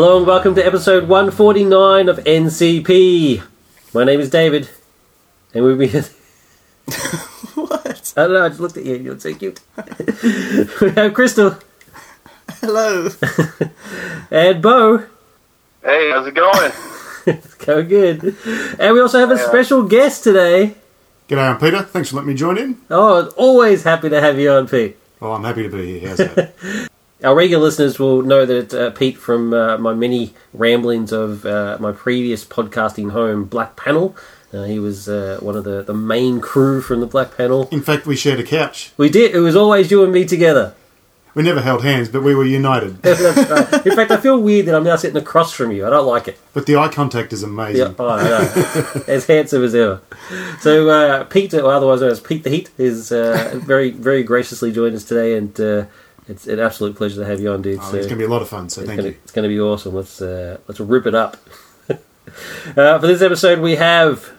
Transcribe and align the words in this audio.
Hello 0.00 0.16
and 0.18 0.26
welcome 0.28 0.54
to 0.54 0.64
episode 0.64 1.08
149 1.08 2.08
of 2.08 2.18
NCP. 2.18 3.42
My 3.92 4.04
name 4.04 4.20
is 4.20 4.30
David, 4.30 4.68
and 5.52 5.64
we'll 5.64 5.76
be. 5.76 5.88
What? 7.56 8.12
I 8.16 8.20
don't 8.22 8.32
know, 8.32 8.44
I 8.44 8.48
just 8.48 8.60
looked 8.60 8.76
at 8.76 8.84
you, 8.84 8.94
and 8.94 9.04
you're 9.04 9.18
so 9.18 9.34
cute. 9.34 9.58
we 10.80 10.90
have 10.92 11.12
Crystal 11.14 11.56
Hello. 12.60 13.08
and 14.30 14.62
Bo. 14.62 14.98
Hey, 15.82 16.12
how's 16.12 16.28
it 16.28 16.34
going? 16.36 16.72
It's 17.26 17.54
going 17.54 17.88
good. 17.88 18.36
And 18.78 18.94
we 18.94 19.00
also 19.00 19.18
have 19.18 19.32
a 19.32 19.34
Yeah. 19.34 19.48
special 19.48 19.82
guest 19.82 20.22
today. 20.22 20.76
G'day, 21.28 21.38
I'm 21.54 21.58
Peter. 21.58 21.82
Thanks 21.82 22.10
for 22.10 22.16
letting 22.18 22.28
me 22.28 22.34
join 22.34 22.56
in. 22.56 22.80
Oh, 22.88 23.26
always 23.36 23.82
happy 23.82 24.10
to 24.10 24.20
have 24.20 24.38
you 24.38 24.52
on, 24.52 24.68
Pete. 24.68 24.96
Oh, 25.20 25.32
I'm 25.32 25.42
happy 25.42 25.64
to 25.64 25.68
be 25.68 25.98
here. 25.98 26.10
How's 26.10 26.18
that? 26.18 26.88
Our 27.24 27.34
regular 27.34 27.64
listeners 27.64 27.98
will 27.98 28.22
know 28.22 28.46
that 28.46 28.72
uh, 28.72 28.90
Pete 28.90 29.18
from 29.18 29.52
uh, 29.52 29.76
my 29.78 29.92
many 29.92 30.34
ramblings 30.52 31.10
of 31.10 31.44
uh, 31.44 31.76
my 31.80 31.90
previous 31.90 32.44
podcasting 32.44 33.10
home, 33.10 33.44
Black 33.44 33.74
Panel. 33.74 34.16
Uh, 34.52 34.62
he 34.62 34.78
was 34.78 35.08
uh, 35.08 35.38
one 35.42 35.56
of 35.56 35.64
the, 35.64 35.82
the 35.82 35.94
main 35.94 36.40
crew 36.40 36.80
from 36.80 37.00
the 37.00 37.06
Black 37.06 37.36
Panel. 37.36 37.68
In 37.72 37.82
fact, 37.82 38.06
we 38.06 38.14
shared 38.14 38.38
a 38.38 38.44
couch. 38.44 38.92
We 38.96 39.10
did. 39.10 39.34
It 39.34 39.40
was 39.40 39.56
always 39.56 39.90
you 39.90 40.04
and 40.04 40.12
me 40.12 40.26
together. 40.26 40.74
We 41.34 41.42
never 41.42 41.60
held 41.60 41.82
hands, 41.82 42.08
but 42.08 42.22
we 42.22 42.34
were 42.36 42.44
united. 42.44 42.98
Right. 43.04 43.86
In 43.86 43.96
fact, 43.96 44.10
I 44.12 44.16
feel 44.16 44.40
weird 44.40 44.66
that 44.66 44.74
I'm 44.74 44.84
now 44.84 44.96
sitting 44.96 45.16
across 45.16 45.52
from 45.52 45.72
you. 45.72 45.86
I 45.86 45.90
don't 45.90 46.06
like 46.06 46.28
it. 46.28 46.38
But 46.52 46.66
the 46.66 46.76
eye 46.76 46.88
contact 46.88 47.32
is 47.32 47.42
amazing. 47.42 47.88
Yeah, 47.88 47.94
oh, 47.98 49.04
as 49.08 49.26
handsome 49.26 49.64
as 49.64 49.74
ever. 49.74 50.00
So 50.60 50.88
uh, 50.88 51.24
Pete, 51.24 51.54
or 51.54 51.72
otherwise 51.72 52.00
known 52.00 52.10
as 52.10 52.20
Pete 52.20 52.44
the 52.44 52.50
Heat, 52.50 52.70
is 52.78 53.12
uh, 53.12 53.60
very, 53.64 53.90
very 53.90 54.22
graciously 54.22 54.72
joined 54.72 54.94
us 54.94 55.04
today, 55.04 55.36
and 55.36 55.60
uh, 55.60 55.84
it's 56.28 56.46
an 56.46 56.60
absolute 56.60 56.94
pleasure 56.94 57.22
to 57.22 57.26
have 57.26 57.40
you 57.40 57.50
on, 57.50 57.62
dude. 57.62 57.78
Oh, 57.80 57.90
so 57.90 57.96
it's 57.96 58.06
going 58.06 58.18
to 58.18 58.24
be 58.24 58.24
a 58.24 58.28
lot 58.28 58.42
of 58.42 58.48
fun, 58.48 58.68
so 58.68 58.84
thank 58.84 58.98
gonna, 58.98 59.10
you. 59.10 59.16
it's 59.22 59.32
gonna 59.32 59.48
be 59.48 59.60
awesome. 59.60 59.94
Let's 59.94 60.20
uh, 60.20 60.58
let's 60.68 60.78
rip 60.78 61.06
it 61.06 61.14
up. 61.14 61.36
uh, 61.90 61.96
for 62.98 63.06
this 63.06 63.22
episode, 63.22 63.60
we 63.60 63.76
have 63.76 64.30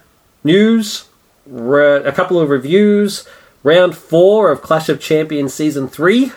news, 0.43 1.07
re- 1.47 2.03
a 2.03 2.11
couple 2.11 2.39
of 2.39 2.49
reviews, 2.49 3.27
round 3.63 3.97
four 3.97 4.51
of 4.51 4.61
Clash 4.61 4.89
of 4.89 5.01
Champions 5.01 5.53
season 5.53 5.87
three. 5.87 6.31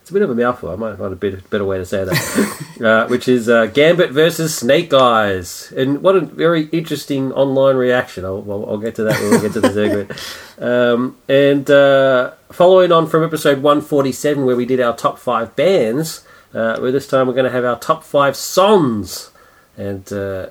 It's 0.00 0.10
a 0.10 0.12
bit 0.12 0.22
of 0.22 0.30
a 0.30 0.36
mouthful. 0.36 0.70
I 0.70 0.76
might 0.76 0.96
find 0.96 1.12
a 1.12 1.16
bit 1.16 1.50
better 1.50 1.64
way 1.64 1.78
to 1.78 1.84
say 1.84 2.04
that, 2.04 2.80
uh, 2.80 3.08
which 3.08 3.26
is 3.26 3.48
uh, 3.48 3.66
Gambit 3.66 4.12
versus 4.12 4.56
Snake 4.56 4.94
Eyes, 4.94 5.72
and 5.76 6.00
what 6.00 6.14
a 6.14 6.20
very 6.20 6.66
interesting 6.66 7.32
online 7.32 7.74
reaction. 7.74 8.24
I'll, 8.24 8.40
well, 8.40 8.64
I'll 8.68 8.78
get 8.78 8.94
to 8.96 9.04
that 9.04 9.20
when 9.20 9.30
we 9.32 9.40
get 9.40 9.52
to 9.54 9.60
the 9.60 9.72
segment. 10.58 10.60
Um, 10.60 11.16
and 11.28 11.68
uh, 11.68 12.32
following 12.50 12.92
on 12.92 13.06
from 13.06 13.24
episode 13.24 13.62
147, 13.62 14.44
where 14.44 14.56
we 14.56 14.66
did 14.66 14.80
our 14.80 14.96
top 14.96 15.18
five 15.18 15.56
bands, 15.56 16.24
uh, 16.54 16.78
well, 16.80 16.92
this 16.92 17.06
time 17.06 17.26
we're 17.26 17.34
going 17.34 17.44
to 17.44 17.50
have 17.50 17.64
our 17.64 17.78
top 17.78 18.04
five 18.04 18.36
songs. 18.36 19.30
And 19.76 20.10
uh, 20.12 20.48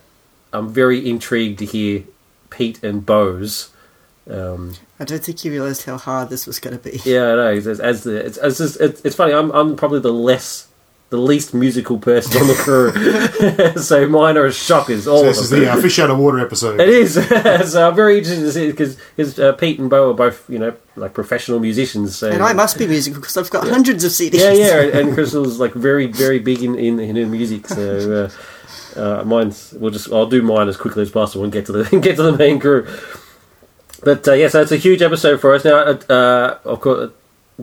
I'm 0.53 0.69
very 0.69 1.09
intrigued 1.09 1.59
to 1.59 1.66
hear 1.66 2.03
Pete 2.49 2.83
and 2.83 3.05
Bo's. 3.05 3.71
Um, 4.29 4.75
I 4.99 5.05
don't 5.05 5.23
think 5.23 5.43
you 5.43 5.51
realised 5.51 5.85
how 5.85 5.97
hard 5.97 6.29
this 6.29 6.47
was 6.47 6.59
going 6.59 6.77
to 6.77 6.83
be. 6.83 6.99
yeah, 7.05 7.31
I 7.31 7.35
know. 7.35 7.53
As, 7.53 7.79
as 7.79 8.03
the, 8.03 8.25
it's, 8.25 8.38
it's, 8.38 8.59
it's, 8.77 9.01
it's 9.01 9.16
funny. 9.16 9.33
I'm, 9.33 9.51
I'm 9.51 9.75
probably 9.75 9.99
the 9.99 10.13
less, 10.13 10.67
the 11.09 11.17
least 11.17 11.53
musical 11.53 12.00
person 12.00 12.42
on 12.42 12.48
the 12.48 12.53
crew, 12.56 12.91
so 13.81 14.07
mine 14.07 14.38
are 14.38 14.52
shockers. 14.52 15.07
All 15.07 15.19
So 15.19 15.22
of 15.24 15.28
this 15.35 15.44
is 15.44 15.50
the 15.52 15.72
uh, 15.72 15.79
fish 15.81 16.00
out 16.00 16.09
of 16.09 16.18
water 16.18 16.40
episode. 16.40 16.79
It 16.81 16.90
is. 16.90 17.13
so 17.72 17.88
I'm 17.88 17.96
very 17.96 18.18
interested 18.18 18.41
to 18.41 18.52
see 18.52 18.72
because 18.72 19.40
uh, 19.40 19.53
Pete 19.53 19.79
and 19.79 19.90
Bo 19.90 20.12
are 20.12 20.13
both, 20.16 20.50
you 20.50 20.57
know, 20.59 20.75
like 20.96 21.13
professional 21.13 21.59
musicians. 21.59 22.18
So 22.18 22.31
And 22.31 22.41
I 22.44 22.53
must 22.53 22.78
be 22.79 22.88
musical 22.88 23.22
because 23.22 23.38
I've 23.38 23.50
got 23.52 23.68
hundreds 23.68 24.03
of 24.03 24.12
CDs. 24.12 24.40
yeah, 24.40 24.52
yeah. 24.52 24.97
And 25.00 25.13
Crystal's 25.13 25.59
like 25.59 25.74
very, 25.74 26.07
very 26.07 26.40
big 26.40 26.63
in 26.63 26.75
in, 26.75 27.00
in 27.00 27.16
her 27.16 27.25
music. 27.28 27.68
So 27.68 28.29
uh, 28.96 29.00
uh, 29.00 29.24
mine's 29.25 29.74
we'll 29.78 29.91
just 29.91 30.12
I'll 30.12 30.25
do 30.25 30.41
mine 30.41 30.68
as 30.69 30.78
quickly 30.78 31.03
as 31.03 31.12
possible 31.12 31.44
and 31.44 31.53
get 31.53 31.66
to 31.68 31.72
the 31.72 32.00
get 32.00 32.16
to 32.16 32.24
the 32.24 32.35
main 32.35 32.59
crew. 32.59 32.88
But 34.03 34.28
uh, 34.28 34.34
yeah, 34.34 34.47
so 34.50 34.62
it's 34.62 34.72
a 34.72 34.78
huge 34.78 35.02
episode 35.02 35.40
for 35.40 35.53
us 35.53 35.63
now. 35.66 35.78
Uh, 35.78 36.59
of 36.63 36.81
course, 36.81 37.12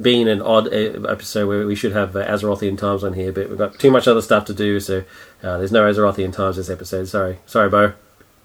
being 0.00 0.28
an 0.28 0.41
odd 0.41 0.69
uh, 0.69 1.08
episode 1.08 1.48
where 1.48 1.66
we 1.66 1.75
should 1.75 1.92
have 1.92 2.16
uh, 2.16 2.26
Azerothian 2.26 2.78
times 2.78 3.04
on 3.04 3.12
here, 3.12 3.32
but 3.32 3.48
we've 3.48 3.58
got 3.58 3.78
too 3.78 3.91
much 3.91 4.08
other 4.08 4.22
stuff 4.22 4.44
to 4.47 4.54
do, 4.54 4.80
so 4.80 5.04
uh, 5.42 5.58
there's 5.58 5.72
no 5.72 5.82
Azerothian 5.82 6.32
times 6.32 6.56
this 6.56 6.70
episode. 6.70 7.08
Sorry, 7.08 7.38
sorry, 7.47 7.69
Bo. 7.69 7.92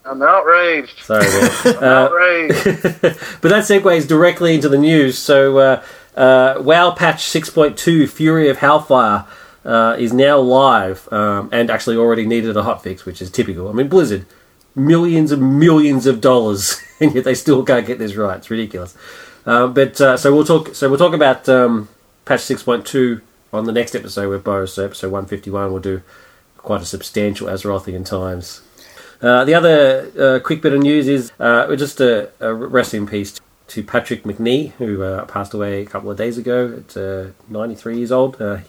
I'm 0.05 0.21
outraged. 0.21 0.99
Sorry. 1.03 1.25
I'm 1.77 1.83
outraged. 1.83 2.65
But 3.41 3.49
that 3.49 3.63
segues 3.63 4.07
directly 4.07 4.55
into 4.55 4.69
the 4.69 4.77
news. 4.77 5.17
So, 5.17 5.57
uh, 5.57 5.83
uh, 6.15 6.61
WoW 6.61 6.91
patch 6.91 7.23
6.2 7.23 8.09
Fury 8.09 8.49
of 8.49 8.57
Hellfire 8.57 9.25
uh, 9.63 9.95
is 9.99 10.13
now 10.13 10.39
live 10.39 11.11
um, 11.11 11.49
and 11.51 11.69
actually 11.69 11.97
already 11.97 12.25
needed 12.25 12.55
a 12.57 12.63
hotfix, 12.63 13.05
which 13.05 13.21
is 13.21 13.29
typical. 13.29 13.69
I 13.69 13.73
mean, 13.73 13.87
Blizzard, 13.87 14.25
millions 14.75 15.31
and 15.31 15.59
millions 15.59 16.07
of 16.07 16.21
dollars, 16.21 16.81
and 16.99 17.13
yet 17.13 17.23
they 17.23 17.35
still 17.35 17.63
can't 17.63 17.85
get 17.85 17.99
this 17.99 18.15
right. 18.15 18.37
It's 18.37 18.49
ridiculous. 18.49 18.95
Uh, 19.47 19.65
but 19.67 19.99
uh, 20.01 20.17
so 20.17 20.35
we'll 20.35 20.45
talk. 20.45 20.75
So 20.75 20.89
we'll 20.89 20.99
talk 20.99 21.13
about 21.13 21.47
um, 21.49 21.87
patch 22.25 22.41
6.2 22.41 23.21
on 23.53 23.63
the 23.63 23.71
next 23.71 23.95
episode 23.95 24.29
with 24.29 24.43
Bo. 24.43 24.65
So 24.65 24.85
episode 24.85 25.11
151, 25.11 25.71
we'll 25.71 25.81
do 25.81 26.01
quite 26.57 26.81
a 26.81 26.85
substantial 26.85 27.47
Azerothian 27.47 28.05
times. 28.05 28.61
Uh, 29.21 29.45
the 29.45 29.55
other 29.55 30.11
uh, 30.19 30.39
quick 30.39 30.61
bit 30.61 30.73
of 30.73 30.81
news 30.81 31.07
is 31.07 31.31
uh, 31.39 31.73
just 31.75 32.01
a, 32.01 32.29
a 32.39 32.53
rest 32.53 32.93
in 32.93 33.07
peace 33.07 33.39
to 33.69 33.83
Patrick 33.83 34.23
Macnee, 34.23 34.71
who 34.73 35.01
uh, 35.01 35.25
passed 35.25 35.53
away 35.53 35.81
a 35.81 35.85
couple 35.85 36.11
of 36.11 36.17
days 36.17 36.37
ago 36.37 36.77
at 36.77 36.97
uh, 36.97 37.27
93 37.47 37.97
years 37.97 38.11
old. 38.11 38.39
Uh, 38.41 38.59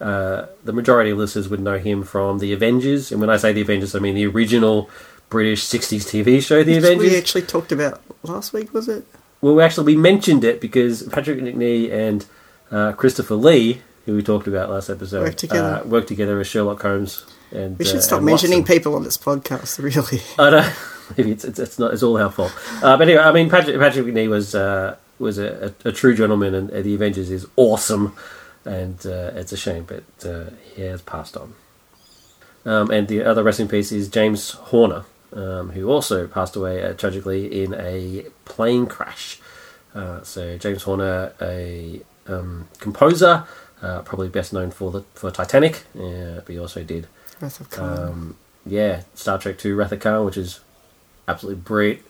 uh, 0.00 0.46
the 0.64 0.72
majority 0.72 1.10
of 1.10 1.18
listeners 1.18 1.48
would 1.48 1.60
know 1.60 1.78
him 1.78 2.04
from 2.04 2.38
The 2.38 2.52
Avengers, 2.52 3.10
and 3.10 3.20
when 3.20 3.28
I 3.28 3.36
say 3.36 3.52
The 3.52 3.60
Avengers, 3.60 3.94
I 3.94 3.98
mean 3.98 4.14
the 4.14 4.26
original 4.26 4.88
British 5.28 5.64
60s 5.64 6.06
TV 6.06 6.40
show, 6.40 6.62
The 6.62 6.76
Which 6.76 6.84
Avengers. 6.84 7.10
we 7.10 7.18
actually 7.18 7.42
talked 7.42 7.72
about 7.72 8.00
last 8.22 8.52
week, 8.52 8.72
was 8.72 8.88
it? 8.88 9.04
Well, 9.40 9.54
we 9.54 9.62
actually 9.62 9.94
we 9.94 9.96
mentioned 10.00 10.44
it 10.44 10.60
because 10.60 11.02
Patrick 11.04 11.38
Macnee 11.40 11.90
and 11.92 12.26
uh, 12.70 12.92
Christopher 12.92 13.36
Lee, 13.36 13.82
who 14.06 14.16
we 14.16 14.22
talked 14.22 14.46
about 14.46 14.70
last 14.70 14.90
episode, 14.90 15.22
Worked 15.22 15.38
together. 15.38 15.82
Uh, 15.84 15.88
worked 15.88 16.08
together 16.08 16.40
as 16.40 16.46
Sherlock 16.46 16.82
Holmes. 16.82 17.24
And 17.50 17.78
We 17.78 17.84
should 17.84 17.96
uh, 17.96 18.00
stop 18.02 18.22
mentioning 18.22 18.60
Watson. 18.60 18.76
people 18.76 18.94
on 18.94 19.04
this 19.04 19.16
podcast, 19.16 19.78
really. 19.82 20.22
I 20.38 20.50
don't. 20.50 20.74
Maybe 21.16 21.30
it's, 21.32 21.44
it's 21.44 21.58
it's 21.58 21.78
not. 21.78 21.94
It's 21.94 22.02
all 22.02 22.18
our 22.18 22.30
fault. 22.30 22.52
Uh, 22.82 22.96
but 22.98 23.08
anyway, 23.08 23.22
I 23.22 23.32
mean, 23.32 23.48
Patrick 23.48 23.78
Patrick 23.78 24.04
Macnee 24.06 24.28
was 24.28 24.54
uh, 24.54 24.96
was 25.18 25.38
a, 25.38 25.72
a, 25.84 25.88
a 25.88 25.92
true 25.92 26.14
gentleman, 26.14 26.54
and 26.54 26.70
uh, 26.70 26.82
the 26.82 26.94
Avengers 26.94 27.30
is 27.30 27.46
awesome, 27.56 28.14
and 28.66 29.06
uh, 29.06 29.30
it's 29.34 29.52
a 29.52 29.56
shame, 29.56 29.84
but 29.86 30.28
uh, 30.28 30.50
he 30.74 30.82
has 30.82 31.00
passed 31.00 31.36
on. 31.36 31.54
Um, 32.66 32.90
and 32.90 33.08
the 33.08 33.24
other 33.24 33.42
rest 33.42 33.66
piece 33.70 33.90
is 33.92 34.08
James 34.08 34.50
Horner, 34.50 35.04
um, 35.32 35.70
who 35.70 35.90
also 35.90 36.26
passed 36.26 36.56
away 36.56 36.82
uh, 36.82 36.92
tragically 36.94 37.62
in 37.62 37.74
a 37.74 38.26
plane 38.44 38.86
crash. 38.86 39.40
Uh, 39.94 40.22
so 40.22 40.58
James 40.58 40.82
Horner, 40.82 41.32
a 41.40 42.00
um, 42.26 42.68
composer, 42.78 43.44
uh, 43.82 44.02
probably 44.02 44.28
best 44.28 44.52
known 44.52 44.70
for 44.70 44.90
the 44.90 45.02
for 45.14 45.30
Titanic, 45.30 45.84
uh, 45.98 46.40
but 46.44 46.48
he 46.48 46.58
also 46.58 46.82
did 46.82 47.06
Wrath 47.40 47.60
of 47.60 47.70
Khan. 47.70 47.98
um, 47.98 48.36
yeah, 48.66 49.02
Star 49.14 49.38
Trek 49.38 49.58
Two 49.58 49.74
Wrath 49.76 49.92
of 49.92 50.00
Khan, 50.00 50.24
which 50.24 50.36
is 50.36 50.60
absolutely 51.26 51.60
brilliant, 51.62 52.02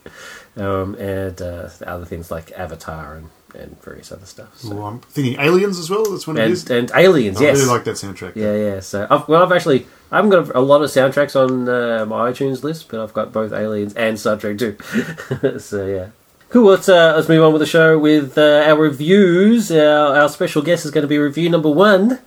um, 0.57 0.95
and 0.97 1.41
uh, 1.41 1.69
other 1.87 2.05
things 2.05 2.31
like 2.31 2.53
Avatar 2.53 3.17
and, 3.17 3.31
and 3.55 3.81
various 3.83 4.13
other 4.13 4.27
stuff. 4.27 4.59
So. 4.59 4.75
Well, 4.75 4.87
I'm 4.87 5.01
thinking 5.01 5.41
Aliens 5.41 5.79
as 5.79 5.91
well. 5.91 6.05
That's 6.11 6.27
one 6.27 6.37
it 6.37 6.51
is. 6.51 6.69
And, 6.71 6.91
and 6.91 6.99
Aliens, 6.99 7.41
I 7.41 7.45
yes, 7.45 7.57
I 7.57 7.61
really 7.61 7.73
like 7.73 7.85
that 7.85 7.97
soundtrack. 7.97 8.37
yeah, 8.37 8.55
yeah. 8.55 8.81
So 8.81 9.07
I've, 9.11 9.29
well, 9.29 9.43
I've 9.43 9.53
actually 9.53 9.87
I 10.11 10.17
haven't 10.17 10.31
got 10.31 10.55
a 10.55 10.61
lot 10.61 10.83
of 10.83 10.91
soundtracks 10.91 11.37
on 11.37 11.69
uh, 11.69 12.05
my 12.07 12.31
iTunes 12.31 12.63
list, 12.63 12.89
but 12.89 13.01
I've 13.01 13.13
got 13.13 13.33
both 13.33 13.53
Aliens 13.53 13.95
and 13.95 14.19
Star 14.19 14.37
Trek 14.37 14.59
Two. 14.59 14.77
so 15.59 15.87
yeah. 15.87 16.09
Cool. 16.51 16.71
Let's 16.71 16.89
uh, 16.89 17.13
let's 17.15 17.29
move 17.29 17.45
on 17.45 17.53
with 17.53 17.61
the 17.61 17.67
show 17.67 17.99
with 17.99 18.39
uh, 18.39 18.65
our 18.67 18.77
reviews. 18.77 19.71
Our, 19.71 20.17
our 20.17 20.29
special 20.29 20.63
guest 20.63 20.85
is 20.87 20.91
going 20.91 21.03
to 21.03 21.09
be 21.09 21.19
review 21.19 21.51
number 21.51 21.71
one. 21.71 22.21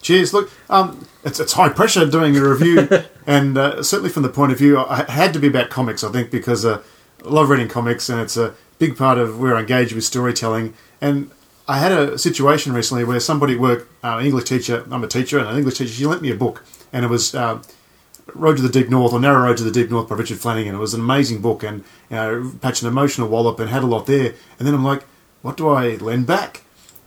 Cheers. 0.00 0.32
Look, 0.32 0.50
um, 0.70 1.06
it's, 1.24 1.38
it's 1.38 1.52
high 1.52 1.68
pressure 1.68 2.06
doing 2.06 2.34
a 2.36 2.42
review, 2.42 2.88
and 3.26 3.58
uh, 3.58 3.82
certainly 3.82 4.08
from 4.08 4.22
the 4.22 4.30
point 4.30 4.50
of 4.50 4.56
view, 4.56 4.78
I 4.78 5.00
it 5.00 5.10
had 5.10 5.34
to 5.34 5.38
be 5.38 5.48
about 5.48 5.68
comics, 5.68 6.02
I 6.02 6.10
think, 6.10 6.30
because 6.30 6.64
uh, 6.64 6.82
I 7.22 7.28
love 7.28 7.50
reading 7.50 7.68
comics, 7.68 8.08
and 8.08 8.18
it's 8.18 8.38
a 8.38 8.54
big 8.80 8.96
part 8.96 9.18
of 9.18 9.38
where 9.38 9.54
I 9.54 9.60
engage 9.60 9.92
with 9.92 10.02
storytelling. 10.02 10.74
And 11.00 11.30
I 11.68 11.78
had 11.78 11.92
a 11.92 12.18
situation 12.18 12.72
recently 12.72 13.04
where 13.04 13.20
somebody 13.20 13.54
worked, 13.54 13.88
uh, 14.02 14.16
an 14.18 14.26
English 14.26 14.48
teacher, 14.48 14.84
I'm 14.90 15.04
a 15.04 15.06
teacher, 15.06 15.38
and 15.38 15.48
an 15.48 15.56
English 15.56 15.78
teacher, 15.78 15.92
she 15.92 16.06
lent 16.06 16.22
me 16.22 16.32
a 16.32 16.34
book, 16.34 16.64
and 16.92 17.04
it 17.04 17.08
was 17.08 17.32
uh, 17.34 17.62
Road 18.34 18.56
to 18.56 18.62
the 18.62 18.68
Deep 18.68 18.88
North, 18.88 19.12
or 19.12 19.20
Narrow 19.20 19.42
Road 19.44 19.58
to 19.58 19.62
the 19.62 19.70
Deep 19.70 19.90
North 19.90 20.08
by 20.08 20.16
Richard 20.16 20.38
Flanagan. 20.38 20.74
It 20.74 20.78
was 20.78 20.94
an 20.94 21.00
amazing 21.00 21.40
book, 21.42 21.62
and 21.62 21.84
you 22.08 22.16
know, 22.16 22.52
patched 22.60 22.82
an 22.82 22.88
emotional 22.88 23.28
wallop 23.28 23.60
and 23.60 23.70
had 23.70 23.84
a 23.84 23.86
lot 23.86 24.06
there. 24.06 24.34
And 24.58 24.66
then 24.66 24.74
I'm 24.74 24.84
like, 24.84 25.04
what 25.42 25.56
do 25.56 25.68
I 25.68 25.96
lend 25.96 26.26
back? 26.26 26.62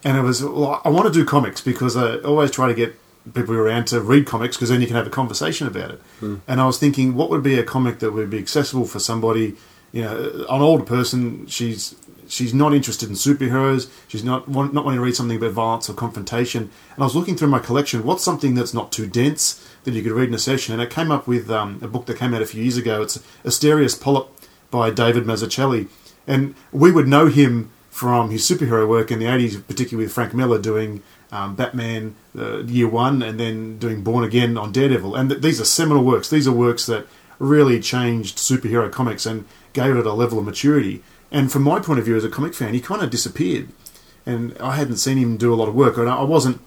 And 0.05 0.17
it 0.17 0.21
was, 0.21 0.43
well, 0.43 0.81
I 0.85 0.89
want 0.89 1.07
to 1.07 1.13
do 1.13 1.25
comics 1.25 1.59
because 1.61 1.97
I 1.97 2.17
always 2.19 2.51
try 2.51 2.67
to 2.67 2.73
get 2.73 2.99
people 3.33 3.55
around 3.55 3.85
to 3.87 4.01
read 4.01 4.25
comics 4.25 4.57
because 4.57 4.69
then 4.69 4.81
you 4.81 4.87
can 4.87 4.95
have 4.97 5.07
a 5.07 5.09
conversation 5.09 5.65
about 5.65 5.91
it. 5.91 6.01
And 6.47 6.61
I 6.61 6.65
was 6.65 6.77
thinking, 6.77 7.15
what 7.15 7.29
would 7.29 7.41
be 7.41 7.57
a 7.57 7.63
comic 7.63 7.99
that 7.99 8.11
would 8.11 8.29
be 8.29 8.37
accessible 8.37 8.85
for 8.85 8.99
somebody, 8.99 9.55
you 9.93 10.01
know, 10.01 10.45
an 10.49 10.61
older 10.61 10.83
person, 10.83 11.47
she's 11.47 11.95
she's 12.27 12.53
not 12.53 12.73
interested 12.73 13.07
in 13.07 13.15
superheroes. 13.15 13.89
She's 14.07 14.23
not 14.23 14.49
want, 14.49 14.73
not 14.73 14.83
wanting 14.85 14.99
to 14.99 15.05
read 15.05 15.15
something 15.15 15.37
about 15.37 15.51
violence 15.51 15.89
or 15.89 15.93
confrontation. 15.93 16.63
And 16.95 16.99
I 16.99 17.03
was 17.03 17.15
looking 17.15 17.37
through 17.37 17.49
my 17.49 17.59
collection. 17.59 18.03
What's 18.03 18.23
something 18.23 18.55
that's 18.55 18.73
not 18.73 18.91
too 18.91 19.07
dense 19.07 19.65
that 19.83 19.93
you 19.93 20.01
could 20.01 20.11
read 20.11 20.29
in 20.29 20.33
a 20.33 20.39
session? 20.39 20.73
And 20.73 20.81
I 20.81 20.87
came 20.87 21.11
up 21.11 21.27
with 21.27 21.49
um, 21.49 21.79
a 21.81 21.87
book 21.87 22.07
that 22.07 22.17
came 22.17 22.33
out 22.33 22.41
a 22.41 22.47
few 22.47 22.63
years 22.63 22.75
ago. 22.75 23.03
It's 23.03 23.19
Asterios 23.45 24.01
Polyp 24.01 24.27
by 24.71 24.89
David 24.89 25.25
Mazzucchelli, 25.25 25.87
and 26.25 26.55
we 26.71 26.91
would 26.91 27.07
know 27.07 27.27
him 27.27 27.69
from 27.91 28.31
his 28.31 28.49
superhero 28.49 28.87
work 28.87 29.11
in 29.11 29.19
the 29.19 29.27
eighties, 29.27 29.55
particularly 29.57 30.05
with 30.05 30.13
Frank 30.13 30.33
Miller 30.33 30.59
doing. 30.59 31.01
Um, 31.31 31.55
Batman 31.55 32.13
uh, 32.37 32.59
Year 32.59 32.87
One, 32.87 33.23
and 33.23 33.39
then 33.39 33.79
doing 33.79 34.03
Born 34.03 34.23
Again 34.23 34.55
on 34.55 34.71
Daredevil, 34.71 35.15
and 35.15 35.31
th- 35.31 35.41
these 35.41 35.59
are 35.59 35.65
seminal 35.65 36.03
works. 36.03 36.29
These 36.29 36.47
are 36.47 36.51
works 36.51 36.85
that 36.85 37.07
really 37.39 37.79
changed 37.79 38.37
superhero 38.37 38.91
comics 38.91 39.25
and 39.25 39.45
gave 39.73 39.95
it 39.95 40.05
a 40.05 40.13
level 40.13 40.39
of 40.39 40.45
maturity. 40.45 41.03
And 41.31 41.51
from 41.51 41.63
my 41.63 41.79
point 41.79 41.99
of 41.99 42.05
view 42.05 42.15
as 42.15 42.23
a 42.23 42.29
comic 42.29 42.53
fan, 42.53 42.73
he 42.73 42.79
kind 42.79 43.01
of 43.01 43.09
disappeared, 43.09 43.69
and 44.25 44.55
I 44.59 44.75
hadn't 44.75 44.97
seen 44.97 45.17
him 45.17 45.35
do 45.35 45.53
a 45.53 45.55
lot 45.55 45.67
of 45.67 45.75
work. 45.75 45.97
And 45.97 46.07
I 46.07 46.23
wasn't. 46.23 46.61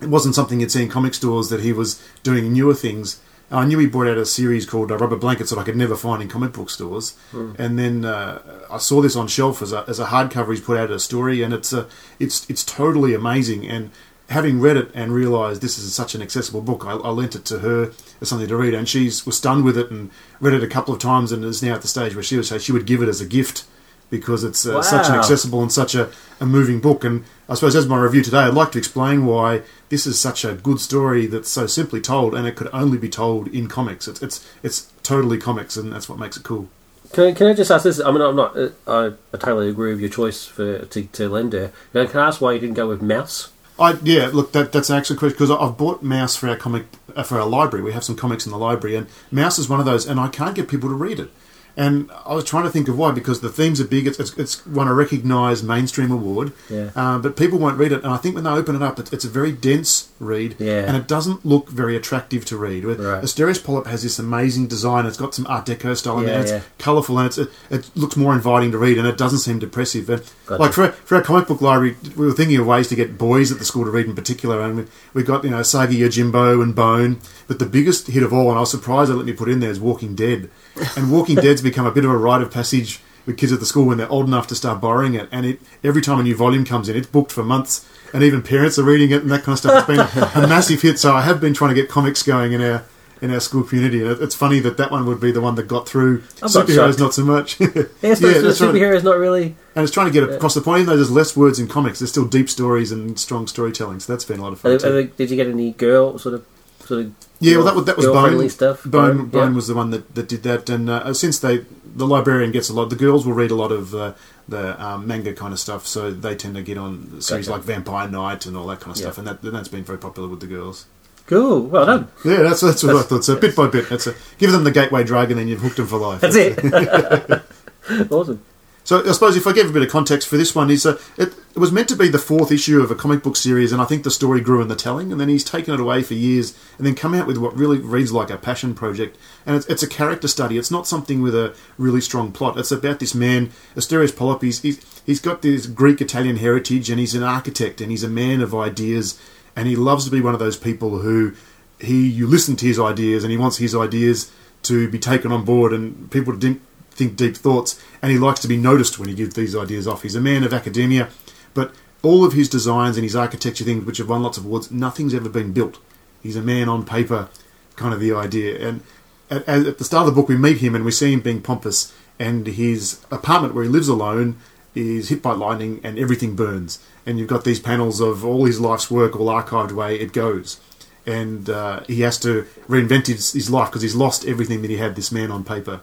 It 0.00 0.08
wasn't 0.08 0.34
something 0.34 0.60
you'd 0.60 0.72
see 0.72 0.82
in 0.82 0.88
comic 0.88 1.14
stores 1.14 1.48
that 1.50 1.60
he 1.60 1.72
was 1.72 2.02
doing 2.22 2.52
newer 2.52 2.74
things. 2.74 3.20
I 3.50 3.64
knew 3.64 3.78
he 3.78 3.86
brought 3.86 4.08
out 4.08 4.16
a 4.18 4.26
series 4.26 4.66
called 4.66 4.90
uh, 4.90 4.96
Rubber 4.96 5.16
Blankets 5.16 5.50
that 5.50 5.58
I 5.58 5.64
could 5.64 5.76
never 5.76 5.96
find 5.96 6.22
in 6.22 6.28
comic 6.28 6.52
book 6.52 6.70
stores, 6.70 7.16
and 7.58 7.78
then 7.78 8.04
uh, 8.04 8.40
I 8.70 8.78
saw 8.78 9.00
this 9.00 9.16
on 9.16 9.28
shelf 9.28 9.62
as 9.62 9.72
a, 9.72 9.84
as 9.86 10.00
a 10.00 10.06
hardcover. 10.06 10.50
He's 10.50 10.60
put 10.60 10.78
out 10.78 10.90
a 10.90 10.98
story, 10.98 11.42
and 11.42 11.52
it's 11.54 11.72
a, 11.72 11.86
it's 12.18 12.48
it's 12.48 12.64
totally 12.64 13.14
amazing. 13.14 13.66
And 13.68 13.90
having 14.30 14.60
read 14.60 14.76
it 14.76 14.90
and 14.94 15.12
realised 15.12 15.60
this 15.60 15.78
is 15.78 15.94
such 15.94 16.14
an 16.14 16.22
accessible 16.22 16.62
book, 16.62 16.84
I, 16.86 16.92
I 16.92 17.10
lent 17.10 17.34
it 17.34 17.44
to 17.46 17.58
her 17.60 17.92
as 18.20 18.28
something 18.28 18.48
to 18.48 18.56
read, 18.56 18.74
and 18.74 18.88
she 18.88 19.04
was 19.04 19.36
stunned 19.36 19.64
with 19.64 19.76
it 19.76 19.90
and 19.90 20.10
read 20.44 20.54
it 20.54 20.62
a 20.62 20.68
couple 20.68 20.92
of 20.94 21.00
times, 21.00 21.32
and 21.32 21.44
is 21.44 21.62
now 21.62 21.74
at 21.74 21.82
the 21.82 21.88
stage 21.88 22.14
where 22.14 22.22
she 22.22 22.36
would 22.36 22.44
say 22.46 22.58
she 22.58 22.72
would 22.72 22.86
give 22.86 23.02
it 23.02 23.08
as 23.08 23.20
a 23.20 23.26
gift 23.26 23.64
because 24.10 24.44
it's 24.44 24.66
uh, 24.66 24.82
such 24.82 25.08
an 25.08 25.14
accessible 25.14 25.62
and 25.62 25.72
such 25.72 25.94
a, 25.94 26.10
a 26.38 26.44
moving 26.46 26.78
book. 26.78 27.02
And 27.04 27.24
I 27.48 27.54
suppose 27.54 27.74
as 27.74 27.86
my 27.88 27.98
review 27.98 28.22
today, 28.22 28.38
I'd 28.40 28.54
like 28.54 28.70
to 28.72 28.78
explain 28.78 29.24
why 29.26 29.62
this 29.88 30.06
is 30.06 30.20
such 30.20 30.44
a 30.44 30.52
good 30.54 30.78
story 30.78 31.26
that's 31.26 31.48
so 31.48 31.66
simply 31.66 32.00
told, 32.00 32.34
and 32.34 32.46
it 32.46 32.54
could 32.54 32.68
only 32.72 32.98
be 32.98 33.08
told 33.08 33.48
in 33.48 33.66
comics. 33.66 34.06
It's 34.06 34.22
it's 34.22 34.46
it's 34.62 34.92
totally 35.02 35.38
comics, 35.38 35.76
and 35.76 35.92
that's 35.92 36.08
what 36.08 36.18
makes 36.18 36.36
it 36.36 36.42
cool. 36.42 36.68
Can, 37.12 37.24
I- 37.24 37.32
can 37.32 37.46
I 37.46 37.54
just 37.54 37.70
ask 37.70 37.84
this? 37.84 37.98
I 38.00 38.10
mean, 38.10 38.20
I'm 38.20 38.36
not. 38.36 38.56
Uh, 38.56 38.68
I, 38.86 39.06
I 39.32 39.36
totally 39.38 39.68
agree 39.70 39.92
with 39.92 40.00
your 40.00 40.10
choice 40.10 40.44
for 40.46 40.84
to, 40.84 41.02
to 41.02 41.28
lend. 41.28 41.52
Now, 41.94 42.06
can 42.06 42.20
I 42.20 42.26
ask 42.28 42.40
why 42.40 42.52
you 42.52 42.58
didn't 42.60 42.74
go 42.76 42.86
with 42.88 43.00
Maus? 43.00 43.48
I 43.78 43.96
yeah, 44.04 44.30
look, 44.32 44.52
that 44.52 44.70
that's 44.72 44.90
an 44.90 44.98
excellent 44.98 45.18
question 45.20 45.36
because 45.38 45.50
I've 45.50 45.76
bought 45.76 46.04
Maus 46.04 46.36
for 46.38 46.48
our 46.48 46.56
comic 46.56 46.84
for 47.22 47.38
our 47.38 47.46
library. 47.46 47.84
We 47.84 47.92
have 47.92 48.04
some 48.04 48.16
comics 48.16 48.46
in 48.46 48.52
the 48.52 48.58
library, 48.58 48.96
and 48.96 49.06
Maus 49.32 49.58
is 49.58 49.68
one 49.68 49.80
of 49.80 49.86
those, 49.86 50.06
and 50.06 50.18
I 50.18 50.28
can't 50.28 50.54
get 50.54 50.68
people 50.68 50.88
to 50.88 50.94
read 50.94 51.20
it. 51.20 51.30
And 51.76 52.08
I 52.24 52.34
was 52.34 52.44
trying 52.44 52.64
to 52.64 52.70
think 52.70 52.86
of 52.88 52.96
why 52.96 53.10
because 53.10 53.40
the 53.40 53.48
themes 53.48 53.80
are 53.80 53.84
big. 53.86 54.06
It's 54.06 54.20
it's, 54.20 54.32
it's 54.38 54.64
won 54.66 54.86
a 54.86 54.94
recognised 54.94 55.64
mainstream 55.66 56.10
award, 56.12 56.52
Yeah. 56.70 56.90
uh, 56.94 57.18
but 57.18 57.36
people 57.36 57.58
won't 57.58 57.78
read 57.78 57.90
it. 57.92 58.04
And 58.04 58.12
I 58.12 58.16
think 58.16 58.34
when 58.36 58.44
they 58.44 58.50
open 58.50 58.76
it 58.76 58.82
up, 58.82 58.98
it's, 59.00 59.12
it's 59.12 59.24
a 59.24 59.28
very 59.28 59.50
dense 59.50 60.10
read, 60.20 60.54
Yeah. 60.60 60.84
and 60.86 60.96
it 60.96 61.08
doesn't 61.08 61.44
look 61.44 61.68
very 61.68 61.96
attractive 61.96 62.44
to 62.46 62.56
read. 62.56 62.84
Right. 62.84 63.22
Asterios 63.24 63.62
Polyp 63.62 63.86
has 63.88 64.02
this 64.04 64.18
amazing 64.20 64.68
design. 64.68 65.04
It's 65.04 65.16
got 65.16 65.34
some 65.34 65.46
Art 65.48 65.66
Deco 65.66 65.96
style 65.96 66.18
in 66.18 66.24
Yeah, 66.24 66.30
there. 66.30 66.40
It's 66.42 66.50
yeah. 66.52 66.60
colourful 66.78 67.18
and 67.18 67.26
it's, 67.26 67.38
it, 67.38 67.50
it 67.70 67.90
looks 67.96 68.16
more 68.16 68.32
inviting 68.34 68.70
to 68.70 68.78
read, 68.78 68.96
and 68.98 69.06
it 69.08 69.18
doesn't 69.18 69.40
seem 69.40 69.58
depressive. 69.58 70.08
And 70.08 70.22
Gotcha. 70.46 70.62
like 70.62 70.72
for 70.72 70.88
for 70.88 71.16
our 71.16 71.22
comic 71.22 71.48
book 71.48 71.60
library, 71.60 71.96
we 72.16 72.26
were 72.26 72.32
thinking 72.32 72.58
of 72.58 72.66
ways 72.66 72.86
to 72.88 72.94
get 72.94 73.18
boys 73.18 73.50
at 73.50 73.58
the 73.58 73.64
school 73.64 73.84
to 73.84 73.90
read 73.90 74.06
in 74.06 74.14
particular, 74.14 74.60
and 74.60 74.76
we, 74.76 74.84
we 75.12 75.22
got 75.24 75.42
you 75.42 75.50
know 75.50 75.62
Saga 75.64 75.94
Yojimbo 75.94 76.62
and 76.62 76.74
Bone, 76.76 77.18
but 77.48 77.58
the 77.58 77.66
biggest 77.66 78.06
hit 78.06 78.22
of 78.22 78.32
all, 78.32 78.48
and 78.50 78.58
I 78.58 78.60
was 78.60 78.70
surprised 78.70 79.10
they 79.10 79.14
let 79.14 79.26
me 79.26 79.32
put 79.32 79.48
in 79.48 79.58
there, 79.60 79.70
is 79.70 79.80
Walking 79.80 80.14
Dead, 80.14 80.48
and 80.96 81.10
Walking 81.10 81.34
Dead's 81.46 81.63
become 81.64 81.86
a 81.86 81.90
bit 81.90 82.04
of 82.04 82.10
a 82.10 82.16
rite 82.16 82.42
of 82.42 82.50
passage 82.50 83.00
with 83.26 83.36
kids 83.38 83.52
at 83.52 83.60
the 83.60 83.66
school 83.66 83.86
when 83.86 83.98
they're 83.98 84.08
old 84.10 84.26
enough 84.26 84.46
to 84.48 84.54
start 84.54 84.80
borrowing 84.80 85.14
it, 85.14 85.28
and 85.32 85.46
it 85.46 85.60
every 85.82 86.02
time 86.02 86.18
a 86.20 86.22
new 86.22 86.36
volume 86.36 86.64
comes 86.64 86.88
in, 86.88 86.96
it's 86.96 87.06
booked 87.06 87.32
for 87.32 87.42
months, 87.42 87.88
and 88.12 88.22
even 88.22 88.42
parents 88.42 88.78
are 88.78 88.84
reading 88.84 89.10
it 89.10 89.22
and 89.22 89.30
that 89.30 89.42
kind 89.42 89.54
of 89.54 89.58
stuff. 89.58 89.88
It's 89.88 90.14
been 90.14 90.44
a 90.44 90.46
massive 90.48 90.82
hit, 90.82 90.98
so 90.98 91.14
I 91.14 91.22
have 91.22 91.40
been 91.40 91.54
trying 91.54 91.74
to 91.74 91.74
get 91.74 91.88
comics 91.88 92.22
going 92.22 92.52
in 92.52 92.60
our. 92.62 92.84
In 93.22 93.32
our 93.32 93.40
school 93.40 93.62
community, 93.62 94.02
and 94.02 94.20
it's 94.20 94.34
funny 94.34 94.58
that 94.60 94.76
that 94.76 94.90
one 94.90 95.06
would 95.06 95.18
be 95.18 95.32
the 95.32 95.40
one 95.40 95.54
that 95.54 95.62
got 95.62 95.88
through. 95.88 96.24
I'm 96.42 96.48
Superheroes, 96.48 96.98
not 96.98 97.14
so 97.14 97.24
much. 97.24 97.58
Yeah, 97.60 97.66
I 97.66 98.14
suppose 98.14 98.42
that's 98.42 98.58
the 98.58 98.66
right. 98.66 98.74
superhero 98.74 98.96
is 98.96 99.04
not 99.04 99.16
really. 99.16 99.54
And 99.74 99.82
it's 99.82 99.92
trying 99.92 100.08
to 100.08 100.12
get 100.12 100.28
across 100.28 100.52
the 100.52 100.60
point, 100.60 100.80
even 100.80 100.90
though 100.90 100.96
there's 100.96 101.12
less 101.12 101.34
words 101.34 101.58
in 101.58 101.66
comics, 101.66 102.00
there's 102.00 102.10
still 102.10 102.26
deep 102.26 102.50
stories 102.50 102.92
and 102.92 103.18
strong 103.18 103.46
storytelling. 103.46 104.00
So 104.00 104.12
that's 104.12 104.26
been 104.26 104.40
a 104.40 104.42
lot 104.42 104.52
of 104.52 104.60
fun. 104.60 104.72
Are, 104.72 104.98
are 104.98 105.02
did 105.04 105.30
you 105.30 105.36
get 105.36 105.46
any 105.46 105.72
girl 105.72 106.18
sort 106.18 106.34
of 106.34 106.44
sort 106.86 107.00
of? 107.06 107.12
yeah, 107.40 107.56
well, 107.56 107.64
that 107.64 107.74
was 107.74 107.84
that 107.86 107.96
was 107.96 108.06
Bone. 108.06 108.48
stuff. 108.50 108.84
Bone, 108.84 109.26
Bone 109.26 109.50
yeah. 109.50 109.54
was 109.56 109.66
the 109.66 109.74
one 109.74 109.90
that, 109.90 110.14
that 110.14 110.28
did 110.28 110.42
that, 110.44 110.68
and 110.70 110.88
uh, 110.90 111.12
since 111.14 111.38
they 111.38 111.64
the 111.96 112.06
librarian 112.06 112.50
gets 112.52 112.68
a 112.68 112.72
lot, 112.72 112.90
the 112.90 112.96
girls 112.96 113.24
will 113.26 113.34
read 113.34 113.50
a 113.50 113.54
lot 113.54 113.70
of 113.72 113.94
uh, 113.94 114.14
the 114.48 114.82
um, 114.84 115.06
manga 115.06 115.32
kind 115.32 115.52
of 115.52 115.60
stuff, 115.60 115.86
so 115.86 116.10
they 116.10 116.34
tend 116.34 116.54
to 116.56 116.62
get 116.62 116.76
on 116.78 117.20
series 117.20 117.46
Gotcha. 117.46 117.58
like 117.58 117.66
Vampire 117.66 118.08
Knight 118.08 118.46
and 118.46 118.56
all 118.56 118.66
that 118.66 118.80
kind 118.80 118.96
of 118.96 119.00
Yeah. 119.00 119.06
stuff, 119.12 119.18
and 119.18 119.26
that 119.28 119.42
and 119.42 119.54
that's 119.54 119.68
been 119.68 119.84
very 119.84 119.98
popular 119.98 120.28
with 120.28 120.40
the 120.40 120.46
girls. 120.46 120.86
cool. 121.26 121.62
Well 121.62 121.86
done. 121.86 122.08
Yeah, 122.24 122.42
that's 122.42 122.60
that's 122.60 122.82
what 122.82 122.96
I 122.96 123.02
thought. 123.02 123.24
So 123.24 123.36
bit 123.38 123.54
by 123.56 123.68
bit, 123.68 123.88
that's 123.88 124.06
a, 124.06 124.14
give 124.38 124.52
them 124.52 124.64
the 124.64 124.70
gateway 124.72 125.04
drug, 125.04 125.30
and 125.30 125.38
then 125.38 125.48
you've 125.48 125.60
hooked 125.60 125.76
them 125.76 125.86
for 125.86 125.98
life. 125.98 126.20
That's 126.20 126.36
it. 126.36 126.58
awesome. 128.10 128.42
So 128.84 129.02
I 129.02 129.12
suppose 129.12 129.34
if 129.34 129.46
I 129.46 129.52
give 129.52 129.70
a 129.70 129.72
bit 129.72 129.82
of 129.82 129.88
context 129.88 130.28
for 130.28 130.36
this 130.36 130.54
one, 130.54 130.70
is 130.70 130.84
uh, 130.84 131.00
it, 131.16 131.34
it 131.54 131.58
was 131.58 131.72
meant 131.72 131.88
to 131.88 131.96
be 131.96 132.08
the 132.08 132.18
fourth 132.18 132.52
issue 132.52 132.82
of 132.82 132.90
a 132.90 132.94
comic 132.94 133.22
book 133.22 133.34
series, 133.34 133.72
and 133.72 133.80
I 133.80 133.86
think 133.86 134.04
the 134.04 134.10
story 134.10 134.42
grew 134.42 134.60
in 134.60 134.68
the 134.68 134.76
telling, 134.76 135.10
and 135.10 135.18
then 135.18 135.30
he's 135.30 135.42
taken 135.42 135.72
it 135.72 135.80
away 135.80 136.02
for 136.02 136.12
years, 136.12 136.56
and 136.76 136.86
then 136.86 136.94
come 136.94 137.14
out 137.14 137.26
with 137.26 137.38
what 137.38 137.56
really 137.56 137.78
reads 137.78 138.12
like 138.12 138.28
a 138.28 138.36
passion 138.36 138.74
project, 138.74 139.16
and 139.46 139.56
it's, 139.56 139.66
it's 139.68 139.82
a 139.82 139.88
character 139.88 140.28
study. 140.28 140.58
It's 140.58 140.70
not 140.70 140.86
something 140.86 141.22
with 141.22 141.34
a 141.34 141.56
really 141.78 142.02
strong 142.02 142.30
plot. 142.30 142.58
It's 142.58 142.70
about 142.70 143.00
this 143.00 143.14
man, 143.14 143.52
Asterios 143.74 144.14
Polyp. 144.14 144.42
He's, 144.42 144.60
he's, 144.60 145.02
he's 145.06 145.20
got 145.20 145.40
this 145.40 145.66
Greek 145.66 146.02
Italian 146.02 146.36
heritage, 146.36 146.90
and 146.90 147.00
he's 147.00 147.14
an 147.14 147.22
architect, 147.22 147.80
and 147.80 147.90
he's 147.90 148.04
a 148.04 148.08
man 148.10 148.42
of 148.42 148.54
ideas, 148.54 149.18
and 149.56 149.66
he 149.66 149.76
loves 149.76 150.04
to 150.04 150.10
be 150.10 150.20
one 150.20 150.34
of 150.34 150.40
those 150.40 150.58
people 150.58 150.98
who 150.98 151.32
he 151.80 152.06
you 152.06 152.26
listen 152.26 152.54
to 152.56 152.66
his 152.66 152.78
ideas, 152.78 153.24
and 153.24 153.30
he 153.30 153.38
wants 153.38 153.56
his 153.56 153.74
ideas 153.74 154.30
to 154.64 154.90
be 154.90 154.98
taken 154.98 155.32
on 155.32 155.42
board, 155.42 155.72
and 155.72 156.10
people 156.10 156.38
to 156.38 156.60
think 156.94 157.16
deep 157.16 157.36
thoughts, 157.36 157.80
and 158.00 158.10
he 158.10 158.18
likes 158.18 158.40
to 158.40 158.48
be 158.48 158.56
noticed 158.56 158.98
when 158.98 159.08
he 159.08 159.14
gives 159.14 159.34
these 159.34 159.56
ideas 159.56 159.86
off. 159.86 160.02
He's 160.02 160.14
a 160.14 160.20
man 160.20 160.44
of 160.44 160.54
academia, 160.54 161.08
but 161.52 161.74
all 162.02 162.24
of 162.24 162.34
his 162.34 162.48
designs 162.48 162.96
and 162.96 163.04
his 163.04 163.16
architecture 163.16 163.64
things, 163.64 163.84
which 163.84 163.98
have 163.98 164.08
won 164.08 164.22
lots 164.22 164.38
of 164.38 164.44
awards, 164.44 164.70
nothing's 164.70 165.14
ever 165.14 165.28
been 165.28 165.52
built. 165.52 165.78
He's 166.22 166.36
a 166.36 166.42
man 166.42 166.68
on 166.68 166.84
paper, 166.84 167.28
kind 167.76 167.94
of 167.94 168.00
the 168.00 168.12
idea. 168.12 168.68
And 168.68 168.82
at, 169.30 169.48
at 169.48 169.78
the 169.78 169.84
start 169.84 170.06
of 170.06 170.14
the 170.14 170.20
book, 170.20 170.28
we 170.28 170.36
meet 170.36 170.58
him 170.58 170.74
and 170.74 170.84
we 170.84 170.90
see 170.90 171.12
him 171.12 171.20
being 171.20 171.42
pompous, 171.42 171.94
and 172.18 172.46
his 172.46 173.04
apartment 173.10 173.54
where 173.54 173.64
he 173.64 173.70
lives 173.70 173.88
alone 173.88 174.36
is 174.74 175.08
hit 175.08 175.22
by 175.22 175.32
lightning 175.32 175.80
and 175.82 175.98
everything 175.98 176.36
burns. 176.36 176.84
And 177.06 177.18
you've 177.18 177.28
got 177.28 177.44
these 177.44 177.60
panels 177.60 178.00
of 178.00 178.24
all 178.24 178.44
his 178.44 178.60
life's 178.60 178.90
work, 178.90 179.16
all 179.16 179.26
archived 179.26 179.70
away, 179.70 179.96
it 179.96 180.12
goes. 180.12 180.60
And 181.06 181.50
uh, 181.50 181.84
he 181.84 182.00
has 182.00 182.18
to 182.20 182.46
reinvent 182.68 183.08
his, 183.08 183.32
his 183.32 183.50
life 183.50 183.68
because 183.70 183.82
he's 183.82 183.94
lost 183.94 184.26
everything 184.26 184.62
that 184.62 184.70
he 184.70 184.78
had, 184.78 184.96
this 184.96 185.12
man 185.12 185.30
on 185.30 185.44
paper 185.44 185.80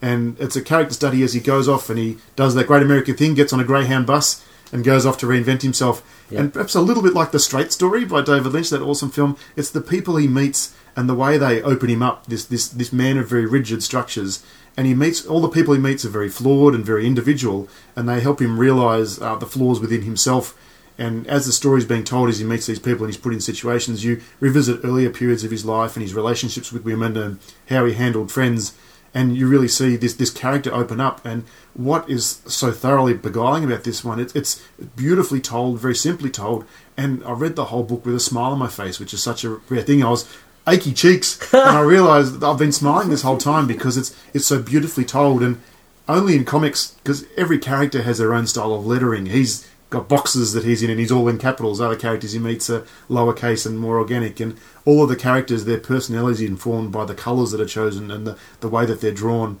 and 0.00 0.38
it's 0.38 0.56
a 0.56 0.62
character 0.62 0.94
study 0.94 1.22
as 1.22 1.32
he 1.32 1.40
goes 1.40 1.68
off 1.68 1.90
and 1.90 1.98
he 1.98 2.18
does 2.36 2.54
that 2.54 2.66
great 2.66 2.82
American 2.82 3.16
thing, 3.16 3.34
gets 3.34 3.52
on 3.52 3.60
a 3.60 3.64
Greyhound 3.64 4.06
bus 4.06 4.44
and 4.72 4.84
goes 4.84 5.06
off 5.06 5.18
to 5.18 5.26
reinvent 5.26 5.62
himself. 5.62 6.02
And 6.30 6.52
perhaps 6.52 6.74
a 6.74 6.80
little 6.80 7.02
bit 7.02 7.14
like 7.14 7.30
the 7.30 7.38
Straight 7.38 7.72
Story 7.72 8.04
by 8.04 8.20
David 8.20 8.52
Lynch, 8.52 8.70
that 8.70 8.82
awesome 8.82 9.10
film. 9.10 9.36
It's 9.56 9.70
the 9.70 9.80
people 9.80 10.16
he 10.16 10.28
meets 10.28 10.74
and 10.94 11.08
the 11.08 11.14
way 11.14 11.38
they 11.38 11.62
open 11.62 11.88
him 11.88 12.02
up. 12.02 12.26
This 12.26 12.44
this 12.44 12.68
this 12.68 12.92
man 12.92 13.18
of 13.18 13.28
very 13.28 13.46
rigid 13.46 13.82
structures, 13.82 14.44
and 14.76 14.86
he 14.86 14.94
meets 14.94 15.24
all 15.24 15.40
the 15.40 15.48
people 15.48 15.72
he 15.72 15.80
meets 15.80 16.04
are 16.04 16.10
very 16.10 16.28
flawed 16.28 16.74
and 16.74 16.84
very 16.84 17.06
individual, 17.06 17.68
and 17.96 18.08
they 18.08 18.20
help 18.20 18.42
him 18.42 18.58
realise 18.58 19.20
uh, 19.20 19.36
the 19.36 19.46
flaws 19.46 19.80
within 19.80 20.02
himself. 20.02 20.58
And 20.98 21.26
as 21.28 21.46
the 21.46 21.52
story 21.52 21.78
is 21.78 21.84
being 21.84 22.02
told, 22.02 22.28
as 22.28 22.40
he 22.40 22.44
meets 22.44 22.66
these 22.66 22.80
people 22.80 23.04
and 23.04 23.14
he's 23.14 23.22
put 23.22 23.32
in 23.32 23.40
situations, 23.40 24.04
you 24.04 24.20
revisit 24.40 24.80
earlier 24.82 25.10
periods 25.10 25.44
of 25.44 25.52
his 25.52 25.64
life 25.64 25.94
and 25.94 26.02
his 26.02 26.12
relationships 26.12 26.72
with 26.72 26.84
women 26.84 27.16
and 27.16 27.38
how 27.68 27.84
he 27.84 27.94
handled 27.94 28.32
friends 28.32 28.76
and 29.14 29.36
you 29.36 29.48
really 29.48 29.68
see 29.68 29.96
this 29.96 30.14
this 30.14 30.30
character 30.30 30.72
open 30.72 31.00
up. 31.00 31.24
And 31.24 31.44
what 31.74 32.08
is 32.08 32.40
so 32.46 32.72
thoroughly 32.72 33.14
beguiling 33.14 33.64
about 33.64 33.84
this 33.84 34.04
one? 34.04 34.20
It's, 34.20 34.34
it's 34.34 34.62
beautifully 34.96 35.40
told, 35.40 35.80
very 35.80 35.94
simply 35.94 36.30
told. 36.30 36.64
And 36.96 37.22
I 37.24 37.32
read 37.32 37.56
the 37.56 37.66
whole 37.66 37.84
book 37.84 38.04
with 38.04 38.14
a 38.14 38.20
smile 38.20 38.52
on 38.52 38.58
my 38.58 38.68
face, 38.68 38.98
which 38.98 39.14
is 39.14 39.22
such 39.22 39.44
a 39.44 39.60
rare 39.68 39.82
thing. 39.82 40.02
I 40.02 40.10
was 40.10 40.28
achy 40.66 40.92
cheeks, 40.92 41.38
and 41.52 41.62
I 41.62 41.80
realised 41.80 42.40
that 42.40 42.46
I've 42.46 42.58
been 42.58 42.72
smiling 42.72 43.08
this 43.08 43.22
whole 43.22 43.38
time 43.38 43.66
because 43.66 43.96
it's 43.96 44.14
it's 44.34 44.46
so 44.46 44.60
beautifully 44.60 45.04
told. 45.04 45.42
And 45.42 45.60
only 46.08 46.34
in 46.34 46.44
comics, 46.44 46.92
because 47.02 47.26
every 47.36 47.58
character 47.58 48.02
has 48.02 48.18
their 48.18 48.32
own 48.32 48.46
style 48.46 48.72
of 48.72 48.86
lettering. 48.86 49.26
He's 49.26 49.68
got 49.90 50.08
boxes 50.08 50.52
that 50.52 50.64
he's 50.64 50.82
in, 50.82 50.90
and 50.90 51.00
he's 51.00 51.12
all 51.12 51.28
in 51.28 51.38
capitals. 51.38 51.80
Other 51.80 51.96
characters 51.96 52.32
he 52.32 52.38
meets 52.38 52.68
are 52.68 52.86
lowercase 53.08 53.64
and 53.66 53.78
more 53.78 53.98
organic. 53.98 54.38
And 54.40 54.58
all 54.84 55.02
of 55.02 55.08
the 55.08 55.16
characters, 55.16 55.64
their 55.64 55.78
personality 55.78 56.44
is 56.44 56.50
informed 56.50 56.92
by 56.92 57.04
the 57.04 57.14
colours 57.14 57.52
that 57.52 57.60
are 57.60 57.66
chosen 57.66 58.10
and 58.10 58.26
the, 58.26 58.38
the 58.60 58.68
way 58.68 58.84
that 58.86 59.00
they're 59.00 59.12
drawn. 59.12 59.60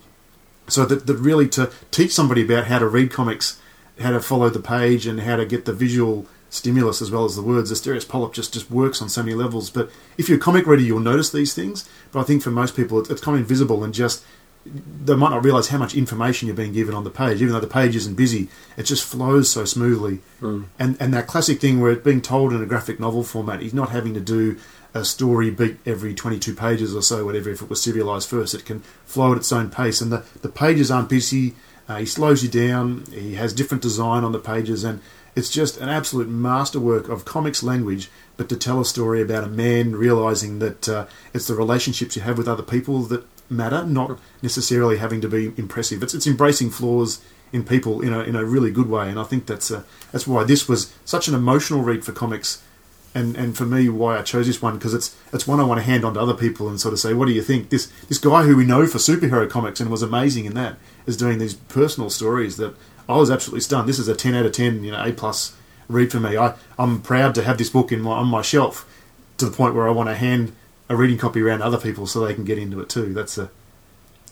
So 0.66 0.84
that, 0.84 1.06
that 1.06 1.16
really 1.16 1.48
to 1.50 1.70
teach 1.90 2.12
somebody 2.12 2.42
about 2.42 2.66
how 2.66 2.78
to 2.78 2.86
read 2.86 3.10
comics, 3.10 3.60
how 4.00 4.10
to 4.10 4.20
follow 4.20 4.50
the 4.50 4.60
page, 4.60 5.06
and 5.06 5.20
how 5.20 5.36
to 5.36 5.46
get 5.46 5.64
the 5.64 5.72
visual 5.72 6.26
stimulus 6.50 7.00
as 7.00 7.10
well 7.10 7.24
as 7.24 7.36
the 7.36 7.42
words. 7.42 7.72
Asterios 7.72 8.08
Polyp 8.08 8.34
just, 8.34 8.52
just 8.52 8.70
works 8.70 9.00
on 9.00 9.08
so 9.08 9.22
many 9.22 9.34
levels. 9.34 9.70
But 9.70 9.90
if 10.18 10.28
you're 10.28 10.38
a 10.38 10.40
comic 10.40 10.66
reader, 10.66 10.82
you'll 10.82 11.00
notice 11.00 11.30
these 11.30 11.54
things. 11.54 11.88
But 12.12 12.20
I 12.20 12.24
think 12.24 12.42
for 12.42 12.50
most 12.50 12.76
people, 12.76 12.98
it's, 13.00 13.10
it's 13.10 13.20
kind 13.20 13.36
of 13.36 13.40
invisible 13.40 13.82
and 13.82 13.94
just 13.94 14.24
they 14.66 15.14
might 15.16 15.30
not 15.30 15.44
realize 15.44 15.68
how 15.68 15.78
much 15.78 15.94
information 15.94 16.46
you're 16.46 16.56
being 16.56 16.72
given 16.74 16.94
on 16.94 17.04
the 17.04 17.10
page, 17.10 17.40
even 17.40 17.54
though 17.54 17.60
the 17.60 17.66
page 17.66 17.96
isn't 17.96 18.14
busy. 18.16 18.48
It 18.76 18.82
just 18.82 19.04
flows 19.04 19.48
so 19.50 19.64
smoothly, 19.64 20.20
Hmm. 20.40 20.62
and 20.78 20.96
and 21.00 21.14
that 21.14 21.26
classic 21.26 21.60
thing 21.60 21.80
where 21.80 21.92
it's 21.92 22.04
being 22.04 22.20
told 22.20 22.52
in 22.52 22.62
a 22.62 22.66
graphic 22.66 23.00
novel 23.00 23.22
format. 23.22 23.60
He's 23.62 23.72
not 23.74 23.90
having 23.90 24.14
to 24.14 24.20
do 24.20 24.56
a 24.94 25.04
story 25.04 25.50
beat 25.50 25.76
every 25.86 26.14
22 26.14 26.54
pages 26.54 26.94
or 26.94 27.02
so, 27.02 27.24
whatever. 27.24 27.50
If 27.50 27.62
it 27.62 27.70
was 27.70 27.80
serialized 27.80 28.28
first, 28.28 28.54
it 28.54 28.64
can 28.64 28.80
flow 29.06 29.32
at 29.32 29.38
its 29.38 29.52
own 29.52 29.70
pace, 29.70 30.00
and 30.00 30.12
the 30.12 30.24
the 30.42 30.48
pages 30.48 30.90
aren't 30.90 31.08
busy. 31.08 31.54
Uh, 31.88 31.96
he 31.96 32.06
slows 32.06 32.42
you 32.42 32.50
down. 32.50 33.04
He 33.10 33.34
has 33.36 33.54
different 33.54 33.82
design 33.82 34.22
on 34.22 34.32
the 34.32 34.38
pages, 34.38 34.84
and 34.84 35.00
it's 35.34 35.48
just 35.48 35.78
an 35.80 35.88
absolute 35.88 36.28
masterwork 36.28 37.08
of 37.08 37.24
comics 37.24 37.62
language. 37.62 38.10
But 38.36 38.50
to 38.50 38.56
tell 38.56 38.80
a 38.80 38.84
story 38.84 39.22
about 39.22 39.44
a 39.44 39.48
man 39.48 39.96
realizing 39.96 40.58
that 40.58 40.88
uh, 40.88 41.06
it's 41.32 41.46
the 41.46 41.54
relationships 41.54 42.14
you 42.16 42.22
have 42.22 42.36
with 42.36 42.46
other 42.48 42.62
people 42.62 43.00
that 43.04 43.24
matter, 43.50 43.84
not 43.84 44.18
necessarily 44.42 44.98
having 44.98 45.20
to 45.20 45.28
be 45.28 45.52
impressive. 45.56 46.02
It's 46.02 46.14
it's 46.14 46.26
embracing 46.26 46.70
flaws 46.70 47.20
in 47.52 47.64
people 47.64 48.00
in 48.00 48.12
a 48.12 48.20
in 48.20 48.36
a 48.36 48.44
really 48.44 48.70
good 48.70 48.88
way, 48.88 49.08
and 49.08 49.18
I 49.18 49.24
think 49.24 49.46
that's 49.46 49.70
uh, 49.70 49.82
that's 50.12 50.26
why 50.26 50.44
this 50.44 50.68
was 50.68 50.92
such 51.04 51.28
an 51.28 51.34
emotional 51.34 51.82
read 51.82 52.04
for 52.04 52.12
comics. 52.12 52.62
And, 53.14 53.36
and 53.36 53.56
for 53.56 53.64
me, 53.64 53.88
why 53.88 54.18
I 54.18 54.22
chose 54.22 54.46
this 54.46 54.60
one 54.60 54.74
because 54.74 54.92
it's 54.92 55.16
it's 55.32 55.46
one 55.46 55.58
I 55.58 55.64
want 55.64 55.80
to 55.80 55.84
hand 55.84 56.04
on 56.04 56.14
to 56.14 56.20
other 56.20 56.34
people 56.34 56.68
and 56.68 56.78
sort 56.78 56.92
of 56.92 57.00
say, 57.00 57.14
what 57.14 57.26
do 57.26 57.32
you 57.32 57.42
think? 57.42 57.70
This 57.70 57.90
this 58.08 58.18
guy 58.18 58.42
who 58.44 58.54
we 58.54 58.66
know 58.66 58.86
for 58.86 58.98
superhero 58.98 59.48
comics 59.48 59.80
and 59.80 59.90
was 59.90 60.02
amazing 60.02 60.44
in 60.44 60.54
that 60.54 60.76
is 61.06 61.16
doing 61.16 61.38
these 61.38 61.54
personal 61.54 62.10
stories 62.10 62.58
that 62.58 62.76
I 63.08 63.16
was 63.16 63.30
absolutely 63.30 63.62
stunned. 63.62 63.88
This 63.88 63.98
is 63.98 64.08
a 64.08 64.14
ten 64.14 64.34
out 64.34 64.46
of 64.46 64.52
ten, 64.52 64.84
you 64.84 64.92
know, 64.92 65.02
A 65.02 65.12
plus 65.12 65.56
read 65.88 66.12
for 66.12 66.20
me. 66.20 66.36
I 66.36 66.54
I'm 66.78 67.00
proud 67.00 67.34
to 67.36 67.42
have 67.42 67.56
this 67.56 67.70
book 67.70 67.90
in 67.90 68.02
my 68.02 68.12
on 68.12 68.28
my 68.28 68.42
shelf 68.42 68.86
to 69.38 69.46
the 69.46 69.56
point 69.56 69.74
where 69.74 69.88
I 69.88 69.92
want 69.92 70.10
to 70.10 70.14
hand 70.14 70.52
a 70.88 70.96
reading 70.96 71.18
copy 71.18 71.40
around 71.40 71.62
other 71.62 71.78
people 71.78 72.06
so 72.06 72.24
they 72.24 72.34
can 72.34 72.44
get 72.44 72.58
into 72.58 72.80
it 72.80 72.88
too. 72.88 73.12
That's 73.12 73.38
a 73.38 73.50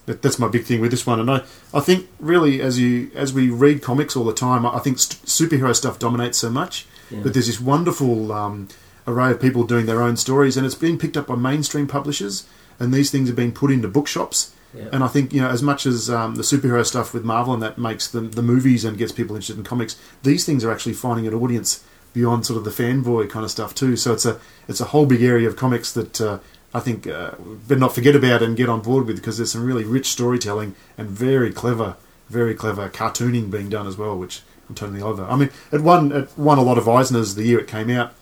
that, 0.06 0.22
that's 0.22 0.38
my 0.38 0.48
big 0.48 0.64
thing 0.64 0.80
with 0.80 0.90
this 0.90 1.06
one. 1.06 1.20
And 1.20 1.30
I, 1.30 1.42
I 1.74 1.80
think 1.80 2.08
really 2.18 2.60
as 2.60 2.78
you 2.78 3.10
as 3.14 3.32
we 3.32 3.50
read 3.50 3.82
comics 3.82 4.16
all 4.16 4.24
the 4.24 4.34
time, 4.34 4.64
I 4.64 4.76
I 4.76 4.78
think 4.78 4.98
st- 4.98 5.22
superhero 5.24 5.74
stuff 5.74 5.98
dominates 5.98 6.38
so 6.38 6.50
much. 6.50 6.86
But 7.22 7.34
there's 7.34 7.46
this 7.46 7.60
wonderful 7.60 8.32
um, 8.32 8.68
array 9.06 9.30
of 9.30 9.40
people 9.40 9.64
doing 9.64 9.86
their 9.86 10.02
own 10.02 10.16
stories, 10.16 10.56
and 10.56 10.66
it's 10.66 10.74
being 10.74 10.98
picked 10.98 11.16
up 11.16 11.28
by 11.28 11.36
mainstream 11.36 11.86
publishers. 11.86 12.46
And 12.78 12.92
these 12.92 13.10
things 13.10 13.30
are 13.30 13.34
being 13.34 13.52
put 13.52 13.70
into 13.70 13.88
bookshops. 13.88 14.52
Yeah. 14.74 14.88
And 14.92 15.02
I 15.02 15.08
think 15.08 15.32
you 15.32 15.40
know, 15.40 15.48
as 15.48 15.62
much 15.62 15.86
as 15.86 16.10
um, 16.10 16.34
the 16.34 16.42
superhero 16.42 16.84
stuff 16.84 17.14
with 17.14 17.24
Marvel 17.24 17.54
and 17.54 17.62
that 17.62 17.78
makes 17.78 18.08
the 18.08 18.20
the 18.20 18.42
movies 18.42 18.84
and 18.84 18.98
gets 18.98 19.12
people 19.12 19.34
interested 19.34 19.56
in 19.56 19.64
comics, 19.64 19.98
these 20.22 20.44
things 20.44 20.64
are 20.64 20.72
actually 20.72 20.92
finding 20.94 21.26
an 21.26 21.34
audience 21.34 21.84
beyond 22.16 22.46
sort 22.46 22.56
of 22.56 22.64
the 22.64 22.70
fanboy 22.70 23.28
kind 23.28 23.44
of 23.44 23.50
stuff 23.50 23.74
too. 23.74 23.94
So 23.94 24.14
it's 24.14 24.24
a 24.24 24.40
it's 24.66 24.80
a 24.80 24.86
whole 24.86 25.04
big 25.06 25.22
area 25.22 25.46
of 25.46 25.54
comics 25.54 25.92
that 25.92 26.18
uh, 26.20 26.38
I 26.74 26.80
think 26.80 27.06
uh, 27.06 27.32
better 27.68 27.78
not 27.78 27.94
forget 27.94 28.16
about 28.16 28.42
and 28.42 28.56
get 28.56 28.70
on 28.70 28.80
board 28.80 29.06
with 29.06 29.16
because 29.16 29.36
there's 29.36 29.52
some 29.52 29.64
really 29.64 29.84
rich 29.84 30.06
storytelling 30.06 30.74
and 30.96 31.08
very 31.08 31.52
clever, 31.52 31.96
very 32.30 32.54
clever 32.54 32.88
cartooning 32.88 33.50
being 33.50 33.68
done 33.68 33.86
as 33.86 33.98
well, 33.98 34.16
which 34.18 34.40
I'm 34.68 34.74
totally 34.74 35.02
over. 35.02 35.24
I 35.24 35.36
mean, 35.36 35.50
it 35.70 35.82
won 35.82 36.10
it 36.10 36.30
won 36.38 36.56
a 36.56 36.62
lot 36.62 36.78
of 36.78 36.84
Eisners 36.84 37.36
the 37.36 37.44
year 37.44 37.60
it 37.60 37.68
came 37.68 37.90
out, 37.90 38.14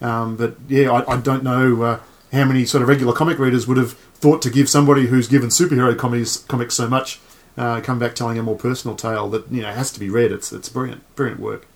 um, 0.00 0.36
but 0.36 0.54
yeah, 0.68 0.92
I, 0.92 1.14
I 1.14 1.16
don't 1.20 1.42
know 1.42 1.82
uh, 1.82 2.00
how 2.32 2.44
many 2.44 2.64
sort 2.64 2.82
of 2.82 2.88
regular 2.88 3.12
comic 3.12 3.38
readers 3.40 3.66
would 3.66 3.78
have 3.78 3.94
thought 3.94 4.40
to 4.42 4.50
give 4.50 4.68
somebody 4.68 5.06
who's 5.06 5.26
given 5.26 5.48
superhero 5.48 5.98
comics 5.98 6.36
comics 6.36 6.76
so 6.76 6.88
much. 6.88 7.18
Uh, 7.56 7.80
come 7.80 7.98
back 7.98 8.14
telling 8.14 8.38
a 8.38 8.42
more 8.44 8.56
personal 8.56 8.96
tale 8.96 9.28
that 9.28 9.50
you 9.50 9.60
know 9.60 9.72
has 9.72 9.90
to 9.90 9.98
be 9.98 10.08
read. 10.08 10.30
It's 10.30 10.52
it's 10.52 10.68
brilliant, 10.68 11.02
brilliant 11.16 11.40
work. 11.40 11.66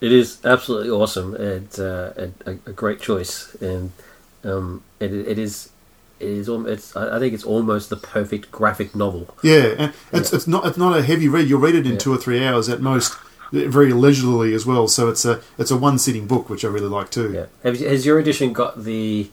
It 0.00 0.12
is 0.12 0.38
absolutely 0.44 0.90
awesome 0.90 1.34
and 1.34 1.68
uh, 1.78 2.10
a, 2.16 2.28
a 2.46 2.50
a 2.66 2.72
great 2.72 3.00
choice, 3.00 3.54
and 3.60 3.92
um, 4.44 4.82
it, 5.00 5.12
it 5.12 5.38
is 5.38 5.70
it 6.20 6.28
is 6.28 6.48
it's 6.48 6.94
I 6.96 7.18
think 7.18 7.32
it's 7.34 7.44
almost 7.44 7.88
the 7.90 7.96
perfect 7.96 8.50
graphic 8.50 8.94
novel. 8.94 9.34
Yeah, 9.42 9.74
and 9.78 9.92
it's 10.12 10.32
it's 10.32 10.46
not 10.46 10.66
it's 10.66 10.78
not 10.78 10.96
a 10.98 11.02
heavy 11.02 11.28
read. 11.28 11.48
You'll 11.48 11.60
read 11.60 11.74
it 11.74 11.86
in 11.86 11.92
Yeah. 11.92 11.98
two 11.98 12.12
or 12.12 12.18
three 12.18 12.44
hours 12.44 12.68
at 12.68 12.80
most, 12.80 13.16
very 13.52 13.92
leisurely 13.92 14.54
as 14.54 14.66
well. 14.66 14.86
So 14.88 15.08
it's 15.08 15.24
a 15.24 15.40
it's 15.58 15.70
a 15.70 15.76
one 15.76 15.98
sitting 15.98 16.26
book, 16.26 16.48
which 16.50 16.64
I 16.64 16.68
really 16.68 16.88
like 16.88 17.10
too. 17.10 17.32
Yeah, 17.32 17.46
Have 17.62 17.78
has 17.80 18.04
your 18.04 18.18
edition 18.18 18.52
got 18.52 18.84
the 18.84 19.30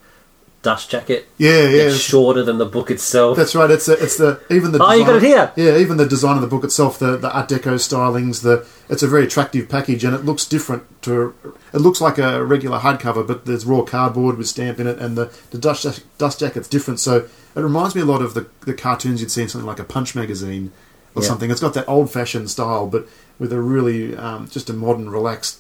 dust 0.63 0.89
jacket? 0.89 1.27
yeah, 1.37 1.61
yeah. 1.61 1.83
It's 1.83 1.97
shorter 1.99 2.41
than 2.43 2.57
the 2.57 2.65
book 2.65 2.89
itself. 2.89 3.37
That's 3.37 3.53
right. 3.53 3.69
It's 3.69 3.87
a, 3.87 3.93
it's 4.03 4.17
the 4.17 4.41
even 4.49 4.71
the 4.71 4.83
Oh, 4.83 4.91
you 4.93 5.05
got 5.05 5.17
it 5.17 5.23
here. 5.23 5.51
Yeah, 5.55 5.77
even 5.77 5.97
the 5.97 6.07
design 6.07 6.35
of 6.35 6.41
the 6.41 6.47
book 6.47 6.63
itself, 6.63 6.97
the 6.97 7.15
the 7.17 7.31
Art 7.31 7.49
Deco 7.49 7.75
stylings, 7.75 8.41
the 8.41 8.65
it's 8.89 9.03
a 9.03 9.07
very 9.07 9.25
attractive 9.25 9.69
package, 9.69 10.03
and 10.03 10.15
it 10.15 10.25
looks 10.25 10.45
different 10.45 10.83
to. 11.03 11.35
It 11.73 11.81
looks 11.81 12.01
like 12.01 12.17
a 12.17 12.43
regular 12.43 12.79
hardcover, 12.79 13.25
but 13.27 13.45
there's 13.45 13.65
raw 13.65 13.83
cardboard 13.83 14.37
with 14.37 14.47
stamp 14.47 14.79
in 14.79 14.87
it, 14.87 14.97
and 14.99 15.15
the 15.17 15.31
the 15.51 15.57
dust 15.59 15.85
dust 16.17 16.39
jacket's 16.39 16.67
different. 16.67 16.99
So 16.99 17.27
it 17.55 17.61
reminds 17.61 17.93
me 17.93 18.01
a 18.01 18.05
lot 18.05 18.21
of 18.23 18.33
the 18.33 18.47
the 18.61 18.73
cartoons 18.73 19.21
you'd 19.21 19.31
see 19.31 19.43
in 19.43 19.49
something 19.49 19.67
like 19.67 19.79
a 19.79 19.83
Punch 19.83 20.15
magazine 20.15 20.71
or 21.15 21.21
Yeah. 21.21 21.27
something. 21.27 21.51
It's 21.51 21.61
got 21.61 21.73
that 21.75 21.87
old 21.87 22.09
fashioned 22.11 22.49
style, 22.49 22.87
but 22.87 23.07
with 23.37 23.51
a 23.53 23.59
really 23.61 24.15
um, 24.15 24.47
just 24.49 24.69
a 24.69 24.73
modern, 24.73 25.09
relaxed, 25.09 25.59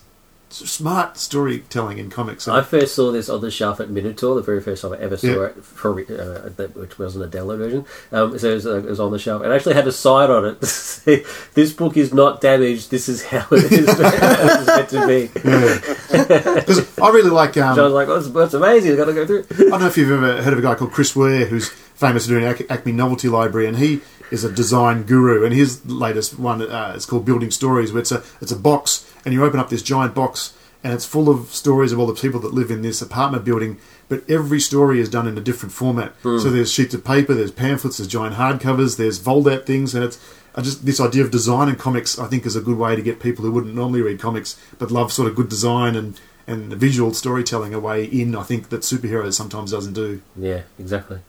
smart 0.53 1.17
storytelling 1.17 1.97
in 1.97 2.09
comics. 2.09 2.47
I 2.47 2.61
first 2.61 2.95
saw 2.95 3.11
this 3.11 3.27
on 3.29 3.41
the 3.41 3.49
shelf 3.51 3.79
at 3.79 3.89
Minotaur, 3.89 4.35
the 4.35 4.41
very 4.41 4.61
first 4.61 4.81
time 4.83 4.93
I 4.93 4.97
ever 4.99 5.17
saw 5.17 5.27
Yeah. 5.27 5.45
it, 5.47 5.63
for, 5.63 5.91
uh, 5.99 6.67
which 6.73 6.99
wasn't 6.99 7.25
a 7.25 7.37
download 7.37 7.57
version. 7.57 7.85
Um, 8.11 8.37
so 8.37 8.49
it 8.51 8.53
was, 8.55 8.65
uh, 8.67 8.77
it 8.77 8.85
was 8.85 8.99
on 8.99 9.11
the 9.11 9.19
shelf. 9.19 9.43
It 9.43 9.49
actually 9.51 9.73
had 9.75 9.87
a 9.87 9.91
sign 9.91 10.29
on 10.29 10.45
it. 10.45 10.65
say, 10.65 11.25
this 11.53 11.73
book 11.73 11.97
is 11.97 12.13
not 12.13 12.39
damaged. 12.41 12.91
This 12.91 13.09
is 13.09 13.23
how 13.25 13.45
it 13.51 13.71
is 13.71 13.87
meant 14.67 14.89
to 14.89 15.07
be. 15.07 15.27
Because 15.33 16.97
I 17.01 17.09
really 17.09 17.29
like. 17.31 17.57
Um, 17.57 17.75
was 17.77 17.91
like, 17.93 18.07
that's, 18.07 18.27
that's 18.29 18.53
amazing. 18.53 18.91
I've 18.91 18.97
got 18.97 19.05
to 19.05 19.13
go 19.13 19.25
through. 19.25 19.45
I 19.51 19.69
don't 19.69 19.79
know 19.81 19.87
if 19.87 19.97
you've 19.97 20.11
ever 20.11 20.41
heard 20.41 20.53
of 20.53 20.59
a 20.59 20.61
guy 20.61 20.75
called 20.75 20.91
Chris 20.91 21.15
Ware, 21.15 21.45
who's 21.45 21.69
famous 21.69 22.25
for 22.25 22.31
doing 22.39 22.45
Acme 22.69 22.91
Novelty 22.91 23.29
Library, 23.29 23.67
and 23.67 23.77
he 23.77 24.01
is 24.31 24.43
a 24.43 24.51
design 24.51 25.03
guru. 25.03 25.45
And 25.45 25.53
his 25.53 25.85
latest 25.85 26.39
one 26.39 26.61
uh, 26.61 26.93
is 26.95 27.05
called 27.05 27.25
Building 27.25 27.51
Stories, 27.51 27.91
where 27.91 28.01
it's 28.01 28.11
a 28.11 28.23
it's 28.41 28.51
a 28.51 28.57
box, 28.57 29.09
and 29.25 29.33
you 29.33 29.43
open 29.43 29.59
up 29.59 29.69
this 29.69 29.81
giant 29.83 30.13
box, 30.15 30.55
and 30.83 30.93
it's 30.93 31.05
full 31.05 31.29
of 31.29 31.47
stories 31.53 31.91
of 31.91 31.99
all 31.99 32.07
the 32.07 32.13
people 32.13 32.39
that 32.41 32.53
live 32.53 32.71
in 32.71 32.81
this 32.81 33.01
apartment 33.01 33.45
building. 33.45 33.77
But 34.09 34.29
every 34.29 34.59
story 34.59 34.99
is 34.99 35.09
done 35.09 35.27
in 35.27 35.37
a 35.37 35.41
different 35.41 35.73
format. 35.73 36.13
So 36.21 36.49
there's 36.49 36.71
sheets 36.71 36.93
of 36.93 37.03
paper, 37.03 37.33
there's 37.33 37.51
pamphlets, 37.51 37.97
there's 37.97 38.07
giant 38.07 38.35
hardcovers, 38.35 38.97
there's 38.97 39.17
fold-out 39.17 39.65
things, 39.65 39.95
and 39.95 40.03
it's 40.03 40.19
I 40.55 40.61
just 40.61 40.85
this 40.85 40.99
idea 40.99 41.23
of 41.23 41.31
design 41.31 41.69
in 41.69 41.75
comics. 41.75 42.19
I 42.19 42.27
think 42.27 42.45
is 42.45 42.55
a 42.55 42.61
good 42.61 42.77
way 42.77 42.95
to 42.95 43.01
get 43.01 43.19
people 43.19 43.43
who 43.43 43.51
wouldn't 43.51 43.73
normally 43.73 44.01
read 44.01 44.19
comics 44.19 44.59
but 44.77 44.91
love 44.91 45.11
sort 45.11 45.27
of 45.27 45.35
good 45.35 45.49
design 45.49 45.95
and 45.95 46.19
and 46.45 46.73
visual 46.73 47.13
storytelling 47.13 47.73
a 47.73 47.79
way 47.79 48.03
in. 48.05 48.35
I 48.35 48.43
think 48.43 48.69
that 48.69 48.81
superheroes 48.81 49.33
sometimes 49.33 49.71
doesn't 49.71 49.93
do. 49.93 50.21
Yeah, 50.35 50.63
exactly. 50.77 51.19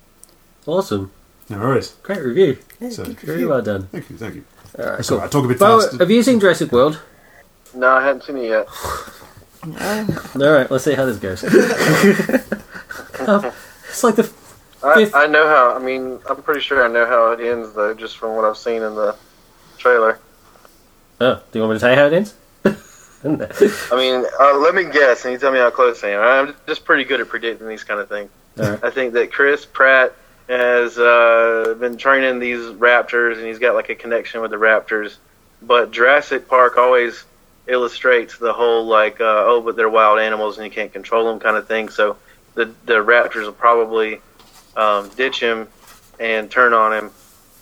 Awesome. 0.66 1.10
No 1.50 1.58
worries. 1.58 1.94
Great 2.02 2.22
review. 2.22 2.58
Yeah, 2.80 2.90
So- 2.90 3.04
good 3.04 3.20
Very 3.20 3.32
review. 3.38 3.48
well 3.50 3.62
done. 3.62 3.88
Thank 3.92 4.10
you, 4.10 4.16
thank 4.16 4.34
you. 4.36 4.44
All 4.78 4.84
right, 4.86 4.96
That's 4.96 5.08
cool. 5.08 5.18
all 5.18 5.22
right. 5.24 5.30
Talk 5.30 5.44
a 5.44 5.48
bit 5.48 5.58
Bo, 5.58 5.80
fast. 5.80 5.98
have 6.00 6.10
you 6.10 6.22
seen 6.22 6.40
Jurassic 6.40 6.72
World? 6.72 7.00
No, 7.74 7.88
I 7.90 8.02
haven't 8.04 8.24
seen 8.24 8.36
it 8.38 8.48
yet. 8.48 8.66
All 9.64 10.52
right, 10.52 10.70
let's 10.70 10.84
see 10.84 10.94
how 10.94 11.04
this 11.06 11.18
goes. 11.18 11.42
Um, 13.26 13.44
it's 13.88 14.02
like 14.02 14.16
the 14.16 14.28
I, 14.82 14.94
Fifth- 14.96 15.14
I 15.14 15.26
know 15.26 15.46
how. 15.46 15.74
I 15.74 15.78
mean, 15.78 16.18
I'm 16.28 16.42
pretty 16.42 16.60
sure 16.60 16.84
I 16.84 16.88
know 16.88 17.06
how 17.06 17.30
it 17.30 17.40
ends, 17.40 17.72
though, 17.72 17.94
just 17.94 18.18
from 18.18 18.34
what 18.34 18.44
I've 18.44 18.56
seen 18.58 18.82
in 18.82 18.94
the 18.96 19.16
trailer. 19.78 20.18
Oh, 21.20 21.40
do 21.52 21.58
you 21.58 21.62
want 21.64 21.74
me 21.74 21.78
to 21.78 21.80
tell 21.80 21.90
you 21.90 21.96
how 21.96 22.06
it 22.06 22.12
ends? 22.12 22.34
I 23.24 23.96
mean, 23.96 24.24
uh, 24.40 24.58
let 24.58 24.74
me 24.74 24.84
guess, 24.92 25.24
and 25.24 25.32
you 25.32 25.38
tell 25.38 25.52
me 25.52 25.58
how 25.58 25.70
close 25.70 26.02
I 26.04 26.08
am. 26.10 26.20
I'm 26.48 26.54
just 26.66 26.84
pretty 26.84 27.04
good 27.04 27.20
at 27.20 27.28
predicting 27.28 27.66
these 27.68 27.84
kind 27.84 28.00
of 28.00 28.08
things. 28.08 28.30
Alright. 28.58 28.82
I 28.84 28.90
think 28.90 29.14
that 29.14 29.32
Chris 29.32 29.64
Pratt 29.64 30.12
has 30.48 30.98
uh, 30.98 31.74
been 31.78 31.96
training 31.96 32.38
these 32.38 32.60
raptors, 32.60 33.38
and 33.38 33.46
he's 33.46 33.58
got 33.58 33.74
like 33.74 33.88
a 33.88 33.94
connection 33.94 34.40
with 34.40 34.50
the 34.50 34.56
raptors. 34.56 35.16
But 35.62 35.90
Jurassic 35.90 36.48
Park 36.48 36.76
always 36.76 37.24
illustrates 37.66 38.36
the 38.36 38.52
whole 38.52 38.84
like, 38.84 39.20
uh, 39.20 39.44
oh, 39.46 39.60
but 39.60 39.76
they're 39.76 39.88
wild 39.88 40.18
animals 40.18 40.58
and 40.58 40.66
you 40.66 40.70
can't 40.70 40.92
control 40.92 41.26
them 41.26 41.40
kind 41.40 41.56
of 41.56 41.66
thing. 41.66 41.88
So 41.88 42.16
the 42.54 42.66
the 42.84 42.94
raptors 42.94 43.44
will 43.44 43.52
probably 43.52 44.20
um, 44.76 45.08
ditch 45.16 45.40
him 45.40 45.68
and 46.20 46.50
turn 46.50 46.72
on 46.72 46.92
him. 46.92 47.10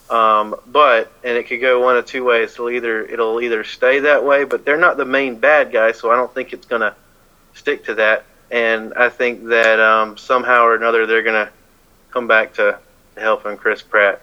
Um, 0.09 0.55
but 0.67 1.11
and 1.23 1.37
it 1.37 1.47
could 1.47 1.61
go 1.61 1.81
one 1.81 1.97
of 1.97 2.05
two 2.05 2.23
ways. 2.23 2.53
It'll 2.53 2.69
either 2.69 3.05
it'll 3.05 3.41
either 3.41 3.63
stay 3.63 3.99
that 3.99 4.23
way, 4.23 4.43
but 4.43 4.65
they're 4.65 4.77
not 4.77 4.97
the 4.97 5.05
main 5.05 5.37
bad 5.37 5.71
guy, 5.71 5.93
so 5.93 6.11
I 6.11 6.15
don't 6.15 6.33
think 6.33 6.53
it's 6.53 6.65
gonna 6.65 6.95
stick 7.53 7.85
to 7.85 7.95
that. 7.95 8.25
And 8.51 8.93
I 8.93 9.09
think 9.09 9.45
that 9.45 9.79
um, 9.79 10.17
somehow 10.17 10.65
or 10.65 10.75
another 10.75 11.05
they're 11.05 11.23
gonna 11.23 11.49
come 12.13 12.27
back 12.27 12.53
to 12.53 12.77
helping 13.17 13.57
Chris 13.57 13.81
Pratt. 13.81 14.21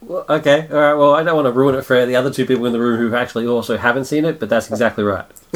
Well, 0.00 0.24
okay, 0.28 0.68
all 0.70 0.78
right. 0.78 0.94
Well, 0.94 1.14
I 1.14 1.24
don't 1.24 1.34
want 1.34 1.46
to 1.46 1.52
ruin 1.52 1.74
it 1.74 1.82
for 1.82 2.06
the 2.06 2.14
other 2.14 2.30
two 2.32 2.46
people 2.46 2.66
in 2.66 2.72
the 2.72 2.78
room 2.78 2.98
who 2.98 3.16
actually 3.16 3.46
also 3.48 3.76
haven't 3.76 4.04
seen 4.04 4.24
it, 4.24 4.38
but 4.38 4.48
that's 4.48 4.70
exactly 4.70 5.02
right. 5.02 5.26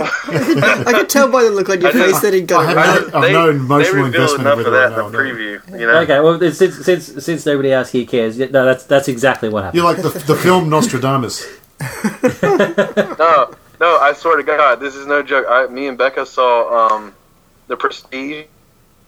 I 0.00 0.92
could 0.96 1.10
tell 1.10 1.30
by 1.30 1.44
the 1.44 1.50
look 1.50 1.68
on 1.68 1.80
your 1.80 1.92
face 1.92 2.18
that 2.20 2.32
he'd 2.32 2.48
got 2.48 2.66
I 2.66 2.72
it 2.72 2.76
have 2.78 3.02
right. 3.04 3.12
no- 3.12 3.18
I've 3.20 3.32
no 3.32 3.50
emotional 3.50 4.02
they 4.02 4.06
investment 4.06 4.40
enough 4.40 4.58
of 4.58 4.66
it 4.66 4.70
that 4.70 4.76
right 4.76 4.86
in 4.86 4.96
the 4.96 5.02
now, 5.02 5.08
no. 5.10 5.18
preview. 5.18 5.80
You 5.80 5.86
know, 5.86 5.98
Okay, 6.00 6.20
well, 6.20 6.52
since 6.52 6.84
since 6.84 7.24
since 7.24 7.46
nobody 7.46 7.72
else 7.72 7.90
here 7.92 8.06
cares, 8.06 8.38
no, 8.38 8.46
that's 8.64 8.84
that's 8.84 9.08
exactly 9.08 9.50
what 9.50 9.64
happened. 9.64 9.76
You're 9.82 9.92
like 9.92 10.02
the, 10.02 10.08
the 10.08 10.34
film 10.36 10.70
Nostradamus. 10.70 11.46
no, 13.18 13.54
no, 13.80 13.98
I 13.98 14.14
swear 14.16 14.36
to 14.38 14.42
God, 14.42 14.80
this 14.80 14.94
is 14.94 15.06
no 15.06 15.22
joke. 15.22 15.46
I, 15.48 15.66
me 15.66 15.88
and 15.88 15.98
Becca 15.98 16.24
saw 16.24 16.88
um, 16.88 17.14
the 17.66 17.76
Prestige, 17.76 18.46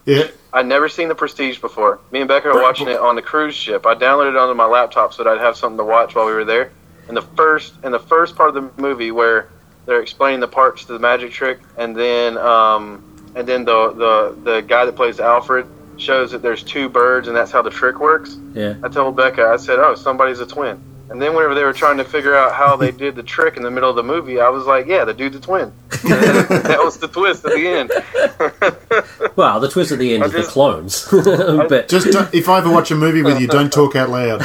Yeah. 0.07 0.29
I'd 0.53 0.67
never 0.67 0.89
seen 0.89 1.09
the 1.09 1.15
Prestige 1.15 1.61
before. 1.61 2.01
Me 2.13 2.21
and 2.21 2.29
Becca 2.29 2.49
were 2.49 2.63
watching 2.63 2.89
it 2.89 2.99
on 2.99 3.17
the 3.17 3.23
cruise 3.23 3.55
ship. 3.55 3.85
I 3.85 3.95
downloaded 3.95 4.31
it 4.31 4.37
onto 4.37 4.55
my 4.55 4.65
laptop 4.65 5.13
so 5.13 5.23
that 5.25 5.31
I'd 5.31 5.41
have 5.41 5.57
something 5.57 5.77
to 5.77 5.85
watch 5.85 6.15
while 6.15 6.25
we 6.25 6.33
were 6.33 6.45
there. 6.45 6.71
And 7.09 7.17
the 7.17 7.23
first 7.23 7.75
and 7.83 7.93
the 7.93 7.99
first 7.99 8.37
part 8.37 8.49
of 8.49 8.55
the 8.55 8.83
movie 8.83 9.11
where 9.11 9.51
they're 9.85 10.01
explaining 10.01 10.41
the 10.41 10.49
parts 10.49 10.85
to 10.87 10.93
the 10.93 10.99
magic 10.99 11.33
trick, 11.33 11.61
and 11.77 11.95
then 11.95 12.39
um, 12.39 13.33
and 13.37 13.47
then 13.47 13.65
the, 13.65 13.93
the 13.93 14.51
the 14.51 14.61
guy 14.63 14.87
that 14.87 14.97
plays 14.97 15.21
Alfred 15.21 15.67
shows 15.99 16.33
that 16.33 16.43
there's 16.43 16.63
two 16.63 16.89
birds, 16.89 17.29
and 17.29 17.37
that's 17.37 17.51
how 17.51 17.63
the 17.63 17.71
trick 17.71 18.01
works. 18.01 18.37
Yeah. 18.55 18.75
I 18.83 18.89
told 18.89 19.17
Becca, 19.17 19.45
I 19.45 19.57
said, 19.57 19.79
"Oh, 19.79 19.95
somebody's 19.95 20.41
a 20.41 20.47
twin." 20.47 20.83
And 21.09 21.23
then 21.23 21.35
whenever 21.35 21.55
they 21.55 21.63
were 21.63 21.73
trying 21.73 21.99
to 21.99 22.05
figure 22.05 22.35
out 22.37 22.53
how 22.53 22.75
they 22.77 22.91
did 22.91 23.15
the 23.15 23.23
trick 23.23 23.57
in 23.57 23.63
the 23.63 23.71
middle 23.71 23.89
of 23.89 23.95
the 23.97 24.03
movie, 24.03 24.41
I 24.41 24.49
was 24.49 24.67
like, 24.67 24.87
"Yeah, 24.87 25.05
the 25.05 25.15
dude's 25.15 25.37
a 25.37 25.41
twin." 25.41 25.73
That 26.03 26.81
was 26.83 26.99
the 26.99 27.07
twist 27.09 27.45
at 27.45 27.53
the 27.53 27.67
end. 27.67 27.91
Well, 29.37 29.61
the 29.61 29.69
twist 29.69 29.93
at 29.93 29.99
the 29.99 30.15
end 30.15 30.23
I 30.25 30.27
is 30.27 30.33
the 30.33 30.43
clones. 30.45 31.07
but 31.69 31.89
Just 31.89 32.11
don't, 32.11 32.33
if 32.35 32.49
I 32.49 32.59
ever 32.59 32.71
watch 32.71 32.91
a 32.91 32.95
movie 32.97 33.23
with 33.23 33.39
you, 33.41 33.47
don't 33.47 33.71
talk 33.73 33.95
out 33.95 34.09
loud. 34.09 34.41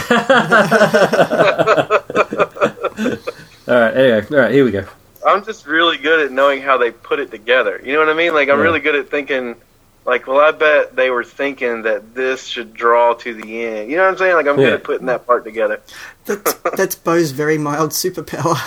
all 3.68 3.76
right, 3.80 3.96
anyway, 3.96 4.26
all 4.32 4.38
right, 4.38 4.52
here 4.54 4.66
we 4.66 4.72
go. 4.72 4.86
I'm 5.26 5.46
just 5.46 5.66
really 5.68 5.98
good 5.98 6.20
at 6.26 6.32
knowing 6.32 6.62
how 6.62 6.78
they 6.78 6.92
put 6.92 7.20
it 7.20 7.32
together. 7.32 7.80
You 7.84 7.94
know 7.94 8.00
what 8.00 8.10
I 8.10 8.14
mean? 8.14 8.34
Like 8.34 8.50
I'm 8.50 8.58
Yeah. 8.58 8.64
really 8.64 8.80
good 8.80 8.96
at 8.96 9.10
thinking. 9.10 9.56
Like, 10.06 10.26
well, 10.28 10.40
I 10.40 10.52
bet 10.52 10.96
they 10.96 11.10
were 11.12 11.24
thinking 11.24 11.84
that 11.84 12.16
this 12.16 12.46
should 12.48 12.74
draw 12.74 13.14
to 13.14 13.34
the 13.36 13.64
end. 13.66 13.92
You 13.92 13.98
know 13.98 14.04
what 14.04 14.12
I'm 14.14 14.18
saying? 14.18 14.36
Like, 14.36 14.48
I'm 14.48 14.60
Yeah. 14.60 14.66
good 14.66 14.74
at 14.74 14.84
putting 14.84 15.06
that 15.08 15.28
part 15.28 15.44
together. 15.44 15.80
That's, 16.26 16.54
that's 16.76 16.96
Bo's 16.96 17.32
very 17.32 17.58
mild 17.58 17.92
superpower. 17.92 18.58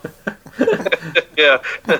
Yeah. 1.36 1.58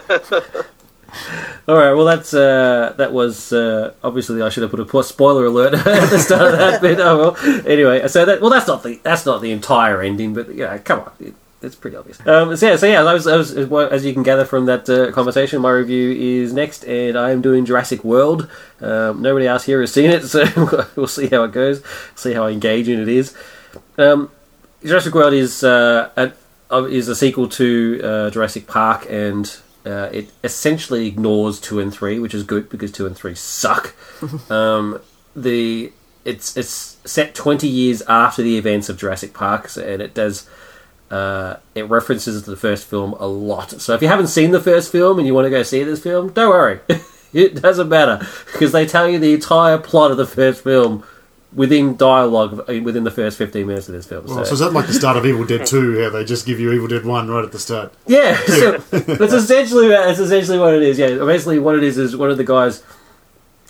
All 1.69 1.77
right, 1.77 1.93
well 1.93 2.05
that's 2.07 2.33
uh, 2.33 2.95
that 2.97 3.13
was 3.13 3.53
uh, 3.53 3.93
obviously 4.03 4.41
I 4.43 4.49
should 4.49 4.63
have 4.63 4.71
put 4.71 4.81
a 4.81 5.03
spoiler 5.05 5.45
alert 5.47 5.75
at 5.87 6.11
the 6.11 6.19
start 6.19 6.53
of 6.55 6.59
that 6.59 6.81
bit. 6.81 6.99
Oh 7.01 7.35
well. 7.37 7.63
Anyway, 7.67 8.07
so 8.09 8.25
that 8.25 8.41
well 8.41 8.51
that's 8.51 8.67
not 8.67 8.83
the 8.83 8.99
that's 9.03 9.27
not 9.27 9.43
the 9.43 9.51
entire 9.53 10.01
ending, 10.03 10.33
but 10.35 10.55
yeah, 10.55 10.77
come 10.79 11.01
on, 11.01 11.13
it, 11.21 11.35
it's 11.63 11.75
pretty 11.75 11.97
obvious. 11.97 12.25
Um, 12.27 12.57
so 12.57 12.69
yeah, 12.69 12.77
so 12.77 12.87
yeah, 12.87 13.03
I 13.03 13.15
was, 13.15 13.27
I 13.27 13.37
was, 13.37 13.53
as 13.55 14.05
you 14.05 14.13
can 14.13 14.23
gather 14.23 14.45
from 14.45 14.67
that 14.67 14.89
uh, 14.89 15.11
conversation, 15.13 15.61
my 15.63 15.71
review 15.71 16.13
is 16.13 16.53
next, 16.53 16.85
and 16.85 17.19
I 17.19 17.31
am 17.31 17.41
doing 17.43 17.65
Jurassic 17.65 18.05
World. 18.05 18.51
Um, 18.81 19.23
nobody 19.23 19.47
else 19.47 19.65
here 19.65 19.81
has 19.81 19.93
seen 19.93 20.11
it, 20.11 20.25
so 20.27 20.45
we'll 20.97 21.07
see 21.07 21.29
how 21.29 21.45
it 21.45 21.53
goes, 21.53 21.83
see 22.15 22.35
how 22.35 22.47
engaging 22.47 23.01
it 23.01 23.09
is. 23.09 23.37
Um, 23.99 24.31
Jurassic 24.85 25.15
World 25.15 25.33
is 25.33 25.65
uh, 25.65 26.33
a, 26.71 26.85
is 26.85 27.09
a 27.09 27.17
sequel 27.17 27.49
to 27.49 28.01
uh, 28.03 28.31
Jurassic 28.31 28.67
Park, 28.67 29.07
and 29.09 29.57
uh, 29.85 30.11
it 30.13 30.31
essentially 30.45 31.07
ignores 31.07 31.61
two 31.61 31.81
and 31.81 31.93
three, 31.93 32.19
which 32.19 32.35
is 32.35 32.43
good 32.43 32.69
because 32.69 32.93
two 32.93 33.07
and 33.07 33.17
three 33.17 33.35
suck. 33.35 33.95
um, 34.51 35.01
the 35.35 35.93
it's 36.25 36.57
it's 36.57 36.99
set 37.05 37.35
twenty 37.35 37.69
years 37.69 38.03
after 38.03 38.43
the 38.43 38.59
events 38.59 38.89
of 38.89 38.99
Jurassic 38.99 39.33
Park, 39.33 39.71
and 39.77 40.03
it 40.03 40.15
does. 40.15 40.49
Uh, 41.11 41.57
it 41.75 41.89
references 41.89 42.43
the 42.45 42.57
first 42.57 42.87
film 42.87 43.13
a 43.21 43.27
lot. 43.27 43.71
So 43.81 43.95
if 43.95 44.03
you 44.03 44.09
haven't 44.09 44.27
seen 44.27 44.51
the 44.51 44.61
first 44.61 44.91
film 44.91 45.19
and 45.19 45.27
you 45.27 45.35
want 45.35 45.47
to 45.47 45.51
go 45.51 45.63
see 45.63 45.83
this 45.85 46.03
film, 46.03 46.33
don't 46.33 46.51
worry. 46.51 46.81
it 47.33 47.63
doesn't 47.63 47.89
matter 47.89 48.27
because 48.53 48.73
they 48.73 48.87
tell 48.87 49.09
you 49.09 49.19
the 49.19 49.35
entire 49.35 49.79
plot 49.79 50.11
of 50.11 50.17
the 50.17 50.27
first 50.27 50.65
film 50.65 51.05
within 51.53 51.97
dialogue 51.97 52.69
uh, 52.69 52.81
within 52.83 53.05
the 53.05 53.11
first 53.11 53.39
15 53.39 53.67
minutes 53.67 53.89
of 53.89 53.95
this 53.95 54.07
film. 54.07 54.27
Well, 54.27 54.45
so 54.45 54.53
is 54.53 54.59
that 54.59 54.73
like 54.73 54.87
the 54.87 54.93
start 54.93 55.17
of 55.17 55.25
Evil 55.25 55.45
Dead 55.45 55.67
2, 55.67 56.03
how 56.03 56.11
they 56.11 56.25
just 56.25 56.47
give 56.47 56.61
you 56.61 56.73
Evil 56.73 56.89
Dead 56.89 57.05
1 57.05 57.29
right 57.29 57.45
at 57.45 57.53
the 57.53 57.59
start? 57.59 57.95
Yeah, 58.07 58.37
so 58.47 58.79
that's 58.79 59.33
essentially 59.33 59.89
that's 59.89 60.19
essentially 60.19 60.59
what 60.59 60.75
it 60.75 60.83
is. 60.83 60.99
Yeah, 60.99 61.17
basically 61.25 61.59
what 61.59 61.77
it 61.77 61.83
is 61.83 61.99
is 61.99 62.17
one 62.17 62.31
of 62.31 62.37
the 62.37 62.45
guys 62.45 62.83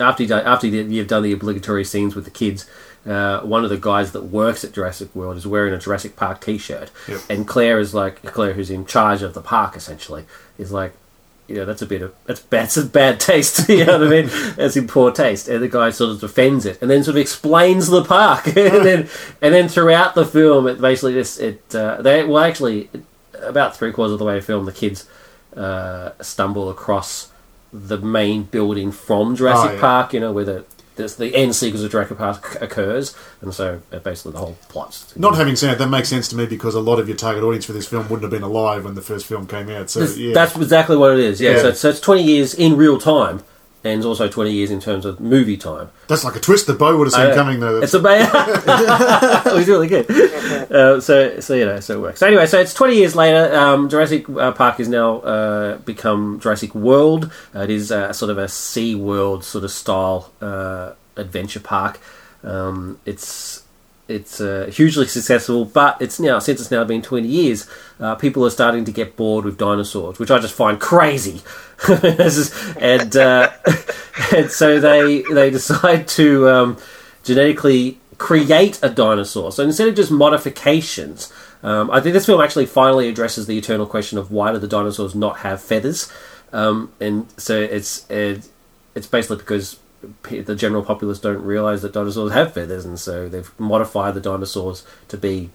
after 0.00 0.22
you 0.22 0.28
done, 0.28 0.44
after 0.44 0.66
you've 0.66 1.08
done 1.08 1.22
the 1.22 1.32
obligatory 1.32 1.84
scenes 1.84 2.14
with 2.14 2.24
the 2.24 2.30
kids. 2.30 2.68
Uh, 3.06 3.40
one 3.42 3.62
of 3.62 3.70
the 3.70 3.76
guys 3.76 4.12
that 4.12 4.22
works 4.24 4.64
at 4.64 4.72
Jurassic 4.72 5.14
World 5.14 5.36
is 5.36 5.46
wearing 5.46 5.72
a 5.72 5.78
Jurassic 5.78 6.16
Park 6.16 6.40
T-shirt, 6.40 6.90
Yep. 7.06 7.20
and 7.30 7.46
Claire 7.46 7.78
is 7.78 7.94
like 7.94 8.20
Claire, 8.24 8.54
who's 8.54 8.70
in 8.70 8.84
charge 8.84 9.22
of 9.22 9.32
the 9.32 9.40
park, 9.40 9.76
essentially, 9.76 10.24
is 10.58 10.72
like, 10.72 10.92
you 11.46 11.54
know, 11.54 11.64
that's 11.64 11.82
a 11.82 11.86
bit 11.86 12.02
of 12.02 12.12
that's 12.24 12.40
bad, 12.40 12.68
that's 12.68 12.88
bad 12.88 13.20
taste. 13.20 13.68
You 13.68 13.84
know 13.84 13.98
what 14.00 14.08
I 14.08 14.10
mean? 14.10 14.30
That's 14.56 14.76
in 14.76 14.88
poor 14.88 15.12
taste. 15.12 15.46
And 15.46 15.62
the 15.62 15.68
guy 15.68 15.90
sort 15.90 16.10
of 16.10 16.20
defends 16.20 16.66
it, 16.66 16.82
and 16.82 16.90
then 16.90 17.04
sort 17.04 17.14
of 17.16 17.20
explains 17.20 17.86
the 17.86 18.02
park, 18.02 18.46
and 18.56 18.56
then 18.84 19.08
and 19.40 19.54
then 19.54 19.68
throughout 19.68 20.16
the 20.16 20.24
film, 20.24 20.66
it 20.66 20.80
basically 20.80 21.12
just 21.14 21.38
it 21.40 21.62
uh, 21.76 22.02
they 22.02 22.24
well 22.24 22.42
actually 22.42 22.90
about 23.40 23.76
three 23.76 23.92
quarters 23.92 24.14
of 24.14 24.18
the 24.18 24.24
way 24.24 24.38
of 24.38 24.44
film, 24.44 24.64
the 24.64 24.72
kids 24.72 25.08
uh, 25.56 26.10
stumble 26.20 26.68
across 26.70 27.30
the 27.72 27.98
main 27.98 28.42
building 28.44 28.90
from 28.90 29.36
Jurassic 29.36 29.70
Oh, 29.70 29.74
yeah. 29.74 29.80
Park. 29.80 30.12
You 30.14 30.18
know, 30.20 30.32
where 30.32 30.44
the 30.44 30.64
this, 30.96 31.14
the 31.14 31.34
end 31.34 31.54
sequence 31.54 31.84
of 31.84 31.90
Jurassic 31.90 32.18
Park 32.18 32.60
occurs, 32.60 33.14
and 33.40 33.52
so 33.54 33.80
uh, 33.92 33.98
basically 33.98 34.32
the 34.32 34.38
whole 34.38 34.56
plot's 34.68 35.16
Not 35.16 35.34
having 35.36 35.56
seen 35.56 35.70
it, 35.70 35.78
that 35.78 35.88
makes 35.88 36.08
sense 36.08 36.28
to 36.28 36.36
me 36.36 36.46
because 36.46 36.74
a 36.74 36.80
lot 36.80 36.98
of 36.98 37.08
your 37.08 37.16
target 37.16 37.42
audience 37.44 37.64
for 37.64 37.72
this 37.72 37.86
film 37.86 38.04
wouldn't 38.08 38.22
have 38.22 38.30
been 38.30 38.42
alive 38.42 38.84
when 38.84 38.94
the 38.94 39.02
first 39.02 39.26
film 39.26 39.46
came 39.46 39.68
out. 39.70 39.90
So, 39.90 40.00
This- 40.00 40.18
yeah. 40.18 40.34
That's 40.34 40.56
exactly 40.56 40.96
what 40.96 41.12
it 41.12 41.20
is. 41.20 41.40
Yeah, 41.40 41.52
Yeah. 41.52 41.62
So, 41.62 41.72
so 41.72 41.88
it's 41.90 42.00
twenty 42.00 42.22
years 42.24 42.54
in 42.54 42.76
real 42.76 42.98
time, 42.98 43.42
and 43.86 44.04
also 44.04 44.28
twenty 44.28 44.52
years 44.52 44.70
in 44.70 44.80
terms 44.80 45.04
of 45.04 45.20
movie 45.20 45.56
time. 45.56 45.90
That's 46.08 46.24
like 46.24 46.36
a 46.36 46.40
twist 46.40 46.66
that 46.66 46.78
Bo 46.78 46.96
would 46.96 47.06
have 47.06 47.14
seen 47.14 47.32
I 47.32 47.34
coming, 47.34 47.60
though. 47.60 47.80
It's 47.80 47.94
a 47.94 47.98
amazing. 47.98 48.30
it 48.34 49.54
was 49.54 49.68
really 49.68 49.88
good. 49.88 50.10
Uh, 50.70 51.00
so, 51.00 51.40
so 51.40 51.54
you 51.54 51.64
know, 51.64 51.80
so 51.80 51.98
it 51.98 52.00
works. 52.00 52.20
So 52.20 52.26
anyway, 52.26 52.46
so 52.46 52.58
it's 52.60 52.74
twenty 52.74 52.96
years 52.96 53.14
later. 53.14 53.54
Um, 53.56 53.88
Jurassic 53.88 54.28
uh, 54.28 54.52
Park 54.52 54.78
has 54.78 54.88
now 54.88 55.18
uh, 55.20 55.76
become 55.78 56.40
Jurassic 56.40 56.74
World. 56.74 57.30
Uh, 57.54 57.60
it 57.60 57.70
is 57.70 57.92
uh, 57.92 58.12
sort 58.12 58.30
of 58.30 58.38
a 58.38 58.48
Sea 58.48 58.94
World 58.94 59.44
sort 59.44 59.64
of 59.64 59.70
style 59.70 60.32
uh, 60.40 60.92
adventure 61.16 61.60
park. 61.60 62.00
Um, 62.42 62.98
it's 63.04 63.65
it's 64.08 64.40
uh, 64.40 64.70
hugely 64.72 65.06
successful, 65.06 65.64
but 65.64 66.00
it's 66.00 66.20
now 66.20 66.38
since 66.38 66.60
it's 66.60 66.70
now 66.70 66.84
been 66.84 67.02
twenty 67.02 67.28
years, 67.28 67.68
uh, 67.98 68.14
people 68.14 68.44
are 68.46 68.50
starting 68.50 68.84
to 68.84 68.92
get 68.92 69.16
bored 69.16 69.44
with 69.44 69.58
dinosaurs, 69.58 70.18
which 70.18 70.30
I 70.30 70.38
just 70.38 70.54
find 70.54 70.80
crazy. 70.80 71.42
And 72.78 73.16
uh, 73.16 73.50
and 74.34 74.50
so 74.50 74.80
they 74.80 75.22
they 75.22 75.50
decide 75.50 76.08
to 76.08 76.48
um, 76.48 76.78
genetically 77.22 77.98
create 78.18 78.78
a 78.82 78.88
dinosaur. 78.88 79.52
So 79.52 79.62
instead 79.62 79.88
of 79.88 79.94
just 79.94 80.10
modifications, 80.10 81.32
um, 81.62 81.90
I 81.90 82.00
think 82.00 82.12
this 82.12 82.26
film 82.26 82.40
actually 82.40 82.66
finally 82.66 83.08
addresses 83.08 83.46
the 83.46 83.58
eternal 83.58 83.86
question 83.86 84.18
of 84.18 84.30
why 84.30 84.52
do 84.52 84.58
the 84.58 84.68
dinosaurs 84.68 85.14
not 85.14 85.38
have 85.38 85.60
feathers? 85.60 86.10
Um, 86.52 86.92
and 87.00 87.26
so 87.36 87.60
it's 87.60 88.08
it, 88.10 88.48
it's 88.94 89.06
basically 89.06 89.38
because 89.38 89.78
the 90.22 90.54
general 90.54 90.82
populace 90.82 91.18
don't 91.18 91.42
realize 91.42 91.82
that 91.82 91.92
dinosaurs 91.92 92.32
have 92.32 92.54
feathers, 92.54 92.84
and 92.84 92.98
so 92.98 93.28
they've 93.28 93.50
modified 93.58 94.14
the 94.14 94.20
dinosaurs 94.20 94.84
to 95.08 95.16
be 95.16 95.50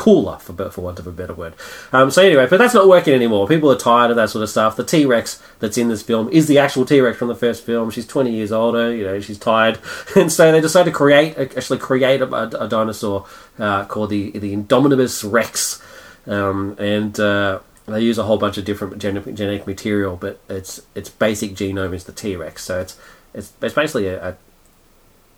cooler, 0.00 0.38
for 0.38 0.70
for 0.70 0.80
want 0.80 0.98
of 0.98 1.06
a 1.06 1.12
better 1.12 1.34
word. 1.34 1.54
Um, 1.92 2.10
so 2.10 2.22
anyway, 2.22 2.46
but 2.48 2.56
that's 2.56 2.72
not 2.72 2.88
working 2.88 3.12
anymore. 3.12 3.46
People 3.46 3.70
are 3.70 3.76
tired 3.76 4.10
of 4.10 4.16
that 4.16 4.30
sort 4.30 4.42
of 4.42 4.48
stuff. 4.48 4.76
The 4.76 4.84
T 4.84 5.04
Rex 5.04 5.42
that's 5.58 5.76
in 5.76 5.88
this 5.88 6.02
film 6.02 6.30
is 6.30 6.46
the 6.46 6.58
actual 6.58 6.86
T 6.86 7.00
Rex 7.00 7.18
from 7.18 7.28
the 7.28 7.34
first 7.34 7.66
film. 7.66 7.90
She's 7.90 8.06
twenty 8.06 8.32
years 8.32 8.50
older. 8.50 8.94
You 8.94 9.04
know, 9.04 9.20
she's 9.20 9.38
tired, 9.38 9.78
and 10.16 10.32
so 10.32 10.50
they 10.52 10.60
decided 10.60 10.90
to 10.90 10.96
create 10.96 11.36
actually 11.36 11.78
create 11.78 12.22
a, 12.22 12.34
a, 12.34 12.64
a 12.64 12.68
dinosaur 12.68 13.26
uh, 13.58 13.84
called 13.84 14.08
the 14.08 14.30
the 14.30 14.56
Indominus 14.56 15.30
Rex, 15.30 15.82
um, 16.26 16.76
and. 16.78 17.20
Uh, 17.20 17.60
they 17.86 18.02
use 18.02 18.18
a 18.18 18.22
whole 18.22 18.38
bunch 18.38 18.56
of 18.56 18.64
different 18.64 18.98
genetic, 18.98 19.34
genetic 19.34 19.66
material, 19.66 20.16
but 20.16 20.38
its 20.48 20.82
its 20.94 21.10
basic 21.10 21.54
genome 21.54 21.92
is 21.92 22.04
the 22.04 22.12
T 22.12 22.36
Rex. 22.36 22.62
So 22.62 22.80
it's 22.80 22.96
it's, 23.34 23.52
it's 23.60 23.74
basically 23.74 24.06
a, 24.08 24.30
a 24.30 24.36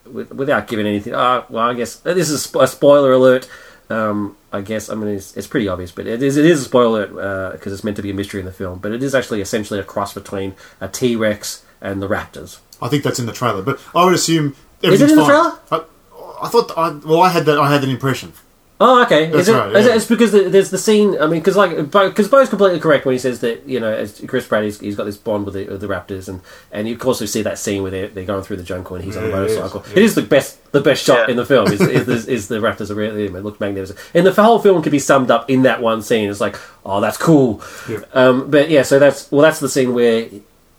with, 0.09 0.33
without 0.33 0.67
giving 0.69 0.87
anything. 0.87 1.15
Uh, 1.15 1.45
well, 1.49 1.69
I 1.69 1.75
guess 1.75 1.97
this 1.97 2.31
is 2.31 2.55
a 2.55 2.67
spoiler 2.67 3.13
alert. 3.13 3.49
Um, 3.91 4.37
I 4.53 4.63
guess 4.63 4.89
I 4.89 4.95
mean 4.95 5.09
it's, 5.09 5.37
it's 5.37 5.47
pretty 5.47 5.69
obvious, 5.69 5.93
but 5.93 6.07
it 6.07 6.23
is 6.23 6.37
it 6.37 6.45
is 6.45 6.63
a 6.63 6.65
spoiler 6.65 7.05
alert 7.05 7.53
because 7.53 7.73
it's 7.73 7.85
meant 7.85 7.97
to 7.97 8.03
be 8.03 8.11
a 8.11 8.15
mystery 8.15 8.41
in 8.41 8.47
the 8.47 8.53
film. 8.53 8.79
But 8.79 8.93
it 8.93 9.03
is 9.03 9.15
actually 9.15 9.41
essentially 9.41 9.79
a 9.81 9.85
cross 9.85 10.15
between 10.15 10.55
a 10.81 10.89
T 10.89 11.17
Rex 11.17 11.65
and 11.81 12.01
the 12.03 12.09
Raptors. 12.09 12.59
I 12.81 12.89
think 12.89 13.05
that's 13.05 13.19
in 13.19 13.27
the 13.27 13.33
trailer, 13.33 13.63
but 13.63 13.81
I 13.95 14.05
would 14.05 14.15
assume 14.15 14.57
is 14.83 15.01
it 15.01 15.11
in 15.11 15.17
the 15.17 15.25
trailer? 15.25 15.59
I, 15.71 15.85
I 16.43 16.49
thought, 16.49 16.73
I, 16.77 16.91
well, 16.91 17.23
I 17.23 17.29
had 17.29 17.45
that. 17.47 17.59
I 17.59 17.73
had 17.73 17.83
that 17.83 17.89
impression. 17.89 18.33
Oh, 18.85 19.03
okay. 19.05 19.27
That's 19.31 19.43
is 19.43 19.49
it, 19.49 19.53
right, 19.53 19.77
is 19.77 19.87
yeah. 19.87 19.93
it- 19.93 19.97
it's 19.97 20.07
because 20.07 20.33
the, 20.33 20.49
there's 20.49 20.71
the 20.71 20.79
scene. 20.79 21.17
I 21.21 21.27
mean, 21.27 21.41
because 21.41 21.57
like, 21.57 21.77
because 21.77 22.29
Bo, 22.29 22.39
Bo's 22.39 22.49
completely 22.49 22.81
correct 22.81 23.05
when 23.07 23.13
he 23.13 23.19
says 23.19 23.41
that 23.41 23.67
you 23.69 23.79
know, 23.79 23.93
as 23.93 24.21
Chris 24.27 24.47
Pratt, 24.47 24.65
he's, 24.65 24.81
he's 24.81 24.97
got 24.97 25.05
this 25.05 25.17
bond 25.17 25.45
with 25.45 25.55
the, 25.55 25.67
with 25.67 25.81
the 25.81 25.87
Raptors, 25.87 26.29
and 26.29 26.41
and 26.73 26.89
you 26.89 26.95
of 26.95 27.01
course 27.01 27.21
we 27.21 27.27
see 27.29 27.43
that 27.43 27.59
scene 27.59 27.83
where 27.83 27.91
they're, 27.93 28.09
they're 28.09 28.25
going 28.25 28.43
through 28.43 28.57
the 28.57 28.63
jungle 28.65 28.97
and 28.97 29.05
he's 29.05 29.17
on 29.17 29.25
a 29.25 29.29
Yeah, 29.29 29.43
it 29.43 29.51
is, 29.51 29.57
motorcycle. 29.59 29.85
yeah. 29.89 29.99
It 29.99 30.03
is 30.05 30.15
the 30.17 30.23
best 30.23 30.73
the 30.73 30.81
best 30.81 31.05
shot 31.05 31.29
Yeah. 31.29 31.31
in 31.33 31.37
the 31.37 31.47
film. 31.47 31.69
Is, 31.69 31.81
is, 31.81 32.09
is, 32.09 32.27
is 32.27 32.49
the 32.49 32.57
Raptors 32.57 32.91
are 32.91 32.95
really 32.97 33.27
it 33.27 33.33
look 33.33 33.61
magnificent, 33.61 33.99
and 34.15 34.27
the 34.27 34.33
whole 34.43 34.59
film 34.59 34.83
can 34.83 34.91
be 34.91 34.99
summed 34.99 35.31
up 35.31 35.49
in 35.49 35.63
that 35.63 35.81
one 35.81 36.03
scene. 36.03 36.29
It's 36.29 36.41
like, 36.41 36.57
oh, 36.85 37.01
that's 37.01 37.17
cool. 37.17 37.63
Yeah. 37.89 38.01
Um, 38.15 38.51
but 38.51 38.69
yeah, 38.69 38.83
so 38.83 38.99
that's 38.99 39.31
well, 39.31 39.43
that's 39.43 39.61
the 39.61 39.69
scene 39.69 39.95
where 39.95 40.29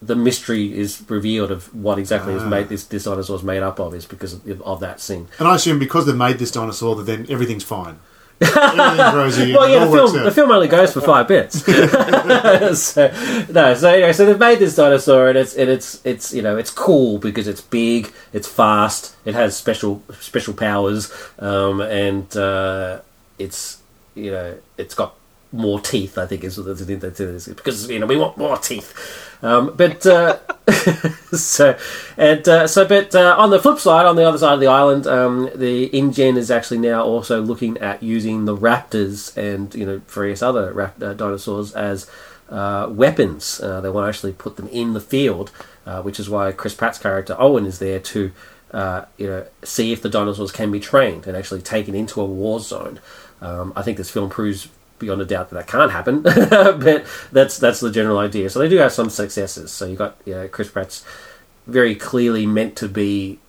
the 0.06 0.16
mystery 0.16 0.78
is 0.78 1.02
revealed 1.08 1.52
of 1.52 1.74
what 1.74 1.98
exactly 1.98 2.34
is 2.34 2.44
Ah. 2.44 2.50
made 2.50 2.70
this 2.70 2.84
this 2.86 3.04
dinosaur 3.06 3.38
is 3.38 3.44
made 3.44 3.64
up 3.64 3.80
of 3.80 3.94
is 3.94 4.06
because 4.06 4.34
of, 4.34 4.62
of 4.62 4.80
that 4.80 5.00
scene. 5.00 5.28
And 5.40 5.48
I 5.48 5.56
assume 5.56 5.80
because 5.80 6.06
they've 6.06 6.16
made 6.16 6.40
this 6.40 6.52
dinosaur, 6.52 6.96
that 6.98 7.04
then 7.04 7.26
everything's 7.30 7.64
fine. 7.64 8.00
Again. 8.42 8.58
Well, 9.54 9.70
yeah, 9.70 9.86
the 9.86 9.92
film, 9.92 10.24
the 10.24 10.32
film 10.32 10.52
only 10.52 10.68
goes 10.68 10.92
for 10.92 11.02
five 11.02 11.28
bits. 11.28 11.64
so, 12.82 13.46
no, 13.50 13.74
so 13.76 13.90
anyway, 13.90 14.12
so 14.12 14.26
they've 14.26 14.40
made 14.40 14.60
this 14.60 14.76
dinosaur, 14.76 15.30
and 15.30 15.38
it's 15.38 15.56
and 15.56 15.70
it's 15.70 16.02
it's 16.06 16.34
you 16.34 16.42
know 16.42 16.58
it's 16.58 16.70
cool 16.72 17.20
because 17.20 17.48
it's 17.48 17.62
big, 17.62 18.12
it's 18.34 18.48
fast, 18.48 19.16
it 19.24 19.34
has 19.36 19.56
special 19.56 20.04
special 20.20 20.54
powers, 20.54 21.12
um, 21.40 21.80
and 21.82 22.36
uh, 22.36 23.00
it's 23.40 23.82
you 24.16 24.32
know 24.32 24.58
it's 24.78 24.96
got 24.96 25.16
more 25.54 25.80
teeth. 25.80 26.18
I 26.18 26.26
think 26.26 26.44
is 26.44 26.58
that's 26.58 26.84
that's 26.84 27.18
that's 27.20 27.48
because 27.48 27.90
you 27.90 28.00
know 28.00 28.08
we 28.08 28.18
want 28.18 28.38
more 28.38 28.58
teeth. 28.58 28.94
Um, 29.44 29.74
but 29.76 30.06
uh, 30.06 30.40
so 31.36 31.78
and 32.18 32.48
uh, 32.48 32.68
so, 32.68 32.88
but 32.88 33.14
uh, 33.14 33.36
on 33.38 33.52
the 33.52 33.60
flip 33.60 33.80
side, 33.80 34.06
on 34.06 34.16
the 34.16 34.28
other 34.28 34.38
side 34.38 34.54
of 34.54 34.60
the 34.60 34.68
island, 34.68 35.06
um, 35.06 35.50
the 35.54 35.90
InGen 35.94 36.38
is 36.38 36.50
actually 36.50 36.80
now 36.80 37.04
also 37.04 37.42
looking 37.42 37.78
at 37.78 38.02
using 38.02 38.46
the 38.46 38.58
raptors 38.58 39.36
and 39.38 39.74
you 39.76 39.86
know 39.86 40.02
various 40.08 40.42
other 40.42 40.74
rap- 40.74 41.02
uh, 41.02 41.14
dinosaurs 41.14 41.74
as 41.74 42.10
uh, 42.50 42.88
weapons. 42.90 43.62
Uh, 43.62 43.80
they 43.80 43.90
want 43.90 44.06
to 44.06 44.10
actually 44.10 44.34
put 44.34 44.56
them 44.56 44.68
in 44.70 44.94
the 44.94 45.02
field, 45.02 45.52
which 46.02 46.20
is 46.20 46.30
why 46.30 46.52
Chris 46.52 46.74
Pratt's 46.74 46.98
character 46.98 47.36
Owen 47.38 47.66
is 47.66 47.80
there 47.80 48.00
to. 48.00 48.32
You 48.74 49.28
know, 49.28 49.46
see 49.64 49.92
if 49.92 50.02
the 50.02 50.10
dinosaurs 50.10 50.52
can 50.52 50.72
be 50.72 50.80
trained 50.80 51.28
and 51.28 51.38
actually 51.38 51.62
taken 51.62 51.94
into 51.94 52.20
a 52.20 52.26
war 52.26 52.60
zone. 52.60 53.00
Um, 53.40 53.72
I 53.76 53.84
think 53.84 53.98
this 53.98 54.10
film 54.10 54.32
proves 54.32 54.68
beyond 55.00 55.22
a 55.22 55.26
doubt 55.26 55.50
that 55.50 55.56
that 55.56 55.68
can't 55.68 55.92
happen, 55.92 56.22
but 56.24 57.06
that's 57.32 57.58
that's 57.58 57.80
the 57.80 57.92
general 57.92 58.18
idea. 58.18 58.50
So 58.50 58.60
they 58.60 58.70
do 58.70 58.78
have 58.78 58.92
some 58.92 59.10
successes. 59.10 59.72
So 59.72 59.86
you 59.86 59.96
got 59.96 60.18
you 60.26 60.34
know, 60.34 60.48
Chris 60.48 60.70
Pratt's 60.70 61.06
very 61.68 61.96
clearly 61.96 62.46
meant 62.46 62.76
to 62.78 62.88
be 62.90 63.40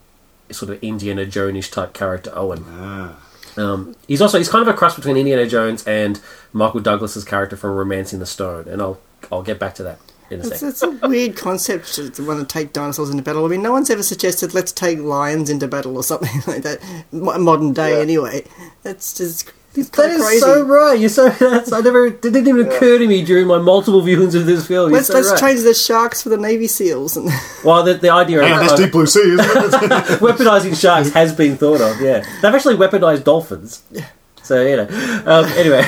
sort 0.50 0.70
of 0.70 0.82
Indiana 0.82 1.26
Jones 1.26 1.68
type 1.68 1.92
character 1.94 2.32
Owen. 2.34 2.64
Ah. 2.68 3.16
Um, 3.56 3.94
he's 4.08 4.20
also 4.20 4.38
he's 4.38 4.48
kind 4.48 4.66
of 4.66 4.74
a 4.74 4.76
cross 4.76 4.96
between 4.96 5.16
Indiana 5.16 5.46
Jones 5.46 5.84
and 5.86 6.20
Michael 6.52 6.80
Douglas's 6.80 7.24
character 7.24 7.56
from 7.56 7.70
Romancing 7.76 8.18
the 8.18 8.26
Stone, 8.26 8.66
and 8.68 8.82
I'll 8.82 8.98
I'll 9.30 9.42
get 9.44 9.58
back 9.60 9.74
to 9.76 9.84
that 9.84 9.98
in 10.30 10.40
a 10.40 10.46
It's, 10.46 10.60
second. 10.60 10.68
it's 10.70 10.82
a 10.82 11.08
weird 11.08 11.36
concept 11.36 11.94
to, 11.94 12.10
to 12.10 12.26
want 12.26 12.40
to 12.40 12.46
take 12.52 12.72
dinosaurs 12.72 13.10
into 13.10 13.22
battle. 13.22 13.44
I 13.44 13.48
mean, 13.48 13.62
no 13.62 13.70
one's 13.72 13.90
ever 13.90 14.02
suggested 14.02 14.54
let's 14.54 14.72
take 14.72 14.98
lions 14.98 15.50
into 15.50 15.68
battle 15.68 15.96
or 15.96 16.02
something 16.02 16.40
like 16.52 16.62
that. 16.62 16.80
Modern 17.12 17.72
day, 17.72 17.92
Yeah. 17.94 18.02
anyway. 18.02 18.44
That's 18.82 19.16
just 19.16 19.52
it's 19.76 19.88
That 19.90 19.96
kind 19.96 20.10
of 20.12 20.16
is 20.18 20.24
crazy. 20.26 20.40
so 20.40 20.62
right. 20.64 20.98
You're 20.98 21.08
so 21.08 21.28
that's 21.40 21.72
I 21.72 21.80
never 21.80 22.06
it 22.06 22.22
didn't 22.22 22.46
even 22.48 22.66
occur 22.68 22.98
to 22.98 23.06
me 23.06 23.24
during 23.24 23.46
my 23.46 23.58
multiple 23.58 24.02
viewings 24.02 24.34
of 24.34 24.46
this 24.46 24.66
film. 24.66 24.90
You're 24.90 24.98
Let's 24.98 25.08
so 25.08 25.14
let's 25.14 25.30
right. 25.30 25.40
change 25.40 25.62
the 25.62 25.74
sharks 25.74 26.22
for 26.22 26.28
the 26.28 26.36
Navy 26.36 26.66
SEALs 26.66 27.16
and 27.16 27.28
Well, 27.64 27.82
the, 27.82 27.94
the 27.94 28.10
idea 28.10 28.42
Hang 28.42 28.52
of 28.52 28.58
on, 28.58 28.66
that's 28.66 28.72
of 28.74 28.78
Deep 28.86 28.92
Blue 28.92 29.06
Sea, 29.06 29.20
isn't 29.20 29.40
it? 29.40 29.50
weaponizing 30.20 30.80
sharks 30.80 31.10
has 31.12 31.32
been 31.34 31.56
thought 31.56 31.80
of. 31.80 32.00
Yeah, 32.00 32.24
they've 32.42 32.54
actually 32.54 32.76
weaponized 32.76 33.24
dolphins. 33.24 33.82
Yeah. 33.90 34.06
So 34.42 34.60
you 34.66 34.76
know. 34.76 35.22
Um, 35.26 35.44
anyway, 35.56 35.82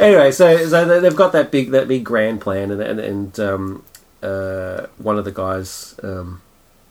anyway, 0.00 0.30
so 0.32 0.66
so 0.66 0.84
they- 0.84 1.00
they've 1.00 1.14
got 1.16 1.32
that 1.32 1.50
big 1.50 1.70
that 1.70 1.88
big 1.88 2.04
grand 2.04 2.40
plan, 2.40 2.70
and 2.70 2.80
and, 2.80 3.00
and 3.00 3.40
um, 3.40 3.84
uh, 4.22 4.86
one 4.98 5.18
of 5.18 5.24
the 5.24 5.30
guys, 5.32 5.94
um, 6.02 6.42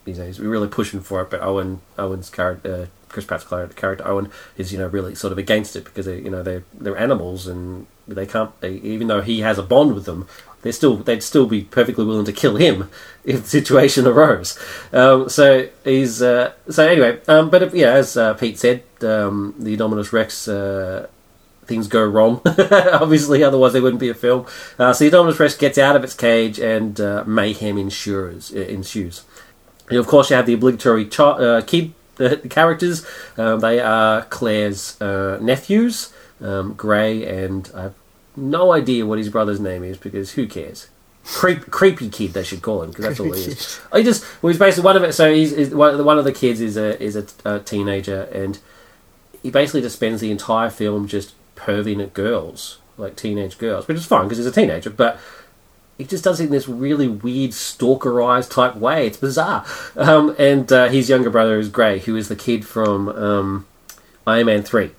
you 0.05 0.13
know, 0.13 0.25
he's 0.25 0.39
really 0.39 0.67
pushing 0.69 1.01
for 1.01 1.21
it, 1.21 1.29
but 1.29 1.41
Owen 1.41 1.81
Owen's 1.97 2.29
character. 2.29 2.89
Uh, 3.07 3.13
Chris 3.13 3.25
Pratt's 3.25 3.45
character 3.45 4.07
Owen 4.07 4.29
is, 4.57 4.71
you 4.71 4.77
know, 4.79 4.87
really 4.87 5.15
sort 5.15 5.31
of 5.31 5.37
against 5.37 5.75
it 5.75 5.85
because 5.85 6.05
they, 6.05 6.19
you 6.19 6.29
know, 6.29 6.43
they're 6.43 6.63
they're 6.73 6.97
animals 6.97 7.47
and 7.47 7.87
they 8.07 8.25
can't. 8.25 8.59
They, 8.61 8.75
even 8.75 9.07
though 9.07 9.21
he 9.21 9.41
has 9.41 9.57
a 9.57 9.63
bond 9.63 9.93
with 9.95 10.05
them, 10.05 10.27
they 10.61 10.71
still 10.71 10.97
they'd 10.97 11.23
still 11.23 11.45
be 11.45 11.63
perfectly 11.63 12.05
willing 12.05 12.25
to 12.25 12.33
kill 12.33 12.55
him 12.55 12.89
if 13.23 13.43
the 13.43 13.47
situation 13.47 14.07
arose. 14.07 14.57
Um, 14.93 15.29
so 15.29 15.69
he's 15.83 16.21
uh, 16.21 16.53
so 16.69 16.87
anyway. 16.87 17.19
Um, 17.27 17.49
but 17.49 17.63
if, 17.63 17.73
yeah, 17.73 17.91
as 17.93 18.17
uh, 18.17 18.33
Pete 18.33 18.59
said, 18.59 18.83
um, 19.01 19.55
the 19.57 19.75
Dominus 19.75 20.13
Rex. 20.13 20.47
Uh, 20.47 21.07
Things 21.65 21.89
go 21.89 22.01
wrong, 22.01 22.39
obviously. 22.71 23.43
Otherwise, 23.43 23.73
there 23.73 23.81
wouldn't 23.81 23.99
be 23.99 24.07
a 24.07 24.13
film. 24.13 24.45
Uh, 24.79 24.93
so 24.93 25.03
the 25.03 25.11
Dominus 25.11 25.37
Rex 25.37 25.53
gets 25.53 25.77
out 25.77 25.97
of 25.97 26.03
its 26.05 26.13
cage, 26.13 26.59
and 26.61 26.97
uh, 27.01 27.25
mayhem 27.27 27.77
ensues. 27.77 28.53
Uh, 28.55 28.59
ensues. 28.59 29.25
And 29.89 29.97
of 29.97 30.07
course, 30.07 30.29
you 30.29 30.37
have 30.37 30.45
the 30.45 30.53
obligatory 30.53 31.05
ch- 31.09 31.19
uh, 31.19 31.61
uh, 32.19 32.36
characters. 32.49 33.06
Um, 33.38 33.60
they 33.60 33.80
are 33.80 34.23
Claire's 34.25 34.99
uh, 35.01 35.39
nephews, 35.41 36.13
um, 36.41 36.73
Gray, 36.73 37.25
and 37.25 37.69
I 37.75 37.82
have 37.84 37.95
no 38.36 38.71
idea 38.71 39.06
what 39.06 39.17
his 39.17 39.30
brother's 39.30 39.60
name 39.60 39.84
is 39.84 39.97
because 39.97 40.32
who 40.34 40.47
cares? 40.47 40.88
Creep, 41.25 41.69
creepy 41.69 42.10
kid, 42.10 42.34
they 42.34 42.43
should 42.43 42.62
call 42.62 42.84
him 42.84 42.91
because 42.91 43.06
that's 43.06 43.19
all 43.19 43.34
he 43.34 43.41
is. 43.41 43.82
I 43.91 44.01
just 44.01 44.23
well, 44.41 44.49
he's 44.49 44.60
basically 44.60 44.86
one 44.86 44.95
of 44.95 45.03
it. 45.03 45.13
So 45.13 45.34
he's, 45.34 45.56
he's 45.56 45.75
one, 45.75 46.03
one 46.06 46.17
of 46.17 46.23
the 46.23 46.32
kids 46.32 46.62
is 46.62 46.77
a 46.77 47.01
is 47.03 47.17
a, 47.17 47.25
a 47.43 47.60
teenager, 47.60 48.23
and 48.34 48.58
he 49.43 49.51
basically 49.51 49.82
just 49.82 49.97
spends 49.97 50.21
the 50.21 50.32
entire 50.32 50.69
film 50.69 51.08
just 51.08 51.34
perving 51.58 52.01
at 52.01 52.13
girls, 52.13 52.80
like 52.97 53.17
teenage 53.17 53.58
girls, 53.58 53.88
which 53.89 53.97
is 53.97 54.06
fine 54.06 54.23
because 54.23 54.38
he's 54.38 54.47
a 54.47 54.51
teenager, 54.51 54.89
but 54.89 55.19
he 55.97 56.05
just 56.05 56.23
does 56.23 56.39
it 56.39 56.45
in 56.45 56.51
this 56.51 56.67
really 56.67 57.07
weird 57.07 57.51
stalkerized 57.51 58.51
type 58.51 58.75
way. 58.75 59.07
It's 59.07 59.17
bizarre. 59.17 59.65
Um, 59.95 60.36
and 60.38 60.71
uh, 60.71 60.89
his 60.89 61.10
younger 61.10 61.29
brother 61.29 61.57
is 61.57 61.69
Gray, 61.69 61.99
who 61.99 62.15
is 62.15 62.27
the 62.27 62.36
kid 62.36 62.65
from 62.65 63.10
um, 63.10 63.65
Iron 64.25 64.45
Man 64.45 64.63
Three. 64.63 64.91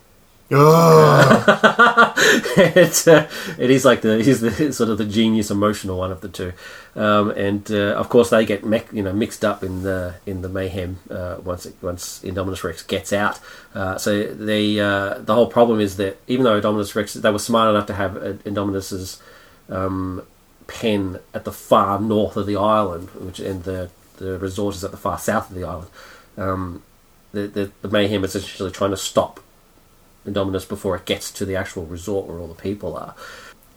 oh, 0.51 2.15
it's, 2.57 3.07
uh, 3.07 3.29
it 3.59 3.71
is 3.71 3.85
like 3.85 4.01
the 4.01 4.23
he's 4.23 4.41
the 4.41 4.73
sort 4.73 4.89
of 4.89 4.97
the 4.97 5.05
genius 5.05 5.51
emotional 5.51 5.99
one 5.99 6.11
of 6.11 6.23
the 6.23 6.29
two, 6.29 6.55
um, 6.97 7.31
and 7.33 7.71
uh, 7.71 7.93
of 7.93 8.09
course 8.09 8.31
they 8.31 8.47
get 8.47 8.65
me- 8.65 8.83
you 8.91 9.03
know 9.03 9.13
mixed 9.13 9.45
up 9.45 9.63
in 9.63 9.83
the 9.83 10.15
in 10.25 10.41
the 10.41 10.49
mayhem 10.49 11.01
uh, 11.11 11.37
once 11.45 11.67
it, 11.67 11.77
once 11.83 12.21
Indominus 12.25 12.65
Rex 12.65 12.83
gets 12.83 13.13
out. 13.13 13.39
Uh, 13.75 13.99
so 13.99 14.23
the 14.25 14.81
uh, 14.81 15.19
the 15.19 15.35
whole 15.35 15.49
problem 15.49 15.81
is 15.81 15.99
that 15.99 16.17
even 16.27 16.45
though 16.45 16.59
Indominus 16.59 16.95
Rex 16.95 17.13
they 17.13 17.31
were 17.31 17.39
smart 17.39 17.69
enough 17.69 17.87
to 17.87 17.95
have 17.95 18.15
Indominus's 18.15 19.21
um, 19.69 20.23
pen 20.69 21.19
at 21.35 21.45
the 21.45 21.51
far 21.51 22.01
north 22.01 22.37
of 22.37 22.47
the 22.47 22.57
island, 22.57 23.11
which 23.11 23.41
and 23.41 23.65
the 23.65 23.91
the 24.19 24.39
resort 24.39 24.77
is 24.77 24.85
at 24.85 24.93
the 24.93 24.97
far 24.97 25.19
south 25.19 25.51
of 25.51 25.57
the 25.57 25.65
island. 25.65 25.89
Um, 26.37 26.83
the, 27.33 27.49
the 27.49 27.73
the 27.83 27.89
mayhem 27.89 28.23
is 28.23 28.37
essentially 28.37 28.71
trying 28.71 28.91
to 28.93 28.97
stop 28.97 29.41
Indominus 30.27 30.69
before 30.69 30.95
it 30.97 31.05
gets 31.05 31.33
to 31.33 31.45
the 31.45 31.57
actual 31.57 31.87
resort 31.87 32.27
where 32.27 32.39
all 32.39 32.47
the 32.47 32.55
people 32.55 32.97
are. 32.97 33.15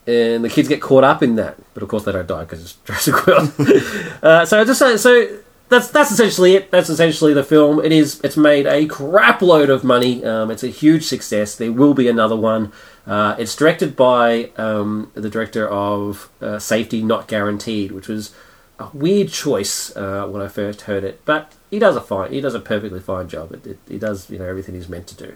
And 0.07 0.43
the 0.43 0.49
kids 0.49 0.67
get 0.67 0.81
caught 0.81 1.03
up 1.03 1.21
in 1.23 1.35
that, 1.35 1.57
but 1.73 1.83
of 1.83 1.89
course 1.89 2.03
they 2.03 2.11
don't 2.11 2.27
die 2.27 2.43
because 2.43 2.61
it's 2.61 2.73
Jurassic 2.85 3.27
World. 3.27 3.53
uh, 4.23 4.45
so 4.45 4.59
I 4.59 4.63
just 4.63 4.79
so, 4.79 4.95
so 4.97 5.39
that's 5.69 5.89
that's 5.89 6.11
essentially 6.11 6.55
it. 6.55 6.71
That's 6.71 6.89
essentially 6.89 7.33
the 7.33 7.43
film. 7.43 7.83
It 7.83 7.91
is. 7.91 8.19
It's 8.21 8.37
made 8.37 8.67
a 8.67 8.85
crap 8.87 9.41
load 9.41 9.69
of 9.69 9.83
money. 9.83 10.23
Um, 10.25 10.51
it's 10.51 10.63
a 10.63 10.67
huge 10.67 11.05
success. 11.05 11.55
There 11.55 11.71
will 11.71 11.93
be 11.93 12.09
another 12.09 12.35
one. 12.35 12.71
Uh, 13.07 13.35
it's 13.39 13.55
directed 13.55 13.95
by 13.95 14.51
um, 14.57 15.11
the 15.15 15.29
director 15.29 15.67
of 15.67 16.29
uh, 16.41 16.59
Safety 16.59 17.01
Not 17.01 17.27
Guaranteed, 17.27 17.91
which 17.91 18.07
was 18.07 18.33
a 18.79 18.89
weird 18.93 19.29
choice 19.29 19.95
uh, 19.95 20.27
when 20.27 20.41
I 20.41 20.47
first 20.47 20.81
heard 20.81 21.03
it, 21.03 21.21
but 21.25 21.53
he 21.69 21.79
does 21.79 21.95
a 21.95 22.01
fine. 22.01 22.31
He 22.31 22.41
does 22.41 22.53
a 22.55 22.59
perfectly 22.59 22.99
fine 22.99 23.27
job. 23.27 23.53
It, 23.53 23.65
it, 23.65 23.79
he 23.87 23.97
does 23.97 24.29
you 24.29 24.39
know 24.39 24.45
everything 24.45 24.75
he's 24.75 24.89
meant 24.89 25.07
to 25.07 25.15
do. 25.15 25.35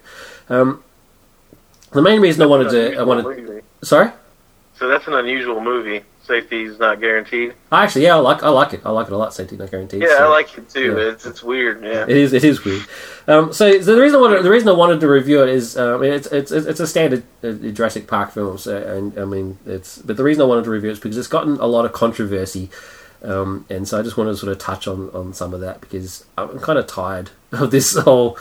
Um, 0.49 0.83
the 1.91 2.01
main 2.01 2.21
reason 2.21 2.41
I 2.41 2.45
wanted 2.45 2.69
to 2.71 2.97
I 2.97 3.03
wanted 3.03 3.25
movie. 3.25 3.61
sorry. 3.81 4.11
So 4.77 4.87
that's 4.87 5.07
an 5.07 5.13
unusual 5.13 5.61
movie. 5.61 6.03
Safety's 6.25 6.79
not 6.79 6.99
guaranteed. 6.99 7.53
Actually, 7.71 8.03
yeah, 8.03 8.15
I 8.15 8.19
like 8.19 8.43
I 8.43 8.49
like 8.49 8.73
it. 8.73 8.81
I 8.85 8.91
like 8.91 9.07
it 9.07 9.13
a 9.13 9.17
lot. 9.17 9.33
Safety 9.33 9.55
Not 9.57 9.71
Guaranteed. 9.71 10.01
Yeah, 10.01 10.17
so- 10.17 10.25
I 10.25 10.27
like 10.29 10.57
it 10.57 10.69
too. 10.69 10.93
yeah. 10.97 11.09
It's 11.11 11.25
it's 11.25 11.43
weird. 11.43 11.83
Yeah. 11.83 12.03
It 12.03 12.17
is. 12.17 12.33
It 12.33 12.43
is 12.43 12.63
weird. 12.65 12.83
Um, 13.27 13.51
so, 13.53 13.79
so 13.81 13.95
the 13.95 14.01
reason 14.01 14.17
I 14.17 14.21
wanted, 14.21 14.43
the 14.43 14.49
reason 14.51 14.69
I 14.69 14.73
wanted 14.73 14.99
to 15.01 15.07
review 15.07 15.41
it 15.43 15.49
is, 15.49 15.77
um, 15.77 16.03
it's 16.03 16.27
it's 16.27 16.51
it's 16.51 16.79
a 16.79 16.87
standard 16.87 17.23
uh, 17.43 17.51
Jurassic 17.51 18.07
Park 18.07 18.31
film, 18.31 18.57
so, 18.57 18.75
and 18.77 19.17
I 19.19 19.25
mean 19.25 19.57
it's. 19.65 19.97
But 19.99 20.17
the 20.17 20.23
reason 20.23 20.41
I 20.41 20.45
wanted 20.45 20.63
to 20.65 20.69
review 20.69 20.89
it 20.89 20.93
is 20.93 20.99
because 20.99 21.17
it's 21.17 21.27
gotten 21.27 21.57
a 21.57 21.65
lot 21.67 21.85
of 21.85 21.93
controversy, 21.93 22.69
um, 23.23 23.65
and 23.69 23.87
so 23.87 23.99
I 23.99 24.01
just 24.03 24.17
wanted 24.17 24.31
to 24.31 24.37
sort 24.37 24.51
of 24.51 24.59
touch 24.59 24.87
on 24.87 25.09
on 25.11 25.33
some 25.33 25.53
of 25.53 25.61
that 25.61 25.81
because 25.81 26.25
I'm 26.37 26.59
kind 26.59 26.77
of 26.79 26.87
tired 26.87 27.31
of 27.51 27.71
this 27.71 27.95
whole, 27.97 28.37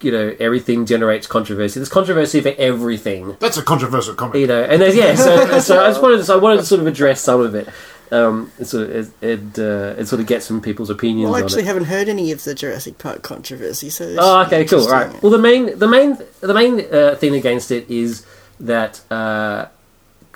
you 0.00 0.10
know, 0.12 0.34
everything 0.40 0.86
generates 0.86 1.26
controversy. 1.26 1.80
There's 1.80 1.88
controversy 1.88 2.40
for 2.40 2.54
everything, 2.58 3.36
that's 3.40 3.56
a 3.56 3.62
controversial 3.62 4.14
comment. 4.14 4.40
you 4.40 4.46
know, 4.46 4.62
and 4.62 4.80
there's 4.80 4.96
yeah. 4.96 5.14
So, 5.14 5.58
so 5.60 5.82
I 5.84 5.88
just 5.88 6.02
wanted 6.02 6.18
to, 6.18 6.24
so 6.24 6.38
I 6.38 6.40
wanted 6.42 6.58
to 6.58 6.66
sort 6.66 6.80
of 6.80 6.86
address 6.86 7.20
some 7.20 7.40
of 7.40 7.54
it. 7.54 7.68
Um, 8.12 8.52
and 8.58 8.66
sort 8.66 8.90
of 8.90 9.22
and, 9.22 9.58
uh, 9.58 9.94
and 9.98 10.06
sort 10.06 10.20
of 10.20 10.26
get 10.26 10.42
some 10.42 10.60
people's 10.60 10.90
opinions 10.90 11.24
Well, 11.24 11.34
I 11.34 11.38
on 11.38 11.42
it. 11.42 11.46
actually 11.46 11.64
haven't 11.64 11.84
heard 11.84 12.08
any 12.08 12.30
of 12.32 12.44
the 12.44 12.54
Jurassic 12.54 12.98
Park 12.98 13.22
controversy, 13.22 13.88
so 13.90 14.14
Oh, 14.18 14.42
okay, 14.42 14.64
cool. 14.66 14.80
interesting. 14.80 14.92
Right. 14.92 15.22
Well, 15.22 15.32
the 15.32 15.38
main, 15.38 15.78
the 15.78 15.88
main, 15.88 16.18
the 16.40 16.54
main 16.54 16.84
uh, 16.92 17.16
thing 17.16 17.34
against 17.34 17.70
it 17.72 17.90
is 17.90 18.24
that 18.60 19.00
uh, 19.10 19.66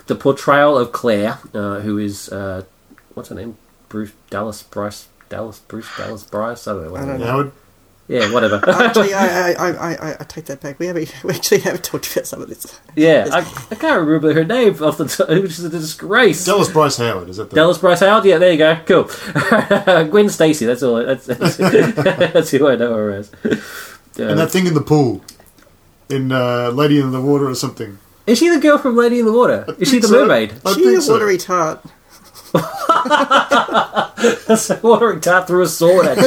the 0.06 0.14
portrayal 0.16 0.78
of 0.78 0.92
Claire, 0.92 1.38
uh, 1.54 1.80
who 1.80 1.98
is 1.98 2.30
uh, 2.30 2.64
what's 3.14 3.28
her 3.28 3.34
name, 3.34 3.56
Bruce 3.90 4.12
Dallas 4.30 4.62
Bryce, 4.62 5.06
Dallas 5.28 5.58
Bruce 5.60 5.88
Dallas 5.96 6.24
Bryce. 6.24 6.66
I 6.66 6.72
don't 6.72 6.84
know. 6.84 6.90
What 6.92 7.00
I 7.02 7.06
don't 7.06 7.20
know. 7.20 7.26
Howard, 7.26 7.52
Yeah, 8.08 8.32
whatever. 8.32 8.60
actually, 8.68 9.12
I, 9.12 9.52
I, 9.52 9.70
I, 9.70 9.92
I, 9.92 10.16
I 10.20 10.24
take 10.24 10.46
that 10.46 10.60
back. 10.60 10.78
We 10.78 10.86
have 10.86 10.96
we 11.24 11.34
actually 11.34 11.60
haven't 11.60 11.84
talked 11.84 12.10
about 12.10 12.26
some 12.26 12.40
of 12.42 12.48
this. 12.48 12.80
yeah, 12.96 13.28
I, 13.30 13.38
I 13.70 13.74
can't 13.74 14.00
remember 14.06 14.32
her 14.32 14.44
name 14.44 14.82
off 14.82 14.96
the 14.96 15.06
top, 15.06 15.28
which 15.28 15.58
is 15.58 15.64
a 15.64 15.68
disgrace. 15.68 16.44
Dallas 16.44 16.70
Bryce 16.70 16.96
Howard, 16.96 17.28
is 17.28 17.36
that 17.36 17.50
the 17.50 17.56
Dallas 17.56 17.78
Bryce 17.78 18.00
Howard. 18.00 18.24
Yeah, 18.24 18.38
there 18.38 18.52
you 18.52 18.58
go. 18.58 18.80
Cool. 18.86 20.04
Gwen 20.10 20.28
Stacy. 20.30 20.64
That's 20.66 20.82
all. 20.82 21.04
That's 21.04 21.26
that's, 21.26 21.56
that's 21.58 22.50
who 22.50 22.68
I 22.68 22.76
know 22.76 22.94
her 22.94 23.12
as. 23.12 23.30
and 23.44 24.38
that 24.38 24.50
thing 24.50 24.66
in 24.66 24.74
the 24.74 24.80
pool? 24.80 25.22
in 26.08 26.32
uh, 26.32 26.70
Lady 26.70 26.98
in 26.98 27.10
the 27.12 27.20
Water 27.20 27.48
or 27.48 27.54
something. 27.54 27.98
Is 28.26 28.38
she 28.38 28.48
the 28.48 28.60
girl 28.60 28.78
from 28.78 28.96
Lady 28.96 29.20
in 29.20 29.26
the 29.26 29.32
Water? 29.32 29.64
Is 29.78 29.88
she 29.88 29.98
the 29.98 30.08
so. 30.08 30.20
mermaid? 30.20 30.54
I 30.64 30.74
She's 30.74 30.84
think 30.84 30.98
a 30.98 31.02
so. 31.02 31.80
Watery 32.52 33.48
tart. 33.48 34.82
Watering 34.82 35.20
tart 35.20 35.46
through 35.46 35.62
a 35.62 35.68
sword 35.68 36.06
at 36.06 36.16
you. 36.16 36.24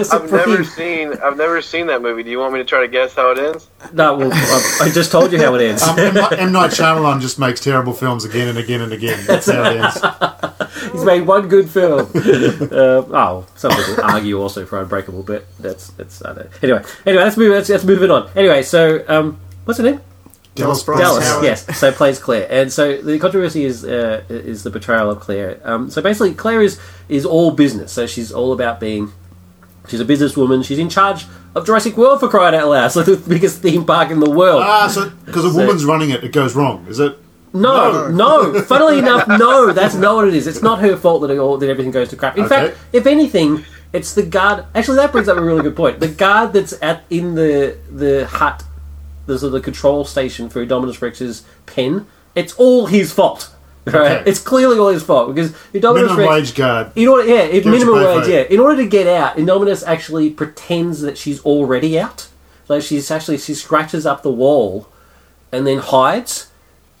It's 0.00 0.12
a 0.12 0.16
I've 0.16 0.30
never 0.32 0.64
seen 0.64 1.12
I've 1.22 1.36
never 1.36 1.62
seen 1.62 1.86
that 1.88 2.02
movie. 2.02 2.22
Do 2.22 2.30
you 2.30 2.38
want 2.38 2.52
me 2.52 2.58
to 2.60 2.64
try 2.64 2.80
to 2.80 2.88
guess 2.88 3.14
how 3.14 3.30
it 3.30 3.38
ends? 3.38 3.68
No, 3.92 4.16
well, 4.16 4.30
I, 4.32 4.78
I 4.82 4.88
just 4.90 5.12
told 5.12 5.32
you 5.32 5.38
how 5.38 5.54
it 5.54 5.62
ends. 5.62 5.82
Um, 5.82 5.98
M. 5.98 6.14
Night- 6.14 6.32
M. 6.38 6.52
Night 6.52 6.70
Shyamalan 6.70 7.20
just 7.20 7.38
makes 7.38 7.60
terrible 7.60 7.92
films 7.92 8.24
again 8.24 8.48
and 8.48 8.58
again 8.58 8.80
and 8.80 8.92
again. 8.92 9.24
That's 9.26 9.50
how 9.50 9.62
it 9.70 9.76
ends. 9.80 10.00
He's 10.92 11.04
made 11.04 11.22
one 11.22 11.48
good 11.48 11.68
film. 11.70 12.00
uh, 12.00 13.04
oh, 13.12 13.46
some 13.56 13.70
people 13.72 14.02
argue 14.04 14.40
also 14.40 14.64
for 14.66 14.80
Unbreakable, 14.80 15.22
but 15.22 15.44
that's 15.58 15.88
that's 15.92 16.24
I 16.24 16.32
don't 16.34 16.44
know. 16.44 16.50
anyway. 16.62 16.84
Anyway, 17.06 17.22
let's 17.24 17.36
move. 17.36 17.50
Let's, 17.52 17.68
let's 17.68 17.84
move 17.84 18.02
it 18.02 18.10
on. 18.10 18.30
Anyway, 18.36 18.62
so 18.62 19.04
um, 19.08 19.38
what's 19.64 19.78
her 19.78 19.84
name? 19.84 20.00
Dallas 20.56 20.82
Bryce 20.82 20.98
Dallas, 21.00 21.28
Howard. 21.28 21.44
yes. 21.44 21.78
So 21.78 21.92
plays 21.92 22.18
Claire, 22.18 22.46
and 22.50 22.72
so 22.72 22.96
the 23.00 23.18
controversy 23.18 23.64
is 23.64 23.84
uh, 23.84 24.24
is 24.28 24.62
the 24.64 24.70
portrayal 24.70 25.10
of 25.10 25.20
Claire. 25.20 25.60
Um, 25.64 25.90
so 25.90 26.02
basically, 26.02 26.34
Claire 26.34 26.62
is 26.62 26.80
is 27.08 27.24
all 27.24 27.50
business. 27.52 27.92
So 27.92 28.06
she's 28.06 28.32
all 28.32 28.52
about 28.52 28.80
being. 28.80 29.12
She's 29.88 30.00
a 30.00 30.04
businesswoman. 30.04 30.64
She's 30.64 30.80
in 30.80 30.88
charge 30.88 31.26
of 31.54 31.64
Jurassic 31.64 31.96
World 31.96 32.18
for 32.20 32.28
crying 32.28 32.54
out 32.56 32.68
loud. 32.68 32.88
So 32.92 33.02
the 33.02 33.16
biggest 33.28 33.62
theme 33.62 33.84
park 33.84 34.10
in 34.10 34.18
the 34.20 34.30
world. 34.30 34.62
Ah, 34.64 34.88
so 34.88 35.10
because 35.24 35.44
a 35.44 35.56
woman's 35.56 35.84
running 35.84 36.10
it, 36.10 36.24
it 36.24 36.32
goes 36.32 36.56
wrong. 36.56 36.86
Is 36.88 36.98
it? 36.98 37.16
No, 37.52 38.08
no. 38.10 38.60
Funnily 38.62 38.98
enough, 38.98 39.26
no. 39.28 39.72
That's 39.72 39.94
not 39.94 40.16
what 40.16 40.28
it 40.28 40.34
is. 40.34 40.46
It's 40.46 40.60
not 40.62 40.80
her 40.80 40.96
fault 40.96 41.22
that 41.22 41.30
it 41.30 41.38
all 41.38 41.56
that 41.56 41.70
everything 41.70 41.90
goes 41.92 42.08
to 42.10 42.16
crap. 42.16 42.36
In 42.36 42.44
Okay. 42.44 42.68
fact, 42.68 42.78
if 42.92 43.06
anything, 43.06 43.64
it's 43.92 44.12
the 44.14 44.24
guard. 44.24 44.64
Actually, 44.74 44.96
that 44.96 45.12
brings 45.12 45.28
up 45.28 45.38
a 45.38 45.42
really 45.42 45.62
good 45.62 45.76
point. 45.76 46.00
The 46.00 46.08
guard 46.08 46.52
that's 46.52 46.74
at 46.82 47.04
in 47.08 47.34
the 47.34 47.78
the 47.90 48.26
hut, 48.26 48.62
the 49.26 49.38
sort 49.38 49.54
of 49.54 49.62
control 49.62 50.04
station 50.04 50.48
for 50.48 50.64
Dominus 50.64 51.00
Rex's 51.02 51.44
pen. 51.66 52.06
It's 52.34 52.54
all 52.54 52.86
his 52.86 53.12
fault. 53.12 53.52
Right? 53.86 53.94
Okay. 54.18 54.30
It's 54.30 54.40
clearly 54.40 54.78
all 54.78 54.88
his 54.88 55.04
fault 55.04 55.32
because 55.32 55.52
Indominus 55.72 55.94
Minimum 55.94 56.18
Rex. 56.18 56.28
wage 56.30 56.54
guard. 56.56 56.90
In 56.96 57.06
order, 57.06 57.24
yeah, 57.28 57.42
in 57.42 57.50
Get 57.50 57.54
what 57.54 57.64
you 57.64 57.70
minimum 57.70 57.94
wage, 58.18 58.28
it. 58.28 58.32
yeah. 58.50 58.54
In 58.54 58.58
order 58.60 58.82
to 58.82 58.88
get 58.88 59.06
out, 59.06 59.36
Indominus 59.36 59.86
actually 59.86 60.30
pretends 60.30 61.02
that 61.02 61.16
she's 61.16 61.40
already 61.44 61.96
out. 61.98 62.26
Like 62.68 62.82
she's 62.82 63.10
actually 63.12 63.38
she 63.38 63.54
scratches 63.54 64.04
up 64.04 64.22
the 64.24 64.30
wall, 64.32 64.88
and 65.52 65.64
then 65.66 65.78
hides. 65.78 66.48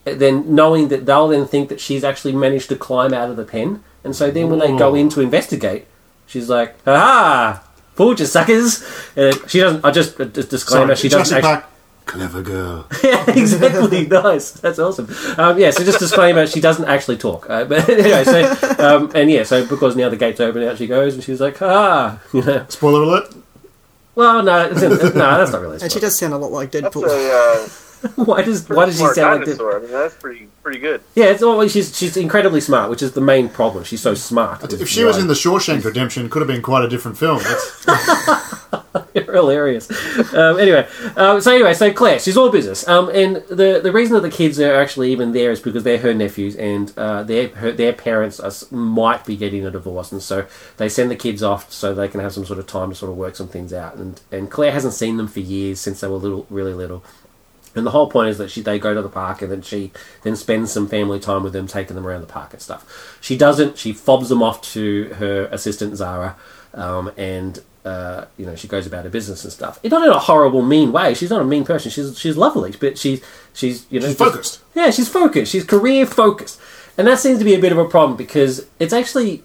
and 0.06 0.20
Then 0.20 0.54
knowing 0.54 0.86
that 0.88 1.06
they'll 1.06 1.26
then 1.26 1.44
think 1.46 1.70
that 1.70 1.80
she's 1.80 2.04
actually 2.04 2.34
managed 2.34 2.68
to 2.68 2.76
climb 2.76 3.12
out 3.12 3.30
of 3.30 3.36
the 3.36 3.44
pen, 3.44 3.82
and 4.04 4.14
so 4.14 4.30
then 4.30 4.48
when 4.48 4.60
they 4.60 4.76
go 4.78 4.94
in 4.94 5.08
to 5.08 5.20
investigate, 5.20 5.86
she's 6.24 6.48
like, 6.48 6.80
"Ha 6.84 7.64
fooled 7.94 8.20
you 8.20 8.26
suckers!" 8.26 8.84
And 9.16 9.34
she 9.48 9.58
doesn't. 9.58 9.84
I 9.84 9.90
just 9.90 10.16
dis- 10.18 10.46
disclaimer: 10.46 10.94
Sorry, 10.94 10.96
she 10.96 11.08
doesn't. 11.08 11.44
Actually. 11.44 11.68
Clever 12.06 12.40
girl. 12.40 12.86
yeah, 13.04 13.28
exactly. 13.28 14.06
nice. 14.10 14.52
That's 14.52 14.78
awesome. 14.78 15.08
Um, 15.36 15.58
yeah, 15.58 15.70
so 15.70 15.84
just 15.84 15.98
disclaimer: 15.98 16.46
she 16.46 16.60
doesn't 16.60 16.86
actually 16.86 17.18
talk. 17.18 17.50
Uh, 17.50 17.64
but 17.64 17.88
anyway, 17.90 18.24
so 18.24 18.54
um, 18.78 19.10
and 19.14 19.30
yeah, 19.30 19.42
so 19.42 19.66
because 19.66 19.96
now 19.96 20.08
the 20.08 20.16
gates 20.16 20.40
open, 20.40 20.62
out 20.62 20.78
she 20.78 20.86
goes, 20.86 21.14
and 21.14 21.22
she's 21.22 21.40
like, 21.40 21.60
ah, 21.60 22.20
you 22.32 22.42
know. 22.42 22.64
Spoiler 22.68 23.02
alert. 23.02 23.34
Well, 24.14 24.42
no, 24.42 24.70
it's, 24.70 24.80
no, 24.80 24.88
that's 25.10 25.52
not 25.52 25.60
really. 25.60 25.76
a 25.76 25.80
And 25.80 25.92
she 25.92 26.00
does 26.00 26.16
sound 26.16 26.32
a 26.32 26.38
lot 26.38 26.50
like 26.50 26.70
That's 26.70 26.86
Deadpool. 26.94 27.06
a 27.06 27.64
uh, 27.64 27.68
Why 28.16 28.42
does 28.42 28.62
pretty 28.62 28.76
why 28.76 28.86
does 28.86 28.94
she 28.94 28.98
smart 28.98 29.14
sound 29.14 29.38
like 29.40 29.46
this? 29.46 29.60
I 29.60 29.78
mean, 29.78 29.90
that's 29.90 30.14
pretty 30.14 30.48
pretty 30.62 30.78
good. 30.78 31.00
Yeah, 31.14 31.26
it's 31.26 31.42
always 31.42 31.72
she's 31.72 31.96
she's 31.96 32.16
incredibly 32.16 32.60
smart, 32.60 32.90
which 32.90 33.02
is 33.02 33.12
the 33.12 33.20
main 33.20 33.48
problem. 33.48 33.84
She's 33.84 34.00
so 34.02 34.14
smart. 34.14 34.72
If 34.72 34.88
she 34.88 35.04
was 35.04 35.18
in 35.18 35.28
the 35.28 35.34
Shawshank 35.34 35.84
Redemption, 35.84 36.26
it 36.26 36.30
could 36.30 36.40
have 36.40 36.48
been 36.48 36.62
quite 36.62 36.84
a 36.84 36.88
different 36.88 37.16
film. 37.16 37.42
That's, 37.42 39.06
You're 39.14 39.32
hilarious. 39.32 39.90
Um, 40.34 40.58
anyway, 40.58 40.86
um, 41.16 41.40
so 41.40 41.54
anyway, 41.54 41.72
so 41.72 41.92
Claire, 41.92 42.18
she's 42.18 42.36
all 42.36 42.50
business, 42.50 42.86
um, 42.86 43.08
and 43.08 43.36
the 43.48 43.80
the 43.82 43.92
reason 43.92 44.14
that 44.14 44.20
the 44.20 44.30
kids 44.30 44.60
are 44.60 44.74
actually 44.74 45.10
even 45.12 45.32
there 45.32 45.50
is 45.50 45.60
because 45.60 45.82
they're 45.82 45.98
her 45.98 46.12
nephews, 46.12 46.54
and 46.56 46.92
uh, 46.98 47.22
their 47.22 47.48
her, 47.48 47.72
their 47.72 47.92
parents 47.92 48.40
are, 48.40 48.52
might 48.70 49.24
be 49.24 49.36
getting 49.36 49.64
a 49.64 49.70
divorce, 49.70 50.12
and 50.12 50.22
so 50.22 50.46
they 50.76 50.88
send 50.88 51.10
the 51.10 51.16
kids 51.16 51.42
off 51.42 51.72
so 51.72 51.94
they 51.94 52.08
can 52.08 52.20
have 52.20 52.34
some 52.34 52.44
sort 52.44 52.58
of 52.58 52.66
time 52.66 52.90
to 52.90 52.94
sort 52.94 53.10
of 53.10 53.16
work 53.16 53.36
some 53.36 53.48
things 53.48 53.72
out. 53.72 53.96
And 53.96 54.20
and 54.30 54.50
Claire 54.50 54.72
hasn't 54.72 54.94
seen 54.94 55.16
them 55.16 55.28
for 55.28 55.40
years 55.40 55.80
since 55.80 56.00
they 56.00 56.08
were 56.08 56.16
little, 56.16 56.46
really 56.50 56.74
little. 56.74 57.02
And 57.76 57.86
the 57.86 57.90
whole 57.90 58.08
point 58.08 58.30
is 58.30 58.38
that 58.38 58.50
she 58.50 58.62
they 58.62 58.78
go 58.78 58.94
to 58.94 59.02
the 59.02 59.08
park 59.08 59.42
and 59.42 59.52
then 59.52 59.62
she 59.62 59.92
then 60.22 60.34
spends 60.34 60.72
some 60.72 60.88
family 60.88 61.20
time 61.20 61.42
with 61.42 61.52
them, 61.52 61.66
taking 61.66 61.94
them 61.94 62.06
around 62.06 62.22
the 62.22 62.26
park 62.26 62.52
and 62.54 62.62
stuff. 62.62 63.18
She 63.20 63.36
doesn't. 63.36 63.76
She 63.78 63.92
fobs 63.92 64.28
them 64.30 64.42
off 64.42 64.62
to 64.72 65.04
her 65.18 65.44
assistant 65.52 65.96
Zara, 65.96 66.36
um, 66.74 67.12
and 67.16 67.62
uh, 67.84 68.24
you 68.36 68.46
know 68.46 68.56
she 68.56 68.66
goes 68.66 68.86
about 68.86 69.04
her 69.04 69.10
business 69.10 69.44
and 69.44 69.52
stuff. 69.52 69.78
Not 69.84 70.02
in 70.02 70.10
a 70.10 70.18
horrible, 70.18 70.62
mean 70.62 70.90
way. 70.90 71.14
She's 71.14 71.30
not 71.30 71.42
a 71.42 71.44
mean 71.44 71.64
person. 71.64 71.90
She's 71.90 72.18
she's 72.18 72.36
lovely, 72.36 72.74
but 72.80 72.98
she's 72.98 73.22
she's 73.52 73.86
you 73.90 74.00
know 74.00 74.08
She's 74.08 74.16
focused. 74.16 74.60
yeah, 74.74 74.90
she's 74.90 75.08
focused. 75.08 75.52
She's 75.52 75.64
career 75.64 76.06
focused, 76.06 76.58
and 76.96 77.06
that 77.06 77.18
seems 77.18 77.38
to 77.38 77.44
be 77.44 77.54
a 77.54 77.60
bit 77.60 77.72
of 77.72 77.78
a 77.78 77.84
problem 77.84 78.16
because 78.16 78.66
it's 78.80 78.92
actually 78.92 79.44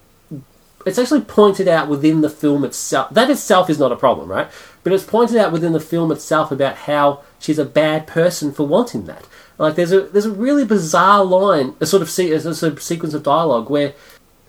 it's 0.85 0.97
actually 0.97 1.21
pointed 1.21 1.67
out 1.67 1.87
within 1.87 2.21
the 2.21 2.29
film 2.29 2.63
itself. 2.63 3.11
That 3.11 3.29
itself 3.29 3.69
is 3.69 3.77
not 3.77 3.91
a 3.91 3.95
problem, 3.95 4.29
right? 4.29 4.49
But 4.83 4.93
it's 4.93 5.03
pointed 5.03 5.37
out 5.37 5.51
within 5.51 5.73
the 5.73 5.79
film 5.79 6.11
itself 6.11 6.51
about 6.51 6.75
how 6.75 7.21
she's 7.39 7.59
a 7.59 7.65
bad 7.65 8.07
person 8.07 8.51
for 8.51 8.65
wanting 8.67 9.05
that. 9.05 9.27
Like 9.57 9.75
there's 9.75 9.91
a 9.91 10.01
there's 10.01 10.25
a 10.25 10.31
really 10.31 10.65
bizarre 10.65 11.23
line, 11.23 11.75
a 11.79 11.85
sort 11.85 12.01
of 12.01 12.09
se- 12.09 12.31
a 12.31 12.39
sort 12.39 12.73
of 12.73 12.81
sequence 12.81 13.13
of 13.13 13.21
dialogue 13.21 13.69
where 13.69 13.93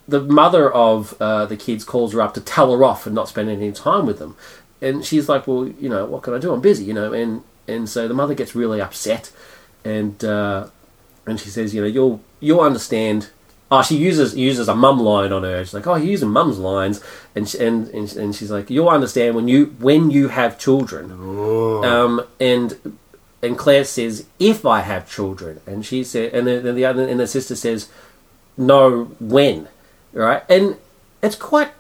the 0.09 0.21
mother 0.21 0.73
of 0.73 1.15
uh, 1.21 1.47
the 1.47 1.57
kids 1.57 1.85
calls 1.85 2.13
her 2.13 2.23
up 2.23 2.35
to 2.35 2.41
tell 2.41 2.73
her 2.73 2.83
off 2.83 3.07
and 3.07 3.15
not 3.15 3.29
spend 3.29 3.51
any 3.51 3.73
time 3.73 4.07
with 4.07 4.19
them, 4.19 4.37
and 4.81 5.05
she's 5.05 5.29
like, 5.29 5.47
"Well, 5.47 5.69
you 5.69 5.89
know, 5.89 6.07
what 6.07 6.23
can 6.23 6.33
I 6.33 6.39
do? 6.39 6.53
I'm 6.53 6.63
busy, 6.63 6.85
you 6.85 6.95
know." 6.95 7.13
And 7.13 7.43
and 7.69 7.89
so 7.89 8.09
the 8.09 8.15
mother 8.15 8.35
gets 8.35 8.55
really 8.55 8.81
upset, 8.81 9.31
and 9.85 10.25
uh, 10.25 10.69
and 11.27 11.39
she 11.39 11.51
says, 11.51 11.75
"You 11.75 11.83
know, 11.83 11.89
you'll 11.89 12.21
you'll 12.41 12.61
understand." 12.61 13.31
Oh, 13.75 13.81
she 13.81 13.97
uses 13.97 14.37
uses 14.37 14.69
a 14.69 14.75
mum 14.75 15.01
line 15.01 15.33
on 15.33 15.45
her. 15.45 15.65
She's 15.65 15.73
like, 15.73 15.87
"Oh, 15.87 15.95
you're 15.95 16.11
using 16.17 16.29
mum's 16.29 16.59
lines," 16.59 17.01
and 17.35 17.49
she, 17.49 17.59
and, 17.59 17.89
and 17.89 18.13
and 18.17 18.35
she's 18.35 18.51
like, 18.51 18.69
"You'll 18.69 18.91
understand 18.91 19.35
when 19.35 19.49
you 19.49 19.75
when 19.81 20.11
you 20.11 20.29
have 20.29 20.59
children." 20.59 21.11
oh, 21.19 21.83
Um, 21.83 22.27
and 22.39 22.77
and 23.43 23.57
Claire 23.57 23.85
says, 23.85 24.27
"If 24.39 24.67
I 24.67 24.81
have 24.81 25.11
children," 25.11 25.61
and 25.67 25.87
she 25.87 26.05
said, 26.05 26.35
and 26.35 26.47
then 26.47 26.75
the 26.75 26.85
other 26.85 27.09
and 27.09 27.19
the 27.19 27.27
sister 27.27 27.57
says, 27.57 27.89
"No, 28.59 29.05
when?" 29.19 29.69
Right, 30.13 30.43
and 30.51 30.77
it's 31.23 31.37
quite, 31.37 31.71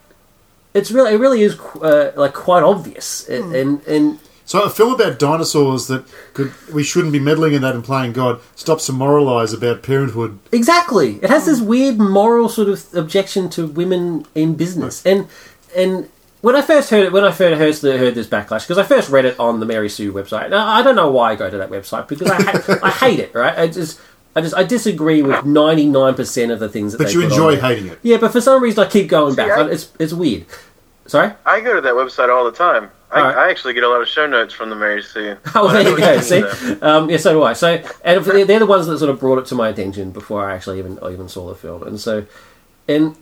it's 0.73 0.91
really 0.91 1.13
it 1.13 1.19
really 1.19 1.43
is 1.43 1.59
uh, 1.83 2.13
like 2.17 2.33
quite 2.33 2.63
obvious, 2.63 3.29
and 3.29 3.55
and, 3.55 3.87
and 3.87 4.19
so 4.45 4.63
a 4.63 4.71
film 4.71 4.95
about 4.95 5.19
dinosaurs 5.19 5.87
that 5.87 6.05
could 6.35 6.53
we 6.73 6.83
shouldn't 6.83 7.13
be 7.13 7.21
meddling 7.21 7.53
in 7.55 7.63
that 7.63 7.75
and 7.75 7.85
playing 7.85 8.13
God 8.13 8.41
stops 8.57 8.87
to 8.87 8.93
moralise 8.93 9.55
about 9.57 9.83
parenthood. 9.83 10.39
Exactly. 10.51 11.17
It 11.23 11.31
has 11.31 11.47
this 11.47 11.61
weird 11.61 11.99
moral 11.99 12.49
sort 12.49 12.69
of 12.69 12.85
objection 12.95 13.49
to 13.51 13.67
women 13.67 14.27
in 14.35 14.55
business, 14.55 15.05
and 15.07 15.29
and 15.77 16.09
when 16.41 16.57
I 16.57 16.63
first 16.63 16.91
heard 16.91 17.05
it, 17.05 17.13
when 17.13 17.23
I 17.25 17.31
first 17.31 17.83
heard, 17.83 17.99
heard 18.01 18.15
this 18.17 18.27
backlash, 18.27 18.63
because 18.65 18.77
I 18.79 18.83
first 18.83 19.11
read 19.11 19.25
it 19.25 19.39
on 19.39 19.61
the 19.61 19.67
Mary 19.67 19.89
Sue 19.89 20.13
website. 20.13 20.51
Now 20.51 20.67
I 20.67 20.83
don't 20.83 20.97
know 20.97 21.11
why 21.11 21.33
I 21.33 21.37
go 21.37 21.49
to 21.49 21.57
that 21.59 21.71
website 21.71 22.09
because 22.09 22.29
I 22.31 22.43
ha- 22.43 22.79
I 22.83 22.91
hate 22.91 23.21
it. 23.21 23.33
Right? 23.35 23.57
I 23.57 23.69
just 23.69 24.01
I 24.35 24.41
just 24.41 24.55
I 24.57 24.65
disagree 24.65 25.23
with 25.23 25.45
ninety 25.45 25.87
nine 25.87 26.15
percent 26.15 26.51
of 26.51 26.59
the 26.59 26.69
things 26.69 26.93
that. 26.93 26.99
But 26.99 27.07
they 27.07 27.13
you 27.13 27.21
put 27.21 27.27
on 27.27 27.33
enjoy 27.33 27.53
there. 27.57 27.61
hating 27.71 27.87
it. 27.93 27.99
Yeah, 28.03 28.17
but 28.17 28.33
for 28.33 28.41
some 28.41 28.61
reason 28.63 28.85
I 28.85 28.89
keep 28.89 29.09
going 29.09 29.35
back. 29.37 29.51
I- 29.57 29.69
It's 29.71 29.93
it's 30.01 30.13
weird. 30.13 30.47
Sorry. 31.07 31.33
I 31.47 31.61
go 31.61 31.75
to 31.75 31.81
that 31.81 31.95
website 31.95 32.29
all 32.35 32.45
the 32.45 32.53
time. 32.57 32.91
I, 33.13 33.21
All 33.21 33.27
right. 33.27 33.37
I 33.37 33.51
actually 33.51 33.75
get 33.75 33.85
a 33.85 33.89
lot 33.89 34.01
of 34.01 34.09
show 34.09 34.27
notes 34.27 34.55
from 34.55 34.71
the 34.71 34.77
Mary 34.77 35.03
Sue. 35.03 35.37
Oh, 35.55 35.71
there 35.71 35.83
you 35.89 35.97
go. 35.99 36.21
See, 36.21 36.41
them. 36.41 36.79
um, 36.83 37.11
yeah, 37.11 37.19
so 37.19 37.33
do 37.35 37.43
I. 37.43 37.53
So, 37.53 37.83
and 38.05 38.25
they're 38.25 38.59
the 38.59 38.67
ones 38.67 38.87
that 38.87 38.99
sort 38.99 39.11
of 39.11 39.21
brought 39.21 39.39
it 39.39 39.47
to 39.47 39.55
my 39.55 39.69
attention 39.69 40.11
before 40.13 40.49
I 40.49 40.55
actually 40.55 40.79
even 40.79 40.99
even 41.03 41.29
saw 41.29 41.49
the 41.49 41.55
film, 41.55 41.83
and 41.83 42.01
so, 42.01 42.25
and 42.89 43.15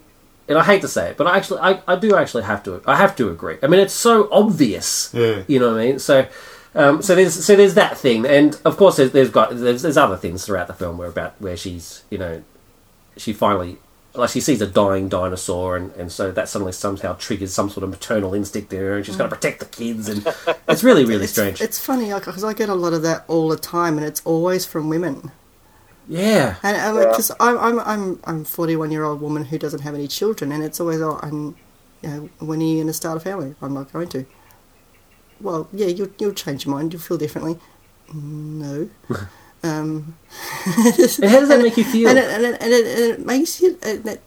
and 0.48 0.58
I 0.58 0.64
hate 0.64 0.82
to 0.82 0.88
say 0.88 1.10
it, 1.10 1.16
but 1.16 1.26
I 1.26 1.36
actually, 1.36 1.60
I, 1.60 1.80
I 1.86 1.96
do 1.96 2.16
actually 2.16 2.42
have 2.44 2.62
to, 2.64 2.82
I 2.86 2.96
have 2.96 3.14
to 3.16 3.30
agree. 3.30 3.56
I 3.62 3.68
mean, 3.68 3.78
it's 3.80 3.94
so 3.94 4.28
obvious, 4.32 5.10
Yeah. 5.14 5.42
you 5.46 5.60
know 5.60 5.72
what 5.72 5.80
I 5.80 5.84
mean? 5.86 5.98
So, 6.00 6.26
um, 6.74 7.02
so 7.02 7.14
there's 7.14 7.44
so 7.44 7.54
there's 7.56 7.74
that 7.74 7.96
thing, 7.98 8.26
and 8.26 8.60
of 8.64 8.76
course 8.76 8.96
there's, 8.96 9.12
there's 9.12 9.30
got 9.30 9.50
there's, 9.56 9.82
there's 9.82 9.96
other 9.96 10.16
things 10.16 10.44
throughout 10.46 10.66
the 10.66 10.74
film 10.74 10.98
where 10.98 11.08
about 11.08 11.34
where 11.40 11.56
she's, 11.56 12.02
you 12.10 12.18
know, 12.18 12.42
she 13.16 13.32
finally. 13.32 13.78
Like 14.12 14.30
she 14.30 14.40
sees 14.40 14.60
a 14.60 14.66
dying 14.66 15.08
dinosaur, 15.08 15.76
and, 15.76 15.92
and 15.92 16.10
so 16.10 16.32
that 16.32 16.48
suddenly 16.48 16.72
somehow 16.72 17.14
triggers 17.14 17.52
some 17.52 17.70
sort 17.70 17.84
of 17.84 17.90
maternal 17.90 18.34
instinct 18.34 18.72
in 18.72 18.80
her, 18.80 18.96
and 18.96 19.06
she's 19.06 19.14
mm. 19.14 19.18
got 19.18 19.30
to 19.30 19.36
protect 19.36 19.60
the 19.60 19.66
kids, 19.66 20.08
and 20.08 20.26
it's 20.68 20.82
really, 20.82 21.04
really 21.04 21.24
it's, 21.24 21.32
strange. 21.32 21.60
It's 21.60 21.78
funny 21.78 22.12
because 22.12 22.42
I 22.42 22.52
get 22.52 22.68
a 22.68 22.74
lot 22.74 22.92
of 22.92 23.02
that 23.02 23.24
all 23.28 23.48
the 23.48 23.56
time, 23.56 23.96
and 23.96 24.06
it's 24.06 24.20
always 24.24 24.66
from 24.66 24.88
women. 24.88 25.30
Yeah, 26.10 26.56
And 26.64 26.76
Yeah. 26.76 27.06
because 27.08 27.30
I'm 27.38 27.56
I'm 27.56 27.78
I'm 27.80 28.20
I'm 28.24 28.44
41 28.44 28.90
year 28.90 29.04
old 29.04 29.20
woman 29.20 29.44
who 29.44 29.58
doesn't 29.58 29.80
have 29.80 29.94
any 29.94 30.08
children, 30.08 30.50
and 30.50 30.64
it's 30.64 30.80
always 30.80 31.00
oh, 31.00 31.20
and 31.22 31.54
you 32.02 32.08
know 32.08 32.28
when 32.40 32.60
are 32.60 32.64
you 32.64 32.76
going 32.78 32.88
to 32.88 32.92
start 32.92 33.16
a 33.16 33.20
family? 33.20 33.54
I'm 33.62 33.74
not 33.74 33.92
going 33.92 34.08
to. 34.08 34.26
Well, 35.40 35.68
yeah, 35.72 35.86
you'll 35.86 36.10
you'll 36.18 36.32
change 36.32 36.66
your 36.66 36.74
mind. 36.74 36.92
You'll 36.92 37.00
feel 37.02 37.16
differently. 37.16 37.58
No. 38.12 38.90
um, 39.62 40.16
And 40.66 41.30
how 41.30 41.40
does 41.40 41.48
that 41.48 41.60
make 41.62 41.76
you 41.76 41.84
feel? 41.92 42.08
and 42.08 42.18
it, 42.18 42.24
and 42.30 42.44
it, 42.44 42.62
and 42.62 42.72
it, 42.72 42.86
and 42.86 43.12
it 43.20 43.26
makes 43.26 43.60
you. 43.60 43.78
Uh, 43.82 43.96
that, 44.04 44.20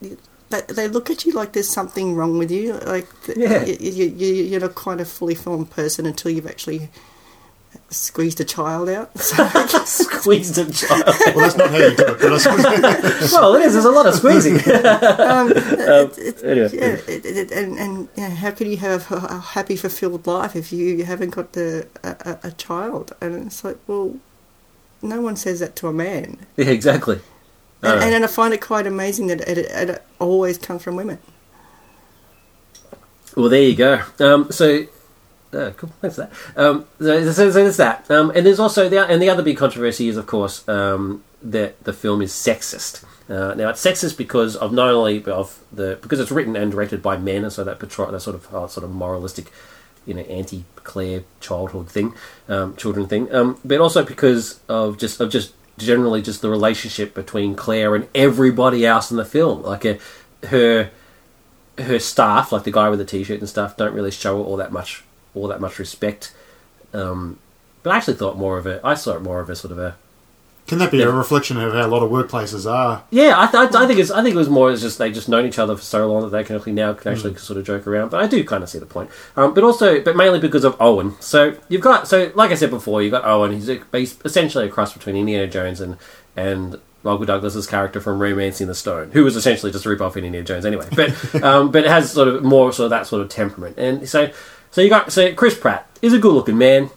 that 0.50 0.68
they 0.68 0.86
look 0.88 1.10
at 1.10 1.24
you 1.24 1.32
like 1.32 1.52
there's 1.52 1.68
something 1.68 2.14
wrong 2.14 2.38
with 2.38 2.50
you, 2.50 2.74
like 2.86 3.08
Yeah. 3.34 3.64
you, 3.64 3.76
you, 3.80 4.04
you, 4.06 4.34
you're 4.44 4.60
not 4.60 4.74
quite 4.74 5.00
a 5.00 5.04
fully 5.04 5.34
formed 5.34 5.70
person 5.70 6.06
until 6.06 6.30
you've 6.30 6.46
actually 6.46 6.90
squeezed 7.90 8.40
a 8.40 8.44
child 8.44 8.88
out. 8.88 9.10
Squeezed 9.18 10.58
a 10.58 10.70
child. 10.70 11.04
Well, 11.34 11.38
that's 11.38 11.56
not 11.56 11.70
how 11.70 11.76
you 11.78 11.96
do 11.96 12.06
it, 12.06 12.20
but 12.20 12.32
I 12.32 12.38
suppose 12.38 13.32
well, 13.32 13.54
it 13.56 13.62
is. 13.62 13.72
There's 13.72 13.84
a 13.84 13.90
lot 13.90 14.06
of 14.06 14.14
squeezing. 14.14 14.56
um, 14.56 15.50
it, 15.52 16.18
it, 16.18 16.42
anyway. 16.44 16.70
yeah, 16.72 17.12
it, 17.12 17.24
it, 17.26 17.50
and 17.50 17.78
and 17.78 18.08
you 18.16 18.22
know, 18.28 18.30
how 18.34 18.50
can 18.52 18.70
you 18.70 18.76
have 18.76 19.10
a, 19.10 19.16
a 19.16 19.38
happy, 19.40 19.76
fulfilled 19.76 20.26
life 20.26 20.54
if 20.54 20.72
you 20.72 21.04
haven't 21.04 21.30
got 21.30 21.52
the, 21.52 21.86
a, 22.04 22.38
a, 22.44 22.48
a 22.48 22.52
child? 22.52 23.12
And 23.20 23.46
it's 23.46 23.64
like, 23.64 23.78
well, 23.88 24.16
no 25.02 25.20
one 25.20 25.36
says 25.36 25.60
that 25.60 25.76
to 25.76 25.88
a 25.88 25.92
man. 25.92 26.38
yeah, 26.56 26.66
exactly. 26.66 27.20
And, 27.82 28.00
Uh. 28.00 28.06
and, 28.16 28.24
I 28.24 28.28
find 28.28 28.54
it 28.54 28.60
quite 28.60 28.86
amazing 28.86 29.26
that 29.26 29.40
it, 29.42 29.58
it, 29.58 29.90
it 29.90 30.02
always 30.18 30.56
comes 30.58 30.82
from 30.82 30.96
women. 30.96 31.18
Well, 33.36 33.48
there 33.48 33.62
you 33.62 33.74
go. 33.74 34.00
Um, 34.20 34.50
so, 34.52 34.86
uh, 35.52 35.70
cool. 35.76 35.90
Thanks 36.00 36.16
for 36.16 36.22
that. 36.22 36.32
Um, 36.56 36.86
so, 36.98 37.24
so, 37.24 37.32
so 37.32 37.52
there's 37.52 37.76
that. 37.76 38.10
Um, 38.10 38.30
and 38.34 38.46
there's 38.46 38.60
also 38.60 38.88
the 38.88 39.06
and 39.06 39.20
the 39.20 39.28
other 39.28 39.42
big 39.42 39.56
controversy 39.56 40.08
is, 40.08 40.16
of 40.16 40.26
course, 40.26 40.66
um, 40.68 41.24
that 41.42 41.82
the 41.84 41.92
film 41.92 42.22
is 42.22 42.32
sexist. 42.32 43.04
Uh, 43.28 43.54
now, 43.54 43.70
it's 43.70 43.84
sexist 43.84 44.16
because 44.16 44.54
of 44.56 44.72
not 44.72 44.88
only 44.90 45.24
of 45.24 45.58
the 45.72 45.98
because 46.02 46.20
it's 46.20 46.30
written 46.30 46.56
and 46.56 46.70
directed 46.70 47.02
by 47.02 47.16
men, 47.16 47.42
and 47.42 47.52
so 47.52 47.64
that 47.64 47.78
portray 47.78 48.10
that 48.10 48.20
sort 48.20 48.36
of 48.36 48.54
uh, 48.54 48.68
sort 48.68 48.84
of 48.84 48.90
moralistic, 48.90 49.50
you 50.06 50.14
know, 50.14 50.22
anti 50.22 50.64
Claire 50.76 51.24
childhood 51.40 51.88
thing, 51.88 52.14
um, 52.48 52.76
children 52.76 53.06
thing, 53.06 53.32
um, 53.34 53.58
but 53.64 53.80
also 53.80 54.04
because 54.04 54.60
of 54.68 54.98
just 54.98 55.20
of 55.20 55.30
just 55.30 55.54
generally 55.78 56.22
just 56.22 56.42
the 56.42 56.50
relationship 56.50 57.14
between 57.14 57.54
Claire 57.54 57.94
and 57.94 58.08
everybody 58.14 58.86
else 58.86 59.10
in 59.10 59.16
the 59.16 59.24
film, 59.24 59.62
like 59.62 59.84
a, 59.84 59.98
her 60.48 60.90
her 61.78 61.98
staff, 61.98 62.52
like 62.52 62.64
the 62.64 62.70
guy 62.70 62.88
with 62.88 62.98
the 62.98 63.04
t-shirt 63.04 63.40
and 63.40 63.48
stuff, 63.48 63.76
don't 63.76 63.94
really 63.94 64.10
show 64.10 64.42
all 64.42 64.56
that 64.56 64.72
much, 64.72 65.02
all 65.34 65.48
that 65.48 65.60
much 65.60 65.78
respect. 65.78 66.32
Um, 66.92 67.38
but 67.82 67.90
I 67.90 67.96
actually 67.96 68.14
thought 68.14 68.38
more 68.38 68.58
of 68.58 68.66
it. 68.66 68.80
I 68.84 68.94
saw 68.94 69.16
it 69.16 69.22
more 69.22 69.40
of 69.40 69.50
a 69.50 69.56
sort 69.56 69.72
of 69.72 69.78
a 69.78 69.96
can 70.66 70.78
that 70.78 70.90
be 70.90 71.02
a 71.02 71.10
reflection 71.10 71.58
of 71.58 71.74
how 71.74 71.86
a 71.86 71.88
lot 71.88 72.02
of 72.02 72.10
workplaces 72.10 72.70
are? 72.70 73.04
yeah. 73.10 73.34
I, 73.36 73.46
th- 73.46 73.74
I 73.74 73.86
think 73.86 74.00
it's 74.00 74.10
I 74.10 74.22
think 74.22 74.34
it 74.34 74.38
was 74.38 74.48
more 74.48 74.70
as 74.70 74.80
just 74.80 74.98
they 74.98 75.10
just 75.10 75.28
known 75.28 75.46
each 75.46 75.58
other 75.58 75.76
for 75.76 75.82
so 75.82 76.10
long 76.10 76.22
that 76.22 76.30
they 76.30 76.42
can 76.42 76.56
actually 76.56 76.72
now 76.72 76.92
can 76.94 77.12
actually 77.12 77.36
sort 77.36 77.58
of 77.58 77.66
joke 77.66 77.86
around. 77.86 78.10
But 78.10 78.22
I 78.22 78.26
do 78.26 78.42
kind 78.44 78.62
of 78.62 78.70
see 78.70 78.78
the 78.78 78.86
point. 78.86 79.10
Um, 79.36 79.52
but 79.52 79.62
also, 79.62 80.00
but 80.00 80.16
mainly 80.16 80.40
because 80.40 80.64
of 80.64 80.76
Owen. 80.80 81.20
So 81.20 81.56
you've 81.68 81.82
got 81.82 82.08
so 82.08 82.32
like 82.34 82.50
I 82.50 82.54
said 82.54 82.70
before, 82.70 83.02
you've 83.02 83.12
got 83.12 83.24
Owen. 83.24 83.52
He's, 83.52 83.68
a, 83.68 83.80
he's 83.92 84.18
essentially 84.24 84.66
a 84.66 84.70
cross 84.70 84.92
between 84.92 85.16
Indiana 85.16 85.46
Jones 85.46 85.80
and 85.80 85.98
and 86.36 86.80
Michael 87.02 87.26
Douglas's 87.26 87.66
character 87.66 88.00
from 88.00 88.18
Romancing 88.18 88.66
the 88.66 88.74
Stone, 88.74 89.10
who 89.12 89.24
was 89.24 89.36
essentially 89.36 89.70
just 89.70 89.84
a 89.84 89.90
rip 89.90 90.00
off 90.00 90.16
Indiana 90.16 90.42
Jones 90.42 90.64
anyway. 90.64 90.88
But 90.96 91.34
um, 91.42 91.70
but 91.70 91.84
it 91.84 91.90
has 91.90 92.10
sort 92.10 92.28
of 92.28 92.42
more 92.42 92.72
sort 92.72 92.86
of 92.86 92.90
that 92.90 93.06
sort 93.06 93.20
of 93.20 93.28
temperament. 93.28 93.76
And 93.78 94.08
so 94.08 94.32
so 94.70 94.80
you 94.80 94.88
got 94.88 95.12
so 95.12 95.34
Chris 95.34 95.56
Pratt 95.56 95.86
is 96.00 96.14
a 96.14 96.18
good 96.18 96.32
looking 96.32 96.56
man. 96.56 96.90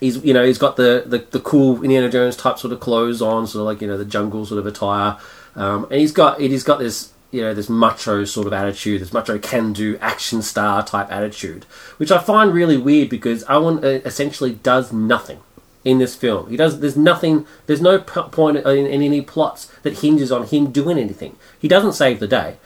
He's 0.00 0.22
you 0.24 0.34
know 0.34 0.44
he's 0.44 0.58
got 0.58 0.76
the, 0.76 1.04
the, 1.06 1.18
the 1.18 1.40
cool 1.40 1.82
Indiana 1.82 2.10
Jones 2.10 2.36
type 2.36 2.58
sort 2.58 2.72
of 2.72 2.80
clothes 2.80 3.22
on, 3.22 3.46
sort 3.46 3.60
of 3.60 3.66
like 3.66 3.80
you 3.80 3.88
know 3.88 3.96
the 3.96 4.04
jungle 4.04 4.46
sort 4.46 4.58
of 4.58 4.66
attire, 4.66 5.18
um, 5.56 5.84
and 5.84 6.00
he's 6.00 6.12
got 6.12 6.40
he's 6.40 6.64
got 6.64 6.78
this 6.78 7.12
you 7.30 7.40
know 7.40 7.52
this 7.52 7.68
macho 7.68 8.24
sort 8.24 8.46
of 8.46 8.52
attitude, 8.52 9.00
this 9.00 9.12
macho 9.12 9.38
can 9.38 9.72
do 9.72 9.98
action 10.00 10.40
star 10.42 10.84
type 10.84 11.10
attitude, 11.10 11.64
which 11.96 12.12
I 12.12 12.18
find 12.18 12.52
really 12.52 12.76
weird 12.76 13.08
because 13.08 13.44
Owen 13.48 13.84
uh, 13.84 14.00
essentially 14.04 14.52
does 14.52 14.92
nothing 14.92 15.40
in 15.84 15.98
this 15.98 16.14
film. 16.14 16.48
He 16.48 16.56
does. 16.56 16.80
There's 16.80 16.96
nothing. 16.96 17.46
There's 17.66 17.80
no 17.80 17.98
point 17.98 18.58
in, 18.58 18.66
in 18.66 19.02
any 19.02 19.20
plots 19.20 19.66
that 19.82 19.98
hinges 19.98 20.32
on 20.32 20.46
him 20.46 20.70
doing 20.70 20.98
anything. 20.98 21.36
He 21.58 21.68
doesn't 21.68 21.92
save 21.92 22.20
the 22.20 22.26
day. 22.26 22.56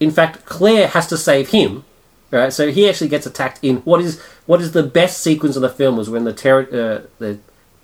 In 0.00 0.10
fact, 0.10 0.44
Claire 0.44 0.88
has 0.88 1.06
to 1.08 1.16
save 1.16 1.50
him. 1.50 1.84
Right, 2.32 2.52
so 2.52 2.72
he 2.72 2.88
actually 2.88 3.08
gets 3.08 3.24
attacked 3.24 3.60
in 3.62 3.76
what 3.78 4.00
is 4.00 4.20
what 4.46 4.60
is 4.60 4.72
the 4.72 4.82
best 4.82 5.22
sequence 5.22 5.54
of 5.54 5.62
the 5.62 5.68
film 5.68 5.96
was 5.96 6.10
when 6.10 6.24
the 6.24 6.32
ter- 6.32 6.62
uh, 6.62 7.06
the 7.18 7.38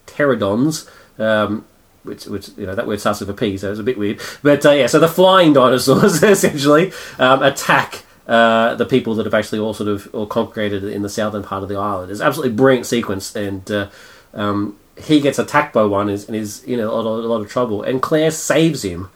pterodons, 0.07 0.88
um, 1.18 1.64
which 2.02 2.26
which 2.26 2.48
you 2.57 2.66
know 2.66 2.74
that 2.74 2.87
word 2.87 3.00
starts 3.00 3.20
with 3.20 3.31
a 3.31 3.35
P, 3.35 3.57
so 3.57 3.70
it's 3.70 3.78
a 3.78 3.85
bit 3.85 3.96
weird. 3.96 4.20
But 4.42 4.66
uh, 4.66 4.72
yeah, 4.72 4.88
so 4.88 4.98
the 4.98 5.07
flying 5.07 5.52
dinosaurs 5.52 6.22
essentially 6.24 6.92
um, 7.20 7.42
attack 7.42 8.02
uh, 8.26 8.74
the 8.74 8.85
people 8.87 9.14
that 9.14 9.26
have 9.26 9.35
actually 9.35 9.59
all 9.59 9.74
sort 9.74 9.88
of 9.88 10.12
all 10.12 10.26
congregated 10.26 10.85
in 10.85 11.02
the 11.02 11.09
southern 11.09 11.42
part 11.42 11.62
of 11.62 11.68
the 11.68 11.76
island. 11.76 12.11
It's 12.11 12.20
absolutely 12.20 12.57
brilliant 12.57 12.87
sequence, 12.87 13.35
and 13.37 13.70
uh, 13.70 13.90
um, 14.35 14.76
he 14.96 15.20
gets 15.20 15.38
attacked 15.38 15.72
by 15.72 15.85
one 15.85 16.09
and 16.09 16.35
is 16.35 16.62
in 16.64 16.81
a 16.81 16.90
lot, 16.90 17.07
of, 17.07 17.24
a 17.24 17.28
lot 17.28 17.40
of 17.40 17.50
trouble, 17.50 17.83
and 17.83 18.02
Claire 18.02 18.31
saves 18.31 18.83
him. 18.85 19.09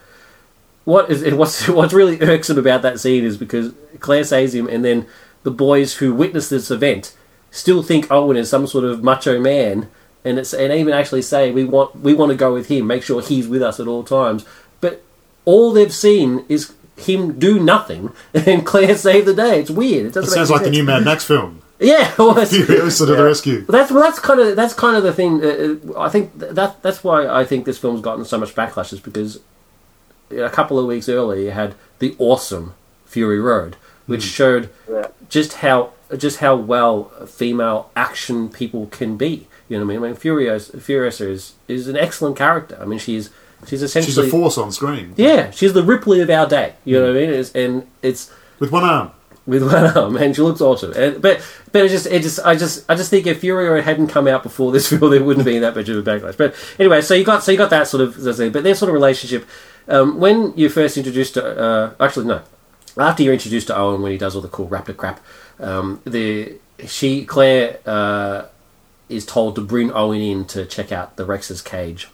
What 0.87 1.11
is 1.11 1.35
what's 1.35 1.69
what's 1.79 1.93
really 1.93 2.19
irksome 2.23 2.57
about 2.59 2.81
that 2.83 2.99
scene 2.99 3.25
is 3.25 3.37
because 3.37 3.75
Claire 4.01 4.25
saves 4.25 4.55
him, 4.55 4.69
and 4.69 4.83
then 4.85 5.07
the 5.43 5.51
boys 5.51 5.97
who 5.99 6.15
witness 6.15 6.49
this 6.49 6.71
event 6.71 7.15
still 7.51 7.83
think 7.83 8.11
Owen 8.11 8.37
is 8.37 8.49
some 8.49 8.67
sort 8.67 8.85
of 8.85 9.03
macho 9.03 9.39
man, 9.41 9.89
and 10.25 10.39
it's 10.39 10.55
and 10.55 10.73
even 10.73 10.95
actually 10.95 11.23
say 11.23 11.51
we 11.51 11.65
want 11.65 11.97
we 12.01 12.15
want 12.15 12.31
to 12.31 12.37
go 12.37 12.55
with 12.55 12.69
him, 12.69 12.87
make 12.87 13.03
sure 13.03 13.21
he's 13.21 13.49
with 13.49 13.63
us 13.63 13.79
at 13.81 13.89
all 13.89 14.05
times. 14.05 14.47
But 14.81 15.03
all 15.45 15.73
they've 15.73 15.93
seen 15.93 16.45
is 16.49 16.73
him 16.97 17.39
do 17.39 17.59
nothing, 17.59 18.13
and 18.35 18.65
Claire 18.65 18.97
save 18.97 19.27
the 19.27 19.35
day. 19.35 19.61
It's 19.61 19.71
weird. 19.71 20.07
It 20.07 20.17
It 20.17 20.27
sounds 20.27 20.51
like 20.51 20.63
the 20.63 20.71
new 20.71 20.85
Mad 20.85 21.05
Max 21.05 21.25
film. 21.25 21.51
sense. 21.51 21.63
yeah. 21.91 22.15
Well, 22.17 22.31
it's- 22.39 22.53
Furiosa 22.53 22.99
to 23.07 23.17
the 23.17 23.25
rescue. 23.25 23.63
that's 23.67 23.91
well, 23.91 24.03
that's 24.05 24.21
kind 24.21 24.39
of 24.41 24.55
that's 24.55 24.73
kind 24.73 24.97
of 24.97 25.03
the 25.03 25.13
thing. 25.13 25.43
Uh, 25.45 25.95
uh, 25.95 26.01
I 26.01 26.09
think 26.11 26.39
that 26.39 26.81
that's 26.81 27.03
why 27.03 27.27
I 27.27 27.45
think 27.45 27.65
this 27.65 27.77
film's 27.77 28.01
gotten 28.03 28.25
so 28.25 28.39
much 28.39 28.55
backlash 28.55 28.93
is 28.93 29.01
because 29.01 29.41
a 30.31 30.51
couple 30.51 30.79
of 30.79 30.87
weeks 30.87 31.09
earlier 31.09 31.41
you 31.41 31.51
had 31.51 31.75
the 31.99 32.15
awesome 32.19 32.75
Fury 33.05 33.41
Road, 33.41 33.77
which 34.07 34.25
hmm. 34.25 34.29
showed 34.29 34.71
Yeah. 34.91 35.09
just 35.29 35.55
how 35.55 35.91
just 36.17 36.39
how 36.39 36.55
well 36.55 37.05
female 37.27 37.91
action 37.97 38.49
people 38.49 38.87
can 38.87 39.17
be. 39.17 39.49
You 39.69 39.79
know 39.79 39.85
what 39.85 39.93
I 39.93 39.97
mean? 39.97 40.05
I 40.05 40.09
mean, 40.09 40.17
Furiosa, 40.17 40.77
Furiosa 40.79 41.29
is 41.29 41.55
is 41.67 41.89
an 41.89 41.97
excellent 41.97 42.37
character. 42.37 42.79
I 42.81 42.85
mean, 42.85 42.99
she's 42.99 43.31
she's 43.67 43.83
essentially 43.83 44.15
She's 44.15 44.19
a 44.19 44.29
force 44.29 44.59
on 44.59 44.71
screen 44.71 45.15
yeah, 45.17 45.51
she's 45.51 45.73
the 45.73 45.83
Ripley 45.83 46.21
of 46.21 46.31
our 46.31 46.47
day. 46.47 46.75
You 46.85 47.01
know 47.01 47.09
hmm. 47.09 47.15
what 47.15 47.23
I 47.23 47.27
mean? 47.27 47.35
It's, 47.35 47.53
and 47.55 47.87
it's 48.03 48.33
with 48.59 48.71
one 48.71 48.85
arm. 48.85 49.11
with 49.47 49.63
one 49.63 49.97
arm, 49.97 50.17
and 50.23 50.37
she 50.37 50.43
looks 50.43 50.61
awesome. 50.61 50.93
And, 50.93 51.21
but 51.21 51.43
but 51.73 51.85
it 51.85 51.89
just 51.89 52.07
it 52.07 52.23
just 52.23 52.39
I 52.45 52.55
just 52.55 52.89
I 52.89 52.95
just 52.95 53.11
think 53.11 53.27
if 53.27 53.41
Furio 53.41 53.83
hadn't 53.83 54.09
come 54.09 54.29
out 54.29 54.43
before 54.43 54.73
this 54.73 54.89
film, 54.91 55.11
there 55.11 55.23
wouldn't 55.23 55.47
have 55.47 55.53
been 55.53 55.63
that 55.63 55.75
much 55.75 55.89
of 55.89 55.97
a 55.97 56.03
backlash. 56.09 56.37
But 56.37 56.55
anyway, 56.79 57.01
so 57.01 57.15
you 57.15 57.25
got 57.25 57.43
so 57.43 57.51
you 57.51 57.59
got 57.59 57.71
that 57.71 57.89
sort 57.89 58.03
of 58.03 58.53
but 58.53 58.63
their 58.63 58.75
sort 58.75 58.89
of 58.89 58.95
relationship 58.95 59.47
um, 59.89 60.19
when 60.19 60.53
you 60.57 60.69
first 60.69 60.97
introduced 60.97 61.35
to 61.35 61.45
uh, 61.45 61.95
actually 62.01 62.27
no 62.27 62.43
after 62.99 63.23
you're 63.23 63.35
introduced 63.35 63.67
to 63.67 63.77
Owen 63.77 64.03
when 64.03 64.13
he 64.13 64.19
does 64.19 64.35
all 64.35 64.43
the 64.43 64.49
cool 64.49 64.69
raptor 64.69 64.97
crap, 64.97 65.21
um, 65.61 66.01
the 66.05 66.55
she 66.87 67.25
Claire 67.25 67.79
uh, 67.87 68.45
is 69.09 69.27
told 69.27 69.55
to 69.57 69.61
bring 69.61 69.93
Owen 69.93 70.21
in 70.21 70.45
to 70.47 70.65
check 70.65 70.93
out 70.93 71.17
the 71.17 71.25
Rex's 71.25 71.63
cage 71.63 72.09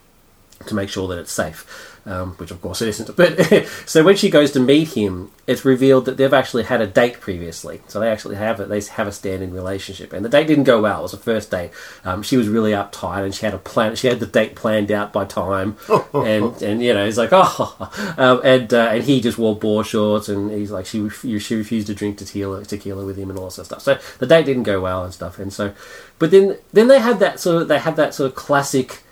to 0.67 0.75
make 0.75 0.89
sure 0.89 1.09
that 1.09 1.19
it's 1.19 1.33
safe. 1.33 1.92
Um, 2.05 2.33
which 2.33 2.51
of 2.51 2.61
course 2.61 2.83
it 2.83 2.89
isn't. 2.89 3.17
But 3.17 3.69
so 3.87 4.03
when 4.03 4.17
she 4.17 4.29
goes 4.29 4.51
to 4.53 4.61
meet 4.61 4.97
him, 4.97 5.31
it's 5.47 5.65
revealed 5.65 6.07
that 6.07 6.17
they've 6.17 6.33
actually 6.33 6.65
had 6.65 6.81
a 6.81 6.87
date 6.87 7.21
previously. 7.21 7.81
So 7.87 8.01
they 8.01 8.11
actually 8.11 8.35
have 8.37 8.59
a, 8.59 8.67
they 8.67 8.81
have 8.81 9.07
a 9.07 9.13
standing 9.13 9.53
relationship, 9.53 10.13
and 10.13 10.25
the 10.25 10.29
date 10.29 10.49
didn't 10.49 10.65
go 10.65 10.83
well. 10.83 11.01
It 11.01 11.03
was 11.03 11.15
a 11.15 11.19
first 11.19 11.53
date. 11.53 11.71
Um, 12.05 12.25
she 12.25 12.37
was 12.37 12.49
really 12.49 12.73
uptight, 12.73 13.25
and 13.25 13.33
she 13.33 13.47
had 13.47 13.55
a 13.55 13.59
plan. 13.59 13.95
She 13.95 14.09
had 14.09 14.19
the 14.19 14.27
date 14.27 14.57
planned 14.57 14.91
out 14.91 15.13
by 15.13 15.25
time, 15.25 15.77
and 16.15 16.61
and 16.61 16.83
you 16.83 16.93
know 16.93 17.05
he's 17.05 17.19
like 17.19 17.31
oh, 17.33 18.15
um, 18.19 18.41
and 18.43 18.75
uh, 18.75 18.89
and 18.93 19.05
he 19.05 19.21
just 19.21 19.39
wore 19.39 19.55
boar 19.55 19.85
shorts, 19.85 20.29
and 20.29 20.51
he's 20.51 20.73
like 20.73 20.87
she 20.87 21.03
ref- 21.03 21.43
she 21.43 21.55
refused 21.55 21.87
to 21.87 21.95
drink 21.95 22.19
tequila 22.19 22.65
tequila 22.65 23.05
with 23.05 23.17
him 23.17 23.31
and 23.31 23.39
all 23.39 23.45
that 23.45 23.53
sort 23.53 23.71
of 23.71 23.83
stuff. 23.83 23.83
So 23.83 24.17
the 24.19 24.27
date 24.27 24.47
didn't 24.47 24.65
go 24.65 24.81
well 24.81 25.05
and 25.05 25.15
stuff, 25.15 25.39
and 25.39 25.53
so 25.53 25.73
but 26.19 26.33
then 26.33 26.59
then 26.73 26.89
they 26.89 26.99
had 26.99 27.21
that 27.21 27.39
sort 27.39 27.63
of 27.63 27.69
they 27.69 27.79
had 27.79 27.95
that 27.95 28.13
sort 28.13 28.31
of 28.31 28.35
classic 28.35 29.03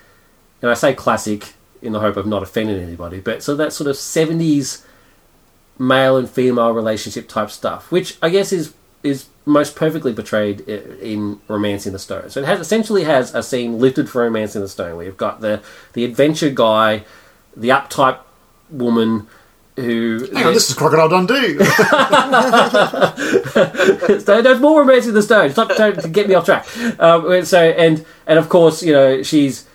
and 0.63 0.71
I 0.71 0.75
say 0.75 0.95
classic 0.95 1.55
in 1.83 1.93
the 1.93 2.01
hope 2.01 2.17
of 2.17 2.27
not 2.27 2.43
offending 2.43 2.81
anybody, 2.81 3.21
but 3.21 3.43
so 3.43 3.55
that 3.57 3.73
sort 3.73 3.89
of 3.89 3.97
seventies 3.97 4.85
male 5.79 6.17
and 6.17 6.29
female 6.29 6.73
relationship 6.73 7.29
type 7.29 7.51
stuff, 7.51 7.91
which 7.91 8.19
I 8.23 8.29
guess 8.29 8.53
is 8.53 8.75
is 9.03 9.27
most 9.47 9.75
perfectly 9.75 10.13
portrayed 10.13 10.61
in 10.61 11.41
Romancing 11.49 11.93
the 11.93 11.99
Stone. 11.99 12.31
So 12.31 12.41
it 12.41 12.47
has 12.47 12.61
essentially 12.61 13.05
has 13.05 13.35
a 13.35 13.43
scene 13.43 13.79
lifted 13.79 14.11
from 14.11 14.23
Romancing 14.23 14.61
the 14.61 14.69
Stone, 14.69 14.97
where 14.97 15.07
you've 15.07 15.17
got 15.17 15.41
the 15.41 15.63
the 15.95 16.05
adventure 16.05 16.51
guy, 16.51 17.05
the 17.57 17.71
uptight 17.71 18.19
woman 18.71 19.27
who 19.77 20.29
Hang 20.35 20.49
on, 20.49 20.55
this 20.55 20.69
is 20.69 20.77
Crocodile 20.77 21.09
Dundee. 21.09 21.65
so 24.21 24.43
there's 24.43 24.61
more 24.61 24.81
romancing 24.81 25.15
the 25.15 25.23
stone. 25.23 25.51
Stop 25.51 25.75
to 25.77 26.09
get 26.09 26.29
me 26.29 26.35
off 26.35 26.45
track. 26.45 26.67
Um, 27.01 27.45
so 27.45 27.59
and 27.59 28.05
and 28.27 28.39
of 28.39 28.49
course, 28.49 28.83
you 28.83 28.93
know, 28.93 29.23
she's 29.23 29.67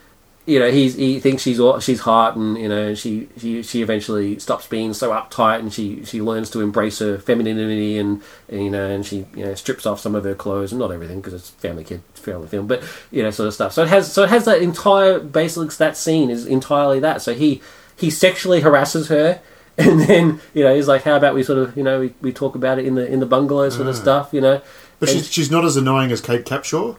you 0.46 0.60
know 0.60 0.70
he's 0.70 0.93
he 0.93 1.20
thinks 1.20 1.41
she's 1.41 1.60
she's 1.84 2.02
hot, 2.02 2.36
and 2.36 2.58
you 2.58 2.70
know 2.70 2.93
she 2.93 3.28
she 3.38 3.64
she 3.64 3.82
eventually 3.82 4.38
stops 4.38 4.68
being 4.68 4.93
so 4.93 5.12
uptight, 5.12 5.60
and 5.60 5.74
she 5.74 6.06
she 6.06 6.22
learns 6.22 6.50
to 6.52 6.62
embrace 6.62 7.00
her 7.00 7.18
femininity, 7.18 7.98
and, 7.98 8.22
and 8.48 8.64
you 8.64 8.70
know, 8.70 8.88
and 8.88 9.06
she 9.06 9.26
you 9.36 9.46
know 9.46 9.56
strips 9.56 9.86
off 9.86 10.00
some 10.00 10.14
of 10.14 10.24
her 10.24 10.36
clothes, 10.36 10.72
and 10.72 10.80
not 10.80 10.91
everything 10.91 11.20
because 11.20 11.34
it's 11.34 11.50
family 11.50 11.84
kid 11.84 12.04
family 12.14 12.48
film, 12.48 12.68
but 12.68 12.84
you 13.12 13.24
know 13.24 13.32
sort 13.32 13.48
of 13.48 13.54
stuff. 13.56 13.74
So 13.74 13.84
it 13.84 13.89
has 13.89 14.12
so 14.12 14.24
it 14.24 14.30
has 14.30 14.46
that 14.46 14.62
entire 14.62 15.20
basically 15.20 15.70
that 15.78 15.98
scene 15.98 16.30
is 16.30 16.46
entirely 16.46 17.00
that. 17.00 17.24
So 17.24 17.34
he 17.34 17.62
he 17.96 18.10
sexually 18.10 18.62
harasses 18.62 19.10
her. 19.10 19.41
And 19.78 20.00
then 20.00 20.39
you 20.54 20.64
know 20.64 20.74
he's 20.74 20.88
like, 20.88 21.04
"How 21.04 21.18
about 21.18 21.36
we 21.36 21.43
sort 21.43 21.60
of 21.60 21.76
you 21.76 21.84
know 21.84 22.00
we, 22.00 22.14
we 22.22 22.32
talk 22.32 22.56
about 22.56 22.80
it 22.80 22.86
in 22.86 22.96
the 22.96 23.06
in 23.06 23.20
the 23.20 23.26
bungalow 23.26 23.68
sort 23.68 23.88
of 23.88 23.96
mm. 23.96 24.00
stuff, 24.00 24.30
you 24.32 24.39
know." 24.39 24.62
But 25.00 25.10
And- 25.10 25.18
she's, 25.18 25.30
she's 25.30 25.52
not 25.52 25.66
as 25.66 25.76
annoying 25.76 26.14
as 26.14 26.22
Kate 26.22 26.46
Capshaw. 26.46 26.96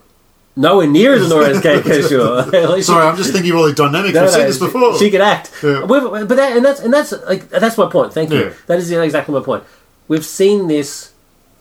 Nowhere 0.58 0.86
near 0.86 1.12
as 1.14 1.26
annoying 1.26 1.50
as 1.50 1.60
Kate 1.60 1.84
Capshaw. 1.84 2.52
At 2.54 2.70
least 2.70 2.86
Sorry, 2.86 3.06
I'm 3.06 3.16
just 3.16 3.32
thinking 3.32 3.50
of 3.52 3.58
all 3.58 3.66
the 3.66 3.74
dynamics. 3.74 4.14
no, 4.14 4.22
We've 4.22 4.30
no, 4.32 4.36
seen 4.38 4.46
this 4.46 4.58
she- 4.58 4.64
before. 4.64 4.98
She, 4.98 5.10
could 5.10 5.20
act, 5.20 5.52
Yeah. 5.62 5.84
But 5.86 6.28
that 6.30 6.56
and 6.56 6.64
that's 6.64 6.80
and 6.80 6.92
that's 6.92 7.12
like 7.26 7.48
that's 7.50 7.76
my 7.76 7.90
point. 7.90 8.14
Thank 8.14 8.30
you. 8.30 8.38
Yeah. 8.46 8.52
That 8.66 8.78
is 8.78 8.90
exactly 8.90 9.34
my 9.34 9.42
point. 9.44 9.64
We've 10.08 10.24
seen 10.24 10.68
this 10.68 11.12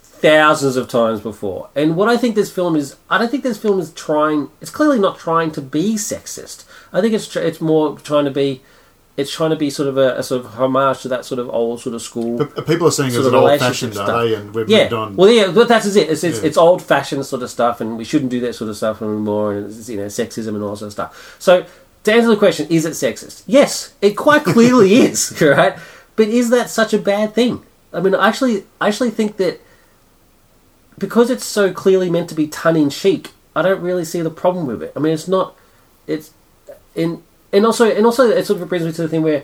thousands 0.02 0.78
of 0.78 0.88
times 0.88 1.20
before, 1.20 1.70
and 1.76 1.98
what 1.98 2.08
I 2.08 2.16
think 2.16 2.36
this 2.36 2.52
film 2.52 2.76
is, 2.78 2.96
I 3.10 3.18
don't 3.18 3.30
think 3.30 3.44
this 3.44 3.58
film 3.58 3.80
is 3.80 3.92
trying. 3.94 4.50
It's 4.62 4.72
clearly 4.72 4.98
not 5.00 5.20
trying 5.20 5.52
to 5.52 5.62
be 5.62 5.96
sexist. 5.96 6.64
I 6.94 7.02
think 7.02 7.14
it's 7.14 7.28
tr- 7.28 7.40
it's 7.40 7.60
more 7.60 7.98
trying 8.00 8.26
to 8.26 8.32
be. 8.32 8.62
It's 9.18 9.32
trying 9.32 9.52
to 9.52 9.56
be 9.56 9.70
sort 9.70 9.88
of 9.88 9.98
a, 9.98 10.18
a 10.18 10.24
sort 10.24 10.44
of 10.44 10.56
homage 10.56 11.02
to 11.04 11.08
that 11.08 11.24
sort 11.24 11.40
of 11.40 11.50
old 11.50 11.80
sort 11.80 11.96
of 11.96 12.02
school. 12.02 12.38
But 12.38 12.68
people 12.68 12.88
are 12.88 12.92
saying 12.92 13.12
Sort 13.12 13.26
it's 13.26 13.34
an 13.34 13.36
old 13.36 13.60
fashioned, 13.60 13.94
stuff. 13.94 14.10
And 14.10 14.54
we've 14.54 14.68
yeah, 14.70 14.82
moved 14.84 14.94
on. 14.94 15.16
well, 15.16 15.30
yeah, 15.32 15.52
but 15.52 15.70
that's 15.70 15.86
it. 15.96 16.10
It's 16.10 16.24
it's, 16.24 16.40
Yeah. 16.42 16.48
it's 16.48 16.58
old 16.58 16.82
fashioned 16.82 17.26
sort 17.26 17.42
of 17.42 17.50
stuff, 17.50 17.80
and 17.80 17.98
we 17.98 18.04
shouldn't 18.04 18.30
do 18.32 18.42
that 18.42 18.56
sort 18.56 18.70
of 18.70 18.76
stuff 18.76 19.02
anymore. 19.02 19.54
And 19.54 19.68
it's, 19.68 19.88
you 19.88 19.96
know, 19.98 20.08
sexism 20.08 20.50
and 20.50 20.62
all 20.64 20.72
that 20.72 20.78
sort 20.78 20.88
of 20.88 20.92
stuff. 20.94 21.36
So 21.40 21.66
to 22.04 22.14
answer 22.14 22.28
the 22.28 22.36
question, 22.36 22.68
is 22.70 22.84
it 22.86 22.92
sexist? 22.92 23.44
Yes, 23.48 23.94
it 24.02 24.18
quite 24.18 24.44
clearly 24.54 24.96
is. 24.96 25.42
Right, 25.42 25.78
but 26.18 26.28
is 26.28 26.50
that 26.50 26.70
such 26.70 26.94
a 26.94 26.98
bad 27.00 27.34
thing? 27.34 27.64
I 27.94 28.02
mean, 28.02 28.14
I 28.16 28.28
actually, 28.28 28.66
I 28.82 28.90
actually 28.90 29.12
think 29.12 29.38
that 29.38 29.62
because 30.98 31.30
it's 31.30 31.46
so 31.46 31.72
clearly 31.72 32.10
meant 32.10 32.28
to 32.30 32.36
be 32.36 32.48
tongue 32.48 32.76
in 32.78 32.90
cheek, 32.90 33.32
I 33.56 33.62
don't 33.62 33.82
really 33.82 34.04
see 34.04 34.22
the 34.22 34.30
problem 34.30 34.66
with 34.66 34.84
it. 34.84 34.92
I 34.96 35.00
mean, 35.00 35.14
it's 35.14 35.28
not. 35.30 35.56
It's 36.06 36.32
in 36.94 37.24
and 37.56 37.66
also 37.66 37.90
and 37.90 38.06
also 38.06 38.30
it 38.30 38.46
sort 38.46 38.62
of 38.62 38.70
brings 38.70 38.86
me 38.86 38.92
to 38.92 39.02
the 39.02 39.08
thing 39.08 39.22
where 39.24 39.44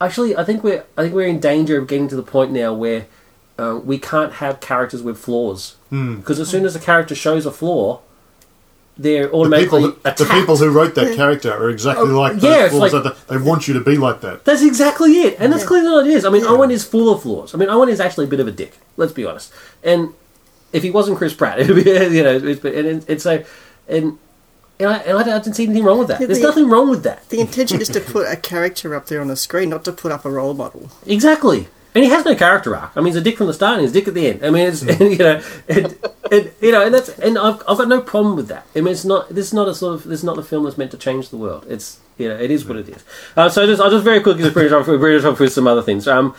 actually 0.00 0.36
I 0.36 0.44
think 0.44 0.62
we're 0.64 0.84
I 0.96 1.02
think 1.02 1.14
we're 1.14 1.26
in 1.26 1.40
danger 1.40 1.78
of 1.78 1.86
getting 1.88 2.08
to 2.08 2.16
the 2.16 2.22
point 2.22 2.50
now 2.52 2.72
where 2.72 3.06
uh, 3.58 3.78
we 3.84 3.98
can't 3.98 4.34
have 4.34 4.60
characters 4.60 5.02
with 5.02 5.18
flaws 5.18 5.76
Hmm. 5.90 6.16
because 6.16 6.40
as 6.40 6.48
soon 6.48 6.64
as 6.64 6.74
a 6.74 6.80
character 6.80 7.14
shows 7.14 7.44
a 7.46 7.50
flaw, 7.52 8.00
they're 8.96 9.22
the 9.24 9.28
people, 9.28 9.40
automatically 9.40 9.82
who- 9.82 9.96
the 10.02 10.24
people 10.38 10.56
who 10.56 10.70
wrote 10.70 10.94
that 10.94 11.14
character 11.16 11.52
are 11.52 11.68
exactly 11.70 12.10
Oh, 12.10 12.18
like 12.20 12.34
those 12.34 12.42
yeah, 12.44 12.68
flaws 12.68 12.92
like- 12.94 13.02
that 13.04 13.28
they 13.28 13.36
want 13.36 13.68
you 13.68 13.74
to 13.74 13.80
be 13.80 13.96
like 13.96 14.20
that. 14.22 14.44
That's 14.44 14.62
exactly 14.62 15.12
it, 15.22 15.36
and 15.38 15.52
that's 15.52 15.62
Yeah. 15.64 15.68
clearly 15.68 15.90
what 15.90 16.06
it 16.06 16.12
is. 16.12 16.24
I 16.24 16.30
mean, 16.30 16.42
Yeah. 16.44 16.50
Owen 16.50 16.70
is 16.70 16.84
full 16.84 17.12
of 17.12 17.22
flaws. 17.22 17.54
I 17.54 17.58
mean, 17.58 17.68
Owen 17.68 17.88
is 17.88 18.00
actually 18.00 18.24
a 18.24 18.28
bit 18.28 18.40
of 18.40 18.48
a 18.48 18.50
dick. 18.52 18.72
Let's 18.96 19.12
be 19.12 19.24
honest. 19.24 19.52
And 19.82 20.10
if 20.72 20.82
he 20.82 20.90
wasn't 20.90 21.18
Chris 21.18 21.34
Pratt, 21.34 21.58
it'd 21.60 21.76
be 21.76 21.90
you 21.90 22.22
know, 22.22 22.36
it's, 22.42 22.64
and, 22.64 22.86
and, 22.86 23.04
and 23.08 23.20
so 23.22 23.42
and. 23.88 24.18
And 24.80 24.88
I, 24.90 24.96
and 24.98 25.18
I 25.18 25.38
didn't 25.38 25.54
see 25.54 25.64
anything 25.64 25.84
wrong 25.84 25.98
with 25.98 26.08
that. 26.08 26.20
Yeah, 26.20 26.26
There's 26.26 26.40
the- 26.40 26.46
nothing 26.46 26.68
wrong 26.68 26.90
with 26.90 27.02
that. 27.04 27.28
The 27.28 27.40
intention 27.40 27.80
is 27.80 27.88
to 27.90 28.00
put 28.00 28.26
a 28.26 28.36
character 28.36 28.94
up 28.94 29.06
there 29.06 29.20
on 29.20 29.28
the 29.28 29.36
screen, 29.36 29.68
not 29.70 29.84
to 29.84 29.92
put 29.92 30.10
up 30.10 30.24
a 30.24 30.30
role 30.30 30.54
model. 30.54 30.90
Exactly. 31.06 31.68
And 31.94 32.02
he 32.02 32.10
has 32.10 32.24
no 32.24 32.34
character 32.34 32.74
arc. 32.74 32.92
I 32.96 33.00
mean, 33.00 33.08
he's 33.08 33.16
a 33.16 33.20
dick 33.20 33.36
from 33.36 33.48
the 33.48 33.52
start 33.52 33.74
and 33.74 33.82
he's 33.82 33.90
a 33.90 33.94
dick 33.94 34.08
at 34.08 34.14
the 34.14 34.26
end. 34.26 34.44
I 34.44 34.50
mean, 34.50 34.66
it's 34.66 34.82
you 35.00 35.18
know, 35.18 35.42
and, 35.68 35.98
and, 36.30 36.50
you 36.60 36.72
know, 36.72 36.86
and 36.86 36.94
that's 36.94 37.10
and 37.18 37.38
I've, 37.38 37.62
I've 37.68 37.76
got 37.76 37.88
no 37.88 38.00
problem 38.00 38.34
with 38.34 38.48
that. 38.48 38.66
I 38.74 38.80
mean, 38.80 38.92
it's 38.92 39.04
not 39.04 39.28
this 39.28 39.48
is 39.48 39.52
not 39.52 39.68
a 39.68 39.74
sort 39.74 39.96
of 39.96 40.04
this 40.04 40.20
is 40.20 40.24
not 40.24 40.38
a 40.38 40.42
film 40.42 40.64
that's 40.64 40.78
meant 40.78 40.90
to 40.92 40.96
change 40.96 41.28
the 41.28 41.36
world. 41.36 41.66
It's 41.68 42.00
you 42.16 42.30
know, 42.30 42.36
it 42.36 42.50
is 42.50 42.64
what 42.64 42.78
it 42.78 42.88
is. 42.88 43.04
Uh, 43.36 43.50
so 43.50 43.66
just 43.66 43.80
I'll 43.82 43.90
just 43.90 44.04
very 44.04 44.20
quickly 44.20 44.42
just 44.42 44.54
bring 44.54 44.66
it 44.66 44.72
off, 44.72 44.86
bring 44.86 45.16
it 45.18 45.24
off 45.24 45.38
with 45.38 45.52
some 45.52 45.66
other 45.66 45.82
things. 45.82 46.08
Um, 46.08 46.34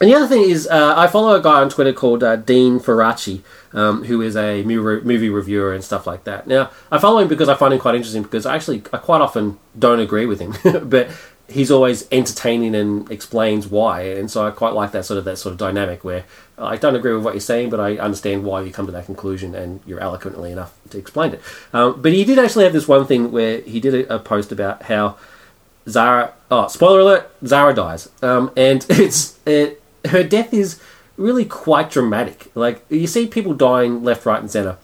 and 0.00 0.10
the 0.10 0.14
other 0.14 0.26
thing 0.26 0.42
is, 0.42 0.66
uh, 0.66 0.94
I 0.96 1.06
follow 1.06 1.34
a 1.34 1.42
guy 1.42 1.60
on 1.60 1.68
Twitter 1.68 1.92
called 1.92 2.22
uh, 2.22 2.36
Devin 2.36 2.80
Faraci, 2.80 3.42
um, 3.72 4.04
who 4.04 4.20
is 4.20 4.36
a 4.36 4.62
movie, 4.62 5.28
reviewer 5.28 5.72
and 5.72 5.84
stuff 5.84 6.06
like 6.06 6.24
that. 6.24 6.46
Now, 6.46 6.70
I 6.90 6.98
follow 6.98 7.18
him 7.18 7.28
because 7.28 7.48
I 7.48 7.54
find 7.54 7.72
him 7.72 7.80
quite 7.80 7.94
interesting 7.94 8.22
because 8.22 8.46
I 8.46 8.56
actually 8.56 8.82
I 8.92 8.98
quite 8.98 9.20
often 9.20 9.58
don't 9.78 10.00
agree 10.00 10.26
with 10.26 10.40
him, 10.40 10.54
but 10.88 11.10
he's 11.48 11.70
always 11.70 12.08
entertaining 12.10 12.74
and 12.74 13.10
explains 13.10 13.68
why, 13.68 14.02
and 14.02 14.30
so 14.30 14.46
I 14.46 14.50
quite 14.50 14.74
like 14.74 14.92
that 14.92 15.04
sort 15.04 15.18
of 15.18 15.24
that 15.26 15.36
sort 15.36 15.52
of 15.52 15.58
dynamic 15.58 16.02
where 16.02 16.24
I 16.58 16.76
don't 16.76 16.96
agree 16.96 17.12
with 17.14 17.24
what 17.24 17.34
you're 17.34 17.40
saying, 17.40 17.70
but 17.70 17.80
I 17.80 17.96
understand 17.96 18.44
why 18.44 18.62
you 18.62 18.72
come 18.72 18.86
to 18.86 18.92
that 18.92 19.06
conclusion, 19.06 19.54
and 19.54 19.80
you're 19.86 20.00
eloquently 20.00 20.50
enough 20.50 20.74
to 20.90 20.98
explain 20.98 21.34
it. 21.34 21.42
Um, 21.72 22.00
but 22.00 22.12
he 22.12 22.24
did 22.24 22.38
actually 22.38 22.64
have 22.64 22.72
this 22.72 22.88
one 22.88 23.06
thing 23.06 23.30
where 23.30 23.60
he 23.60 23.80
did 23.80 23.94
a, 23.94 24.16
a 24.16 24.18
post 24.18 24.50
about 24.50 24.84
how 24.84 25.16
Zara. 25.88 26.32
Oh, 26.50 26.68
spoiler 26.68 27.00
alert! 27.00 27.30
Zara 27.44 27.74
dies, 27.74 28.08
um, 28.22 28.50
and 28.56 28.84
it's 28.90 29.38
it, 29.46 29.82
her 30.06 30.22
death 30.22 30.52
is 30.52 30.80
really 31.16 31.44
quite 31.44 31.90
dramatic. 31.90 32.50
Like 32.54 32.84
you 32.88 33.06
see 33.06 33.26
people 33.26 33.54
dying 33.54 34.02
left, 34.02 34.26
right, 34.26 34.40
and 34.40 34.50
center, 34.50 34.76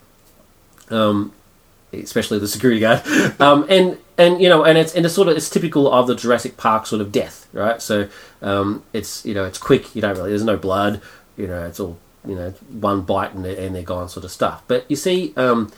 um, 0.90 1.32
especially 1.92 2.38
the 2.38 2.48
security 2.48 2.80
guard, 2.80 3.06
um, 3.40 3.66
and 3.68 3.98
and 4.18 4.40
you 4.40 4.48
know, 4.48 4.64
and 4.64 4.78
it's 4.78 4.94
and 4.94 5.04
it's 5.04 5.14
sort 5.14 5.28
of 5.28 5.36
it's 5.36 5.50
typical 5.50 5.90
of 5.90 6.06
the 6.06 6.14
Jurassic 6.14 6.56
Park 6.56 6.86
sort 6.86 7.00
of 7.02 7.12
death, 7.12 7.48
right? 7.52 7.80
So 7.80 8.08
um, 8.42 8.82
it's 8.92 9.24
you 9.24 9.34
know 9.34 9.44
it's 9.44 9.58
quick. 9.58 9.94
You 9.94 10.02
don't 10.02 10.16
really 10.16 10.30
there's 10.30 10.44
no 10.44 10.56
blood. 10.56 11.00
You 11.36 11.46
know, 11.46 11.66
it's 11.66 11.80
all 11.80 11.98
you 12.26 12.34
know 12.34 12.50
one 12.70 13.02
bite 13.02 13.34
and 13.34 13.44
they're, 13.44 13.58
and 13.58 13.74
they're 13.74 13.82
gone 13.82 14.08
sort 14.08 14.24
of 14.24 14.30
stuff. 14.30 14.62
But 14.66 14.84
you 14.88 14.96
see. 14.96 15.34
Um, 15.36 15.72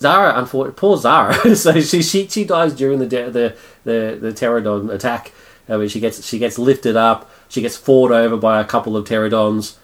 Zara, 0.00 0.38
unfortunately, 0.38 0.78
poor 0.78 0.96
Zara. 0.96 1.56
so 1.56 1.80
she, 1.80 2.02
she 2.02 2.28
she 2.28 2.44
dies 2.44 2.72
during 2.72 3.00
the 3.00 3.06
de- 3.06 3.32
the 3.32 3.56
the 3.82 4.16
the 4.20 4.32
pterodon 4.32 4.92
attack. 4.92 5.32
Uh, 5.68 5.76
where 5.76 5.88
she 5.88 6.00
gets 6.00 6.24
she 6.24 6.38
gets 6.38 6.56
lifted 6.56 6.96
up. 6.96 7.28
She 7.48 7.60
gets 7.62 7.76
fought 7.76 8.10
over 8.10 8.36
by 8.36 8.60
a 8.60 8.64
couple 8.64 8.96
of 8.96 9.06
pterodons, 9.06 9.76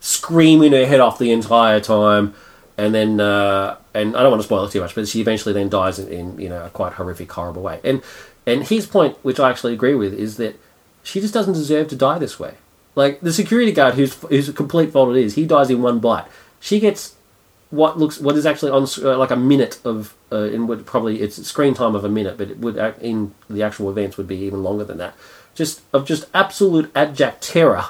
screaming 0.00 0.72
her 0.72 0.86
head 0.86 1.00
off 1.00 1.18
the 1.18 1.32
entire 1.32 1.80
time. 1.80 2.34
And 2.76 2.92
then, 2.92 3.20
uh, 3.20 3.76
and 3.94 4.16
I 4.16 4.22
don't 4.22 4.32
want 4.32 4.42
to 4.42 4.46
spoil 4.46 4.64
it 4.64 4.72
too 4.72 4.80
much, 4.80 4.94
but 4.94 5.06
she 5.06 5.20
eventually 5.20 5.52
then 5.52 5.68
dies 5.68 5.98
in, 5.98 6.08
in 6.08 6.40
you 6.40 6.48
know 6.48 6.64
a 6.64 6.70
quite 6.70 6.94
horrific, 6.94 7.30
horrible 7.30 7.62
way. 7.62 7.80
And 7.84 8.02
and 8.46 8.64
his 8.64 8.86
point, 8.86 9.16
which 9.22 9.38
I 9.38 9.50
actually 9.50 9.74
agree 9.74 9.94
with, 9.94 10.12
is 10.12 10.36
that 10.38 10.58
she 11.04 11.20
just 11.20 11.32
doesn't 11.32 11.54
deserve 11.54 11.88
to 11.88 11.96
die 11.96 12.18
this 12.18 12.40
way. 12.40 12.54
Like 12.96 13.20
the 13.20 13.32
security 13.32 13.72
guard, 13.72 13.94
whose 13.94 14.14
whose 14.14 14.50
complete 14.50 14.90
fault 14.92 15.16
it 15.16 15.20
is, 15.24 15.34
he 15.34 15.46
dies 15.46 15.70
in 15.70 15.82
one 15.82 16.00
bite. 16.00 16.26
She 16.60 16.80
gets 16.80 17.14
what 17.70 17.98
looks 17.98 18.20
what 18.20 18.36
is 18.36 18.46
actually 18.46 18.70
on 18.70 18.86
uh, 19.02 19.18
like 19.18 19.30
a 19.30 19.36
minute 19.36 19.78
of 19.84 20.14
uh, 20.30 20.44
in 20.44 20.66
what 20.66 20.86
probably 20.86 21.20
it's 21.20 21.44
screen 21.46 21.74
time 21.74 21.94
of 21.94 22.04
a 22.04 22.08
minute, 22.08 22.38
but 22.38 22.50
it 22.50 22.58
would 22.58 22.78
act- 22.78 23.02
in 23.02 23.34
the 23.50 23.62
actual 23.62 23.90
events 23.90 24.16
would 24.16 24.28
be 24.28 24.36
even 24.36 24.62
longer 24.62 24.84
than 24.84 24.98
that. 24.98 25.14
Just 25.54 25.82
of 25.92 26.06
just 26.06 26.24
absolute 26.34 26.90
abject 26.94 27.42
terror 27.42 27.86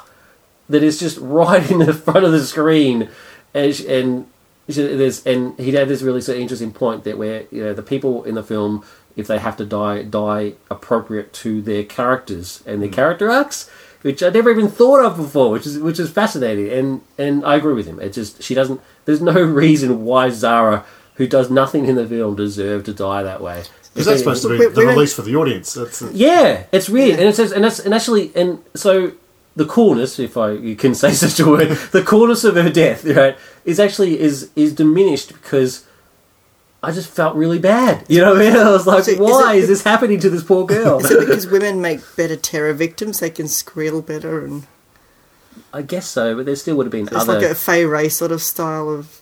that 0.69 0.83
is 0.83 0.99
just 0.99 1.17
right 1.21 1.69
in 1.69 1.79
the 1.79 1.93
front 1.93 2.25
of 2.25 2.31
the 2.31 2.43
screen, 2.43 3.09
and 3.53 3.79
and 3.81 4.27
there's 4.67 5.25
and 5.25 5.57
he 5.59 5.71
had 5.71 5.87
this 5.87 6.01
really 6.01 6.21
sort 6.21 6.37
of 6.37 6.41
interesting 6.41 6.71
point 6.71 7.03
that 7.03 7.17
where 7.17 7.45
you 7.51 7.63
know 7.63 7.73
the 7.73 7.83
people 7.83 8.23
in 8.23 8.35
the 8.35 8.43
film 8.43 8.83
if 9.15 9.27
they 9.27 9.37
have 9.37 9.55
to 9.57 9.65
die 9.65 10.01
die 10.03 10.53
appropriate 10.69 11.31
to 11.31 11.61
their 11.61 11.83
characters 11.83 12.63
and 12.65 12.81
their 12.81 12.89
hmm. 12.89 12.95
character 12.95 13.29
arcs 13.29 13.69
which 14.05 14.21
I 14.21 14.29
never 14.29 14.51
even 14.51 14.67
thought 14.67 15.03
of 15.03 15.17
before, 15.17 15.49
which 15.49 15.65
is 15.65 15.79
which 15.79 15.99
is 15.99 16.11
fascinating, 16.11 16.69
and 16.69 17.01
and 17.17 17.43
I 17.43 17.55
agree 17.55 17.73
with 17.73 17.87
him. 17.87 17.99
It 17.99 18.13
just 18.13 18.43
she 18.43 18.53
doesn't. 18.53 18.79
There's 19.05 19.19
no 19.19 19.33
reason 19.41 20.05
why 20.05 20.29
Zara, 20.29 20.85
who 21.15 21.25
does 21.25 21.49
nothing 21.49 21.87
in 21.87 21.95
the 21.95 22.05
film, 22.05 22.35
deserved 22.35 22.85
to 22.85 22.93
die 22.93 23.23
that 23.23 23.41
way. 23.41 23.63
Because 23.95 24.07
that's 24.07 24.19
supposed 24.19 24.43
to 24.43 24.49
be 24.49 24.57
the 24.67 24.85
release 24.85 25.13
for 25.13 25.21
the 25.21 25.35
audience. 25.37 25.73
That's 25.73 26.01
Yeah, 26.11 26.65
it's 26.73 26.89
weird, 26.89 27.17
and 27.17 27.29
it 27.29 27.35
says, 27.35 27.51
and 27.53 27.63
that's 27.63 27.79
and 27.79 27.93
actually, 27.93 28.31
and 28.35 28.61
so 28.75 29.13
the 29.55 29.65
coolness, 29.65 30.19
if 30.19 30.35
I 30.35 30.51
you 30.51 30.75
can 30.75 30.93
say 30.93 31.11
such 31.13 31.39
a 31.39 31.47
word, 31.49 31.69
the 31.93 32.03
coolness 32.03 32.43
of 32.43 32.55
her 32.55 32.69
death, 32.69 33.05
right, 33.05 33.37
is 33.63 33.79
actually 33.79 34.19
is 34.19 34.49
is 34.55 34.73
diminished 34.73 35.29
because. 35.29 35.85
I 36.83 36.91
just 36.91 37.09
felt 37.09 37.35
really 37.35 37.57
bad. 37.57 38.05
You 38.07 38.21
know 38.21 38.33
what 38.33 38.41
I 38.43 38.49
mean? 38.51 38.55
I 38.67 38.69
was 38.69 38.85
like, 38.85 39.05
So 39.05 39.11
is 39.13 39.17
why 39.17 39.55
it- 39.55 39.63
is 39.63 39.67
this 39.69 39.83
happening 39.83 40.19
to 40.19 40.29
this 40.29 40.43
poor 40.43 40.65
girl? 40.75 40.99
Is 41.03 41.09
it 41.09 41.19
because 41.19 41.47
women 41.47 41.81
make 41.81 41.99
better 42.15 42.35
terror 42.35 42.73
victims? 42.73 43.21
They 43.21 43.31
can 43.31 43.47
squeal 43.47 44.03
better, 44.03 44.45
and 44.45 44.67
I 45.73 45.81
guess 45.81 46.05
so, 46.07 46.35
but 46.35 46.45
there 46.45 46.55
still 46.55 46.75
would 46.75 46.85
have 46.85 46.91
been 46.91 47.07
it's 47.07 47.15
other. 47.15 47.39
like 47.39 47.49
a 47.49 47.55
Fay 47.55 47.85
Wray 47.85 48.07
sort 48.09 48.31
of 48.31 48.39
style 48.43 48.87
of 48.87 49.19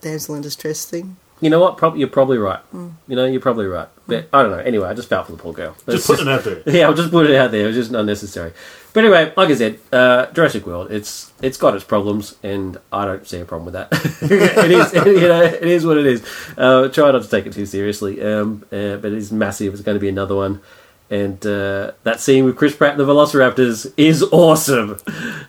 damsel 0.00 0.34
in 0.34 0.42
distress 0.42 0.84
thing. 0.84 1.18
You 1.40 1.50
know 1.50 1.60
what? 1.60 1.76
Prob- 1.76 1.96
you're 1.96 2.08
probably 2.08 2.38
right. 2.38 2.60
Hmm. 2.70 2.90
You 3.08 3.16
know, 3.16 3.26
you're 3.26 3.40
probably 3.40 3.66
right. 3.66 3.88
But 4.06 4.28
I 4.32 4.42
don't 4.42 4.52
know. 4.52 4.58
Anyway, 4.58 4.88
I 4.88 4.94
just 4.94 5.08
felt 5.08 5.26
for 5.26 5.32
the 5.32 5.38
poor 5.38 5.52
girl. 5.52 5.74
just 5.74 5.86
That's 5.86 6.06
putting 6.06 6.28
it 6.28 6.32
out 6.32 6.44
there. 6.44 6.62
yeah, 6.66 6.86
I'll 6.86 6.94
just 6.94 7.10
put 7.10 7.28
it 7.28 7.36
out 7.36 7.50
there. 7.50 7.64
It 7.64 7.66
was 7.66 7.76
just 7.76 7.92
unnecessary. 7.92 8.52
But 8.94 9.04
anyway, 9.04 9.34
like 9.36 9.50
I 9.50 9.54
said, 9.54 9.78
uh, 9.92 10.26
Jurassic 10.32 10.66
World. 10.66 10.90
It's 10.90 11.30
it's 11.42 11.58
got 11.58 11.74
its 11.74 11.84
problems, 11.84 12.36
and 12.42 12.78
I 12.90 13.04
don't 13.04 13.26
see 13.26 13.38
a 13.38 13.44
problem 13.44 13.66
with 13.66 13.74
that. 13.74 13.88
it 14.22 14.70
is, 14.70 14.92
you 14.94 15.28
know, 15.28 15.42
it 15.42 15.62
is 15.62 15.84
what 15.84 15.98
it 15.98 16.06
is. 16.06 16.24
Uh, 16.56 16.88
try 16.88 17.10
not 17.10 17.22
to 17.22 17.28
take 17.28 17.44
it 17.44 17.52
too 17.52 17.66
seriously, 17.66 18.22
um, 18.22 18.64
uh, 18.72 18.96
but 18.96 19.12
it 19.12 19.18
is 19.18 19.30
massive. 19.30 19.74
It's 19.74 19.82
going 19.82 19.96
to 19.96 20.00
be 20.00 20.08
another 20.08 20.34
one, 20.34 20.62
and 21.10 21.44
uh, 21.46 21.92
that 22.04 22.20
scene 22.20 22.46
with 22.46 22.56
Chris 22.56 22.74
Pratt 22.74 22.92
and 22.92 23.00
the 23.00 23.04
Velociraptors 23.04 23.92
is 23.98 24.22
awesome, 24.22 24.96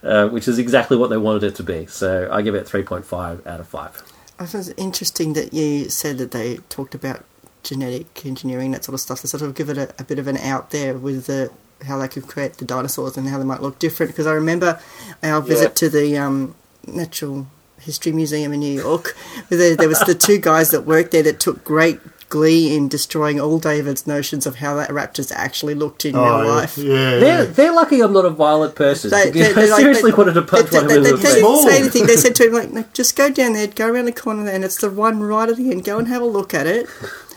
uh, 0.03 0.27
which 0.27 0.49
is 0.49 0.59
exactly 0.59 0.97
what 0.97 1.09
they 1.09 1.17
wanted 1.17 1.43
it 1.43 1.55
to 1.55 1.63
be. 1.63 1.85
So 1.85 2.27
I 2.29 2.41
give 2.41 2.53
it 2.53 2.67
three 2.67 2.83
point 2.83 3.05
five 3.05 3.47
out 3.47 3.61
of 3.61 3.67
five. 3.67 4.03
I 4.39 4.45
find 4.45 4.67
it 4.67 4.73
interesting 4.77 5.33
that 5.33 5.53
you 5.53 5.89
said 5.89 6.17
that 6.19 6.31
they 6.31 6.57
talked 6.69 6.93
about 6.93 7.25
genetic 7.63 8.25
engineering, 8.25 8.71
that 8.71 8.83
sort 8.83 8.93
of 8.93 9.01
stuff, 9.01 9.21
to 9.21 9.27
sort 9.27 9.43
of 9.43 9.55
give 9.55 9.69
it 9.69 9.77
a, 9.77 9.93
a 9.99 10.03
bit 10.03 10.19
of 10.19 10.27
an 10.27 10.37
out 10.37 10.71
there 10.71 10.95
with 10.95 11.25
the, 11.25 11.51
how 11.85 11.97
they 11.97 12.07
could 12.07 12.27
create 12.27 12.53
the 12.55 12.65
dinosaurs 12.65 13.17
and 13.17 13.27
how 13.27 13.37
they 13.37 13.43
might 13.43 13.61
look 13.61 13.79
different. 13.79 14.11
Because 14.11 14.27
I 14.27 14.33
remember 14.33 14.79
our 15.23 15.41
visit 15.41 15.75
to 15.77 15.89
the 15.89 16.17
um, 16.17 16.55
Natural 16.85 17.47
History 17.79 18.11
Museum 18.11 18.53
in 18.53 18.59
New 18.59 18.73
York. 18.73 19.15
There, 19.49 19.77
there 19.77 19.87
was 19.87 20.01
the 20.01 20.13
two 20.13 20.39
guys 20.39 20.71
that 20.71 20.81
worked 20.81 21.11
there 21.11 21.23
that 21.23 21.39
took 21.39 21.63
great 21.63 21.99
glee 22.29 22.75
in 22.75 22.87
destroying 22.89 23.39
all 23.39 23.57
David's 23.59 24.05
notions 24.05 24.45
of 24.45 24.55
how 24.57 24.75
that 24.75 24.89
raptors 24.89 25.31
actually 25.31 25.75
looked 25.75 26.03
in 26.05 26.15
Oh, 26.15 26.41
real 26.41 26.47
life. 26.49 26.77
yeah, 26.77 26.93
They're, 27.19 27.21
yeah. 27.21 27.43
they're 27.45 27.73
lucky 27.73 28.01
I'm 28.01 28.11
not 28.13 28.25
a 28.25 28.29
violent 28.29 28.75
person. 28.75 29.11
They- 29.11 29.29
they- 29.31 29.49
I 29.49 29.53
they- 29.53 29.69
like, 29.69 29.79
seriously 29.79 30.11
they- 30.11 30.17
wanted 30.17 30.33
to 30.33 30.41
punch 30.41 30.69
they, 30.71 30.77
one 30.77 30.85
of 30.85 30.91
them 30.91 31.03
they, 31.03 31.11
they 31.11 31.21
didn't 31.21 31.39
Small. 31.39 31.67
say 31.67 31.79
anything. 31.79 32.05
They 32.07 32.15
said 32.17 32.35
to 32.35 32.47
him, 32.47 32.53
like, 32.53 32.71
no, 32.71 32.85
just 32.93 33.15
go 33.15 33.29
down 33.29 33.53
there, 33.53 33.67
go 33.67 33.87
around 33.87 34.05
the 34.05 34.11
corner 34.11 34.43
there, 34.43 34.55
and 34.55 34.63
it's 34.65 34.77
the 34.81 34.89
one 34.89 35.21
right 35.21 35.47
at 35.49 35.57
the 35.57 35.71
end. 35.71 35.83
Go 35.85 35.97
and 35.99 36.07
have 36.07 36.21
a 36.21 36.25
look 36.25 36.53
at 36.53 36.67
it. 36.67 36.87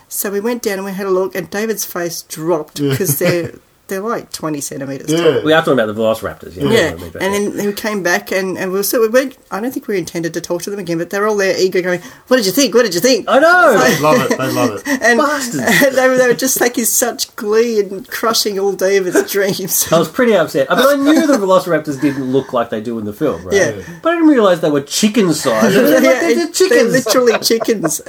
So 0.08 0.30
we 0.30 0.40
went 0.40 0.62
down 0.62 0.74
and 0.78 0.84
we 0.84 0.92
had 0.92 1.06
a 1.06 1.10
look, 1.10 1.36
and 1.36 1.48
David's 1.50 1.84
face 1.84 2.22
dropped 2.22 2.80
Yeah. 2.80 2.90
because 2.90 3.18
they're 3.20 3.52
they're 3.90 4.00
like 4.00 4.32
twenty 4.32 4.62
centimeters 4.62 5.08
tall. 5.08 5.18
Yeah. 5.36 5.44
We 5.44 5.52
are 5.52 5.60
talking 5.60 5.74
about 5.74 5.86
the 5.94 6.00
Velociraptors. 6.00 6.56
Yeah, 6.56 6.70
Yeah, 6.70 7.20
I 7.20 7.24
and 7.24 7.58
then 7.58 7.66
we 7.66 7.72
came 7.74 8.02
back 8.02 8.32
and, 8.32 8.56
and 8.56 8.72
we 8.72 8.78
were 8.78 8.82
so 8.82 9.00
we 9.02 9.08
went, 9.08 9.36
I 9.50 9.60
don't 9.60 9.70
think 9.70 9.86
we 9.86 9.98
intended 9.98 10.32
to 10.34 10.40
talk 10.40 10.62
to 10.62 10.70
them 10.70 10.78
again, 10.78 10.96
but 10.96 11.10
they're 11.10 11.26
all 11.26 11.36
there 11.36 11.54
eager 11.60 11.82
going, 11.82 12.00
What 12.28 12.38
did 12.38 12.46
you 12.46 12.52
think? 12.52 12.74
What 12.74 12.84
did 12.84 12.94
you 12.94 13.00
think? 13.00 13.26
I 13.28 13.38
know. 13.38 13.78
They 13.78 14.00
love 14.00 14.30
it. 14.30 14.38
They 14.38 14.52
love 14.52 14.70
it. 14.76 14.82
And, 15.02 15.18
Bastards. 15.18 15.64
and 15.84 15.94
they, 15.96 16.08
were, 16.08 16.16
they 16.16 16.26
were 16.28 16.34
just 16.34 16.60
like 16.60 16.78
in 16.78 16.86
such 16.86 17.34
glee 17.36 17.80
and 17.80 18.06
crushing 18.08 18.58
all 18.58 18.72
David's 18.72 19.30
dreams. 19.32 19.92
I 19.92 19.98
was 19.98 20.08
pretty 20.08 20.34
upset. 20.34 20.70
I 20.70 20.76
mean, 20.76 20.86
I 21.08 21.12
knew 21.12 21.26
the 21.26 21.34
Velociraptors 21.38 22.00
didn't 22.00 22.30
look 22.32 22.52
like 22.52 22.70
they 22.70 22.80
do 22.80 22.98
in 22.98 23.04
the 23.04 23.12
film, 23.12 23.44
right? 23.44 23.54
Yeah. 23.56 23.82
But 24.02 24.10
I 24.10 24.14
didn't 24.14 24.28
realise 24.30 24.60
they 24.60 24.70
were 24.70 24.82
chicken 24.82 25.32
sized. 25.34 25.74
They're, 25.74 25.90
like, 26.00 26.02
they're, 26.02 26.30
it- 26.30 26.34
just 26.36 26.54
chickens. 26.54 26.92
they're 27.04 27.22
literally 27.22 27.38
chickens. 27.40 28.00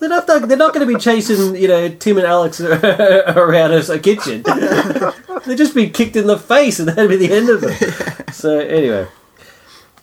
They're 0.00 0.08
not, 0.08 0.26
they're 0.26 0.56
not 0.56 0.72
going 0.74 0.86
to 0.86 0.92
be 0.94 0.98
chasing, 1.00 1.56
you 1.56 1.66
know, 1.68 1.88
Tim 1.88 2.18
and 2.18 2.26
Alex 2.26 2.60
around 2.60 3.72
a, 3.72 3.92
a 3.92 3.98
kitchen. 3.98 4.42
They'd 5.46 5.56
just 5.58 5.74
be 5.74 5.88
kicked 5.90 6.16
in 6.16 6.26
the 6.26 6.38
face, 6.38 6.78
and 6.78 6.88
that'd 6.88 7.08
be 7.10 7.16
the 7.16 7.32
end 7.32 7.48
of 7.50 7.62
it. 7.64 8.14
So 8.34 8.58
anyway, 8.60 9.06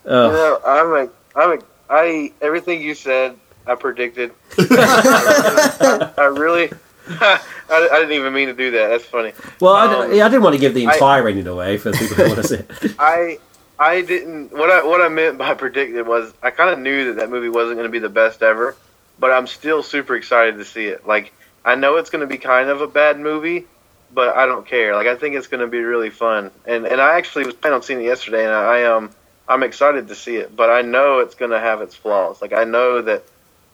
You 0.04 0.12
know, 0.12 0.60
I'm 0.66 0.88
a, 0.94 1.10
I'm 1.40 1.60
a, 1.60 1.64
I 1.90 2.34
everything 2.42 2.82
you 2.82 2.94
said, 2.96 3.38
I 3.68 3.76
predicted. 3.76 4.32
I 4.58 6.34
really, 6.36 6.72
I, 7.08 7.40
I 7.70 8.00
didn't 8.00 8.12
even 8.14 8.34
mean 8.34 8.48
to 8.48 8.54
do 8.54 8.72
that. 8.72 8.88
That's 8.90 9.06
funny. 9.06 9.34
well, 9.62 9.74
I, 9.74 9.86
Um, 9.94 10.10
d- 10.12 10.18
yeah, 10.18 10.26
I 10.26 10.30
didn't 10.30 10.44
want 10.44 10.56
to 10.56 10.60
give 10.60 10.74
the 10.74 10.88
I- 10.88 10.94
entire 10.94 11.24
rating 11.24 11.48
away 11.48 11.78
for 11.78 11.92
people 11.92 12.16
who 12.18 12.24
want 12.24 12.36
to 12.38 12.44
see 12.44 12.56
it. 12.56 12.96
I, 13.00 13.40
I 13.80 14.02
didn't. 14.02 14.52
What 14.52 14.70
I 14.70 14.84
what 14.84 15.02
I 15.02 15.08
meant 15.10 15.38
by 15.38 15.54
predicted 15.54 16.08
was 16.08 16.34
I 16.44 16.50
kind 16.50 16.70
of 16.72 16.80
knew 16.80 17.06
that 17.14 17.20
that 17.22 17.30
movie 17.30 17.50
wasn't 17.50 17.76
going 17.78 17.88
to 17.88 17.92
be 17.92 18.00
the 18.00 18.10
best 18.10 18.42
ever, 18.42 18.76
but 19.20 19.32
I'm 19.32 19.48
still 19.48 19.84
super 19.84 20.16
excited 20.16 20.58
to 20.58 20.66
see 20.66 20.86
it. 20.86 21.08
Like 21.08 21.34
I 21.64 21.76
know 21.76 21.98
it's 21.98 22.10
going 22.10 22.22
to 22.22 22.28
be 22.28 22.38
kind 22.38 22.70
of 22.70 22.82
a 22.82 22.88
bad 22.88 23.20
movie, 23.20 23.66
but 24.14 24.36
I 24.36 24.46
don't 24.46 24.66
care. 24.66 24.96
Like 24.96 25.08
I 25.08 25.16
think 25.16 25.36
it's 25.36 25.48
going 25.48 25.62
to 25.62 25.68
be 25.68 25.80
really 25.80 26.10
fun, 26.10 26.52
and 26.66 26.86
and 26.86 27.02
I 27.02 27.18
actually 27.18 27.46
was 27.46 27.56
planning 27.56 27.76
on 27.76 27.84
seeing 27.84 28.02
it 28.02 28.06
yesterday, 28.06 28.46
and 28.46 28.54
I 28.54 28.84
um 28.86 29.12
I'm 29.48 29.64
excited 29.64 30.08
to 30.08 30.16
see 30.16 30.38
it, 30.38 30.56
but 30.56 30.70
I 30.70 30.82
know 30.82 31.20
it's 31.20 31.36
going 31.36 31.52
to 31.52 31.60
have 31.60 31.82
its 31.82 31.96
flaws. 31.96 32.42
Like 32.42 32.54
I 32.54 32.64
know 32.64 33.02
that 33.02 33.24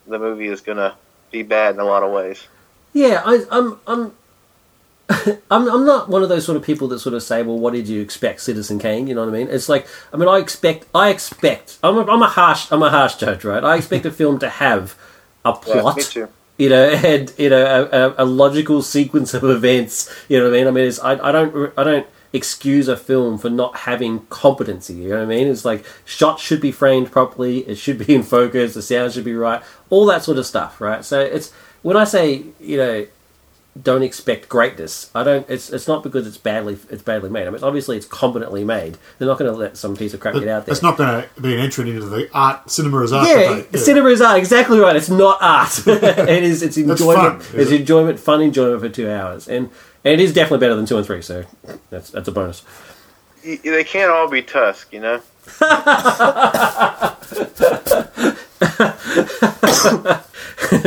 the 0.08 0.20
movie 0.20 0.48
is 0.48 0.62
going 0.62 0.78
to 0.78 0.96
be 1.32 1.44
bad 1.44 1.76
in 1.76 1.80
a 1.80 1.86
lot 1.86 2.04
of 2.04 2.12
ways. 2.12 2.46
Yeah, 2.94 3.22
I, 3.26 3.46
I'm, 3.50 3.80
I'm, 3.88 4.14
I'm, 5.52 5.68
I'm 5.70 5.86
not 5.86 6.10
one 6.10 6.24
of 6.24 6.30
those 6.30 6.46
sort 6.46 6.58
of 6.58 6.64
people 6.64 6.88
that 6.89 7.00
sort 7.00 7.16
of 7.16 7.24
say, 7.24 7.42
"Well, 7.42 7.58
what 7.58 7.74
did 7.74 7.88
you 7.88 8.02
expect, 8.02 8.42
Citizen 8.42 8.80
Kane?" 8.80 9.08
You 9.08 9.16
know 9.16 9.26
what 9.26 9.34
I 9.34 9.38
mean? 9.38 9.48
It's 9.48 9.70
like, 9.70 9.88
I 10.12 10.18
mean, 10.18 10.28
I 10.28 10.39
expect, 10.39 10.88
I 10.94 11.10
expect, 11.10 11.78
I'm 11.84 11.98
a, 11.98 12.06
I'm 12.06 12.22
a 12.22 12.28
harsh, 12.28 12.70
I'm 12.72 12.84
a 12.84 12.89
harsh 12.89 13.16
judge, 13.16 13.44
right? 13.44 13.64
I 13.64 13.78
expect 13.78 14.06
a 14.06 14.12
film 14.12 14.39
to 14.39 14.50
have 14.50 14.98
a 15.46 15.50
Yeah, 15.68 15.82
plot, 15.82 16.00
too. 16.00 16.28
you 16.58 16.70
know, 16.70 16.89
and 16.89 17.34
you 17.38 17.50
know, 17.50 17.89
a, 17.92 18.24
a, 18.24 18.26
logical 18.26 18.82
sequence 18.82 19.34
of 19.34 19.44
events. 19.44 20.14
You 20.28 20.39
know 20.39 20.46
what 20.46 20.54
I 20.56 20.58
mean? 20.58 20.68
I 20.68 20.72
mean, 20.72 20.86
it's, 20.86 21.00
I, 21.00 21.14
I 21.14 21.32
don't, 21.32 21.74
I 21.78 21.84
don't 21.84 22.08
excuse 22.34 22.88
a 22.88 22.96
film 22.96 23.38
for 23.38 23.50
not 23.50 23.78
having 23.78 24.26
competency. 24.28 24.94
You 24.94 25.10
know 25.10 25.16
what 25.18 25.24
I 25.24 25.26
mean? 25.26 25.48
It's 25.48 25.66
like 25.66 25.86
shots 26.06 26.42
should 26.42 26.62
be 26.62 26.72
framed 26.72 27.12
properly, 27.12 27.60
it 27.68 27.76
should 27.76 27.98
be 28.06 28.16
in 28.16 28.24
focus, 28.24 28.74
the 28.74 28.82
sound 28.82 29.14
should 29.14 29.26
be 29.26 29.36
right, 29.36 29.62
all 29.89 30.06
that 30.08 30.24
sort 30.24 30.38
of 30.38 30.46
stuff, 30.46 30.80
right? 30.80 31.04
So 31.04 31.20
it's 31.20 31.52
when 31.82 31.98
I 31.98 32.04
say, 32.06 32.44
you 32.60 32.78
know, 32.78 33.08
don't 33.80 34.03
expect 34.03 34.49
greatness. 34.49 35.09
I 35.15 35.24
don't. 35.24 35.49
It's 35.49 35.69
it's 35.69 35.88
not 35.88 36.03
because 36.03 36.28
it's 36.28 36.38
badly 36.38 36.78
it's 36.89 37.03
badly 37.03 37.30
made. 37.30 37.47
I 37.47 37.51
mean, 37.51 37.63
obviously 37.63 37.95
it's 37.95 38.05
competently 38.05 38.65
made. 38.65 38.97
They're 39.17 39.28
not 39.28 39.39
going 39.39 39.51
to 39.51 39.57
let 39.57 39.78
some 39.78 39.95
piece 39.95 40.13
of 40.13 40.19
crap 40.19 40.34
get 40.34 40.47
out 40.47 40.65
there. 40.65 40.74
It's 40.74 40.84
not 40.84 40.97
going 40.97 41.24
to 41.24 41.41
be 41.41 41.53
an 41.53 41.59
entry 41.61 41.89
into 41.89 42.05
the 42.05 42.30
art 42.34 42.69
cinema 42.69 43.01
as 43.03 43.13
art. 43.13 43.28
yeah, 43.28 43.55
debate. 43.55 43.80
cinema 43.80 44.09
is 44.09 44.22
art. 44.22 44.38
Exactly 44.38 44.80
right. 44.80 44.95
It's 44.95 45.09
not 45.09 45.38
art. 45.41 45.82
it 45.88 46.43
is. 46.43 46.63
It's 46.63 46.78
enjoyment. 46.78 47.43
fun, 47.43 47.59
it's 47.59 47.72
it? 47.72 47.82
enjoyment, 47.82 48.19
fun 48.19 48.41
enjoyment 48.41 48.82
for 48.82 48.89
two 48.89 49.09
hours, 49.09 49.47
and 49.47 49.69
and 50.03 50.13
it 50.13 50.19
is 50.19 50.34
definitely 50.34 50.65
better 50.65 50.76
than 50.76 50.86
two 50.86 50.97
and 50.97 51.05
three. 51.05 51.22
So 51.22 51.45
that's 51.89 52.09
that's 52.09 52.28
a 52.28 52.32
bonus. 52.32 52.63
They 53.43 53.84
can't 53.86 54.11
all 54.11 54.30
be 54.30 54.41
Tusk, 54.41 54.91
you 54.93 54.99
know. 54.99 55.22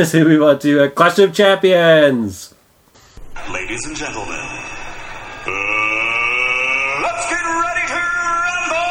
so 0.05 0.19
we 0.19 0.23
move 0.23 0.43
on 0.43 0.59
to 0.59 0.85
uh, 0.85 0.89
Clash 0.89 1.19
of 1.19 1.33
Champions. 1.33 2.54
Ladies 3.51 3.85
and 3.85 3.95
gentlemen, 3.95 4.39
uh, 4.39 5.51
let's 7.03 7.29
get 7.29 7.43
ready 7.43 7.87
to 7.87 8.01
rumble! 8.33 8.89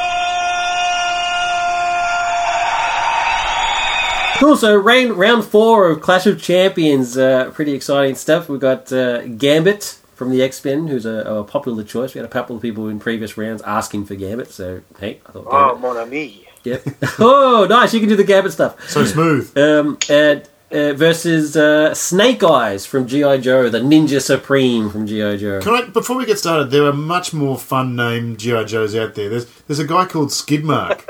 Cool. 4.39 4.57
So 4.57 4.77
round 4.77 5.15
round 5.15 5.45
four 5.45 5.89
of 5.91 6.01
Clash 6.03 6.27
of 6.27 6.41
Champions. 6.41 7.19
Uh, 7.19 7.51
pretty 7.53 7.73
exciting 7.73 8.15
stuff. 8.15 8.49
We've 8.49 8.61
got 8.61 8.93
uh, 8.93 9.23
Gambit 9.27 9.99
from 10.15 10.31
the 10.31 10.41
X 10.43 10.65
Men, 10.65 10.87
who's 10.87 11.05
a, 11.07 11.25
a 11.25 11.43
popular 11.45 11.83
choice. 11.83 12.15
We 12.15 12.21
had 12.21 12.27
a 12.27 12.33
couple 12.33 12.55
of 12.55 12.63
people 12.63 12.89
in 12.89 13.01
previous 13.01 13.37
rounds 13.37 13.61
asking 13.63 14.05
for 14.07 14.15
Gambit. 14.15 14.53
So 14.53 14.83
hey, 15.01 15.21
I 15.27 15.33
thought 15.33 15.47
Oh, 15.49 15.75
Gambit. 15.75 15.81
mon 15.83 15.97
ami. 15.97 16.47
Yep. 16.63 16.87
oh, 17.19 17.67
nice. 17.69 17.93
You 17.93 17.99
can 18.01 18.09
do 18.09 18.17
the 18.17 18.23
Gambit 18.25 18.53
stuff. 18.53 18.89
So 18.89 19.05
smooth. 19.05 19.57
Um, 19.59 19.99
and, 20.09 20.49
uh, 20.71 20.93
versus 20.95 21.57
uh, 21.57 21.95
Snake 21.95 22.43
Eyes 22.43 22.87
from 22.87 23.07
GI 23.07 23.39
Joe, 23.39 23.69
the 23.69 23.81
Ninja 23.81 24.21
Supreme 24.21 24.91
from 24.91 25.07
GI 25.07 25.39
Joe. 25.39 25.61
Can 25.61 25.75
I, 25.75 25.87
before 25.87 26.17
we 26.17 26.27
get 26.27 26.39
started, 26.39 26.71
there 26.71 26.85
are 26.85 26.93
much 26.93 27.33
more 27.33 27.59
fun 27.59 27.97
named 27.97 28.39
GI 28.39 28.65
Joes 28.65 28.95
out 28.95 29.15
there. 29.15 29.29
There's 29.29 29.47
there's 29.67 29.79
a 29.79 29.87
guy 29.87 30.07
called 30.07 30.31
Skidmark. 30.31 31.05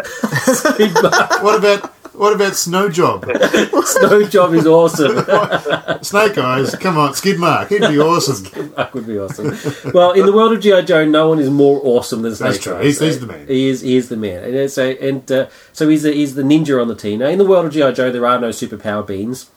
what 1.43 1.59
about 1.59 1.91
what 2.15 2.33
about 2.35 2.55
Snow 2.57 2.89
Job? 2.89 3.25
Snow 3.85 4.25
Job 4.29 4.55
is 4.55 4.67
awesome. 4.67 5.19
Snake 6.05 6.39
Eyes, 6.39 6.75
come 6.77 6.97
on, 6.99 7.13
Skidmark, 7.13 7.69
he'd 7.69 7.81
be 7.81 7.99
awesome. 7.99 8.73
that 8.77 8.93
would 8.95 9.07
be 9.07 9.19
awesome. 9.19 9.57
Well, 9.93 10.13
in 10.13 10.27
the 10.27 10.33
world 10.33 10.53
of 10.53 10.61
GI 10.61 10.83
Joe, 10.85 11.05
no 11.05 11.29
one 11.29 11.39
is 11.39 11.51
more 11.51 11.81
awesome 11.83 12.23
than 12.23 12.35
Snake 12.35 12.49
Eyes. 12.49 12.55
That's 12.55 12.65
true. 12.65 12.77
Eyes. 12.77 12.99
He's- 12.99 13.01
he's 13.01 13.21
the 13.21 13.27
man. 13.27 13.47
He 13.49 13.69
is. 13.69 13.81
He 13.81 13.97
is 13.97 14.09
the 14.09 14.17
man. 14.17 14.45
And 14.45 14.57
uh, 14.57 14.69
so, 14.69 14.91
and 14.91 15.33
uh, 15.33 15.47
so 15.73 15.89
he's 15.89 16.03
the, 16.03 16.13
he's 16.13 16.35
the 16.35 16.43
ninja 16.43 16.81
on 16.81 16.89
the 16.89 16.95
team. 16.95 17.21
Now, 17.21 17.27
in 17.27 17.39
the 17.39 17.47
world 17.47 17.67
of 17.67 17.73
GI 17.73 17.93
Joe, 17.93 18.11
there 18.11 18.27
are 18.27 18.39
no 18.41 18.51
superpower 18.51 19.07
beings. 19.07 19.51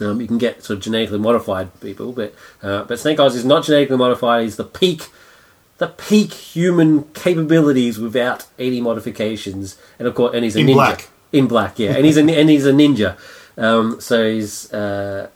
Um, 0.00 0.20
you 0.20 0.28
can 0.28 0.38
get 0.38 0.62
sort 0.62 0.76
of 0.78 0.84
genetically 0.84 1.18
modified 1.18 1.78
people, 1.80 2.12
but 2.12 2.32
uh, 2.62 2.84
but 2.84 3.00
Snake 3.00 3.18
Eyes 3.18 3.34
is 3.34 3.44
not 3.44 3.64
genetically 3.64 3.96
modified. 3.96 4.44
He's 4.44 4.54
the 4.56 4.62
peak, 4.64 5.08
the 5.78 5.88
peak 5.88 6.32
human 6.32 7.04
capabilities 7.14 7.98
without 7.98 8.46
any 8.60 8.80
modifications, 8.80 9.76
and 9.98 10.06
of 10.06 10.14
course, 10.14 10.34
and 10.36 10.44
he's 10.44 10.54
a 10.54 10.60
In 10.60 10.66
ninja 10.68 10.74
black. 10.74 11.08
In 11.32 11.46
black, 11.46 11.78
yeah, 11.78 11.92
and 11.94 12.04
he's 12.04 12.16
a 12.16 12.20
and 12.20 12.48
he's 12.50 12.66
a 12.66 12.72
ninja. 12.72 13.18
Um, 13.56 14.00
so 14.00 14.30
he's 14.30 14.72
uh, 14.72 15.28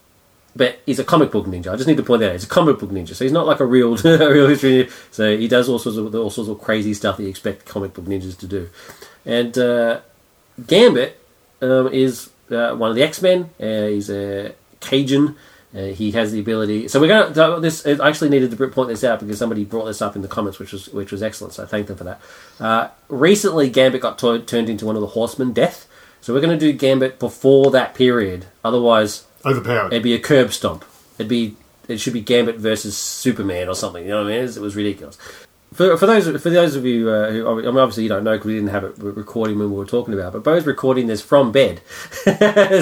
but 0.54 0.80
he's 0.84 0.98
a 0.98 1.04
comic 1.04 1.30
book 1.30 1.46
ninja. 1.46 1.72
I 1.72 1.76
just 1.76 1.88
need 1.88 1.96
to 1.96 2.02
point 2.02 2.20
that 2.20 2.28
out. 2.28 2.32
He's 2.32 2.44
a 2.44 2.48
comic 2.48 2.78
book 2.78 2.90
ninja, 2.90 3.14
so 3.14 3.24
he's 3.24 3.32
not 3.32 3.46
like 3.46 3.60
a 3.60 3.66
real, 3.66 3.94
a 4.06 4.30
real 4.30 4.48
history. 4.48 4.84
ninja. 4.84 4.92
So 5.10 5.36
he 5.36 5.48
does 5.48 5.68
all 5.68 5.78
sorts 5.78 5.98
of 5.98 6.14
all 6.14 6.30
sorts 6.30 6.50
of 6.50 6.60
crazy 6.60 6.94
stuff 6.94 7.16
that 7.16 7.22
you 7.22 7.28
expect 7.28 7.66
comic 7.66 7.94
book 7.94 8.04
ninjas 8.04 8.38
to 8.38 8.46
do. 8.46 8.68
And 9.24 9.56
uh, 9.56 10.00
Gambit 10.66 11.18
um, 11.60 11.88
is 11.88 12.30
uh, 12.50 12.74
one 12.74 12.90
of 12.90 12.96
the 12.96 13.02
X 13.02 13.22
Men. 13.22 13.50
Uh, 13.60 13.86
he's 13.86 14.10
a 14.10 14.54
Cajun. 14.80 15.36
Uh, 15.74 15.84
he 15.86 16.10
has 16.12 16.32
the 16.32 16.40
ability. 16.40 16.86
So 16.88 17.00
we're 17.00 17.08
going 17.08 17.32
to 17.32 17.60
this. 17.60 17.86
I 17.86 18.06
actually 18.06 18.28
needed 18.28 18.50
to 18.50 18.68
point 18.68 18.88
this 18.90 19.02
out 19.04 19.20
because 19.20 19.38
somebody 19.38 19.64
brought 19.64 19.86
this 19.86 20.02
up 20.02 20.14
in 20.16 20.22
the 20.22 20.28
comments, 20.28 20.58
which 20.58 20.72
was 20.72 20.88
which 20.90 21.10
was 21.10 21.22
excellent. 21.22 21.54
So 21.54 21.62
I 21.62 21.66
thank 21.66 21.86
them 21.86 21.96
for 21.96 22.04
that. 22.04 22.20
Uh, 22.60 22.88
recently, 23.08 23.70
Gambit 23.70 24.02
got 24.02 24.18
to- 24.18 24.40
turned 24.40 24.68
into 24.68 24.84
one 24.84 24.96
of 24.96 25.00
the 25.00 25.08
Horsemen 25.08 25.52
Death. 25.52 25.88
So 26.20 26.32
we're 26.34 26.40
going 26.40 26.56
to 26.58 26.64
do 26.66 26.72
Gambit 26.72 27.18
before 27.18 27.70
that 27.70 27.94
period. 27.94 28.46
Otherwise, 28.64 29.24
Overpowered. 29.44 29.92
it'd 29.92 30.02
be 30.02 30.14
a 30.14 30.20
curb 30.20 30.52
stomp. 30.52 30.84
It'd 31.18 31.28
be 31.28 31.56
it 31.88 31.98
should 31.98 32.12
be 32.12 32.20
Gambit 32.20 32.56
versus 32.58 32.96
Superman 32.96 33.68
or 33.68 33.74
something. 33.74 34.04
You 34.04 34.10
know 34.10 34.24
what 34.24 34.32
I 34.32 34.36
mean? 34.36 34.44
It 34.48 34.58
was 34.58 34.76
ridiculous. 34.76 35.16
For, 35.72 35.96
for 35.96 36.06
those 36.06 36.26
for 36.42 36.50
those 36.50 36.76
of 36.76 36.84
you 36.84 37.08
uh, 37.08 37.30
who 37.30 37.48
I 37.48 37.54
mean, 37.54 37.66
obviously 37.78 38.02
you 38.02 38.08
don't 38.08 38.24
know 38.24 38.32
because 38.32 38.46
we 38.46 38.54
didn't 38.54 38.70
have 38.70 38.84
it 38.84 38.94
recording 38.98 39.58
when 39.58 39.70
we 39.70 39.76
were 39.76 39.86
talking 39.86 40.12
about, 40.14 40.28
it, 40.28 40.32
but 40.32 40.44
Bo's 40.44 40.66
recording 40.66 41.06
this 41.06 41.22
from 41.22 41.50
bed. 41.52 41.80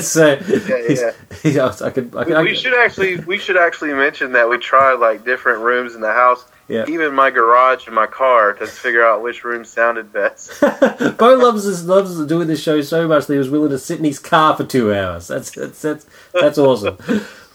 so 0.03 0.38
yeah. 0.38 1.12
he's- 1.43 1.82
I 1.82 1.91
could, 1.91 2.14
I 2.16 2.24
could, 2.24 2.32
I 2.34 2.43
We 2.43 2.51
could- 2.51 2.59
should 2.59 2.74
actually 2.74 3.16
we 3.20 3.38
should 3.38 3.57
actually 3.57 3.93
mention 3.95 4.32
that 4.32 4.49
we 4.49 4.59
tried 4.59 4.95
like 4.95 5.24
different 5.24 5.61
rooms 5.61 5.95
in 5.95 6.01
the 6.01 6.12
house, 6.12 6.45
Yeah. 6.68 6.84
even 6.88 7.14
my 7.14 7.30
garage 7.30 7.86
and 7.86 7.95
my 7.95 8.07
car 8.07 8.55
to 8.55 8.66
figure 8.66 9.05
out 9.05 9.22
which 9.22 9.45
room 9.45 9.64
sounded 9.64 10.12
best. 10.12 10.61
Bo 11.18 11.34
loves 11.34 11.64
this, 11.66 11.84
loves 11.84 12.24
doing 12.26 12.49
this 12.49 12.62
show 12.62 12.80
so 12.80 13.07
much 13.09 13.26
that 13.26 13.34
he 13.34 13.38
was 13.38 13.51
willing 13.51 13.70
to 13.70 13.78
sit 13.78 13.99
in 13.99 14.05
his 14.05 14.18
car 14.18 14.57
for 14.57 14.64
two 14.64 14.93
hours. 14.95 15.28
That's 15.28 15.51
that's 15.53 15.80
that's, 15.82 16.07
that's 16.32 16.59
awesome. 16.59 16.97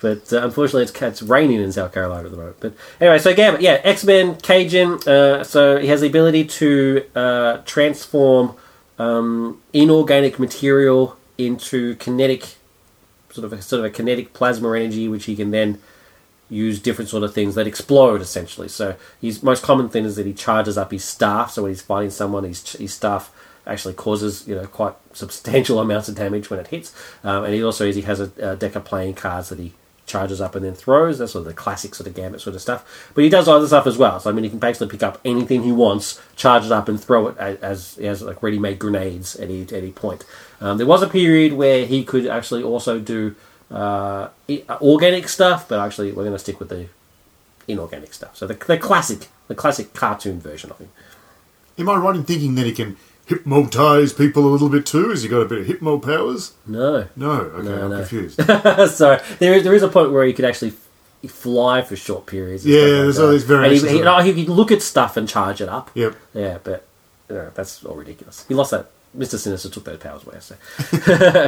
But 0.06 0.32
uh, 0.32 0.44
unfortunately, 0.44 0.84
it's, 0.84 1.02
it's 1.02 1.24
raining 1.24 1.60
in 1.60 1.72
South 1.72 1.92
Carolina 1.92 2.26
at 2.26 2.30
the 2.30 2.38
moment. 2.38 2.58
But 2.60 2.74
anyway, 3.02 3.18
so 3.18 3.34
Gambit, 3.34 3.62
yeah, 3.62 3.82
X 3.84 4.04
Men, 4.04 4.36
Cajun. 4.36 5.00
Uh, 5.08 5.44
so 5.44 5.80
he 5.80 5.88
has 5.88 6.02
the 6.02 6.08
ability 6.08 6.46
to 6.46 7.04
uh, 7.16 7.58
transform 7.66 8.56
um, 9.00 9.64
inorganic 9.74 10.38
material 10.38 11.18
into 11.40 11.96
kinetic 11.96 12.58
sort 13.32 13.46
of 13.46 13.54
a, 13.54 13.64
sort 13.64 13.80
of 13.80 13.86
a 13.86 13.90
kinetic 13.90 14.34
plasma 14.34 14.74
energy, 14.74 15.08
which 15.08 15.26
he 15.26 15.36
can 15.36 15.50
then 15.50 15.82
use 16.52 16.80
different 16.80 17.10
sort 17.10 17.24
of 17.24 17.34
things 17.34 17.56
that 17.56 17.66
explode 17.66 18.22
essentially. 18.22 18.68
So 18.68 18.98
his 19.20 19.42
most 19.42 19.64
common 19.64 19.90
thing 19.90 20.06
is 20.06 20.18
that 20.18 20.28
he 20.28 20.34
charges 20.34 20.78
up 20.78 20.92
his 20.92 21.04
staff. 21.04 21.50
So 21.50 21.64
when 21.64 21.72
he's 21.72 21.82
fighting 21.82 22.12
someone, 22.12 22.44
his 22.44 22.74
his 22.74 22.94
staff 22.94 23.32
actually 23.66 23.96
causes 23.96 24.48
you 24.48 24.54
know 24.54 24.68
quite 24.68 24.94
substantial 25.14 25.80
amounts 25.86 26.10
of 26.10 26.14
damage 26.14 26.52
when 26.52 26.60
it 26.60 26.68
hits. 26.68 26.94
Um, 27.24 27.46
and 27.46 27.56
he 27.56 27.64
also 27.64 27.92
he 27.92 28.02
has 28.04 28.20
a, 28.20 28.32
a 28.52 28.56
deck 28.56 28.76
of 28.76 28.86
playing 28.86 29.16
cards 29.16 29.50
that 29.50 29.58
he 29.58 29.74
charges 30.06 30.42
up 30.42 30.56
and 30.56 30.66
then 30.66 30.74
throws. 30.74 31.18
That's 31.18 31.32
sort 31.32 31.42
of 31.42 31.48
the 31.48 31.54
classic 31.54 31.96
sort 31.96 32.08
of 32.08 32.14
gambit 32.14 32.42
sort 32.42 32.56
of 32.56 32.62
stuff. 32.62 33.12
But 33.14 33.24
he 33.24 33.30
does 33.30 33.48
other 33.48 33.68
stuff 33.68 33.88
as 33.88 33.98
well. 33.98 34.20
So 34.20 34.30
I 34.30 34.34
mean, 34.34 34.44
he 34.44 34.50
can 34.50 34.60
basically 34.60 34.88
pick 34.88 35.04
up 35.04 35.20
anything 35.26 35.64
he 35.64 35.72
wants, 35.72 36.22
charge 36.36 36.66
it 36.66 36.72
up, 36.72 36.88
and 36.88 37.02
throw 37.02 37.28
it 37.28 37.38
as, 37.38 37.98
as 37.98 38.22
like 38.22 38.42
ready-made 38.42 38.80
grenades 38.80 39.36
at 39.36 39.50
any, 39.50 39.62
at 39.62 39.74
any 39.74 39.92
point. 39.92 40.26
Um, 40.62 40.78
there 40.78 40.88
was 40.88 41.02
a 41.02 41.08
period 41.08 41.54
where 41.54 41.86
he 41.86 42.04
could 42.04 42.28
actually 42.28 42.64
also 42.64 43.00
do 43.00 43.36
uh, 43.72 44.30
organic 44.82 45.28
stuff, 45.28 45.68
but 45.68 45.80
actually 45.80 46.12
we're 46.12 46.24
going 46.24 46.36
to 46.36 46.40
stick 46.40 46.60
with 46.60 46.70
the 46.70 46.88
inorganic 47.68 48.14
stuff. 48.14 48.38
So 48.38 48.48
the, 48.48 48.54
the 48.54 48.78
classic, 48.78 49.28
the 49.48 49.56
classic 49.56 49.94
cartoon 49.94 50.40
version 50.40 50.72
of 50.72 50.78
him. 50.78 50.90
Am 51.78 51.90
I 51.90 51.96
right 51.96 52.16
in 52.16 52.24
thinking 52.24 52.56
that 52.56 52.66
he 52.66 52.72
can 52.72 52.96
hypnotize 53.26 54.14
people 54.14 54.46
a 54.46 54.52
little 54.52 54.70
bit 54.70 54.86
too? 54.86 55.10
Has 55.10 55.24
he 55.24 55.30
got 55.30 55.42
a 55.42 55.46
bit 55.46 55.60
of 55.60 55.66
hypno 55.68 55.98
powers? 56.00 56.54
No, 56.66 57.08
No, 57.16 57.32
okay, 57.32 57.68
No, 57.68 57.84
I'm 57.86 57.90
no. 57.92 57.98
confused. 57.98 58.36
so 58.98 59.20
there 59.40 59.54
is 59.56 59.64
there 59.64 59.74
is 59.74 59.84
a 59.84 59.88
point 59.88 60.12
where 60.12 60.26
he 60.26 60.34
could 60.34 60.46
actually 60.46 60.74
fly 61.28 61.82
for 61.82 61.96
short 61.96 62.26
periods. 62.28 62.66
and 62.66 62.74
Yeah, 62.74 62.80
stuff 62.80 62.92
like 62.92 63.02
there's 63.02 63.16
that. 63.18 63.24
all 63.26 63.32
these 63.32 63.44
variations 63.44 63.82
And 63.84 63.92
he, 63.92 63.98
he, 63.98 64.04
no, 64.04 64.20
he 64.20 64.46
could 64.46 64.54
look 64.54 64.72
at 64.72 64.82
stuff 64.82 65.18
and 65.18 65.28
charge 65.28 65.60
it 65.62 65.70
up. 65.70 65.90
yep. 65.96 66.16
Yeah, 66.34 66.60
but 66.64 66.86
you 67.30 67.36
know, 67.36 67.50
that's 67.56 67.84
all 67.84 67.96
ridiculous. 67.96 68.46
He 68.48 68.54
lost 68.54 68.72
that. 68.72 68.90
Mr. 69.18 69.38
Sinister 69.40 69.70
took 69.70 69.86
those 69.86 69.98
powers 69.98 70.24
away. 70.26 70.36
So 70.42 70.56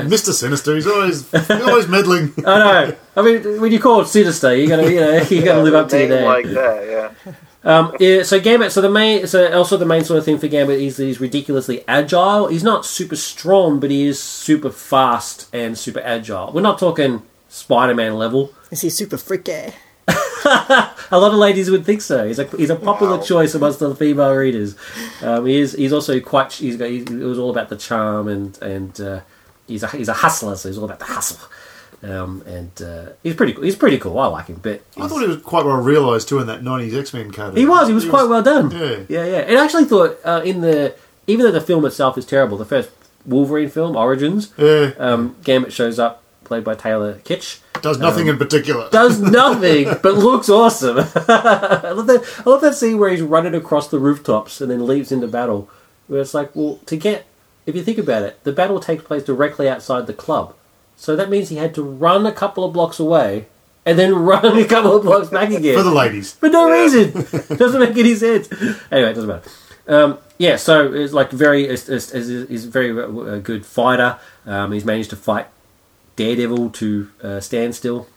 Mr. 0.07 0.31
Sinister, 0.31 0.73
he's 0.73 0.87
always 0.87 1.29
he's 1.29 1.51
always 1.51 1.87
meddling. 1.89 2.33
I 2.39 2.59
know. 2.87 2.95
I 3.17 3.21
mean, 3.21 3.59
when 3.61 3.71
you 3.73 3.79
call 3.81 3.99
it 4.01 4.07
sinister, 4.07 4.55
you're 4.55 4.69
gonna 4.69 4.89
you 4.89 4.99
know 5.01 5.17
you 5.29 5.43
gotta 5.43 5.61
live 5.61 5.75
up 5.75 5.89
to 5.89 5.99
your 5.99 6.07
Name 6.07 6.17
name. 6.19 6.25
like 6.25 6.45
that. 6.45 7.13
Yeah. 7.25 7.33
Um, 7.67 7.93
yeah, 7.99 8.23
so 8.23 8.39
Gambit. 8.39 8.71
So 8.71 8.79
the 8.81 8.89
main, 8.89 9.27
so 9.27 9.51
also 9.55 9.75
the 9.75 9.85
main 9.85 10.03
sort 10.05 10.17
of 10.19 10.23
thing 10.25 10.37
for 10.39 10.47
Gambit 10.47 10.79
is 10.79 10.95
that 10.97 11.03
he's 11.03 11.19
ridiculously 11.19 11.83
agile. 11.87 12.47
He's 12.47 12.63
not 12.63 12.85
super 12.85 13.17
strong, 13.17 13.79
but 13.81 13.91
he 13.91 14.05
is 14.07 14.21
super 14.23 14.69
fast 14.71 15.49
and 15.53 15.77
super 15.77 15.99
agile. 15.99 16.51
We're 16.53 16.61
not 16.61 16.79
talking 16.79 17.23
Spider-Man 17.49 18.15
level. 18.15 18.53
Is 18.71 18.81
he 18.81 18.89
super 18.89 19.17
freaky? 19.17 19.73
A 20.45 21.19
lot 21.19 21.31
of 21.33 21.37
ladies 21.37 21.69
would 21.69 21.85
think 21.85 22.01
so. 22.01 22.25
He's 22.25 22.39
a 22.39 22.45
he's 22.55 22.69
a 22.69 22.75
popular 22.77 23.17
Wow. 23.17 23.23
choice 23.23 23.53
amongst 23.53 23.79
the 23.79 23.93
female 23.95 24.33
readers. 24.33 24.75
Um, 25.21 25.45
he 25.45 25.59
is 25.59 25.73
he's 25.73 25.91
also 25.91 26.21
quite 26.21 26.53
he's 26.53 26.77
got 26.77 26.89
he's, 26.89 27.03
it 27.03 27.23
was 27.25 27.37
all 27.37 27.49
about 27.49 27.67
the 27.67 27.75
charm 27.75 28.29
and 28.29 28.57
and 28.61 29.01
uh, 29.01 29.19
he's 29.67 29.83
a 29.83 29.87
he's 29.89 30.07
a 30.07 30.13
hustler, 30.13 30.55
so 30.55 30.69
he's 30.69 30.77
all 30.77 30.85
about 30.85 30.99
the 30.99 31.05
hustle. 31.05 31.39
Um, 32.03 32.43
and 32.45 32.81
uh, 32.81 33.05
he's 33.23 33.35
pretty 33.35 33.53
cool. 33.53 33.63
He's 33.63 33.75
pretty 33.75 33.97
cool. 33.97 34.19
I 34.19 34.27
like 34.27 34.47
him, 34.47 34.59
but 34.61 34.81
I 34.97 35.07
thought 35.07 35.21
he 35.21 35.27
was 35.27 35.41
quite 35.41 35.65
well 35.65 35.77
realised 35.77 36.29
too 36.29 36.37
in 36.39 36.47
that 36.47 36.61
'90s 36.61 36.97
X-Men 36.99 37.31
card. 37.31 37.57
He 37.57 37.65
was. 37.65 37.87
He 37.87 37.93
was 37.93 38.07
quite 38.07 38.29
well 38.29 38.43
done. 38.43 38.69
Yeah. 38.71 39.03
yeah, 39.09 39.25
yeah. 39.25 39.37
And 39.39 39.57
I 39.57 39.63
actually 39.63 39.85
thought 39.85 40.17
uh, 40.23 40.41
in 40.45 40.61
the 40.61 40.93
even 41.25 41.45
though 41.45 41.51
the 41.51 41.59
film 41.61 41.85
itself 41.85 42.17
is 42.17 42.25
terrible, 42.25 42.55
the 42.57 42.65
first 42.65 42.91
Wolverine 43.25 43.69
film, 43.69 43.95
Origins, 43.95 44.53
Yeah, 44.57 44.91
um, 44.99 45.35
Gambit 45.43 45.73
shows 45.73 45.97
up, 45.99 46.23
played 46.43 46.63
by 46.63 46.75
Taylor 46.75 47.15
Kitsch, 47.25 47.59
does 47.81 47.97
nothing 47.97 48.27
in 48.27 48.37
particular. 48.37 48.89
does 48.91 49.19
nothing 49.39 49.85
but 50.03 50.13
looks 50.13 50.49
awesome. 50.49 50.97
I 51.27 51.91
love 51.91 52.07
that. 52.07 52.41
I 52.45 52.49
love 52.49 52.61
that 52.61 52.75
scene 52.75 52.99
where 52.99 53.09
he's 53.09 53.21
running 53.23 53.55
across 53.55 53.87
the 53.89 53.99
rooftops 53.99 54.61
and 54.61 54.69
then 54.69 54.85
leaps 54.85 55.11
into 55.11 55.27
battle. 55.27 55.67
Where 56.07 56.21
it's 56.21 56.33
like, 56.35 56.55
well, 56.55 56.79
to 56.85 56.95
get 56.95 57.25
if 57.65 57.75
you 57.75 57.83
think 57.83 57.97
about 57.97 58.21
it, 58.21 58.41
the 58.43 58.53
battle 58.53 58.79
takes 58.79 59.03
place 59.03 59.23
directly 59.23 59.67
outside 59.67 60.07
the 60.07 60.13
club, 60.13 60.55
so 60.97 61.15
that 61.15 61.29
means 61.29 61.47
he 61.49 61.55
had 61.55 61.73
to 61.75 61.83
run 61.83 62.25
a 62.25 62.31
couple 62.33 62.65
of 62.65 62.73
blocks 62.73 62.99
away 62.99 63.45
and 63.85 63.97
then 63.97 64.13
run 64.31 64.45
a 64.57 64.65
couple 64.65 64.97
of 64.97 65.03
blocks 65.03 65.29
back 65.29 65.49
again 65.51 65.77
For 65.77 65.83
the 65.83 65.91
ladies, 65.91 66.33
for 66.33 66.49
no 66.49 66.69
reason. 66.69 67.11
Doesn't 67.57 67.79
make 67.79 67.95
any 67.97 68.15
sense. 68.15 68.51
Anyway, 68.91 69.11
it 69.11 69.13
doesn't 69.13 69.27
matter. 69.29 69.49
Um, 69.87 70.17
yeah, 70.37 70.57
so 70.57 70.91
it's 70.93 71.13
like 71.13 71.31
very, 71.31 71.65
is 71.65 71.87
is 71.87 72.11
is 72.11 72.65
a 72.65 72.69
very 72.69 72.91
uh, 72.91 73.37
good 73.37 73.65
fighter. 73.65 74.19
Um, 74.45 74.73
he's 74.73 74.83
managed 74.83 75.11
to 75.11 75.15
fight 75.15 75.47
Daredevil 76.17 76.71
to 76.71 77.09
uh, 77.23 77.39
stand 77.39 77.73
still. 77.73 78.07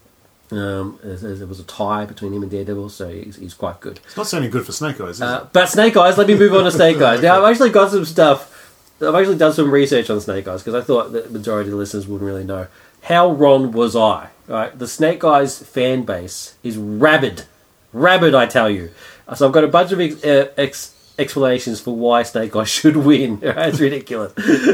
Um, 0.51 0.99
there 1.01 1.47
was 1.47 1.61
a 1.61 1.63
tie 1.63 2.05
between 2.05 2.33
him 2.33 2.41
and 2.41 2.51
Daredevil, 2.51 2.89
so 2.89 3.07
he's, 3.07 3.37
he's 3.37 3.53
quite 3.53 3.79
good. 3.79 4.01
it's 4.03 4.17
not 4.17 4.27
sounding 4.27 4.51
good 4.51 4.65
for 4.65 4.73
Snake 4.73 4.99
Eyes. 4.99 5.21
Uh, 5.21 5.47
but 5.53 5.67
Snake 5.69 5.95
Eyes, 5.95 6.17
let 6.17 6.27
me 6.27 6.35
move 6.37 6.53
on 6.53 6.65
to 6.65 6.71
Snake 6.71 6.97
Eyes. 7.01 7.21
Now, 7.21 7.41
I've 7.41 7.49
actually 7.51 7.69
got 7.69 7.91
some 7.91 8.03
stuff. 8.03 8.60
I've 9.01 9.15
actually 9.15 9.37
done 9.37 9.53
some 9.53 9.71
research 9.71 10.09
on 10.09 10.19
Snake 10.21 10.47
Eyes 10.47 10.61
because 10.63 10.75
I 10.75 10.85
thought 10.85 11.11
the 11.11 11.27
majority 11.29 11.69
of 11.69 11.71
the 11.71 11.77
listeners 11.77 12.07
wouldn't 12.07 12.27
really 12.27 12.43
know. 12.43 12.67
How 13.03 13.31
wrong 13.31 13.71
was 13.71 13.95
I? 13.95 14.29
Right, 14.47 14.77
the 14.77 14.87
Snake 14.87 15.23
Eyes 15.23 15.59
fan 15.59 16.03
base 16.03 16.55
is 16.61 16.77
rabid, 16.77 17.45
rabid. 17.93 18.35
I 18.35 18.45
tell 18.45 18.69
you. 18.69 18.91
So 19.35 19.47
I've 19.47 19.53
got 19.53 19.63
a 19.63 19.67
bunch 19.69 19.91
of 19.91 20.01
ex- 20.01 20.23
uh, 20.23 20.51
ex- 20.57 21.13
explanations 21.17 21.79
for 21.79 21.95
why 21.95 22.23
Snake 22.23 22.55
Eyes 22.55 22.69
should 22.79 22.97
win. 22.97 23.39
Right? 23.41 23.69
It's 23.69 23.79
ridiculous. 23.79 24.33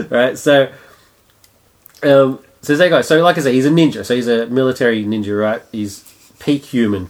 right, 0.10 0.38
so 0.38 0.72
um, 2.04 2.40
so 2.62 2.76
Snake 2.76 2.92
Eyes. 2.92 3.08
So 3.08 3.22
like 3.22 3.38
I 3.38 3.42
said, 3.42 3.54
he's 3.54 3.66
a 3.66 3.70
ninja. 3.70 4.06
So 4.06 4.16
he's 4.16 4.28
a 4.28 4.48
military 4.48 5.04
ninja. 5.06 5.40
Right, 5.40 5.62
he's 5.72 6.04
peak 6.40 6.66
human. 6.66 7.10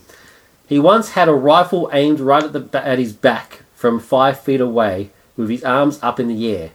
He 0.67 0.79
once 0.79 1.11
had 1.11 1.29
a 1.29 1.33
rifle 1.33 1.89
aimed 1.93 2.19
right 2.19 2.43
at 2.43 2.53
the 2.53 2.85
at 2.85 2.99
his 2.99 3.13
back 3.13 3.61
from 3.73 3.99
five 3.99 4.39
feet 4.39 4.59
away, 4.59 5.11
with 5.37 5.49
his 5.49 5.63
arms 5.63 5.99
up 6.01 6.19
in 6.19 6.27
the 6.27 6.53
air. 6.53 6.71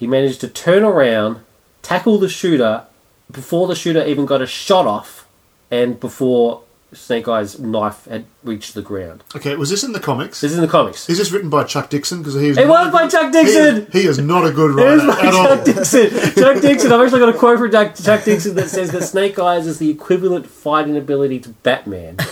He 0.00 0.06
managed 0.06 0.40
to 0.40 0.48
turn 0.48 0.82
around, 0.82 1.40
tackle 1.82 2.16
the 2.16 2.30
shooter 2.30 2.84
before 3.30 3.66
the 3.66 3.74
shooter 3.74 4.02
even 4.02 4.24
got 4.24 4.40
a 4.40 4.46
shot 4.46 4.86
off, 4.86 5.28
and 5.70 6.00
before 6.00 6.62
Snake 6.92 7.28
Eyes' 7.28 7.58
knife 7.60 8.06
had 8.06 8.24
reached 8.42 8.74
the 8.74 8.82
ground. 8.82 9.22
okay, 9.36 9.54
was 9.54 9.70
this 9.70 9.84
in 9.84 9.92
the 9.92 10.00
comics? 10.00 10.40
This 10.40 10.52
is 10.52 10.58
in 10.58 10.62
the 10.62 10.68
comics. 10.70 11.08
Is 11.08 11.18
this 11.18 11.30
written 11.30 11.48
by 11.50 11.64
Chuck 11.64 11.88
Dixon? 11.90 12.18
Because 12.18 12.34
he. 12.34 12.48
It 12.50 12.66
was 12.68 12.90
by 12.92 13.06
Chuck 13.06 13.30
Dixon! 13.32 13.86
He 13.92 14.06
is, 14.06 14.18
not 14.18 14.44
a 14.46 14.50
good 14.50 14.70
It 14.78 14.86
is 14.98 15.04
writer 15.04 15.20
by 15.22 15.26
at 15.28 15.34
all. 15.34 15.46
Chuck 15.56 15.64
Dixon. 15.64 16.10
Chuck 16.42 16.60
Dixon. 16.62 16.92
I've 16.92 17.00
actually 17.02 17.20
got 17.20 17.34
a 17.34 17.38
quote 17.38 17.58
from 17.58 17.70
Chuck, 17.70 17.94
Chuck 17.94 18.24
Dixon 18.24 18.54
that 18.56 18.68
says 18.70 18.90
that 18.92 19.02
Snake 19.02 19.38
Eyes 19.38 19.66
is 19.66 19.78
the 19.78 19.88
equivalent 19.90 20.46
fighting 20.46 20.96
ability 20.96 21.38
to 21.40 21.48
Batman. 21.50 22.16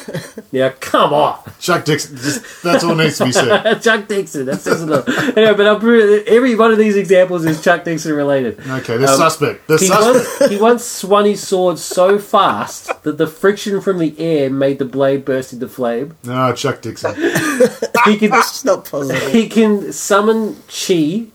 Now, 0.50 0.72
come 0.80 1.12
on. 1.12 1.38
Chuck 1.60 1.84
Dixon. 1.84 2.16
Just, 2.16 2.62
that's 2.62 2.82
all 2.82 2.94
needs 2.94 3.18
to 3.18 3.26
be 3.26 3.32
said. 3.32 3.80
Chuck 3.82 4.08
Dixon. 4.08 4.46
That 4.46 4.60
says 4.60 4.82
it 4.82 4.90
all. 4.90 5.02
Anyway, 5.36 5.54
but 5.54 5.80
pretty, 5.80 6.26
every 6.30 6.54
one 6.54 6.70
of 6.72 6.78
these 6.78 6.96
examples 6.96 7.44
is 7.44 7.62
Chuck 7.62 7.84
Dixon 7.84 8.14
related. 8.14 8.58
Okay, 8.60 8.96
the 8.96 9.08
Um, 9.08 9.16
suspect. 9.16 9.66
The 9.66 9.76
He 9.76 9.86
suspect. 9.88 10.40
once, 10.40 10.50
he 10.50 10.56
once 10.58 10.84
swung 10.84 11.26
his 11.26 11.46
sword 11.46 11.78
so 11.78 12.18
fast 12.18 13.02
that 13.02 13.18
the 13.18 13.26
friction 13.26 13.82
from 13.82 13.98
the 13.98 14.18
air 14.18 14.47
made 14.48 14.78
the 14.78 14.84
blade 14.84 15.24
burst 15.24 15.52
into 15.52 15.68
flame. 15.68 16.16
No, 16.24 16.52
Chuck 16.54 16.80
Dixon. 16.82 17.14
He 18.04 18.16
can, 18.16 18.32
It's 18.32 18.64
not 18.64 18.88
possible. 18.88 19.18
he 19.30 19.48
can 19.48 19.92
summon 19.92 20.56
chi. 20.68 21.26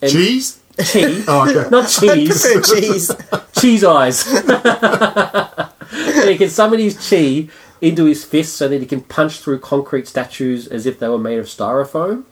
And 0.00 0.10
Cheese. 0.10 0.60
Chi. 0.78 1.22
Oh, 1.28 1.46
okay. 1.48 1.68
Not 1.68 1.88
cheese. 1.90 2.42
Prefer 2.42 2.62
cheese. 2.62 3.10
cheese 3.60 3.84
eyes. 3.84 4.26
And 4.26 6.30
he 6.30 6.36
can 6.38 6.48
summon 6.48 6.78
his 6.80 6.96
chi 7.10 7.48
into 7.80 8.04
his 8.04 8.24
fist 8.24 8.56
so 8.56 8.68
that 8.68 8.80
he 8.80 8.86
can 8.86 9.02
punch 9.02 9.40
through 9.40 9.58
concrete 9.58 10.08
statues 10.08 10.66
as 10.68 10.86
if 10.86 10.98
they 10.98 11.08
were 11.08 11.18
made 11.18 11.38
of 11.38 11.46
styrofoam. 11.46 12.24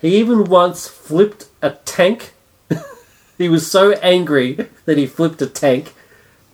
He 0.00 0.16
even 0.16 0.44
once 0.44 0.86
flipped 0.86 1.46
a 1.62 1.70
tank. 1.70 2.34
he 3.38 3.48
was 3.48 3.70
so 3.70 3.92
angry 4.02 4.66
that 4.84 4.98
he 4.98 5.06
flipped 5.06 5.40
a 5.40 5.46
tank, 5.46 5.94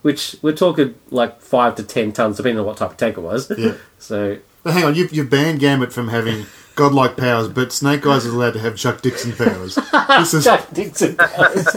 which 0.03 0.37
we're 0.43 0.53
talking 0.55 0.95
like 1.11 1.41
five 1.41 1.75
to 1.77 1.83
ten 1.83 2.13
tons, 2.13 2.37
depending 2.37 2.59
on 2.61 2.67
what 2.67 2.77
type 2.77 2.91
of 2.91 2.97
tank 2.97 3.17
it 3.17 3.21
was. 3.23 3.51
Yeah. 3.57 3.75
So 3.99 4.39
But 4.65 4.73
hang 4.75 4.83
on, 4.85 4.95
you've, 4.97 5.13
you've 5.13 5.31
banned 5.31 5.61
Gambit 5.61 5.93
from 5.93 6.09
having 6.09 6.45
godlike 6.75 7.17
powers, 7.17 7.47
but 7.49 7.73
Snake 7.73 8.05
Eyes 8.05 8.25
is 8.25 8.35
allowed 8.35 8.55
to 8.55 8.59
have 8.59 8.77
Chuck 8.77 9.01
Dixon 9.01 9.31
powers. 9.33 9.79
This 10.19 10.35
is 10.35 10.45
Chuck 10.45 10.69
Dixon. 10.73 11.17
powers 11.17 11.77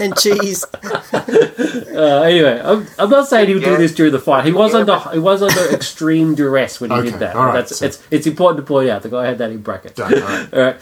and 0.00 0.16
cheese. 0.16 0.64
Uh, 1.12 2.22
anyway, 2.24 2.60
I'm, 2.64 2.86
I'm 2.98 3.10
not 3.10 3.28
saying 3.28 3.48
he 3.48 3.54
would 3.54 3.64
do 3.64 3.76
this 3.76 3.94
during 3.94 4.12
the 4.12 4.18
fight. 4.18 4.44
He 4.46 4.52
was 4.52 4.72
Yeah, 4.72 4.80
under 4.80 4.92
but- 4.92 5.12
he 5.12 5.18
was 5.18 5.42
under 5.42 5.74
extreme 5.74 6.34
duress 6.34 6.80
when 6.80 6.90
he 6.90 6.96
Okay, 6.96 7.10
did 7.10 7.20
that. 7.20 7.36
all 7.36 7.46
right, 7.46 7.52
That's 7.54 7.76
so- 7.78 7.86
it's 7.86 8.02
it's 8.10 8.26
important 8.26 8.64
to 8.64 8.68
point 8.68 8.88
out. 8.90 9.02
The 9.02 9.08
guy 9.10 9.26
had 9.26 9.38
that 9.38 9.50
in 9.50 9.60
brackets. 9.60 9.94
done. 9.96 10.14
All 10.14 10.20
right. 10.28 10.54
All 10.54 10.60
right. 10.60 10.76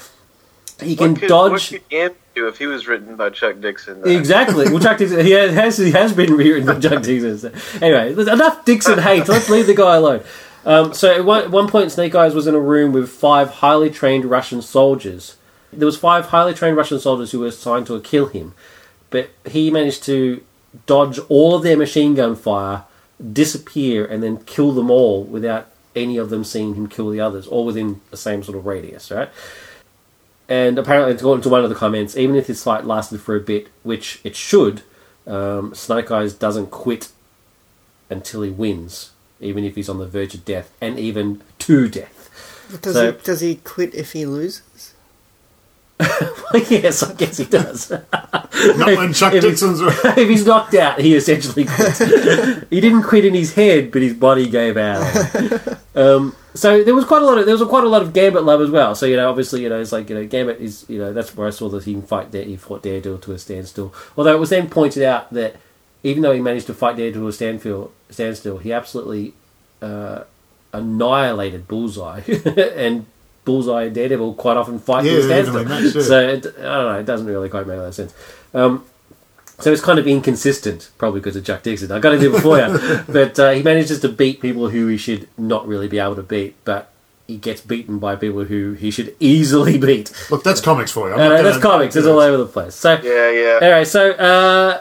He 0.84 0.96
can 0.96 1.12
What 1.12 1.20
could, 1.20 1.30
what 1.30 1.50
dodge 1.50 1.68
could 1.70 1.88
Gambit 1.88 2.20
do 2.34 2.48
if 2.48 2.58
he 2.58 2.66
was 2.66 2.86
written 2.86 3.16
by 3.16 3.30
Chuck 3.30 3.60
Dixon? 3.60 4.00
though? 4.02 4.10
exactly. 4.10 4.68
Well, 4.70 4.80
Chuck 4.80 4.98
Dixon 4.98 5.24
he 5.24 5.32
has 5.32 5.78
he 5.78 5.90
has 5.92 6.12
been 6.12 6.32
rewritten 6.34 6.66
by 6.66 6.80
Chuck 6.80 7.02
Dixon. 7.02 7.52
Anyway, 7.82 8.12
enough 8.12 8.64
Dixon 8.64 8.98
hate. 9.08 9.28
Let's 9.28 9.48
leave 9.48 9.66
the 9.66 9.74
guy 9.74 9.96
alone. 9.96 10.22
Um, 10.64 10.94
so 10.94 11.14
at 11.14 11.24
one, 11.24 11.44
at 11.44 11.50
one 11.50 11.68
point, 11.68 11.92
Snake 11.92 12.14
Eyes 12.14 12.34
was 12.34 12.46
in 12.46 12.54
a 12.54 12.60
room 12.60 12.92
with 12.92 13.10
five 13.10 13.50
highly 13.50 13.90
trained 13.90 14.24
Russian 14.24 14.62
soldiers. 14.62 15.36
There 15.72 15.86
was 15.86 15.98
five 15.98 16.26
highly 16.26 16.54
trained 16.54 16.76
Russian 16.76 16.98
soldiers 17.00 17.32
who 17.32 17.40
were 17.40 17.48
assigned 17.48 17.86
to 17.88 18.00
kill 18.00 18.26
him, 18.26 18.54
but 19.10 19.30
he 19.44 19.70
managed 19.70 20.04
to 20.04 20.42
dodge 20.86 21.18
all 21.28 21.54
of 21.56 21.62
their 21.62 21.76
machine 21.76 22.14
gun 22.14 22.34
fire, 22.34 22.84
disappear, 23.32 24.06
and 24.06 24.22
then 24.22 24.38
kill 24.44 24.72
them 24.72 24.90
all 24.90 25.24
without 25.24 25.68
any 25.94 26.16
of 26.16 26.30
them 26.30 26.44
seeing 26.44 26.74
him 26.74 26.88
kill 26.88 27.10
the 27.10 27.20
others, 27.20 27.46
all 27.46 27.64
within 27.64 28.00
the 28.10 28.16
same 28.16 28.42
sort 28.42 28.56
of 28.56 28.66
radius, 28.66 29.10
right? 29.10 29.30
And 30.48 30.78
apparently, 30.78 31.14
according 31.14 31.42
to 31.42 31.48
one 31.48 31.64
of 31.64 31.70
the 31.70 31.76
comments, 31.76 32.16
even 32.16 32.36
if 32.36 32.46
this 32.46 32.62
fight 32.64 32.84
lasted 32.84 33.20
for 33.20 33.34
a 33.34 33.40
bit, 33.40 33.68
which 33.82 34.20
it 34.24 34.36
should, 34.36 34.82
um, 35.26 35.74
Snake 35.74 36.10
Eyes 36.10 36.34
doesn't 36.34 36.70
quit 36.70 37.08
until 38.10 38.42
he 38.42 38.50
wins, 38.50 39.12
even 39.40 39.64
if 39.64 39.74
he's 39.74 39.88
on 39.88 39.98
the 39.98 40.06
verge 40.06 40.34
of 40.34 40.44
death, 40.44 40.70
and 40.80 40.98
even 40.98 41.40
to 41.60 41.88
death. 41.88 42.20
Does, 42.82 42.94
So- 42.94 43.12
he, 43.12 43.18
does 43.24 43.40
he 43.40 43.54
quit 43.56 43.94
if 43.94 44.12
he 44.12 44.26
loses? 44.26 44.92
yes, 46.68 47.02
I 47.02 47.14
guess 47.14 47.38
he 47.38 47.44
does. 47.44 47.90
Not 48.76 48.96
when 48.96 49.12
Chuck 49.12 49.34
If 49.34 49.42
Dixon's. 49.42 49.80
if 50.04 50.28
he's 50.28 50.46
knocked 50.46 50.74
out, 50.74 51.00
he 51.00 51.14
essentially 51.14 51.64
quits. 51.64 51.98
he 52.70 52.80
didn't 52.80 53.02
quit 53.02 53.24
in 53.24 53.34
his 53.34 53.54
head, 53.54 53.92
but 53.92 54.02
his 54.02 54.14
body 54.14 54.48
gave 54.48 54.76
out. 54.76 55.02
um, 55.94 56.34
so 56.54 56.82
there 56.82 56.94
was 56.94 57.04
quite 57.04 57.22
a 57.22 57.24
lot 57.24 57.38
of 57.38 57.46
there 57.46 57.56
was 57.56 57.66
quite 57.68 57.84
a 57.84 57.88
lot 57.88 58.02
of 58.02 58.12
Gambit 58.12 58.42
love 58.42 58.60
as 58.60 58.70
well. 58.70 58.94
So 58.94 59.06
you 59.06 59.16
know, 59.16 59.28
obviously, 59.28 59.62
you 59.62 59.68
know, 59.68 59.80
it's 59.80 59.92
like 59.92 60.08
you 60.08 60.16
know, 60.16 60.26
Gambit 60.26 60.60
is 60.60 60.84
you 60.88 60.98
know 60.98 61.12
that's 61.12 61.36
where 61.36 61.46
I 61.46 61.50
saw 61.50 61.68
that 61.70 61.84
he 61.84 61.92
can 61.92 62.02
fight. 62.02 62.30
Dare, 62.30 62.44
he 62.44 62.56
fought 62.56 62.82
Daredevil 62.82 63.18
to 63.18 63.32
a 63.32 63.38
standstill. 63.38 63.94
Although 64.16 64.34
it 64.34 64.40
was 64.40 64.50
then 64.50 64.68
pointed 64.68 65.02
out 65.02 65.32
that 65.32 65.56
even 66.02 66.22
though 66.22 66.32
he 66.32 66.40
managed 66.40 66.66
to 66.66 66.74
fight 66.74 66.96
Daredevil 66.96 67.22
to 67.22 67.28
a 67.28 67.32
standstill, 67.32 67.92
standstill, 68.10 68.58
he 68.58 68.72
absolutely 68.72 69.34
uh, 69.80 70.24
annihilated 70.72 71.68
Bullseye 71.68 72.22
and. 72.76 73.06
Bullseye 73.44 73.84
and 73.84 73.94
Daredevil 73.94 74.34
quite 74.34 74.56
often 74.56 74.78
fight 74.78 75.04
Yeah, 75.04 75.12
to 75.12 75.18
a 75.18 75.22
they're 75.22 75.44
standstill. 75.44 75.60
evenly 75.62 75.82
matched, 75.82 75.96
yeah. 75.96 76.02
So 76.02 76.18
it, 76.28 76.46
I 76.46 76.62
don't 76.62 76.92
know. 76.92 76.98
It 77.00 77.06
doesn't 77.06 77.26
really 77.26 77.48
quite 77.48 77.66
make 77.66 77.78
that 77.78 77.92
sense. 77.94 78.14
Um, 78.52 78.84
so 79.60 79.70
it's 79.72 79.82
kind 79.82 79.98
of 79.98 80.06
inconsistent, 80.08 80.90
probably 80.98 81.20
because 81.20 81.36
of 81.36 81.44
Chuck 81.44 81.62
Dixon. 81.62 81.92
I 81.92 82.00
got 82.00 82.10
to 82.10 82.18
do 82.18 82.34
it 82.34 82.40
for 82.40 82.58
you, 82.58 83.02
but 83.12 83.38
uh, 83.38 83.50
he 83.52 83.62
manages 83.62 84.00
to 84.00 84.08
beat 84.08 84.40
people 84.40 84.68
who 84.70 84.86
he 84.88 84.96
should 84.96 85.28
not 85.38 85.66
really 85.68 85.86
be 85.88 85.98
able 85.98 86.16
to 86.16 86.22
beat, 86.24 86.56
but 86.64 86.90
he 87.28 87.36
gets 87.36 87.60
beaten 87.60 87.98
by 87.98 88.16
people 88.16 88.44
who 88.44 88.72
he 88.72 88.90
should 88.90 89.14
easily 89.20 89.78
beat. 89.86 90.12
Look, 90.30 90.42
that's 90.42 90.60
comics 90.60 90.90
for 90.90 91.08
you. 91.08 91.14
Uh, 91.14 91.18
not 91.28 91.42
that's 91.42 91.58
comics; 91.58 91.94
it's 91.96 92.06
all 92.06 92.18
over 92.18 92.36
the 92.36 92.46
place. 92.46 92.74
So 92.74 92.94
Yeah, 93.02 93.30
yeah. 93.30 93.58
Anyway, 93.62 93.84
so 93.84 94.10
uh, 94.12 94.80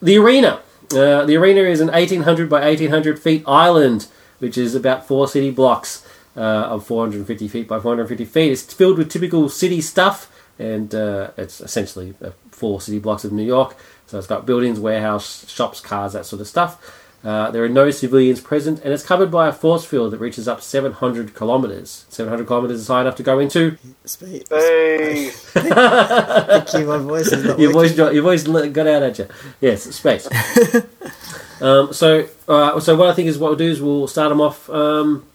the 0.00 0.16
arena. 0.18 0.60
Uh, 0.90 1.26
the 1.26 1.36
arena 1.36 1.60
is 1.60 1.80
an 1.82 1.88
1800 1.88 2.48
by 2.48 2.62
1800 2.62 3.18
feet 3.18 3.44
island, 3.46 4.06
which 4.38 4.56
is 4.56 4.74
about 4.74 5.06
four 5.06 5.28
city 5.28 5.50
blocks 5.50 6.02
of 6.36 6.86
450 6.86 7.48
feet 7.48 7.68
by 7.68 7.80
450 7.80 8.24
feet. 8.24 8.52
It's 8.52 8.62
filled 8.72 8.98
with 8.98 9.10
typical 9.10 9.48
city 9.48 9.80
stuff, 9.80 10.30
and 10.58 10.94
uh, 10.94 11.30
it's 11.36 11.60
essentially 11.60 12.14
uh, 12.24 12.30
four 12.50 12.80
city 12.80 12.98
blocks 12.98 13.24
of 13.24 13.32
New 13.32 13.44
York. 13.44 13.76
So 14.06 14.18
it's 14.18 14.26
got 14.26 14.46
buildings, 14.46 14.80
warehouse, 14.80 15.48
shops, 15.50 15.80
cars, 15.80 16.14
that 16.14 16.26
sort 16.26 16.40
of 16.40 16.48
stuff. 16.48 17.04
Uh, 17.24 17.50
there 17.50 17.64
are 17.64 17.68
no 17.68 17.90
civilians 17.90 18.40
present, 18.40 18.80
and 18.84 18.92
it's 18.92 19.02
covered 19.02 19.30
by 19.30 19.48
a 19.48 19.52
force 19.52 19.84
field 19.84 20.12
that 20.12 20.18
reaches 20.18 20.46
up 20.46 20.62
700 20.62 21.34
kilometers. 21.34 22.06
700 22.08 22.46
kilometers 22.46 22.80
is 22.80 22.86
high 22.86 23.00
enough 23.00 23.16
to 23.16 23.24
go 23.24 23.40
into. 23.40 23.76
Space. 24.04 24.48
Hey, 24.48 25.30
Thank 25.32 26.72
you, 26.74 26.86
my 26.86 26.98
voice 26.98 27.32
is 27.32 27.44
not 27.44 27.58
your 27.58 27.72
voice, 27.72 27.98
working. 27.98 28.14
your 28.14 28.22
voice 28.22 28.44
got 28.44 28.86
out 28.86 29.02
at 29.02 29.18
you. 29.18 29.26
Yes, 29.60 29.82
space. 29.82 30.28
um, 31.60 31.92
so, 31.92 32.28
uh, 32.46 32.78
so 32.78 32.94
what 32.94 33.08
I 33.08 33.14
think 33.14 33.28
is 33.28 33.36
what 33.36 33.48
we'll 33.48 33.58
do 33.58 33.68
is 33.68 33.82
we'll 33.82 34.06
start 34.06 34.28
them 34.28 34.40
off. 34.40 34.70
Um, 34.70 35.26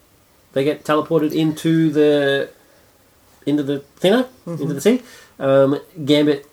they 0.53 0.63
get 0.63 0.83
teleported 0.83 1.33
into 1.33 1.89
the 1.89 2.49
into 3.45 3.63
the 3.63 3.79
thinner 3.97 4.27
into 4.47 4.73
the 4.73 4.81
sea. 4.81 5.01
Um, 5.39 5.79
Gambit, 6.05 6.47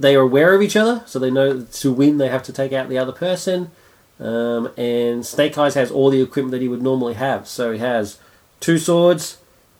they 0.00 0.16
are 0.16 0.22
aware 0.22 0.54
of 0.54 0.62
each 0.62 0.76
other, 0.76 1.02
so 1.06 1.18
they 1.18 1.30
know 1.30 1.62
to 1.62 1.92
win 1.92 2.18
they 2.18 2.28
have 2.28 2.42
to 2.44 2.52
take 2.52 2.72
out 2.72 2.88
the 2.88 2.98
other 2.98 3.12
person. 3.12 3.70
Um, 4.18 4.70
and 4.76 5.26
Snake 5.26 5.58
Eyes 5.58 5.74
has 5.74 5.90
all 5.90 6.08
the 6.10 6.22
equipment 6.22 6.52
that 6.52 6.62
he 6.62 6.68
would 6.68 6.82
normally 6.82 7.14
have. 7.14 7.48
So 7.48 7.72
he 7.72 7.78
has 7.78 8.18
two 8.60 8.78
swords, 8.78 9.38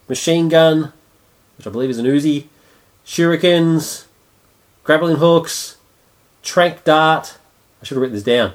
machine 0.09 0.49
gun, 0.49 0.91
which 1.57 1.65
I 1.65 1.69
believe 1.69 1.89
is 1.89 1.97
an 1.97 2.05
Uzi, 2.05 2.47
shurikens, 3.05 4.05
grappling 4.83 5.17
hooks, 5.17 5.77
trank 6.41 6.83
dart. 6.83 7.37
I 7.81 7.85
should 7.85 7.95
have 7.95 8.01
written 8.01 8.15
this 8.15 8.23
down. 8.23 8.53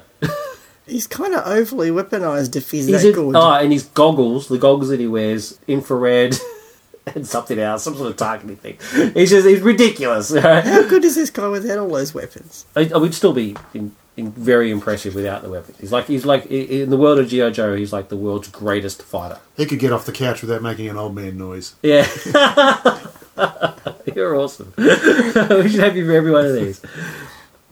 He's 0.89 1.07
kind 1.07 1.33
of 1.33 1.45
overly 1.45 1.89
weaponized 1.89 2.55
if 2.55 2.71
he's, 2.71 2.87
He's 2.87 3.01
that 3.03 3.07
in- 3.09 3.13
good. 3.15 3.35
oh, 3.35 3.51
and 3.53 3.71
his 3.71 3.83
goggles, 3.83 4.47
the 4.47 4.57
goggles 4.57 4.89
that 4.89 4.99
he 4.99 5.07
wears, 5.07 5.59
infrared 5.67 6.35
and 7.15 7.25
something 7.27 7.57
else, 7.59 7.83
some 7.83 7.95
sort 7.95 8.09
of 8.11 8.17
targeting 8.17 8.55
thing. 8.57 8.77
He's 9.13 9.29
just 9.29 9.47
he's 9.47 9.61
ridiculous. 9.61 10.31
right? 10.33 10.63
How 10.63 10.87
good 10.87 11.03
is 11.05 11.15
this 11.15 11.29
guy 11.29 11.47
without 11.47 11.77
all 11.77 11.89
those 11.89 12.13
weapons? 12.13 12.65
I, 12.75 12.89
I 12.93 12.97
would 12.97 13.13
still 13.13 13.33
be 13.33 13.55
in, 13.73 13.95
in 14.17 14.31
very 14.31 14.69
impressive 14.71 15.15
without 15.15 15.41
the 15.43 15.49
weapons. 15.49 15.77
He's 15.79 15.91
like 15.91 16.05
he's 16.07 16.25
like 16.25 16.45
in 16.47 16.89
the 16.89 16.97
world 16.97 17.19
of 17.19 17.27
GI 17.29 17.51
Joe, 17.51 17.75
he's 17.75 17.93
like 17.93 18.09
the 18.09 18.17
world's 18.17 18.47
greatest 18.49 19.01
fighter. 19.01 19.39
He 19.57 19.65
could 19.65 19.79
get 19.79 19.91
off 19.93 20.05
the 20.05 20.11
couch 20.11 20.41
without 20.41 20.61
making 20.61 20.89
an 20.89 20.97
old 20.97 21.15
man 21.15 21.37
noise. 21.37 21.75
Yeah. 21.83 22.05
You're 24.15 24.35
awesome. 24.35 24.73
we 24.77 24.83
should 25.69 25.79
have 25.79 25.95
you 25.95 26.05
for 26.05 26.11
every 26.13 26.31
one 26.31 26.45
of 26.45 26.53
these. 26.53 26.81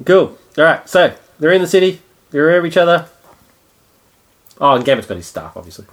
Cool. 0.05 0.37
All 0.57 0.63
right. 0.63 0.87
So 0.87 1.13
they're 1.39 1.51
in 1.51 1.61
the 1.61 1.67
city. 1.67 2.01
They're 2.31 2.47
aware 2.47 2.59
of 2.59 2.65
each 2.65 2.77
other. 2.77 3.07
Oh, 4.59 4.73
and 4.75 4.83
Gambit's 4.83 5.07
got 5.07 5.17
his 5.17 5.27
staff, 5.27 5.55
obviously. 5.55 5.85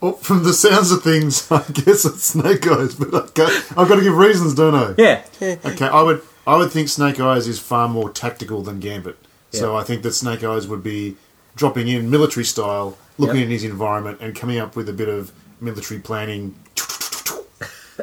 Well, 0.00 0.12
from 0.14 0.42
the 0.44 0.52
sounds 0.52 0.90
of 0.92 1.02
things, 1.02 1.50
I 1.52 1.64
guess 1.72 2.04
it's 2.04 2.24
Snake 2.24 2.66
Eyes, 2.66 2.94
but 2.94 3.14
I 3.14 3.26
can't, 3.28 3.78
I've 3.78 3.88
got 3.88 3.96
to 3.96 4.02
give 4.02 4.16
reasons, 4.16 4.54
don't 4.54 4.74
I? 4.74 4.94
Yeah. 4.98 5.24
Okay, 5.40 5.86
I 5.86 6.02
would 6.02 6.20
I 6.46 6.56
would 6.56 6.70
think 6.72 6.88
Snake 6.88 7.20
Eyes 7.20 7.48
is 7.48 7.58
far 7.58 7.88
more 7.88 8.10
tactical 8.10 8.62
than 8.62 8.80
Gambit. 8.80 9.16
So 9.52 9.76
I 9.76 9.84
think 9.84 10.02
that 10.02 10.12
Snake 10.14 10.42
Eyes 10.42 10.66
would 10.66 10.82
be 10.82 11.16
dropping 11.54 11.86
in 11.86 12.10
military 12.10 12.44
style, 12.44 12.98
looking 13.18 13.36
Yep. 13.36 13.44
at 13.44 13.50
his 13.52 13.62
environment, 13.64 14.18
and 14.20 14.34
coming 14.34 14.58
up 14.58 14.74
with 14.74 14.88
a 14.88 14.92
bit 14.92 15.08
of 15.08 15.32
military 15.60 16.00
planning. 16.00 16.56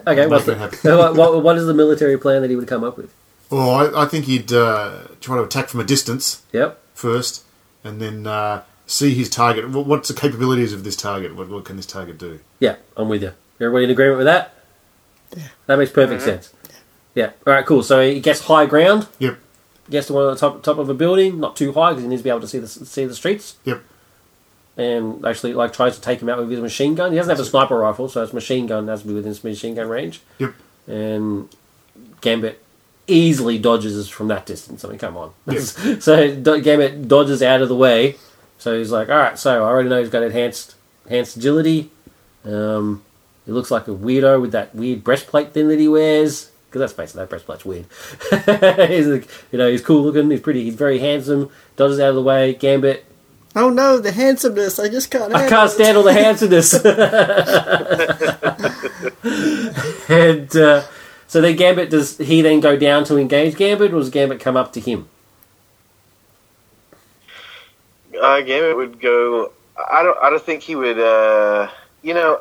Okay. 0.08 0.26
What's 0.26 0.48
Make 0.48 0.58
the, 0.58 0.66
it 0.66 0.72
happen. 0.74 0.98
what, 0.98 1.16
what, 1.16 1.44
what 1.44 1.58
is 1.58 1.66
the 1.66 1.74
military 1.74 2.18
plan 2.18 2.42
that 2.44 2.50
he 2.50 2.56
would 2.56 2.68
come 2.68 2.82
up 2.82 2.96
with? 2.98 3.14
Well, 3.50 3.70
I, 3.70 4.04
I 4.04 4.06
think 4.06 4.24
he'd 4.24 4.54
uh, 4.54 5.00
try 5.20 5.36
to 5.36 5.44
attack 5.44 5.68
from 5.68 5.82
a 5.82 5.84
distance 5.84 6.44
Yep. 6.54 6.80
First, 7.02 7.44
and 7.84 8.00
then 8.02 8.28
uh, 8.28 8.64
see 8.86 9.14
his 9.14 9.30
target. 9.30 9.68
What's 9.70 10.08
the 10.08 10.14
capabilities 10.14 10.72
of 10.72 10.84
this 10.84 10.96
target? 10.96 11.36
What, 11.36 11.50
what 11.50 11.66
can 11.66 11.76
this 11.76 11.86
target 11.88 12.18
do? 12.18 12.40
Yeah, 12.60 12.76
I'm 12.96 13.10
with 13.10 13.24
you. 13.24 13.34
Everybody 13.60 13.86
in 13.86 13.90
agreement 13.92 14.18
with 14.20 14.28
that? 14.28 14.54
Yeah. 15.36 15.48
That 15.66 15.78
makes 15.78 15.92
perfect 15.92 16.22
sense. 16.22 16.54
Yeah. 17.16 17.32
All 17.46 17.54
right. 17.54 17.66
Cool. 17.66 17.84
So 17.84 18.02
he 18.02 18.20
gets 18.20 18.42
high 18.42 18.66
ground. 18.66 19.08
Yep, 19.20 19.38
Gets 19.90 20.08
to 20.08 20.14
one 20.14 20.24
of 20.30 20.34
the 20.34 20.40
top 20.40 20.64
top 20.64 20.78
of 20.78 20.88
a 20.90 20.94
building, 20.94 21.40
not 21.40 21.56
too 21.56 21.74
high 21.74 21.92
because 21.92 22.04
he 22.04 22.10
needs 22.10 22.22
to 22.22 22.24
be 22.24 22.30
able 22.30 22.42
to 22.42 22.48
see 22.48 22.60
the 22.60 22.68
see 22.68 23.06
the 23.06 23.16
streets. 23.16 23.56
yep. 23.66 23.82
and 24.78 25.26
actually 25.26 25.54
like 25.54 25.74
tries 25.74 25.96
to 25.96 26.02
take 26.02 26.22
him 26.22 26.30
out 26.30 26.38
with 26.38 26.50
his 26.50 26.60
machine 26.62 26.96
gun. 26.96 27.12
He 27.12 27.18
doesn't 27.18 27.30
have 27.30 27.40
a 27.40 27.50
sniper 27.50 27.78
rifle, 27.78 28.08
so 28.08 28.22
his 28.22 28.32
machine 28.34 28.68
gun 28.68 28.88
has 28.88 29.02
to 29.02 29.08
be 29.08 29.14
within 29.14 29.30
his 29.30 29.44
machine 29.44 29.76
gun 29.76 29.90
range. 29.90 30.22
Yep. 30.40 30.54
And 30.88 31.50
Gambit 32.22 32.61
easily 33.12 33.60
dodges 33.60 33.98
us 33.98 34.08
from 34.08 34.28
that 34.30 34.46
distance. 34.46 34.84
I 34.84 34.90
mean, 34.90 34.98
come 34.98 35.18
on. 35.18 35.34
Yeah. 35.46 35.60
so 36.00 36.36
Do- 36.36 36.62
Gambit 36.62 37.08
dodges 37.08 37.44
out 37.44 37.62
of 37.62 37.70
the 37.70 37.76
way. 37.76 38.16
So 38.58 38.78
he's 38.78 38.92
like, 38.92 39.10
all 39.10 39.18
right. 39.18 39.38
So 39.38 39.64
I 39.64 39.68
already 39.68 39.90
know 39.90 40.00
he's 40.00 40.10
got 40.10 40.24
enhanced 40.24 40.76
enhanced 41.06 41.38
agility. 41.38 41.92
Um, 42.46 43.04
he 43.46 43.52
looks 43.52 43.72
like 43.72 43.88
a 43.88 43.92
weirdo 43.92 44.42
with 44.42 44.52
that 44.54 44.74
weird 44.74 45.04
breastplate 45.04 45.54
thing 45.54 45.68
that 45.68 45.80
he 45.80 45.88
wears. 45.88 46.50
Because 46.68 46.80
that's 46.80 46.94
basically 46.94 47.24
that 47.24 47.30
breastplate's 47.30 47.66
weird. 47.66 47.86
he's 48.90 49.08
like, 49.08 49.28
you 49.52 49.58
know, 49.58 49.70
he's 49.70 49.82
cool 49.82 50.04
looking. 50.04 50.32
He's 50.32 50.40
pretty. 50.40 50.64
He's 50.64 50.76
very 50.76 51.00
handsome. 51.00 51.50
Dodges 51.76 52.00
out 52.00 52.10
of 52.10 52.16
the 52.16 52.22
way. 52.22 52.54
Gambit 52.54 53.06
Oh 53.54 53.70
no, 53.70 54.00
the 54.00 54.14
handsomeness! 54.14 54.80
I 54.80 54.88
just 54.88 55.12
can't. 55.12 55.36
I 55.36 55.50
can't 55.50 55.70
it. 55.70 55.74
stand 55.74 55.98
all 55.98 56.04
the 56.04 56.14
handsomeness. 56.14 56.74
and 60.10 60.56
uh, 60.56 60.84
so 61.32 61.40
then 61.40 61.56
Gambit 61.56 61.90
does 61.90 62.18
he 62.18 62.42
then 62.42 62.60
go 62.60 62.76
down 62.76 63.06
to 63.06 63.16
engage 63.16 63.56
Gambit, 63.56 63.94
or 63.94 64.00
does 64.00 64.10
Gambit 64.10 64.42
come 64.42 64.58
up 64.58 64.74
to 64.74 64.82
him? 64.82 65.08
uh, 68.22 68.42
Gambit 68.42 68.76
would 68.76 69.00
go. 69.00 69.54
I 69.78 70.04
don't. 70.04 70.18
I 70.22 70.30
don't 70.30 70.44
think 70.44 70.62
he 70.62 70.76
would. 70.76 71.00
Uh, 71.00 71.70
you 72.02 72.14
know, 72.14 72.38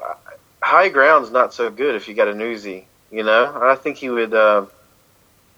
high 0.61 0.89
ground's 0.89 1.31
not 1.31 1.55
so 1.55 1.71
good 1.71 1.95
if 1.95 2.09
you 2.09 2.15
got 2.15 2.27
a 2.27 2.33
Uzi. 2.33 2.83
You 3.13 3.23
know, 3.23 3.61
I 3.63 3.77
think 3.77 3.97
he 3.97 4.11
would. 4.11 4.35
Uh, 4.35 4.67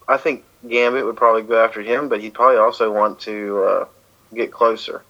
I 0.07 0.19
think 0.19 0.45
Gambit 0.69 1.07
would 1.07 1.17
probably 1.17 1.41
go 1.41 1.65
after 1.65 1.81
him, 1.81 2.11
but 2.11 2.21
he'd 2.21 2.35
probably 2.35 2.59
also 2.59 2.93
want 2.93 3.19
to 3.21 3.65
uh, 3.65 3.85
get 4.35 4.53
closer. 4.53 5.03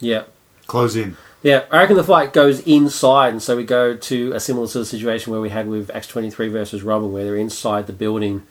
Yeah. 0.00 0.24
Close 0.66 0.96
in. 0.96 1.16
Yeah, 1.42 1.64
I 1.70 1.78
reckon 1.78 1.96
the 1.96 2.04
fight 2.04 2.32
goes 2.34 2.60
inside, 2.60 3.30
and 3.30 3.42
so 3.42 3.56
we 3.56 3.64
go 3.64 3.96
to 3.96 4.32
a 4.32 4.40
similar 4.40 4.66
sort 4.66 4.82
of 4.82 4.88
situation 4.88 5.32
where 5.32 5.40
we 5.40 5.48
had 5.48 5.68
with 5.68 5.90
X 5.90 6.06
twenty 6.06 6.30
three 6.30 6.48
versus 6.48 6.82
Robin, 6.82 7.12
where 7.12 7.24
they're 7.24 7.36
inside 7.36 7.86
the 7.86 7.94
building, 7.94 8.42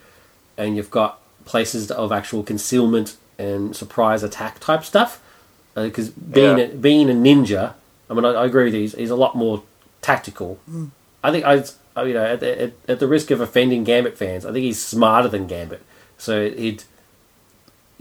and 0.57 0.75
you've 0.75 0.89
got 0.89 1.19
places 1.45 1.91
of 1.91 2.11
actual 2.11 2.41
concealment 2.43 3.15
and 3.37 3.75
surprise 3.75 4.23
attack 4.23 4.59
type 4.59 4.83
stuff. 4.83 5.21
Uh, 5.75 5.83
because 5.83 6.09
being 6.09 6.57
Yeah. 6.57 6.63
a, 6.65 6.75
being 6.75 7.09
a 7.09 7.13
ninja, 7.13 7.73
I 8.09 8.13
mean, 8.15 8.25
I, 8.25 8.29
I 8.29 8.45
agree 8.45 8.65
with 8.65 8.73
you. 8.73 8.81
He's, 8.81 8.95
he's 8.95 9.09
a 9.11 9.15
lot 9.15 9.35
more 9.35 9.61
tactical. 10.01 10.55
Hmm. 10.65 10.85
I 11.23 11.31
think 11.31 11.45
I, 11.45 11.63
I 11.95 12.03
you 12.05 12.13
know, 12.15 12.25
at, 12.25 12.39
the- 12.39 12.61
at, 12.63 12.73
at 12.87 12.99
the 12.99 13.07
risk 13.07 13.29
of 13.29 13.39
offending 13.39 13.83
Gambit 13.83 14.17
fans, 14.17 14.45
I 14.45 14.51
think 14.51 14.63
he's 14.63 14.83
smarter 14.83 15.27
than 15.29 15.45
Gambit. 15.47 15.83
So 16.17 16.49
he'd 16.49 16.83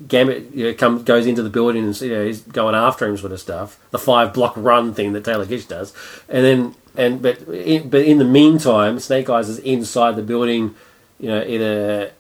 Gambit 0.06 0.54
you 0.54 0.64
know, 0.66 0.74
comes 0.74 1.02
goes 1.02 1.26
into 1.26 1.42
the 1.42 1.50
building 1.50 1.84
and 1.84 2.00
you 2.00 2.10
know 2.14 2.24
he's 2.24 2.40
going 2.42 2.74
after 2.74 3.06
him 3.06 3.16
sort 3.16 3.32
of 3.32 3.40
stuff. 3.40 3.78
The 3.90 3.98
five 3.98 4.32
block 4.32 4.54
run 4.56 4.94
thing 4.94 5.12
that 5.14 5.24
Taylor 5.24 5.44
Kitsch 5.46 5.66
does, 5.66 5.92
and 6.28 6.44
then 6.44 6.74
and 6.96 7.20
but 7.20 7.40
in, 7.48 7.88
but 7.90 8.02
in 8.02 8.18
the 8.18 8.24
meantime, 8.24 9.00
Snake 9.00 9.28
Eyes 9.28 9.48
is 9.48 9.58
inside 9.60 10.14
the 10.16 10.22
building. 10.22 10.74
You 11.18 11.28
know, 11.30 11.42
either 11.42 12.12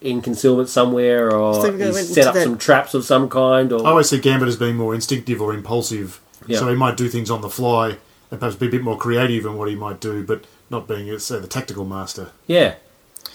in 0.00 0.22
concealment 0.22 0.68
somewhere, 0.68 1.34
or 1.34 1.54
So 1.60 1.72
he's 1.72 2.14
set 2.14 2.26
up 2.28 2.34
that- 2.34 2.44
some 2.44 2.56
traps 2.58 2.94
of 2.94 3.04
some 3.04 3.28
kind, 3.28 3.72
or 3.72 3.84
I 3.84 3.90
always 3.90 4.10
see 4.10 4.18
Gambit 4.18 4.46
as 4.48 4.56
being 4.56 4.76
more 4.76 4.94
instinctive 4.94 5.40
or 5.42 5.52
impulsive. 5.54 6.20
Yeah. 6.46 6.58
So 6.58 6.68
he 6.68 6.76
might 6.76 6.96
do 6.96 7.08
things 7.08 7.30
on 7.30 7.40
the 7.40 7.48
fly 7.48 7.96
and 8.30 8.38
perhaps 8.38 8.54
be 8.54 8.66
a 8.66 8.70
bit 8.70 8.82
more 8.82 8.96
creative 8.98 9.44
in 9.46 9.56
what 9.56 9.68
he 9.68 9.74
might 9.74 9.98
do, 10.00 10.22
but 10.22 10.44
not 10.70 10.86
being, 10.86 11.18
say, 11.18 11.38
the 11.40 11.46
tactical 11.46 11.84
master. 11.86 12.28
yeah, 12.46 12.74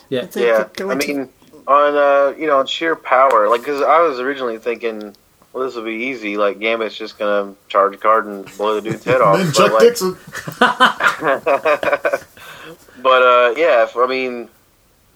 yeah, 0.10 0.28
Yeah, 0.36 0.66
I 0.80 0.92
into- 0.92 0.96
mean, 0.96 1.30
on 1.70 1.96
uh, 1.96 2.34
you 2.38 2.48
know, 2.48 2.60
on 2.60 2.66
sheer 2.68 2.96
power, 2.98 3.48
like 3.48 3.62
because 3.62 3.82
I 3.82 4.00
was 4.02 4.20
originally 4.20 4.58
thinking, 4.58 5.16
well, 5.54 5.64
this 5.64 5.76
will 5.76 5.84
be 5.84 5.94
easy. 6.08 6.36
Like 6.36 6.60
Gambit's 6.60 6.98
just 6.98 7.18
gonna 7.18 7.54
charge 7.70 7.94
a 7.94 7.98
card 7.98 8.26
and 8.26 8.46
blow 8.58 8.76
the 8.82 8.90
dude's 8.90 9.04
head 9.06 9.22
off. 9.22 9.38
then 9.38 9.48
but, 9.48 9.56
Chuck 9.56 9.72
like- 9.72 9.82
Dixon. 9.84 10.18
But 13.02 13.22
uh, 13.24 13.54
yeah, 13.56 13.84
if, 13.84 13.96
I 13.96 14.08
mean, 14.08 14.50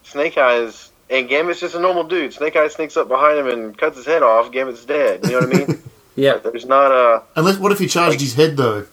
Snake 0.04 0.38
Eyes 0.38 0.90
and 1.10 1.28
Gambit's 1.28 1.60
just 1.60 1.76
a 1.76 1.80
normal 1.82 2.06
dude. 2.06 2.34
Snake 2.34 2.56
Eyes 2.56 2.74
sneaks 2.76 2.96
up 2.96 3.10
behind 3.10 3.38
him 3.38 3.48
and 3.48 3.78
cuts 3.78 3.98
his 3.98 4.06
head 4.06 4.24
off. 4.24 4.54
Gambit's 4.54 4.86
dead. 4.86 5.20
You 5.26 5.32
know 5.32 5.40
what 5.48 5.56
I 5.56 5.58
mean? 5.68 5.84
yeah. 6.16 6.34
Like, 6.34 6.44
there's 6.44 6.66
not 6.66 6.92
a 6.92 7.24
Unless, 7.36 7.58
what 7.58 7.74
if 7.74 7.80
he 7.80 7.88
charged 7.88 8.22
his 8.22 8.36
head 8.36 8.56
though? 8.56 8.86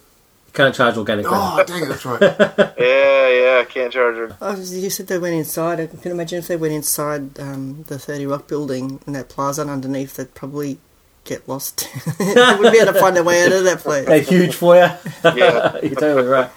Can't 0.53 0.74
charge 0.74 0.96
organic. 0.96 1.30
weapons. 1.30 1.42
Oh, 1.53 1.64
dang 1.64 1.82
it, 1.84 1.88
that's 1.88 2.05
right. 2.05 2.20
yeah, 2.78 3.28
yeah. 3.28 3.64
Can't 3.64 3.92
charge 3.92 4.16
her. 4.16 4.36
Oh, 4.40 4.57
you 4.57 4.90
said 4.90 5.07
they 5.07 5.18
went 5.18 5.34
inside. 5.34 5.80
I 5.80 5.86
can 5.86 6.11
imagine 6.12 6.38
if 6.38 6.48
they 6.48 6.57
went 6.57 6.72
inside 6.74 7.38
um, 7.38 7.84
the 7.84 7.98
30 7.98 8.26
Rock 8.26 8.48
building 8.48 9.01
and 9.07 9.14
that 9.14 9.28
plaza 9.28 9.62
underneath, 9.62 10.16
they'd 10.16 10.34
probably 10.34 10.78
get 11.24 11.48
lost. 11.48 11.88
they 12.18 12.34
wouldn't 12.34 12.72
be 12.72 12.80
able 12.80 12.92
to 12.92 12.98
find 12.98 13.14
their 13.14 13.22
way 13.24 13.44
out 13.44 13.53
of 13.53 13.64
that 13.64 13.78
place. 13.78 14.09
a 14.09 14.18
huge 14.18 14.55
foyer. 14.55 14.98
Yeah. 15.24 15.76
You're 15.82 15.94
totally 15.94 16.26
right. 16.26 16.51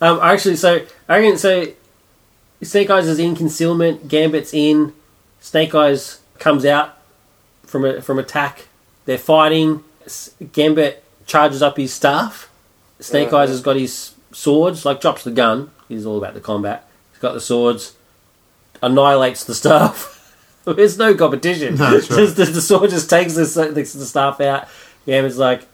Um, 0.00 0.18
actually, 0.22 0.56
so 0.56 0.84
I 1.08 1.18
reckon 1.18 1.38
so. 1.38 1.66
Snake 2.62 2.88
Eyes 2.88 3.06
is 3.06 3.18
in 3.18 3.36
concealment. 3.36 4.08
Gambit's 4.08 4.54
in. 4.54 4.94
Snake 5.40 5.74
Eyes 5.74 6.20
comes 6.38 6.64
out 6.64 6.96
from 7.64 7.84
a, 7.84 8.00
from 8.00 8.18
attack. 8.18 8.68
They're 9.04 9.18
fighting. 9.18 9.84
Gambit 10.52 11.04
charges 11.26 11.62
up 11.62 11.76
his 11.76 11.92
staff. 11.92 12.48
Snake 13.00 13.32
Eyes 13.32 13.50
has 13.50 13.60
got 13.60 13.76
his 13.76 14.14
swords. 14.32 14.84
Like 14.84 15.00
drops 15.00 15.24
the 15.24 15.30
gun. 15.30 15.70
He's 15.88 16.06
all 16.06 16.18
about 16.18 16.34
the 16.34 16.40
combat. 16.40 16.88
He's 17.12 17.20
got 17.20 17.32
the 17.32 17.40
swords. 17.40 17.94
Annihilates 18.82 19.44
the 19.44 19.54
staff. 19.54 20.12
There's 20.64 20.98
no 20.98 21.14
competition. 21.14 21.76
No, 21.76 21.92
that's 21.92 22.10
right. 22.10 22.18
Just 22.18 22.36
the, 22.36 22.44
the 22.44 22.60
sword 22.60 22.90
just 22.90 23.08
takes 23.08 23.34
the, 23.34 23.44
the, 23.72 23.84
staff 23.84 24.40
out. 24.40 24.68
Gambit's 25.06 25.36
like, 25.36 25.66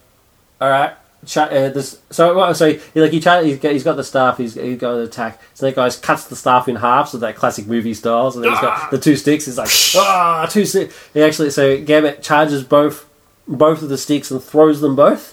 all 0.60 0.68
right. 0.68 0.94
Ch- 1.24 1.38
uh, 1.38 1.68
this, 1.70 2.00
so, 2.10 2.36
well, 2.36 2.54
so 2.54 2.72
he, 2.72 3.00
like 3.00 3.12
he 3.12 3.20
char- 3.20 3.42
he's, 3.42 3.58
got, 3.58 3.72
he's 3.72 3.84
got 3.84 3.96
the 3.96 4.04
staff. 4.04 4.38
He's, 4.38 4.54
he's 4.54 4.78
got 4.78 4.96
an 4.96 5.02
attack. 5.02 5.40
Snake 5.54 5.78
Eyes 5.78 5.96
cuts 5.96 6.26
the 6.26 6.36
staff 6.36 6.68
in 6.68 6.76
half, 6.76 7.08
so 7.08 7.18
that 7.18 7.36
classic 7.36 7.66
movie 7.66 7.94
styles, 7.94 8.36
and 8.36 8.44
then 8.44 8.52
he's 8.52 8.60
got 8.60 8.90
the 8.90 8.98
two 8.98 9.16
sticks. 9.16 9.46
He's 9.46 9.56
like, 9.56 9.70
ah, 9.96 10.46
two 10.50 10.66
sticks. 10.66 10.94
He 11.14 11.22
actually, 11.22 11.50
so 11.50 11.80
Gambit 11.82 12.22
charges 12.22 12.64
both 12.64 13.08
both 13.46 13.82
of 13.82 13.88
the 13.88 13.98
sticks 13.98 14.30
and 14.30 14.42
throws 14.42 14.80
them 14.80 14.96
both, 14.96 15.31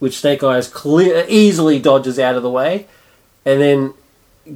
which 0.00 0.18
Snake 0.18 0.42
Eyes 0.42 0.66
clear 0.66 1.24
easily 1.28 1.78
dodges 1.78 2.18
out 2.18 2.34
of 2.34 2.42
the 2.42 2.50
way, 2.50 2.88
and 3.44 3.60
then 3.60 3.94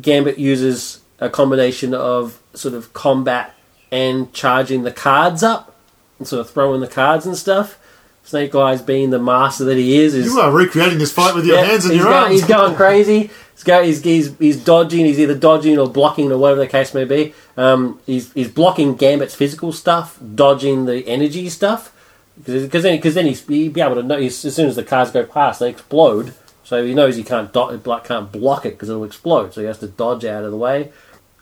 Gambit 0.01 0.39
uses 0.39 1.01
a 1.21 1.31
combination 1.31 1.95
of 1.95 2.41
sort 2.55 2.75
of 2.75 2.93
combat 2.93 3.55
and 3.93 4.33
charging 4.33 4.83
the 4.83 4.91
cards 4.91 5.45
up, 5.45 5.77
and 6.19 6.27
sort 6.27 6.41
of 6.41 6.51
throwing 6.51 6.81
the 6.81 6.89
cards 6.89 7.25
and 7.25 7.37
stuff. 7.37 7.79
Snake 8.25 8.55
Eyes, 8.55 8.81
being 8.81 9.11
the 9.11 9.19
master 9.19 9.65
that 9.67 9.77
he 9.77 9.99
is, 9.99 10.15
is 10.15 10.25
You 10.25 10.41
are 10.41 10.51
recreating 10.51 10.99
this 10.99 11.13
fight 11.13 11.35
with 11.35 11.45
your 11.45 11.57
yeah, 11.57 11.65
hands 11.65 11.85
and 11.85 11.95
your 11.95 12.05
going, 12.05 12.17
arms. 12.17 12.33
He's 12.33 12.47
going 12.47 12.75
crazy. 12.75 13.31
He's, 13.53 13.63
go, 13.63 13.83
he's, 13.83 14.03
he's, 14.03 14.37
he's 14.39 14.65
dodging. 14.65 15.05
He's 15.05 15.21
either 15.21 15.35
dodging 15.35 15.79
or 15.79 15.89
blocking 15.89 16.33
or 16.33 16.39
whatever 16.39 16.61
the 16.61 16.67
case 16.67 16.95
may 16.95 17.05
be. 17.05 17.35
Um, 17.59 18.01
he's, 18.07 18.33
he's 18.33 18.51
blocking 18.51 18.95
Gambit's 18.97 19.35
physical 19.35 19.73
stuff, 19.73 20.19
dodging 20.35 20.87
the 20.87 21.07
energy 21.07 21.51
stuff. 21.51 21.94
Because 22.43 22.83
then, 22.83 23.01
cause 23.01 23.15
then 23.15 23.27
he's, 23.27 23.47
he'd 23.47 23.73
be 23.73 23.81
able 23.81 23.95
to 23.95 24.03
know 24.03 24.17
as 24.17 24.37
soon 24.37 24.69
as 24.69 24.77
the 24.77 24.83
cars 24.83 25.11
go 25.11 25.25
past, 25.25 25.61
they 25.61 25.71
explode. 25.71 26.35
So 26.65 26.85
he 26.85 26.95
knows 26.95 27.17
he 27.17 27.23
can't 27.23 27.53
do, 27.53 27.77
block, 27.79 28.05
can't 28.07 28.33
block 28.33 28.67
it 28.67 28.71
because 28.71 28.89
it'll 28.89 29.05
explode. 29.05 29.53
So 29.55 29.61
he 29.61 29.67
has 29.67 29.79
to 29.81 29.87
dodge 29.89 30.25
out 30.25 30.45
of 30.45 30.51
the 30.51 30.57
way. 30.57 30.91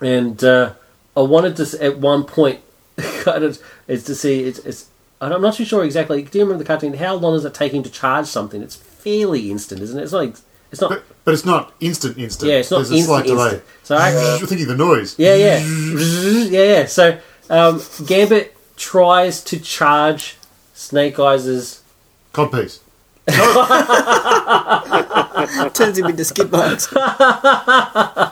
And 0.01 0.43
uh, 0.45 0.75
I 1.17 1.21
wanted 1.23 1.57
to 1.57 1.83
at 1.83 1.99
one 1.99 2.25
point 2.25 2.61
kind 2.97 3.45
of 3.45 3.59
is 3.89 4.05
to 4.05 4.15
see 4.15 4.45
it's, 4.45 4.59
it's 4.61 4.89
and 5.21 5.33
I'm 5.33 5.41
not 5.41 5.55
too 5.55 5.65
sure 5.65 5.85
exactly. 5.85 6.23
Do 6.23 6.39
you 6.39 6.45
remember 6.45 6.65
the 6.65 6.67
cartoon? 6.67 6.95
How 6.95 7.15
long 7.15 7.35
does 7.35 7.45
it 7.45 7.55
take 7.55 7.73
him 7.73 7.85
to 7.85 7.91
charge 7.91 8.27
something? 8.27 8.61
It's 8.61 8.75
fairly 8.75 9.51
instant, 9.53 9.81
isn't 9.81 9.99
it? 9.99 10.03
It's 10.03 10.13
not. 10.13 10.41
It's 10.73 10.81
not. 10.81 10.91
But, 10.91 11.05
but 11.25 11.35
it's 11.35 11.45
not 11.45 11.73
instant, 11.79 12.19
instant. 12.19 12.51
yeah, 12.51 12.59
it's 12.59 12.71
not 12.73 12.79
There's 12.79 12.91
a 12.91 13.03
slight 13.03 13.27
delay. 13.27 13.45
instant. 13.45 13.65
So 13.85 13.97
I, 13.97 14.39
You're 14.39 14.49
thinking 14.49 14.67
the 14.67 14.77
noise. 14.77 15.17
yeah, 15.19 15.35
yeah, 15.37 15.59
yeah, 16.49 16.63
yeah. 16.81 16.87
So 16.87 17.21
um, 17.49 17.81
Gambit 18.05 18.57
tries 18.77 19.45
to 19.45 19.61
charge 19.61 20.37
Snake 20.83 21.19
Eyes' 21.21 21.81
Codpiece. 22.35 22.81
Turns 25.75 25.99
him 25.99 26.07
into 26.07 26.25
skid 26.25 26.51
marks. 26.51 26.89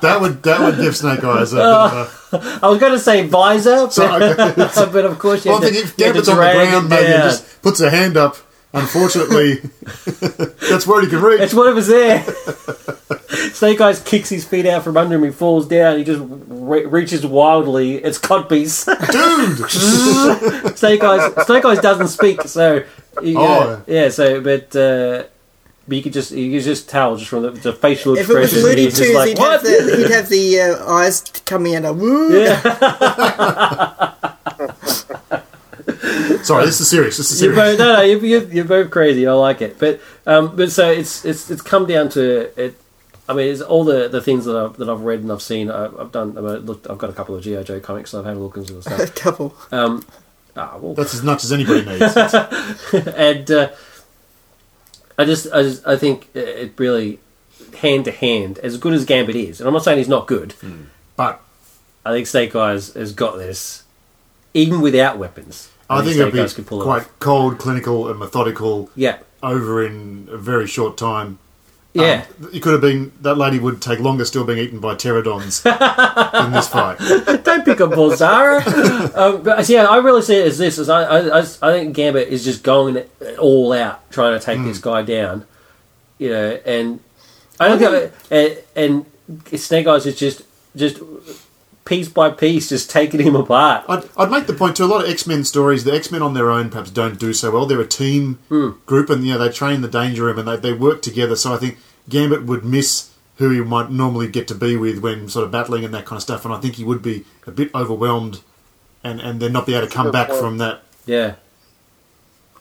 That 0.01 0.18
would 0.20 0.42
that 0.44 0.61
would 0.61 0.76
give 0.78 0.96
Snake 0.96 1.22
Eyes 1.22 1.53
a 1.53 1.57
bit 1.57 1.64
of 1.64 2.32
a. 2.32 2.59
I 2.64 2.68
was 2.68 2.78
going 2.80 2.92
to 2.92 2.98
say 2.98 3.26
visor, 3.26 3.82
but, 3.84 3.92
So, 3.92 4.14
okay. 4.16 4.55
but 4.92 5.05
of 5.05 5.18
course 5.18 5.44
you 5.44 5.51
Well, 5.53 5.61
I 5.62 5.66
have 5.66 5.74
think 5.74 5.86
to, 5.86 5.92
if 5.92 5.98
you 5.98 6.05
have 6.07 6.14
to 6.16 6.22
Gambit's 6.22 6.28
on 6.28 6.36
the 6.36 6.42
drag 6.42 6.57
it 6.57 6.70
ground, 6.70 6.88
maybe 6.88 7.05
and 7.05 7.12
down. 7.12 7.22
just 7.30 7.62
puts 7.62 7.80
a 7.80 7.90
hand 7.90 8.16
up. 8.16 8.36
Unfortunately, 8.73 9.55
that's 10.71 10.87
where 10.87 11.01
he 11.03 11.09
can 11.09 11.21
reach. 11.21 11.41
It's 11.41 11.53
whatever's 11.55 11.89
there. 11.89 12.23
Snake 13.53 13.81
Eyes 13.81 14.01
kicks 14.01 14.29
his 14.29 14.45
feet 14.45 14.64
out 14.66 14.85
from 14.85 14.97
under 14.97 15.16
him. 15.16 15.25
He 15.25 15.31
falls 15.31 15.66
down. 15.66 15.99
He 15.99 16.05
just 16.05 16.23
re- 16.25 16.85
reaches 16.87 17.27
wildly. 17.27 17.97
It's 17.97 18.18
codpiece. 18.18 18.85
Dude, 20.71 20.77
Snake 20.79 21.03
Eyes. 21.03 21.47
Snake 21.47 21.64
Eyes 21.64 21.81
doesn't 21.81 22.09
speak, 22.09 22.43
so 22.43 22.85
yeah, 23.23 23.39
Oh. 23.39 23.83
yeah. 23.89 24.09
So, 24.09 24.41
but 24.41 24.75
uh, 24.77 25.25
but 25.89 25.97
you 25.97 26.03
could 26.03 26.12
just 26.12 26.31
you 26.31 26.53
could 26.57 26.64
just 26.64 26.89
tell 26.89 27.16
just 27.16 27.29
from 27.31 27.43
the, 27.43 27.51
the 27.51 27.73
facial 27.73 28.16
If 28.16 28.31
it 28.31 28.35
was 28.35 28.53
expression. 28.53 28.68
Looney 28.68 28.91
Tunes, 28.93 29.14
like, 29.14 29.29
he'd, 29.31 29.39
what? 29.39 29.53
have 29.53 29.62
the, 29.62 29.97
he'd 29.97 30.11
have 30.12 30.29
the 30.29 30.61
uh, 30.61 30.93
eyes 30.93 31.21
coming 31.45 31.75
out 31.75 31.85
of 31.87 31.99
woo. 32.01 32.41
yeah, 32.41 32.61
sorry, 36.43 36.66
this 36.66 36.81
is 36.81 36.89
serious. 36.89 37.16
This 37.16 37.31
is 37.31 37.43
you're 37.43 37.55
serious. 37.55 37.76
both, 37.76 37.87
no, 37.87 37.95
no, 37.97 38.03
you're, 38.03 38.24
you're, 38.24 38.43
you're 38.53 38.64
both 38.64 38.91
crazy. 38.91 39.26
I 39.26 39.33
like 39.33 39.62
it, 39.62 39.78
but 39.78 40.01
um, 40.26 40.57
but 40.57 40.70
so 40.70 40.91
it's 40.91 41.24
it's 41.24 41.51
it's 41.51 41.62
come 41.62 41.87
down 41.87 42.09
to 42.11 42.51
it. 42.61 42.76
I 43.28 43.33
mean, 43.33 43.53
it's 43.53 43.61
all 43.61 43.85
the, 43.85 44.09
the 44.09 44.20
things 44.20 44.45
that 44.47 44.57
I've 44.57 44.76
that 44.78 44.89
I've 44.89 45.03
read 45.03 45.20
and 45.20 45.31
I've 45.31 45.43
seen. 45.43 45.70
I, 45.70 45.85
I've 45.87 46.11
done. 46.11 46.37
I 46.37 46.41
mean, 46.41 46.66
looked. 46.66 46.91
I've 46.91 46.99
got 46.99 47.11
a 47.11 47.12
couple 47.12 47.37
of 47.37 47.43
GI 47.43 47.62
Joe 47.64 47.81
comics. 47.81 48.12
and 48.12 48.20
I've 48.20 48.26
had 48.26 48.37
a 48.37 48.41
look 48.41 48.57
into 48.57 48.72
the 48.72 48.78
A 48.81 48.83
stuff. 48.83 49.14
couple. 49.22 49.55
Um, 49.70 50.05
ah, 50.57 50.76
well, 50.78 50.95
That's 50.95 51.14
as 51.14 51.22
much 51.22 51.45
as 51.45 51.53
anybody 51.53 51.85
needs. 51.85 52.35
and 53.16 53.51
uh, 53.51 53.70
I 55.16 55.24
just, 55.24 55.53
I 55.53 55.62
just, 55.62 55.87
I 55.87 55.97
think 55.97 56.35
it 56.35 56.72
really 56.76 57.20
hand 57.78 58.07
to 58.07 58.11
hand, 58.11 58.59
as 58.59 58.78
good 58.78 58.95
as 58.95 59.05
Gambit 59.05 59.37
is, 59.37 59.61
and 59.61 59.68
I'm 59.68 59.74
not 59.74 59.85
saying 59.85 59.99
he's 59.99 60.09
not 60.09 60.26
good. 60.26 60.55
But 61.14 61.41
I 62.05 62.12
think 62.12 62.26
Snake 62.26 62.57
Eyes 62.57 62.95
has 62.95 63.12
got 63.12 63.37
this, 63.37 63.85
even 64.55 64.81
without 64.81 65.18
weapons. 65.18 65.70
I 65.91 66.03
think 66.05 66.16
it'd 66.16 66.32
be 66.32 66.41
it 66.41 66.66
quite 66.66 67.03
off. 67.03 67.18
cold, 67.18 67.59
clinical, 67.59 68.09
and 68.09 68.18
methodical 68.18 68.88
Yeah, 68.95 69.18
over 69.43 69.84
in 69.84 70.28
a 70.30 70.36
very 70.38 70.66
short 70.66 70.97
time. 70.97 71.38
yeah. 71.93 72.24
Um, 72.41 72.51
it 72.53 72.61
could 72.62 72.72
have 72.72 72.80
been 72.80 73.11
that 73.22 73.34
lady 73.36 73.59
would 73.59 73.82
take 73.82 73.99
longer 73.99 74.24
still 74.24 74.45
being 74.45 74.59
eaten 74.61 74.78
by 74.78 74.95
pterodons 74.95 75.64
in 76.47 76.53
this 76.53 76.68
fight. 76.76 76.99
Don't 77.45 77.64
pick 77.64 77.80
on 77.80 77.91
Bolzara. 77.91 78.64
um, 79.16 79.43
but 79.43 79.68
yeah, 79.68 79.86
I 79.86 79.97
really 79.97 80.22
see 80.22 80.36
it 80.36 80.47
as 80.47 80.59
this. 80.59 80.78
As 80.78 80.88
I, 80.88 81.03
I, 81.03 81.38
I, 81.41 81.43
think 81.43 81.97
Gambit 81.97 82.28
is 82.28 82.45
just 82.45 82.62
going 82.62 83.03
all 83.38 83.72
out, 83.72 84.09
trying 84.12 84.38
to 84.38 84.45
take 84.45 84.59
Hmm. 84.59 84.66
this 84.68 84.78
guy 84.78 85.03
down. 85.03 85.45
You 86.18 86.28
know, 86.30 86.61
and 86.64 87.01
I 87.59 87.68
don't 87.68 87.78
think, 88.30 88.64
and, 88.76 89.05
and 89.51 89.59
Snake 89.61 89.86
Eyes 89.88 90.07
is 90.07 90.16
just, 90.18 90.43
just 90.76 90.99
piece 91.85 92.09
by 92.09 92.31
piece, 92.31 92.68
just 92.68 92.91
taking 92.91 93.20
him 93.20 93.35
apart. 93.35 93.85
I'd, 93.89 94.05
I'd 94.16 94.31
make 94.31 94.47
the 94.47 94.53
point 94.53 94.76
too. 94.76 94.85
A 94.85 94.87
lot 94.87 95.05
of 95.05 95.11
X 95.11 95.26
Men 95.26 95.45
stories, 95.45 95.85
the 95.85 95.93
X 95.93 96.11
Men 96.12 96.22
on 96.22 96.35
their 96.35 96.51
own 96.51 96.70
perhaps 96.70 96.91
don't 96.91 97.18
do 97.18 97.33
so 97.33 97.51
well. 97.51 97.66
They're 97.66 97.81
a 97.81 97.87
team 97.87 98.39
Hmm. 98.49 98.70
group, 98.87 99.11
and 99.11 99.24
you 99.24 99.33
know 99.33 99.39
they 99.39 99.51
train 99.51 99.81
the 99.81 99.89
Danger 99.89 100.24
Room 100.24 100.39
and 100.39 100.47
they, 100.49 100.57
they 100.57 100.72
work 100.72 101.03
together. 101.03 101.37
So 101.37 101.53
I 101.53 101.57
think 101.57 101.78
Gambit 102.09 102.45
would 102.45 102.64
miss 102.64 103.11
who 103.37 103.51
he 103.51 103.61
might 103.61 103.91
normally 103.91 104.28
get 104.28 104.47
to 104.49 104.55
be 104.55 104.76
with 104.76 104.99
when 104.99 105.28
sort 105.28 105.45
of 105.47 105.51
battling 105.51 105.85
and 105.85 105.95
that 105.95 106.05
kind 106.05 106.18
of 106.18 106.22
stuff. 106.22 106.45
And 106.45 106.53
I 106.53 106.59
think 106.61 106.74
he 106.74 106.85
would 106.85 107.03
be 107.03 107.24
a 107.47 107.51
bit 107.51 107.74
overwhelmed, 107.74 108.43
and 109.03 109.20
and 109.20 109.41
then 109.41 109.53
not 109.53 109.66
be 109.66 109.74
able 109.74 109.87
to 109.87 109.93
come 109.93 110.11
back 110.12 110.28
point. 110.28 110.41
from 110.41 110.59
that. 110.59 110.83
Yeah. 111.07 111.35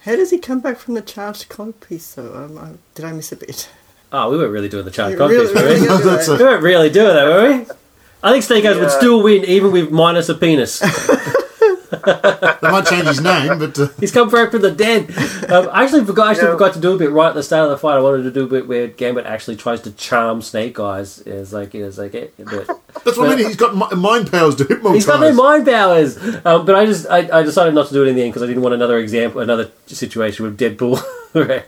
How 0.04 0.16
does 0.16 0.30
he 0.32 0.40
come 0.40 0.62
back 0.62 0.78
from 0.78 0.94
the 0.94 1.02
charged 1.02 1.50
cod 1.50 1.80
piece, 1.82 2.14
though? 2.16 2.34
Um, 2.34 2.58
I, 2.58 2.70
did 2.96 3.04
I 3.06 3.12
miss 3.12 3.32
a 3.34 3.36
bit? 3.36 3.70
Oh, 4.14 4.32
we 4.32 4.38
weren't 4.38 4.52
really 4.54 4.70
doing 4.70 4.86
the 4.86 4.92
charged 4.92 5.12
You 5.12 5.18
contest, 5.18 5.54
really- 5.54 5.64
were 5.64 5.70
we? 5.70 5.74
really 5.76 5.88
gotta 5.88 6.04
do 6.04 6.10
That's 6.10 6.28
that. 6.28 6.40
we 6.40 6.46
weren't 6.46 6.64
really 6.64 6.90
doing 6.90 7.14
that, 7.14 7.26
were 7.28 7.58
we? 7.60 7.66
I 8.24 8.32
think 8.32 8.44
Snake 8.44 8.66
Eyes 8.66 8.78
would 8.78 8.92
still 8.92 9.24
win, 9.24 9.46
even 9.46 9.72
with 9.72 9.92
minus 9.92 10.30
a 10.30 10.36
penis. 10.36 10.82
They 11.92 12.70
might 12.70 12.86
change 12.86 13.08
his 13.08 13.20
name, 13.22 13.58
but 13.60 13.78
uh, 13.80 13.88
He's 14.00 14.12
come 14.12 14.30
back 14.30 14.52
from 14.52 14.62
the 14.62 14.72
dead. 14.72 15.10
Um, 15.50 15.70
I 15.72 15.84
actually 15.84 16.06
forgot. 16.06 16.28
I 16.28 16.32
actually 16.32 16.48
Yeah. 16.48 16.54
forgot 16.54 16.74
to 16.76 16.80
do 16.80 16.94
a 16.94 16.98
bit 16.98 17.10
right 17.12 17.30
at 17.30 17.34
the 17.36 17.42
start 17.44 17.64
of 17.66 17.72
the 17.72 17.78
fight. 17.78 17.96
I 17.96 18.00
wanted 18.00 18.24
to 18.24 18.32
do 18.32 18.44
a 18.44 18.48
bit 18.48 18.68
where 18.68 18.88
Gambit 18.88 19.26
actually 19.26 19.56
tries 19.56 19.82
to 19.82 19.92
charm 19.92 20.42
Snake 20.42 20.80
Eyes. 20.80 21.20
It's 21.26 21.52
like 21.52 21.74
it's 21.74 21.98
like 21.98 22.14
it, 22.14 22.34
but 22.38 22.68
that's 23.04 23.18
what 23.18 23.30
I 23.30 23.36
mean. 23.36 23.48
He's 23.48 23.56
got 23.56 23.74
mind 23.98 24.32
powers 24.32 24.56
to 24.56 24.66
hypnotise. 24.66 24.94
he's 24.94 25.06
got 25.08 25.20
no 25.20 25.34
mind 25.34 25.66
powers. 25.66 26.18
Um, 26.46 26.66
but 26.66 26.76
I 26.76 26.86
just 26.86 27.08
I, 27.10 27.28
I 27.40 27.42
decided 27.44 27.74
not 27.74 27.88
to 27.88 27.94
do 27.94 28.04
it 28.06 28.10
in 28.10 28.16
the 28.16 28.22
end 28.22 28.32
because 28.34 28.44
I 28.44 28.48
didn't 28.48 28.62
want 28.62 28.76
another 28.76 29.00
example, 29.00 29.42
another 29.42 29.72
situation 29.88 30.46
with 30.46 30.60
Deadpool. 30.60 31.02
but 31.34 31.66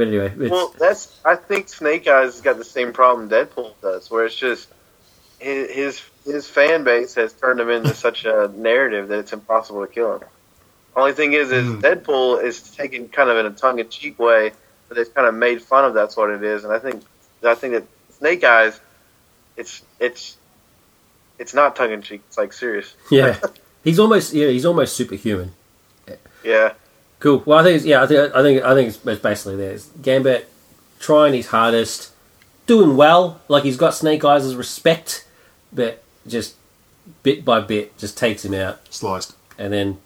anyway, 0.00 0.32
it's, 0.38 0.50
Well, 0.50 0.74
that's. 0.78 1.20
I 1.24 1.36
think 1.36 1.68
Snake 1.68 2.08
Eyes 2.08 2.32
has 2.34 2.40
got 2.40 2.58
the 2.58 2.64
same 2.64 2.92
problem 2.92 3.28
Deadpool 3.28 3.74
does, 3.82 4.10
where 4.10 4.26
it's 4.26 4.34
just 4.34 4.68
his 5.40 5.70
his, 5.70 6.02
his 6.24 6.48
fan 6.48 6.84
base 6.84 7.14
has 7.16 7.32
turned 7.32 7.60
him 7.60 7.70
into 7.70 7.94
such 8.06 8.24
a 8.24 8.48
narrative 8.56 9.08
that 9.08 9.18
it's 9.18 9.32
impossible 9.32 9.84
to 9.86 9.92
kill 9.92 10.18
him. 10.18 10.28
Only 10.96 11.12
thing 11.12 11.32
is, 11.32 11.50
is 11.52 11.66
Hmm. 11.66 11.80
Deadpool 11.80 12.42
is 12.42 12.62
taken 12.62 13.08
kind 13.08 13.30
of 13.30 13.36
in 13.38 13.46
a 13.46 13.50
tongue 13.50 13.78
in 13.78 13.88
cheek 13.88 14.18
way, 14.18 14.52
but 14.88 14.96
they've 14.96 15.14
kind 15.14 15.26
of 15.26 15.34
made 15.34 15.62
fun 15.62 15.84
of 15.84 15.94
that's 15.94 16.16
what 16.16 16.30
it 16.30 16.42
is, 16.42 16.64
and 16.64 16.72
I 16.72 16.78
think 16.78 17.02
I 17.44 17.54
think 17.54 17.74
that 17.74 17.84
Snake 18.18 18.44
Eyes, 18.44 18.80
it's 19.56 19.82
it's 19.98 20.36
it's 21.38 21.54
not 21.54 21.74
tongue 21.76 21.92
in 21.92 22.02
cheek. 22.02 22.22
It's 22.28 22.36
like 22.36 22.52
serious. 22.52 22.94
yeah, 23.10 23.38
he's 23.84 23.98
almost 23.98 24.32
yeah 24.34 24.48
he's 24.48 24.66
almost 24.66 24.94
superhuman. 24.96 25.52
Yeah. 26.44 26.72
Cool. 27.18 27.42
Well, 27.44 27.58
I 27.58 27.62
think 27.62 27.76
it's, 27.76 27.84
yeah, 27.84 28.02
I 28.02 28.06
think 28.06 28.34
I 28.34 28.42
think 28.42 28.62
I 28.64 28.74
think 28.74 28.88
it's, 28.88 29.06
it's 29.06 29.20
basically 29.22 29.56
there. 29.56 29.72
It's 29.72 29.86
Gambit 30.02 30.48
trying 30.98 31.34
his 31.34 31.48
hardest, 31.48 32.12
doing 32.66 32.96
well. 32.96 33.40
Like 33.46 33.62
he's 33.62 33.76
got 33.76 33.94
Snake 33.94 34.24
Eyes' 34.24 34.54
respect, 34.56 35.26
but 35.72 36.02
just 36.26 36.54
bit 37.22 37.44
by 37.44 37.60
bit, 37.60 37.96
just 37.98 38.16
takes 38.18 38.44
him 38.44 38.54
out, 38.54 38.80
sliced. 38.92 39.34
and 39.58 39.72
then 39.72 39.98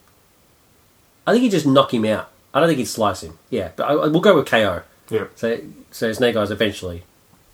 I 1.26 1.32
think 1.32 1.42
he 1.42 1.48
just 1.48 1.66
knock 1.66 1.92
him 1.94 2.04
out. 2.04 2.30
I 2.52 2.60
don't 2.60 2.68
think 2.68 2.78
he'd 2.78 2.84
slice 2.86 3.22
him. 3.22 3.38
Yeah, 3.50 3.70
but 3.76 3.84
I, 3.84 3.92
I- 3.94 4.06
we'll 4.08 4.20
go 4.20 4.36
with 4.36 4.46
KO. 4.46 4.82
Yeah, 5.10 5.24
So 5.36 5.58
so 5.90 6.12
Snake 6.12 6.34
Eyes 6.36 6.50
eventually 6.50 7.02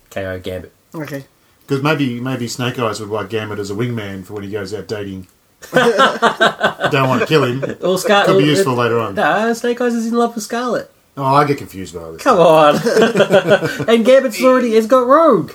KO 0.09 0.39
Gambit. 0.39 0.71
Okay. 0.95 1.25
because 1.61 1.81
maybe 1.83 2.19
maybe 2.21 2.47
Snake 2.47 2.77
Eyes 2.79 2.99
would 2.99 3.09
like 3.09 3.29
Gambit 3.29 3.59
as 3.59 3.69
a 3.71 3.73
wingman 3.75 4.23
for 4.25 4.33
when 4.35 4.43
he 4.43 4.51
goes 4.51 4.73
out 4.73 4.87
dating. 4.87 5.27
Don't 5.73 7.07
want 7.09 7.21
to 7.21 7.27
kill 7.27 7.43
him. 7.43 7.63
Or 7.81 7.97
Scar- 7.97 8.25
Could 8.25 8.39
be 8.39 8.45
useful 8.45 8.73
later 8.73 8.99
on. 8.99 9.15
Nah, 9.15 9.53
Snake 9.53 9.79
Eyes 9.81 9.93
is 9.93 10.07
in 10.07 10.13
love 10.13 10.33
with 10.35 10.43
Scarlet. 10.43 10.89
Oh, 11.17 11.23
I 11.25 11.45
get 11.45 11.57
confused 11.57 11.93
by 11.93 12.09
this. 12.11 12.21
Come 12.23 12.39
on. 12.39 12.75
and 13.89 14.05
Gambit's 14.05 14.41
already 14.43 14.73
has 14.75 14.87
got 14.87 15.05
Rogue. 15.07 15.51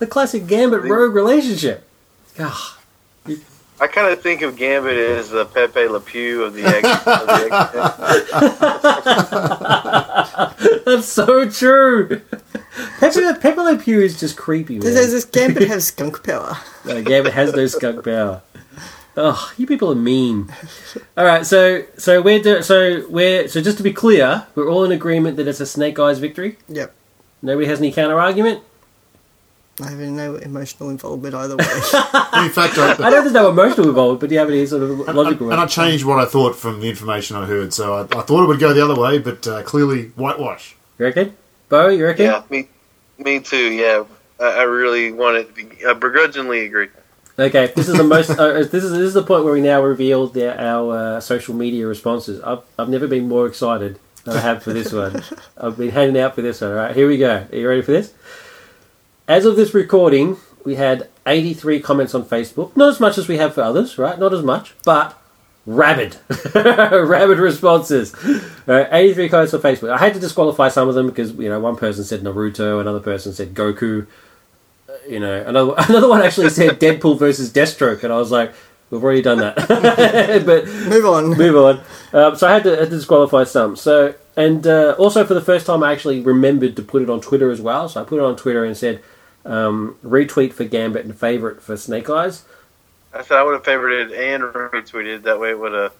The 0.00 0.06
classic 0.06 0.46
Gambit 0.46 0.82
Rogue 0.82 1.14
relationship. 1.14 1.86
Ah, 2.38 2.78
I 3.80 3.86
kind 3.86 4.10
of 4.12 4.22
think 4.22 4.40
of 4.40 4.56
Gambit 4.56 4.96
as 4.96 5.28
the 5.28 5.44
Pepe 5.44 5.86
Le 5.88 6.00
Pew 6.00 6.42
of 6.42 6.54
the 6.54 6.64
X. 6.64 6.88
of 10.66 10.84
that's 10.86 11.06
so 11.06 11.48
true. 11.50 12.22
Pepe, 12.98 13.20
Pepe 13.40 13.60
Le 13.60 13.76
Pew 13.76 14.00
is 14.00 14.18
just 14.18 14.38
creepy, 14.38 14.74
man. 14.78 14.82
Does 14.82 15.12
this 15.12 15.26
Gambit 15.26 15.68
have 15.68 15.82
skunk 15.82 16.24
power? 16.24 16.56
No, 16.86 17.02
Gambit 17.02 17.34
has 17.34 17.52
no 17.52 17.66
skunk 17.66 18.02
power. 18.04 18.40
Oh, 19.18 19.52
you 19.58 19.66
people 19.66 19.92
are 19.92 19.96
mean. 19.96 20.50
All 21.18 21.26
right, 21.26 21.44
so 21.44 21.84
so 21.98 22.22
we're 22.22 22.42
do, 22.42 22.62
so 22.62 23.06
we're 23.10 23.48
so 23.48 23.60
just 23.60 23.76
to 23.76 23.82
be 23.82 23.92
clear, 23.92 24.46
we're 24.54 24.70
all 24.70 24.84
in 24.84 24.92
agreement 24.92 25.36
that 25.36 25.46
it's 25.46 25.60
a 25.60 25.66
Snake 25.66 25.98
Eyes 25.98 26.18
victory. 26.18 26.56
Yep. 26.68 26.94
Nobody 27.42 27.66
has 27.66 27.80
any 27.80 27.92
counter 27.92 28.18
argument. 28.18 28.62
I 29.82 29.90
have 29.90 29.98
no 29.98 30.36
emotional 30.36 30.90
involvement 30.90 31.34
either 31.34 31.56
way. 31.56 31.64
In 31.64 32.50
fact, 32.50 32.78
I, 32.78 32.96
I 32.98 33.10
know 33.10 33.22
there's 33.22 33.32
no 33.32 33.50
emotional 33.50 33.88
involvement, 33.88 34.20
but 34.20 34.28
do 34.28 34.34
you 34.34 34.38
have 34.38 34.48
any 34.50 34.66
sort 34.66 34.82
of 34.82 35.08
and, 35.08 35.16
logical? 35.16 35.50
and 35.50 35.60
I 35.60 35.66
changed 35.66 36.04
what 36.04 36.18
I 36.18 36.26
thought 36.26 36.56
from 36.56 36.80
the 36.80 36.88
information 36.88 37.36
I 37.36 37.46
heard. 37.46 37.72
So 37.72 37.94
I, 37.94 38.00
I 38.02 38.22
thought 38.22 38.44
it 38.44 38.46
would 38.46 38.60
go 38.60 38.72
the 38.72 38.84
other 38.84 39.00
way, 39.00 39.18
but 39.18 39.46
uh, 39.46 39.62
clearly 39.62 40.08
whitewash. 40.16 40.76
you 40.98 41.06
reckon, 41.06 41.36
Bo? 41.68 41.88
You 41.88 42.04
reckon? 42.04 42.26
Yeah, 42.26 42.42
me, 42.50 42.68
me 43.18 43.40
too. 43.40 43.72
Yeah, 43.72 44.04
I, 44.38 44.60
I 44.60 44.62
really 44.62 45.12
want 45.12 45.38
it 45.38 45.48
to 45.48 45.64
be. 45.64 45.86
I 45.86 45.94
begrudgingly 45.94 46.66
agree. 46.66 46.88
Okay, 47.38 47.72
this 47.74 47.88
is 47.88 47.96
the 47.96 48.04
most. 48.16 48.30
Uh, 48.30 48.52
this 48.52 48.84
is 48.84 48.90
this 48.90 49.00
is 49.00 49.14
the 49.14 49.22
point 49.22 49.44
where 49.44 49.54
we 49.54 49.62
now 49.62 49.80
reveal 49.82 50.26
the, 50.26 50.62
our 50.62 51.16
uh, 51.16 51.20
social 51.20 51.54
media 51.54 51.86
responses. 51.86 52.42
I've 52.42 52.62
I've 52.78 52.88
never 52.90 53.06
been 53.06 53.28
more 53.28 53.46
excited 53.46 53.98
than 54.24 54.36
I 54.36 54.40
have 54.40 54.62
for 54.62 54.72
this 54.72 54.92
one. 54.92 55.22
I've 55.56 55.78
been 55.78 55.90
handing 55.90 56.20
out 56.20 56.34
for 56.34 56.42
this 56.42 56.60
one. 56.60 56.72
All 56.72 56.76
right, 56.76 56.94
here 56.94 57.08
we 57.08 57.16
go. 57.16 57.46
Are 57.50 57.56
you 57.56 57.68
ready 57.68 57.82
for 57.82 57.92
this? 57.92 58.12
As 59.30 59.44
of 59.44 59.54
this 59.54 59.74
recording, 59.74 60.38
we 60.64 60.74
had 60.74 61.08
83 61.24 61.78
comments 61.78 62.16
on 62.16 62.24
Facebook. 62.24 62.76
Not 62.76 62.88
as 62.88 62.98
much 62.98 63.16
as 63.16 63.28
we 63.28 63.36
have 63.36 63.54
for 63.54 63.62
others, 63.62 63.96
right? 63.96 64.18
Not 64.18 64.34
as 64.34 64.42
much, 64.42 64.74
but 64.84 65.16
rabid, 65.64 66.16
rabid 66.54 67.38
responses. 67.38 68.12
Right, 68.66 68.88
83 68.90 69.28
comments 69.28 69.54
on 69.54 69.60
Facebook. 69.60 69.92
I 69.92 69.98
had 69.98 70.14
to 70.14 70.20
disqualify 70.20 70.68
some 70.68 70.88
of 70.88 70.96
them 70.96 71.06
because 71.06 71.32
you 71.34 71.48
know 71.48 71.60
one 71.60 71.76
person 71.76 72.02
said 72.02 72.22
Naruto, 72.22 72.80
another 72.80 72.98
person 72.98 73.32
said 73.32 73.54
Goku 73.54 74.08
you 75.08 75.20
know, 75.20 75.42
another 75.46 75.74
another 75.88 76.08
one 76.08 76.22
actually 76.22 76.50
said 76.50 76.80
Deadpool 76.80 77.18
versus 77.18 77.52
Deathstroke, 77.52 78.02
and 78.02 78.12
I 78.12 78.16
was 78.16 78.30
like, 78.30 78.52
we've 78.90 79.02
already 79.02 79.22
done 79.22 79.38
that. 79.38 79.56
but 80.44 80.66
Move 80.66 81.06
on. 81.06 81.38
move 81.38 81.56
on. 81.56 81.80
Um, 82.12 82.36
so 82.36 82.48
I 82.48 82.54
had 82.54 82.64
to, 82.64 82.70
had 82.70 82.90
to 82.90 82.96
disqualify 82.96 83.44
some. 83.44 83.76
So 83.76 84.14
and 84.36 84.66
uh, 84.66 84.96
also 84.98 85.24
for 85.24 85.34
the 85.34 85.40
first 85.40 85.66
time, 85.66 85.82
I 85.82 85.92
actually 85.92 86.20
remembered 86.20 86.76
to 86.76 86.82
put 86.82 87.02
it 87.02 87.10
on 87.10 87.20
Twitter 87.20 87.50
as 87.50 87.60
well. 87.60 87.88
So 87.88 88.00
I 88.00 88.04
put 88.04 88.18
it 88.18 88.24
on 88.24 88.36
Twitter 88.36 88.64
and 88.64 88.76
said 88.76 89.02
um, 89.44 89.96
retweet 90.04 90.52
for 90.52 90.64
Gambit 90.64 91.04
and 91.04 91.18
favorite 91.18 91.62
for 91.62 91.76
Snake 91.76 92.08
Eyes. 92.08 92.44
I 93.12 93.22
said 93.22 93.38
I 93.38 93.42
would 93.42 93.54
have 93.54 93.62
favorited 93.62 94.16
and 94.16 94.42
retweeted. 94.42 95.22
That 95.22 95.40
way, 95.40 95.50
it 95.50 95.58
would 95.58 95.72
have 95.72 95.92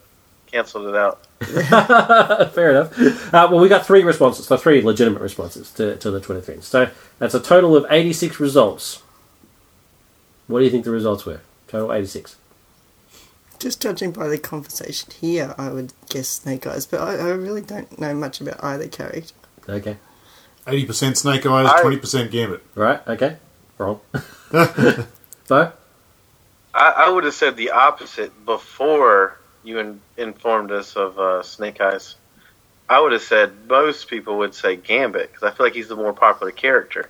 canceled 0.51 0.87
it 0.87 0.95
out. 0.95 1.25
Fair 2.53 2.71
enough. 2.71 3.33
Uh, 3.33 3.47
well, 3.51 3.59
we 3.59 3.67
got 3.67 3.85
three 3.85 4.03
responses, 4.03 4.47
so 4.47 4.57
three 4.57 4.81
legitimate 4.81 5.21
responses 5.21 5.71
to, 5.73 5.95
to 5.97 6.11
the 6.11 6.19
Twitter 6.19 6.41
thing. 6.41 6.61
So 6.61 6.89
that's 7.19 7.33
a 7.33 7.39
total 7.39 7.75
of 7.75 7.85
86 7.89 8.39
results. 8.39 9.01
What 10.47 10.59
do 10.59 10.65
you 10.65 10.71
think 10.71 10.85
the 10.85 10.91
results 10.91 11.25
were? 11.25 11.41
Total 11.67 11.91
86. 11.93 12.35
Just 13.59 13.81
judging 13.81 14.11
by 14.11 14.27
the 14.27 14.37
conversation 14.37 15.11
here, 15.19 15.53
I 15.57 15.69
would 15.69 15.93
guess 16.09 16.27
Snake 16.27 16.65
Eyes, 16.65 16.85
but 16.85 16.99
I, 16.99 17.15
I 17.15 17.29
really 17.29 17.61
don't 17.61 17.99
know 17.99 18.13
much 18.13 18.41
about 18.41 18.63
either 18.63 18.87
character. 18.87 19.33
Okay. 19.69 19.97
Eighty 20.67 20.85
percent 20.85 21.17
Snake 21.17 21.45
Eyes, 21.45 21.81
twenty 21.81 21.97
percent 21.97 22.31
Gambit. 22.31 22.63
Right, 22.75 23.05
okay. 23.07 23.37
Wrong. 23.77 23.99
Bo? 24.51 25.71
I, 26.73 26.89
I 26.97 27.09
would 27.09 27.23
have 27.23 27.33
said 27.33 27.57
the 27.57 27.71
opposite 27.71 28.45
before 28.45 29.37
you 29.63 29.79
in, 29.79 30.01
informed 30.17 30.71
us 30.71 30.95
of 30.95 31.17
uh, 31.19 31.43
Snake 31.43 31.81
Eyes. 31.81 32.15
I 32.87 32.99
would 32.99 33.11
have 33.11 33.21
said 33.21 33.53
most 33.67 34.07
people 34.07 34.37
would 34.39 34.53
say 34.53 34.75
Gambit 34.75 35.31
because 35.31 35.43
I 35.43 35.55
feel 35.55 35.65
like 35.65 35.73
he's 35.73 35.87
the 35.87 35.95
more 35.95 36.13
popular 36.13 36.51
character. 36.51 37.09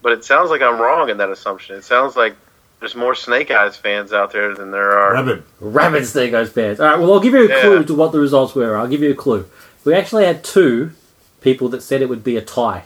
But 0.00 0.12
it 0.12 0.24
sounds 0.24 0.50
like 0.50 0.62
I'm 0.62 0.80
wrong 0.80 1.10
in 1.10 1.18
that 1.18 1.30
assumption. 1.30 1.76
It 1.76 1.84
sounds 1.84 2.16
like 2.16 2.34
there's 2.80 2.94
more 2.94 3.14
Snake 3.14 3.50
Eyes 3.50 3.76
fans 3.76 4.12
out 4.12 4.32
there 4.32 4.54
than 4.54 4.70
there 4.70 4.98
are. 4.98 5.12
Rabid. 5.14 5.44
Rabid 5.60 6.06
Snake 6.06 6.34
Eyes 6.34 6.50
fans. 6.50 6.80
Alright, 6.80 6.98
well, 6.98 7.12
I'll 7.14 7.20
give 7.20 7.34
you 7.34 7.46
a 7.46 7.48
Yeah. 7.48 7.60
clue 7.60 7.84
to 7.84 7.94
what 7.94 8.12
the 8.12 8.18
results 8.20 8.54
were. 8.54 8.76
I'll 8.76 8.88
give 8.88 9.00
you 9.02 9.10
a 9.10 9.14
clue. 9.14 9.46
We 9.84 9.94
actually 9.94 10.24
had 10.24 10.44
two 10.44 10.92
people 11.40 11.68
that 11.70 11.82
said 11.82 12.02
it 12.02 12.08
would 12.08 12.24
be 12.24 12.36
a 12.36 12.42
tie. 12.42 12.84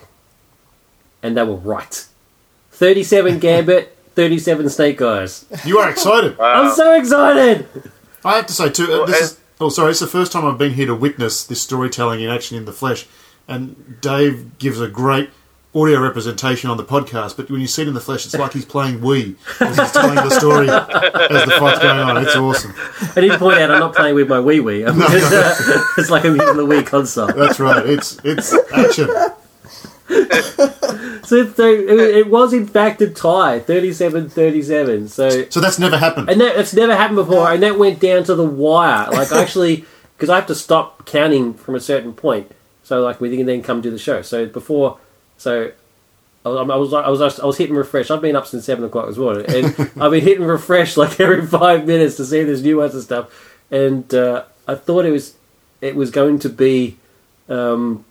And 1.23 1.35
they 1.37 1.43
were 1.43 1.55
right. 1.55 2.05
37 2.71 3.39
Gambit, 3.39 3.97
37 4.15 4.69
Snake 4.69 5.01
Eyes. 5.01 5.45
You 5.65 5.79
are 5.79 5.89
excited. 5.89 6.37
Wow. 6.37 6.63
I'm 6.63 6.75
so 6.75 6.93
excited! 6.93 7.67
I 8.23 8.35
have 8.35 8.47
to 8.47 8.53
say 8.53 8.69
too. 8.69 8.91
Uh, 8.91 9.05
this 9.05 9.21
is 9.21 9.39
oh 9.59 9.69
sorry. 9.69 9.91
It's 9.91 9.99
the 9.99 10.07
first 10.07 10.31
time 10.31 10.45
I've 10.45 10.57
been 10.57 10.73
here 10.73 10.87
to 10.87 10.95
witness 10.95 11.43
this 11.45 11.61
storytelling 11.61 12.21
in 12.21 12.29
action 12.29 12.57
in 12.57 12.65
the 12.65 12.73
flesh, 12.73 13.07
and 13.47 13.99
Dave 14.01 14.57
gives 14.59 14.81
a 14.81 14.87
great 14.87 15.29
audio 15.73 15.99
representation 16.01 16.69
on 16.69 16.77
the 16.77 16.83
podcast. 16.83 17.37
But 17.37 17.49
when 17.51 17.61
you 17.61 17.67
see 17.67 17.83
it 17.83 17.87
in 17.87 17.93
the 17.93 17.99
flesh, 18.01 18.25
it's 18.25 18.35
like 18.35 18.53
he's 18.53 18.65
playing 18.65 18.99
Wii 18.99 19.35
as 19.61 19.77
he's 19.77 19.91
telling 19.91 20.15
the 20.15 20.29
story 20.31 20.67
as 20.69 21.45
the 21.45 21.55
fight's 21.59 21.79
going 21.79 21.99
on. 21.99 22.17
It's 22.23 22.35
awesome. 22.35 22.73
I 23.15 23.21
need 23.21 23.31
to 23.31 23.37
point 23.39 23.59
out 23.59 23.71
I'm 23.71 23.79
not 23.79 23.95
playing 23.95 24.15
with 24.15 24.27
my 24.27 24.37
Wii 24.37 24.61
Wii. 24.61 24.87
I'm 24.89 24.99
just, 24.99 25.33
uh, 25.77 25.83
it's 25.97 26.09
like 26.09 26.25
I'm 26.25 26.35
using 26.35 26.57
the 26.57 26.65
Wii 26.65 26.85
console. 26.85 27.27
That's 27.27 27.59
right. 27.59 27.85
It's 27.85 28.19
it's 28.23 28.53
action. 28.73 29.09
So, 31.27 31.45
so 31.51 31.67
it, 31.69 31.89
it 31.89 32.29
was 32.29 32.53
in 32.53 32.65
fact 32.65 33.01
a 33.01 33.09
tie, 33.09 33.59
37-37. 33.59 35.09
So 35.09 35.49
So 35.49 35.59
that's 35.59 35.77
never 35.77 35.97
happened. 35.97 36.29
And 36.29 36.39
that, 36.39 36.55
that's 36.55 36.73
never 36.73 36.95
happened 36.95 37.17
before, 37.17 37.51
and 37.51 37.61
that 37.63 37.77
went 37.77 37.99
down 37.99 38.23
to 38.23 38.33
the 38.35 38.45
wire. 38.45 39.11
Like, 39.11 39.33
actually, 39.33 39.83
because 40.15 40.29
I 40.29 40.35
have 40.35 40.47
to 40.47 40.55
stop 40.55 41.05
counting 41.05 41.53
from 41.53 41.75
a 41.75 41.81
certain 41.81 42.13
point, 42.13 42.49
so 42.83 43.01
like 43.01 43.19
we 43.19 43.35
can 43.35 43.45
then 43.45 43.61
come 43.61 43.81
to 43.81 43.91
the 43.91 43.99
show. 43.99 44.21
So 44.21 44.45
before, 44.45 44.99
so 45.37 45.73
I 46.45 46.49
was, 46.49 46.93
I 46.93 47.07
was, 47.07 47.21
I 47.21 47.25
was, 47.25 47.39
I 47.41 47.45
was 47.45 47.57
hitting 47.57 47.75
refresh. 47.75 48.09
I've 48.09 48.21
been 48.21 48.37
up 48.37 48.47
since 48.47 48.63
seven 48.63 48.85
o'clock 48.85 49.07
this 49.07 49.17
morning, 49.17 49.45
and 49.53 49.65
I've 50.01 50.11
been 50.11 50.23
hitting 50.23 50.45
refresh 50.45 50.95
like 50.95 51.19
every 51.19 51.45
five 51.45 51.85
minutes 51.85 52.15
to 52.17 52.25
see 52.25 52.43
this 52.43 52.61
new 52.61 52.77
ones 52.77 52.93
and 52.93 53.03
stuff. 53.03 53.59
And 53.69 54.13
uh, 54.13 54.45
I 54.65 54.75
thought 54.75 55.03
it 55.03 55.11
was, 55.11 55.35
it 55.81 55.93
was 55.97 56.09
going 56.09 56.39
to 56.39 56.49
be, 56.49 56.97
um, 57.49 58.05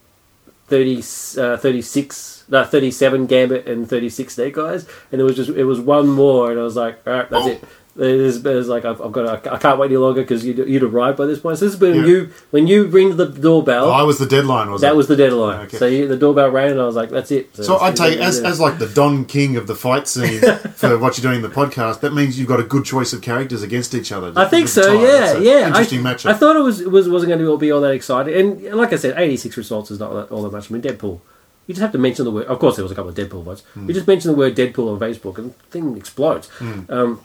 30, 0.67 0.99
uh, 1.41 1.57
36, 1.57 2.36
no, 2.49 2.65
37 2.65 3.27
Gambit 3.27 3.67
and 3.67 3.89
36 3.89 4.35
Snake 4.35 4.59
Eyes, 4.59 4.87
and 5.13 5.21
it 5.21 5.25
was 5.25 5.37
just, 5.37 5.51
it 5.51 5.65
was 5.65 5.81
one 5.81 6.09
more, 6.09 6.51
and 6.51 6.61
I 6.61 6.63
was 6.63 6.77
like, 6.77 7.07
alright, 7.07 7.29
that's 7.31 7.45
Oh. 7.47 7.51
it. 7.51 7.65
There's, 7.99 8.43
there's 8.43 8.69
like 8.69 8.85
I've, 8.85 9.01
I've 9.01 9.11
got. 9.11 9.47
I 9.47 9.57
can't 9.57 9.79
wait 9.79 9.87
any 9.87 9.97
longer 9.97 10.21
because 10.21 10.45
you'd, 10.45 10.59
you'd 10.59 10.83
arrived 10.83 11.17
by 11.17 11.25
this 11.25 11.39
point. 11.39 11.57
So 11.57 11.65
this 11.65 11.73
has 11.73 11.81
been 11.81 11.95
Yeah. 11.95 12.07
you 12.07 12.31
when 12.51 12.67
you 12.67 12.85
ring 12.89 13.17
the 13.17 13.25
doorbell. 13.25 13.87
Oh, 13.87 13.91
I 13.91 14.03
was 14.03 14.19
the 14.19 14.27
deadline, 14.27 14.71
was 14.71 14.83
that 14.83 14.93
it? 14.93 14.97
was 14.97 15.09
the 15.09 15.17
deadline. 15.17 15.61
Okay. 15.61 15.79
So 15.79 15.87
you, 15.87 16.07
the 16.07 16.19
doorbell 16.19 16.51
rang, 16.51 16.73
and 16.73 16.79
I 16.83 16.85
was 16.85 16.95
like, 16.95 17.09
"That's 17.09 17.31
it." 17.31 17.57
So 17.57 17.79
I'd 17.79 17.97
take 17.97 18.19
as, 18.19 18.39
as 18.39 18.61
like 18.61 18.79
the 18.79 18.87
Don 18.87 19.25
King 19.25 19.57
of 19.57 19.67
the 19.67 19.75
fight 19.75 20.09
scene 20.09 20.41
for 20.75 20.99
what 20.99 21.17
you're 21.17 21.23
doing 21.23 21.37
in 21.37 21.41
the 21.41 21.49
podcast. 21.57 22.01
That 22.01 22.13
means 22.13 22.39
you've 22.39 22.49
got 22.49 22.61
a 22.61 22.65
good 22.65 22.85
choice 22.85 23.15
of 23.15 23.23
characters 23.23 23.63
against 23.63 23.95
each 23.95 24.13
other. 24.13 24.31
I 24.37 24.45
think 24.45 24.69
so. 24.69 24.83
time. 24.83 25.01
Yeah, 25.03 25.39
yeah. 25.39 25.67
Interesting 25.69 26.07
I, 26.07 26.13
matchup. 26.13 26.31
I 26.33 26.35
thought 26.35 26.55
it 26.57 26.61
was 26.61 26.83
it 26.83 26.91
was 26.91 27.09
wasn't 27.09 27.31
going 27.31 27.41
to 27.41 27.57
be 27.57 27.73
all 27.73 27.81
that 27.81 27.93
exciting, 27.95 28.35
and 28.67 28.77
like 28.77 28.93
I 28.93 28.97
said, 28.97 29.15
eighty 29.19 29.39
six 29.39 29.57
results 29.57 29.91
is 29.91 29.99
not 30.01 30.13
that, 30.13 30.35
all 30.35 30.43
that 30.43 30.53
much. 30.53 30.71
I 30.71 30.75
mean, 30.75 30.83
Deadpool. 30.83 31.21
You 31.67 31.75
just 31.75 31.83
have 31.83 31.93
to 31.93 31.99
mention 31.99 32.25
the 32.25 32.31
word. 32.31 32.47
Of 32.47 32.59
course, 32.59 32.77
there 32.77 32.85
was 32.85 32.93
a 32.93 32.95
couple 32.95 33.11
of 33.11 33.17
Deadpool 33.17 33.43
votes. 33.43 33.63
Hmm. 33.75 33.89
You 33.89 33.95
just 33.95 34.07
mention 34.07 34.31
the 34.31 34.37
word 34.37 34.55
Deadpool 34.55 34.93
on 34.93 35.01
Facebook, 35.01 35.39
and 35.39 35.51
the 35.53 35.65
thing 35.71 35.97
explodes. 35.97 36.49
Um, 36.89 37.21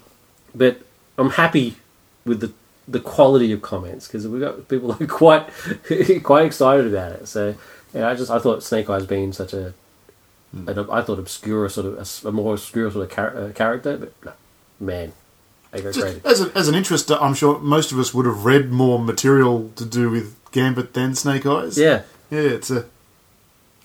but 0.55 0.81
I'm 1.17 1.31
happy 1.31 1.75
with 2.25 2.39
the 2.41 2.51
the 2.87 2.99
quality 2.99 3.51
of 3.51 3.61
comments 3.61 4.07
because 4.07 4.27
we've 4.27 4.41
got 4.41 4.67
people 4.67 4.91
who 4.93 5.03
are 5.03 5.07
quite 5.07 5.47
quite 6.23 6.45
excited 6.45 6.87
about 6.87 7.11
it. 7.13 7.27
So 7.27 7.55
yeah, 7.93 8.09
I 8.09 8.15
just 8.15 8.31
I 8.31 8.39
thought 8.39 8.63
Snake 8.63 8.89
Eyes 8.89 9.05
being 9.05 9.31
such 9.33 9.53
a 9.53 9.73
Hmm. 10.53 10.67
an, 10.67 10.89
I 10.91 11.01
thought 11.01 11.17
obscure 11.17 11.69
sort 11.69 11.85
of 11.87 12.25
a 12.25 12.27
a, 12.27 12.31
more 12.33 12.55
obscure 12.55 12.91
sort 12.91 13.05
of 13.09 13.15
char- 13.15 13.37
uh, 13.37 13.51
character, 13.53 13.95
but 13.95 14.13
no, 14.25 14.33
man, 14.81 15.13
they 15.71 15.81
go 15.81 15.93
crazy. 15.93 16.19
Just 16.19 16.25
as, 16.25 16.41
a, 16.41 16.57
as 16.57 16.67
an 16.67 16.75
interest, 16.75 17.09
I'm 17.09 17.33
sure 17.35 17.57
most 17.59 17.93
of 17.93 17.99
us 17.99 18.13
would 18.13 18.25
have 18.25 18.43
read 18.43 18.69
more 18.69 18.99
material 18.99 19.71
to 19.77 19.85
do 19.85 20.09
with 20.09 20.35
Gambit 20.51 20.93
than 20.93 21.15
Snake 21.15 21.45
Eyes. 21.45 21.77
Yeah, 21.77 22.01
yeah. 22.29 22.39
It's 22.41 22.69
a. 22.69 22.83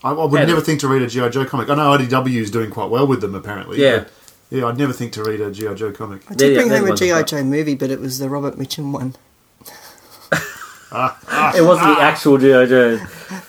I, 0.07 0.13
I 0.13 0.25
would 0.25 0.39
Yeah. 0.41 0.47
never 0.47 0.61
think 0.61 0.81
to 0.81 0.89
read 0.89 1.03
a 1.03 1.07
GI 1.09 1.31
Joe 1.31 1.45
comic. 1.45 1.69
I 1.71 1.75
know 1.75 1.97
IDW 1.97 2.41
is 2.41 2.51
doing 2.51 2.71
quite 2.71 2.91
well 2.91 3.07
with 3.07 3.21
them, 3.21 3.35
apparently. 3.35 3.81
Yeah. 3.83 3.99
but, 4.01 4.11
yeah. 4.51 4.67
I'd 4.67 4.79
never 4.79 4.93
think 4.93 5.13
to 5.15 5.25
read 5.25 5.41
a 5.41 5.51
GI 5.51 5.75
Joe 5.75 5.93
comic. 5.93 6.23
I 6.31 6.35
did 6.35 6.51
Yeah, 6.53 6.59
bring 6.59 6.69
that 6.69 6.79
home 6.79 6.89
a 6.89 6.91
was 6.93 7.01
G.I. 7.01 7.23
Joe 7.25 7.43
movie, 7.45 7.75
but 7.75 7.91
it 7.91 8.01
was 8.01 8.19
the 8.19 8.29
Robert 8.29 8.57
Mitchum 8.57 8.93
one. 8.93 9.15
it 10.93 11.65
wasn't 11.65 11.97
the 11.97 12.03
actual 12.03 12.39
GI 12.39 12.67
Joe. 12.69 13.01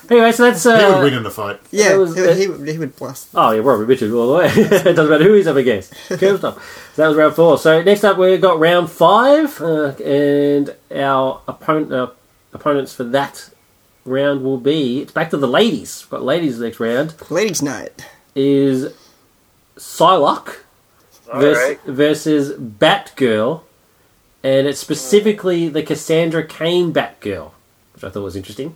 Anyway, 0.10 0.32
so 0.32 0.43
that's 0.49 0.64
he 0.64 0.70
would 0.70 0.80
uh, 0.82 0.99
win 1.03 1.14
in 1.14 1.26
a 1.26 1.30
fight. 1.30 1.60
Yeah, 1.72 1.95
was- 1.95 2.16
he, 2.16 2.22
would- 2.22 2.38
he, 2.38 2.47
would- 2.47 2.68
he 2.68 2.78
would 2.80 2.95
blast. 2.95 3.30
Oh 3.36 3.51
yeah, 3.51 3.60
Robert 3.62 3.86
Richard 3.86 4.12
all 4.12 4.28
the 4.28 4.34
way. 4.39 4.45
it 4.55 4.95
doesn't 4.95 5.10
matter 5.10 5.24
who 5.24 5.34
he's 5.34 5.47
up 5.47 5.55
against. 5.55 5.93
Cool 6.10 6.38
stuff. 6.39 6.91
So 6.95 7.01
that 7.03 7.08
was 7.10 7.18
round 7.18 7.36
four. 7.36 7.58
So 7.60 7.84
next 7.84 8.03
up 8.03 8.18
we've 8.18 8.41
got 8.41 8.60
round 8.60 8.89
five, 8.89 9.62
uh, 9.62 9.89
and 10.03 10.76
our 10.93 11.41
opponent 11.47 11.93
uh, 11.93 12.08
opponents 12.53 12.93
for 12.93 13.03
that 13.03 13.49
round 14.08 14.43
will 14.43 14.58
be. 14.58 15.01
It's 15.01 15.12
back 15.12 15.30
to 15.32 15.38
the 15.38 15.47
ladies. 15.47 16.03
We've 16.03 16.12
got 16.12 16.24
ladies 16.24 16.60
next 16.60 16.80
round 16.80 17.14
Ladies' 17.30 17.62
night. 17.62 18.05
is 18.36 18.93
Psylocke 19.78 20.58
vers- 21.36 21.58
right. 21.58 21.82
versus 21.86 22.53
Batgirl, 22.53 23.62
and 24.43 24.68
it's 24.68 24.80
specifically 24.80 25.68
the 25.70 25.84
Cassandra 25.84 26.43
Cain 26.45 26.93
Batgirl, 26.93 27.51
which 27.93 28.03
I 28.03 28.10
thought 28.10 28.24
was 28.24 28.36
interesting. 28.36 28.76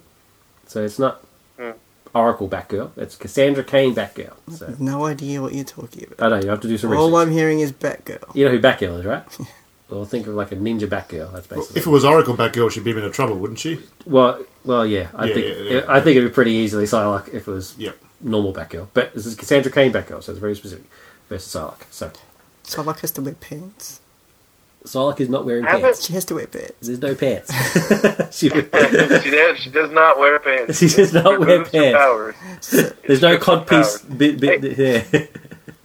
So 0.68 0.84
it's 0.84 1.00
not 1.00 1.22
Hmm. 1.58 1.72
Oracle 2.14 2.48
Batgirl; 2.50 2.92
it's 2.98 3.16
Cassandra 3.16 3.64
Cain 3.64 3.94
Batgirl. 3.96 4.34
So 4.56 4.76
No 4.80 5.06
idea 5.06 5.42
what 5.42 5.54
you're 5.54 5.64
talking 5.64 6.06
about. 6.12 6.22
I 6.34 6.36
know 6.38 6.44
you 6.44 6.50
have 6.50 6.62
to 6.62 6.68
do 6.68 6.78
some 6.78 6.90
research. 6.92 7.02
All 7.02 7.16
I'm 7.18 7.32
hearing 7.32 7.60
is 7.62 7.72
Batgirl. 7.72 8.36
You 8.36 8.46
know 8.46 8.52
who 8.52 8.60
Batgirl 8.60 9.00
is, 9.00 9.06
right? 9.06 9.24
well, 9.92 10.06
think 10.06 10.26
of 10.28 10.34
like 10.36 10.52
a 10.52 10.56
ninja 10.56 10.88
Batgirl. 10.88 11.32
That's 11.34 11.50
Well, 11.50 11.60
basically. 11.60 11.82
if 11.82 11.86
it 11.88 11.90
was 11.90 12.06
Oracle 12.06 12.36
Batgirl, 12.36 12.72
she'd 12.72 12.84
be 12.84 12.92
in 12.92 13.12
trouble, 13.12 13.38
wouldn't 13.38 13.60
she? 13.60 13.80
well, 14.06 14.44
well, 14.64 14.86
yeah. 14.86 15.10
I 15.14 15.26
Yeah, 15.26 15.34
think 15.34 15.46
yeah, 15.48 15.64
yeah. 15.80 15.86
I 15.88 16.00
think 16.02 16.18
it'd 16.18 16.30
be 16.30 16.34
pretty 16.34 16.52
easily 16.52 16.86
Psylocke 16.86 17.28
if 17.34 17.48
it 17.48 17.52
was 17.52 17.76
Yep. 17.78 17.98
normal 18.22 18.54
Batgirl. 18.54 18.88
But 18.94 19.14
this 19.14 19.26
is 19.26 19.36
Cassandra 19.36 19.72
Cain 19.72 19.92
Batgirl, 19.92 20.24
so 20.24 20.32
it's 20.32 20.40
very 20.40 20.56
specific 20.56 20.86
versus 21.30 21.54
Psylocke. 21.54 21.86
So 21.92 22.12
So 22.64 22.82
like 22.82 23.00
has 23.02 23.12
to 23.12 23.22
wear 23.22 23.34
pants. 23.34 24.00
Psylocke 24.86 25.20
is 25.20 25.30
not 25.30 25.46
wearing 25.46 25.64
Have 25.66 25.82
pants. 25.82 26.06
She 26.06 26.14
has 26.14 26.26
to 26.26 26.36
wear 26.36 26.48
pants. 26.48 26.74
There's 26.88 27.00
no 27.02 27.14
pants. 27.14 27.52
she, 28.36 28.50
she, 28.50 28.62
does, 28.62 29.58
she 29.60 29.70
does 29.70 29.92
not 29.92 30.18
wear 30.18 30.40
pants. 30.40 30.80
She 30.80 30.88
does 30.88 31.14
not 31.14 31.40
wear 31.40 31.64
pants. 31.66 31.98
powers. 31.98 32.36
there's 33.06 33.22
no 33.22 33.34
Restricts 33.36 33.46
cod 33.46 33.68
piece 33.68 33.98
bit, 34.02 34.40
bit 34.40 34.62
there. 34.78 35.28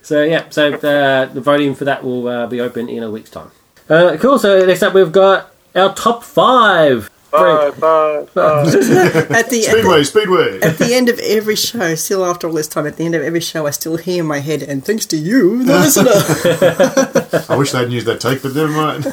so 0.01 0.23
yeah, 0.23 0.49
so 0.49 0.73
uh, 0.73 1.27
the 1.27 1.41
voting 1.43 1.75
for 1.75 1.85
that 1.85 2.05
will 2.05 2.27
uh, 2.27 2.47
be 2.47 2.59
open 2.61 2.89
in 2.89 3.03
a 3.03 3.11
week's 3.11 3.29
time. 3.31 3.51
Uh, 3.89 4.17
cool. 4.21 4.39
So 4.39 4.65
next 4.67 4.83
up, 4.83 4.95
we've 4.95 5.13
got 5.13 5.51
our 5.75 5.95
top 5.95 6.25
five. 6.25 7.11
Five, 7.31 7.75
five, 7.75 8.31
five. 8.31 8.67
At 9.31 9.51
the, 9.51 9.67
at 9.69 9.73
Speedway, 9.73 9.99
the 9.99 10.05
Speedway. 10.05 10.61
at 10.63 10.79
the 10.79 10.95
end 10.95 11.11
of 11.11 11.19
every 11.19 11.57
show, 11.57 11.95
still 11.97 12.25
after 12.25 12.47
all 12.47 12.55
this 12.55 12.69
time, 12.69 12.87
at 12.87 12.97
the 12.97 13.05
end 13.05 13.15
of 13.15 13.23
every 13.23 13.41
show, 13.41 13.67
I 13.67 13.71
still 13.71 13.97
hear 13.99 14.21
in 14.23 14.27
my 14.27 14.39
head, 14.39 14.63
and 14.63 14.83
thanks 14.83 15.05
to 15.07 15.19
you, 15.19 15.63
the 15.65 15.75
listener. 17.45 17.53
I 17.53 17.57
wish 17.57 17.73
they'd 17.73 17.91
used 17.91 18.07
that 18.07 18.21
take, 18.21 18.43
but 18.43 18.55
never 18.55 18.73
mind. 18.73 19.05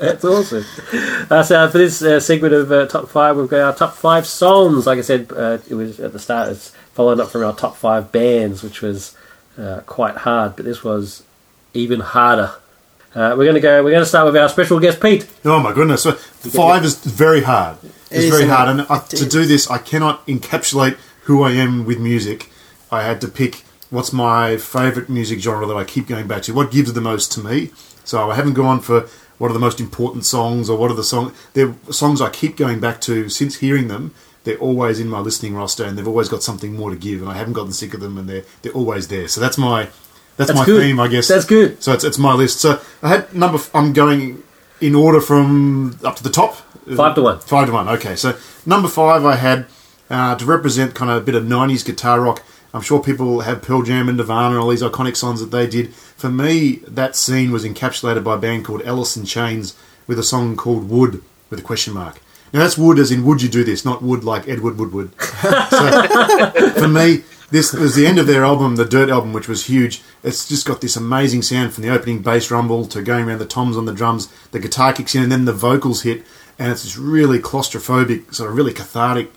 That's 0.00 0.24
awesome. 0.24 0.64
Uh, 1.30 1.42
so 1.44 1.68
for 1.68 1.78
this 1.78 2.02
uh, 2.02 2.18
segment 2.18 2.54
of 2.54 2.72
uh, 2.72 2.86
top 2.86 3.08
five, 3.08 3.36
we've 3.36 3.48
got 3.48 3.60
our 3.60 3.74
top 3.74 3.94
five 3.94 4.26
songs. 4.26 4.86
Like 4.86 4.98
I 4.98 5.02
said, 5.02 5.30
uh, 5.32 5.58
it 5.68 5.74
was 5.74 6.00
at 6.00 6.12
the 6.12 6.18
start. 6.18 6.48
It's 6.48 6.70
followed 6.94 7.20
up 7.20 7.30
from 7.30 7.44
our 7.44 7.54
top 7.54 7.76
five 7.76 8.10
bands, 8.10 8.64
which 8.64 8.82
was 8.82 9.16
uh, 9.56 9.80
quite 9.86 10.16
hard. 10.16 10.56
But 10.56 10.64
this 10.64 10.82
was 10.82 11.22
even 11.72 12.00
harder. 12.00 12.54
Uh, 13.14 13.34
we're 13.36 13.44
going 13.44 13.54
to 13.54 13.60
go. 13.60 13.84
We're 13.84 13.90
going 13.90 14.02
to 14.02 14.08
start 14.08 14.26
with 14.26 14.36
our 14.36 14.48
special 14.48 14.80
guest, 14.80 15.00
Pete. 15.00 15.28
Oh 15.44 15.60
my 15.60 15.72
goodness! 15.72 16.02
So 16.02 16.12
five 16.12 16.84
is 16.84 16.96
very 17.04 17.42
hard. 17.42 17.76
It's 18.10 18.24
is 18.24 18.30
very 18.30 18.46
hard, 18.46 18.68
hard. 18.68 18.80
and 18.80 18.86
I, 18.88 18.98
to 19.00 19.28
do 19.28 19.44
this, 19.44 19.70
I 19.70 19.78
cannot 19.78 20.26
encapsulate 20.26 20.96
who 21.24 21.42
I 21.42 21.52
am 21.52 21.84
with 21.84 22.00
music. 22.00 22.50
I 22.90 23.02
had 23.02 23.20
to 23.20 23.28
pick 23.28 23.64
what's 23.90 24.12
my 24.12 24.56
favourite 24.56 25.08
music 25.10 25.40
genre 25.40 25.66
that 25.66 25.76
I 25.76 25.84
keep 25.84 26.06
going 26.06 26.26
back 26.26 26.42
to. 26.44 26.54
What 26.54 26.70
gives 26.70 26.92
the 26.92 27.00
most 27.00 27.30
to 27.32 27.40
me? 27.40 27.70
So 28.04 28.30
I 28.30 28.34
haven't 28.34 28.54
gone 28.54 28.80
for 28.80 29.08
what 29.38 29.50
are 29.50 29.54
the 29.54 29.60
most 29.60 29.80
important 29.80 30.24
songs 30.24 30.70
or 30.70 30.78
what 30.78 30.90
are 30.90 30.94
the 30.94 31.04
songs. 31.04 31.36
They're 31.52 31.74
songs 31.90 32.20
I 32.20 32.30
keep 32.30 32.56
going 32.56 32.80
back 32.80 33.00
to 33.02 33.28
since 33.28 33.58
hearing 33.58 33.88
them. 33.88 34.14
They're 34.44 34.58
always 34.58 34.98
in 34.98 35.08
my 35.08 35.20
listening 35.20 35.54
roster, 35.54 35.84
and 35.84 35.96
they've 35.96 36.08
always 36.08 36.28
got 36.28 36.42
something 36.42 36.74
more 36.74 36.90
to 36.90 36.96
give. 36.96 37.20
And 37.20 37.30
I 37.30 37.34
haven't 37.34 37.52
gotten 37.52 37.72
sick 37.72 37.94
of 37.94 38.00
them, 38.00 38.16
and 38.16 38.28
they're 38.28 38.44
they're 38.62 38.72
always 38.72 39.08
there. 39.08 39.28
So 39.28 39.40
that's 39.40 39.58
my 39.58 39.88
that's, 40.46 40.58
That's 40.58 40.60
my 40.60 40.66
good. 40.66 40.80
theme, 40.82 41.00
I 41.00 41.08
guess. 41.08 41.28
That's 41.28 41.44
good. 41.44 41.82
So 41.82 41.92
it's, 41.92 42.04
it's 42.04 42.18
my 42.18 42.34
list. 42.34 42.60
So 42.60 42.80
I 43.02 43.08
had 43.08 43.34
number. 43.34 43.58
f- 43.58 43.70
I'm 43.74 43.92
going 43.92 44.42
in 44.80 44.94
order 44.94 45.20
from 45.20 45.98
up 46.04 46.16
to 46.16 46.22
the 46.22 46.30
top. 46.30 46.54
Five 46.96 47.14
to 47.14 47.22
one. 47.22 47.38
Five 47.40 47.66
to 47.68 47.72
one. 47.72 47.88
Okay. 47.88 48.16
So 48.16 48.36
number 48.66 48.88
five, 48.88 49.24
I 49.24 49.36
had 49.36 49.66
uh, 50.10 50.34
to 50.36 50.44
represent 50.44 50.94
kind 50.94 51.10
of 51.10 51.16
a 51.22 51.24
bit 51.24 51.34
of 51.34 51.44
'90s 51.44 51.84
guitar 51.84 52.20
rock. 52.20 52.42
I'm 52.74 52.80
sure 52.82 53.02
people 53.02 53.40
have 53.40 53.60
Pearl 53.62 53.82
Jam 53.82 54.08
and 54.08 54.16
Nirvana 54.16 54.50
and 54.54 54.58
all 54.58 54.68
these 54.70 54.82
iconic 54.82 55.16
songs 55.16 55.40
that 55.40 55.50
they 55.50 55.66
did. 55.66 55.94
For 55.94 56.30
me, 56.30 56.76
that 56.88 57.14
scene 57.16 57.50
was 57.52 57.64
encapsulated 57.64 58.24
by 58.24 58.34
a 58.36 58.38
band 58.38 58.64
called 58.64 58.82
Alice 58.82 59.16
in 59.16 59.24
Chains 59.26 59.76
with 60.06 60.18
a 60.18 60.22
song 60.22 60.56
called 60.56 60.88
Would 60.88 61.22
with 61.50 61.60
a 61.60 61.62
question 61.62 61.92
mark. 61.92 62.20
Now 62.52 62.60
that's 62.60 62.76
wood 62.76 62.98
as 62.98 63.10
in 63.10 63.24
would 63.24 63.42
you 63.42 63.48
do 63.48 63.64
this, 63.64 63.84
not 63.84 64.02
wood 64.02 64.24
like 64.24 64.48
Edward 64.48 64.78
Woodward. 64.78 65.10
So 65.42 66.80
for 66.80 66.88
me, 66.88 67.22
this 67.50 67.72
was 67.72 67.94
the 67.94 68.06
end 68.06 68.18
of 68.18 68.26
their 68.26 68.44
album, 68.44 68.76
the 68.76 68.84
Dirt 68.84 69.10
album, 69.10 69.32
which 69.32 69.48
was 69.48 69.66
huge. 69.66 70.02
It's 70.22 70.48
just 70.48 70.66
got 70.66 70.80
this 70.80 70.96
amazing 70.96 71.42
sound 71.42 71.74
from 71.74 71.82
the 71.82 71.90
opening 71.90 72.22
bass 72.22 72.50
rumble 72.50 72.86
to 72.86 73.02
going 73.02 73.28
around 73.28 73.40
the 73.40 73.46
toms 73.46 73.76
on 73.76 73.84
the 73.84 73.92
drums. 73.92 74.28
The 74.52 74.58
guitar 74.58 74.92
kicks 74.92 75.14
in, 75.14 75.24
and 75.24 75.32
then 75.32 75.44
the 75.44 75.52
vocals 75.52 76.02
hit, 76.02 76.24
and 76.58 76.70
it's 76.70 76.82
this 76.82 76.96
really 76.96 77.38
claustrophobic, 77.38 78.32
sort 78.34 78.50
of 78.50 78.56
really 78.56 78.72
cathartic 78.72 79.32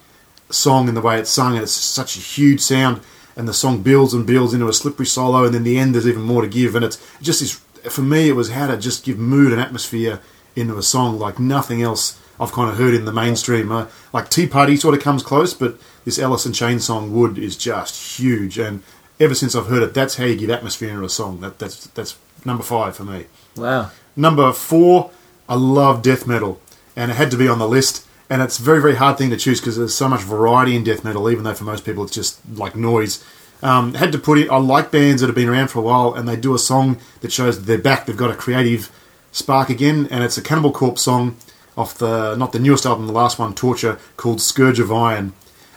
song 0.50 0.88
in 0.88 0.96
the 0.96 1.02
way 1.02 1.20
it's 1.20 1.30
sung, 1.30 1.56
and 1.56 1.64
it's 1.64 1.74
such 1.74 2.16
a 2.16 2.22
huge 2.22 2.62
sound. 2.62 3.02
And 3.36 3.50
the 3.50 3.54
song 3.54 3.82
builds 3.82 4.14
and 4.14 4.26
builds 4.26 4.54
into 4.54 4.70
a 4.70 4.74
slippery 4.74 5.08
solo, 5.08 5.44
and 5.44 5.54
then 5.54 5.64
the 5.64 5.78
end 5.78 5.94
there's 5.94 6.08
even 6.08 6.22
more 6.22 6.42
to 6.42 6.48
give. 6.48 6.76
And 6.76 6.86
it's 6.86 7.06
just 7.22 7.42
this. 7.42 7.62
For 7.92 8.02
me, 8.02 8.30
it 8.30 8.36
was 8.36 8.52
how 8.52 8.68
to 8.68 8.78
just 8.78 9.04
give 9.04 9.20
mood 9.20 9.52
and 9.52 9.62
atmosphere 9.62 10.22
into 10.56 10.78
a 10.78 10.84
song 10.84 11.20
like 11.20 11.38
nothing 11.38 11.82
else 11.82 12.18
I've 12.40 12.52
kind 12.52 12.70
of 12.70 12.78
heard 12.78 12.94
in 12.94 13.06
the 13.06 13.14
mainstream. 13.14 13.72
Uh, 13.72 13.88
like 14.14 14.30
Tea 14.30 14.48
Party 14.48 14.76
sort 14.76 14.96
of 14.96 15.02
comes 15.02 15.24
close, 15.24 15.54
but 15.54 15.78
this 16.04 16.20
Alice 16.20 16.46
in 16.46 16.54
Chains 16.54 16.86
song 16.86 17.14
Would 17.14 17.38
is 17.38 17.56
just 17.56 18.20
huge. 18.20 18.58
And 18.58 18.84
ever 19.20 19.36
since 19.36 19.56
I've 19.56 19.68
heard 19.68 19.84
it, 19.84 19.94
that's 19.94 20.16
how 20.16 20.26
you 20.26 20.36
give 20.36 20.50
atmosphere 20.50 20.90
into 20.90 21.06
a 21.06 21.10
song. 21.10 21.40
That, 21.42 21.60
that's 21.60 21.88
that's 21.88 22.18
number 22.44 22.64
five 22.64 22.96
for 22.96 23.04
me. 23.04 23.26
Wow. 23.56 23.92
Number 24.16 24.52
four, 24.54 25.12
I 25.48 25.56
love 25.56 26.02
death 26.02 26.28
metal, 26.28 26.62
and 26.96 27.12
it 27.12 27.16
had 27.16 27.32
to 27.32 27.38
be 27.38 27.48
on 27.48 27.60
the 27.60 27.68
list. 27.68 28.08
And 28.30 28.42
it's 28.42 28.58
a 28.58 28.64
very, 28.64 28.82
very 28.82 28.96
hard 28.96 29.20
thing 29.20 29.30
to 29.30 29.38
choose 29.38 29.60
because 29.60 29.78
there's 29.78 29.94
so 29.94 30.10
much 30.10 30.22
variety 30.22 30.76
in 30.76 30.84
death 30.84 31.04
metal, 31.04 31.30
even 31.30 31.44
though 31.44 31.54
for 31.54 31.64
most 31.64 31.86
people 31.86 32.04
it's 32.04 32.14
just 32.14 32.40
like 32.50 32.76
noise. 32.76 33.24
Um, 33.62 33.94
had 33.94 34.12
to 34.12 34.18
put 34.18 34.38
it. 34.38 34.50
I 34.50 34.58
like 34.58 34.92
bands 34.92 35.22
that 35.22 35.28
have 35.28 35.36
been 35.36 35.48
around 35.48 35.70
for 35.70 35.80
a 35.80 35.84
while, 35.84 36.14
and 36.14 36.28
they 36.28 36.36
do 36.36 36.54
a 36.54 36.60
song 36.60 37.00
that 37.22 37.32
shows 37.32 37.66
they're 37.66 37.78
back. 37.78 38.06
They've 38.06 38.18
got 38.18 38.32
a 38.32 38.36
creative 38.36 38.92
spark 39.32 39.70
again, 39.70 40.08
and 40.12 40.24
it's 40.24 40.38
a 40.38 40.42
Cannibal 40.42 40.72
Corpse 40.72 41.04
song 41.04 41.38
off 41.78 41.98
the 41.98 42.36
not 42.36 42.52
the 42.52 42.60
newest 42.60 42.86
album, 42.86 43.08
the 43.08 43.14
last 43.14 43.40
one, 43.40 43.54
Torture, 43.54 44.00
called 44.18 44.42
Scourge 44.42 44.80
of 44.80 44.92
Iron. 44.92 45.34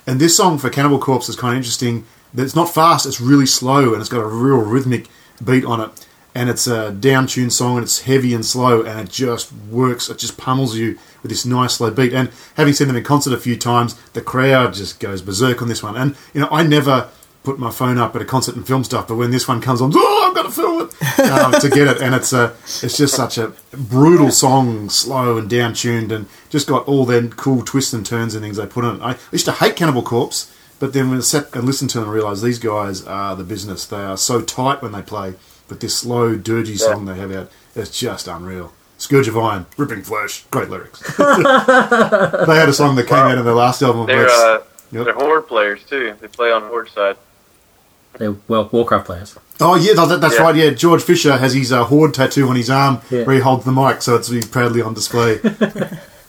And 0.07 0.21
this 0.21 0.37
song 0.37 0.59
for 0.59 0.71
Cannibal 0.71 0.99
Corpse 0.99 1.29
is 1.29 1.37
kind 1.37 1.53
of 1.53 1.59
interesting. 1.59 2.07
That 2.35 2.45
it's 2.45 2.57
not 2.57 2.73
fast; 2.73 3.07
it's 3.07 3.21
really 3.21 3.47
slow, 3.47 3.93
and 3.93 4.01
it's 4.01 4.11
got 4.11 4.21
a 4.21 4.27
real 4.27 4.59
rhythmic 4.59 5.09
beat 5.45 5.65
on 5.65 5.81
it. 5.81 6.07
And 6.35 6.49
it's 6.49 6.67
a 6.67 6.93
down 6.93 7.27
tuned 7.27 7.53
song, 7.53 7.79
and 7.79 7.85
it's 7.85 8.03
heavy 8.03 8.35
and 8.35 8.45
slow, 8.45 8.83
and 8.83 9.01
it 9.01 9.11
just 9.11 9.53
works. 9.53 10.09
It 10.09 10.19
just 10.19 10.37
pummels 10.37 10.77
you 10.77 10.99
with 11.23 11.31
this 11.31 11.45
nice 11.45 11.75
slow 11.75 11.91
beat. 11.91 12.13
And 12.13 12.31
having 12.55 12.75
seen 12.75 12.87
them 12.87 12.97
in 12.97 13.03
concert 13.03 13.33
a 13.33 13.39
few 13.39 13.57
times, 13.57 13.95
the 14.13 14.21
crowd 14.21 14.75
just 14.75 15.01
goes 15.01 15.23
berserk 15.23 15.63
on 15.63 15.69
this 15.69 15.83
one. 15.83 15.97
And 15.97 16.17
you 16.35 16.43
know, 16.43 16.49
I 16.51 16.63
never 16.63 17.09
put 17.49 17.59
my 17.59 17.71
phone 17.71 17.97
up 17.97 18.15
at 18.15 18.21
a 18.21 18.27
concert 18.27 18.57
and 18.57 18.67
film 18.67 18.85
stuff, 18.85 19.09
but 19.09 19.17
when 19.17 19.31
this 19.31 19.49
one 19.49 19.59
comes 19.63 19.81
on, 19.81 19.91
oh, 19.95 20.27
I've 20.29 20.35
got 20.37 20.43
to 20.43 20.51
film 20.51 20.83
it 20.83 21.31
um, 21.31 21.53
to 21.53 21.71
get 21.71 21.89
it, 21.89 22.03
and 22.03 22.15
it's 22.15 22.35
a, 22.35 22.55
it's 22.83 22.99
just 22.99 23.15
such 23.15 23.39
a 23.39 23.55
brutal 23.73 24.31
song, 24.31 24.91
slow 24.91 25.39
and 25.39 25.49
down 25.49 25.73
tuned, 25.73 26.13
and 26.13 26.27
just 26.51 26.67
got 26.69 26.87
all 26.87 27.07
the 27.07 27.33
cool 27.37 27.63
twists 27.65 27.95
and 27.95 28.05
turns 28.05 28.35
and 28.35 28.45
things 28.45 28.59
they 28.59 28.67
put 28.67 28.85
on 28.85 28.97
it. 28.97 29.03
I 29.03 29.17
used 29.33 29.47
to 29.47 29.53
hate 29.53 29.77
Cannibal 29.77 30.03
Corpse, 30.03 30.55
but 30.79 30.93
then 30.93 31.09
when 31.09 31.21
I 31.21 31.23
sat 31.23 31.55
and 31.57 31.65
listened 31.65 31.89
to 31.93 32.01
them, 32.01 32.11
I 32.11 32.13
realised 32.13 32.45
these 32.45 32.59
guys 32.59 33.03
are 33.07 33.35
the 33.35 33.45
business. 33.45 33.87
They 33.87 33.97
are 33.97 34.19
so 34.19 34.43
tight 34.43 34.83
when 34.83 34.93
they 34.93 35.01
play, 35.01 35.33
but 35.69 35.81
this 35.81 35.97
slow, 35.97 36.37
dirgy 36.37 36.77
song 36.77 37.07
they 37.07 37.15
have 37.15 37.33
out, 37.35 37.51
it's 37.75 37.99
just 37.99 38.29
unreal. 38.29 38.75
Scourge 38.99 39.29
of 39.29 39.39
Iron, 39.39 39.65
Ripping 39.79 40.03
Flesh, 40.03 40.45
great 40.51 40.69
lyrics. 40.69 41.01
they 41.17 41.25
had 41.25 42.69
a 42.69 42.75
song 42.75 42.97
that 42.97 43.07
came 43.07 43.17
Wow. 43.17 43.29
out 43.31 43.39
of 43.39 43.47
their 43.47 43.55
last 43.55 43.81
album. 43.81 44.05
They're 44.07 44.29
uh, 44.29 44.65
Yep. 44.91 45.05
they're 45.05 45.15
horde 45.15 45.47
players 45.49 45.85
too. 45.85 46.15
They 46.21 46.29
play 46.29 46.51
on 46.51 46.63
horde 46.63 46.89
side. 46.91 47.17
They're 48.15 48.35
well 48.49 48.69
Warcraft 48.73 49.07
players. 49.07 49.39
Oh 49.61 49.75
yeah, 49.77 49.93
that, 49.95 50.21
that's 50.21 50.37
Yeah. 50.37 50.43
right. 50.43 50.57
Yeah, 50.57 50.71
George 50.71 51.03
Fisher 51.03 51.37
has 51.37 51.53
his 51.55 51.73
uh, 51.73 51.85
horde 51.85 52.15
tattoo 52.15 52.49
on 52.49 52.57
his 52.57 52.71
arm 52.71 53.01
Yeah. 53.11 53.25
where 53.25 53.37
he 53.37 53.43
holds 53.43 53.65
the 53.65 53.73
mic, 53.73 54.03
so 54.03 54.17
it's 54.17 54.47
proudly 54.47 54.83
on 54.83 54.95
display. 54.95 55.41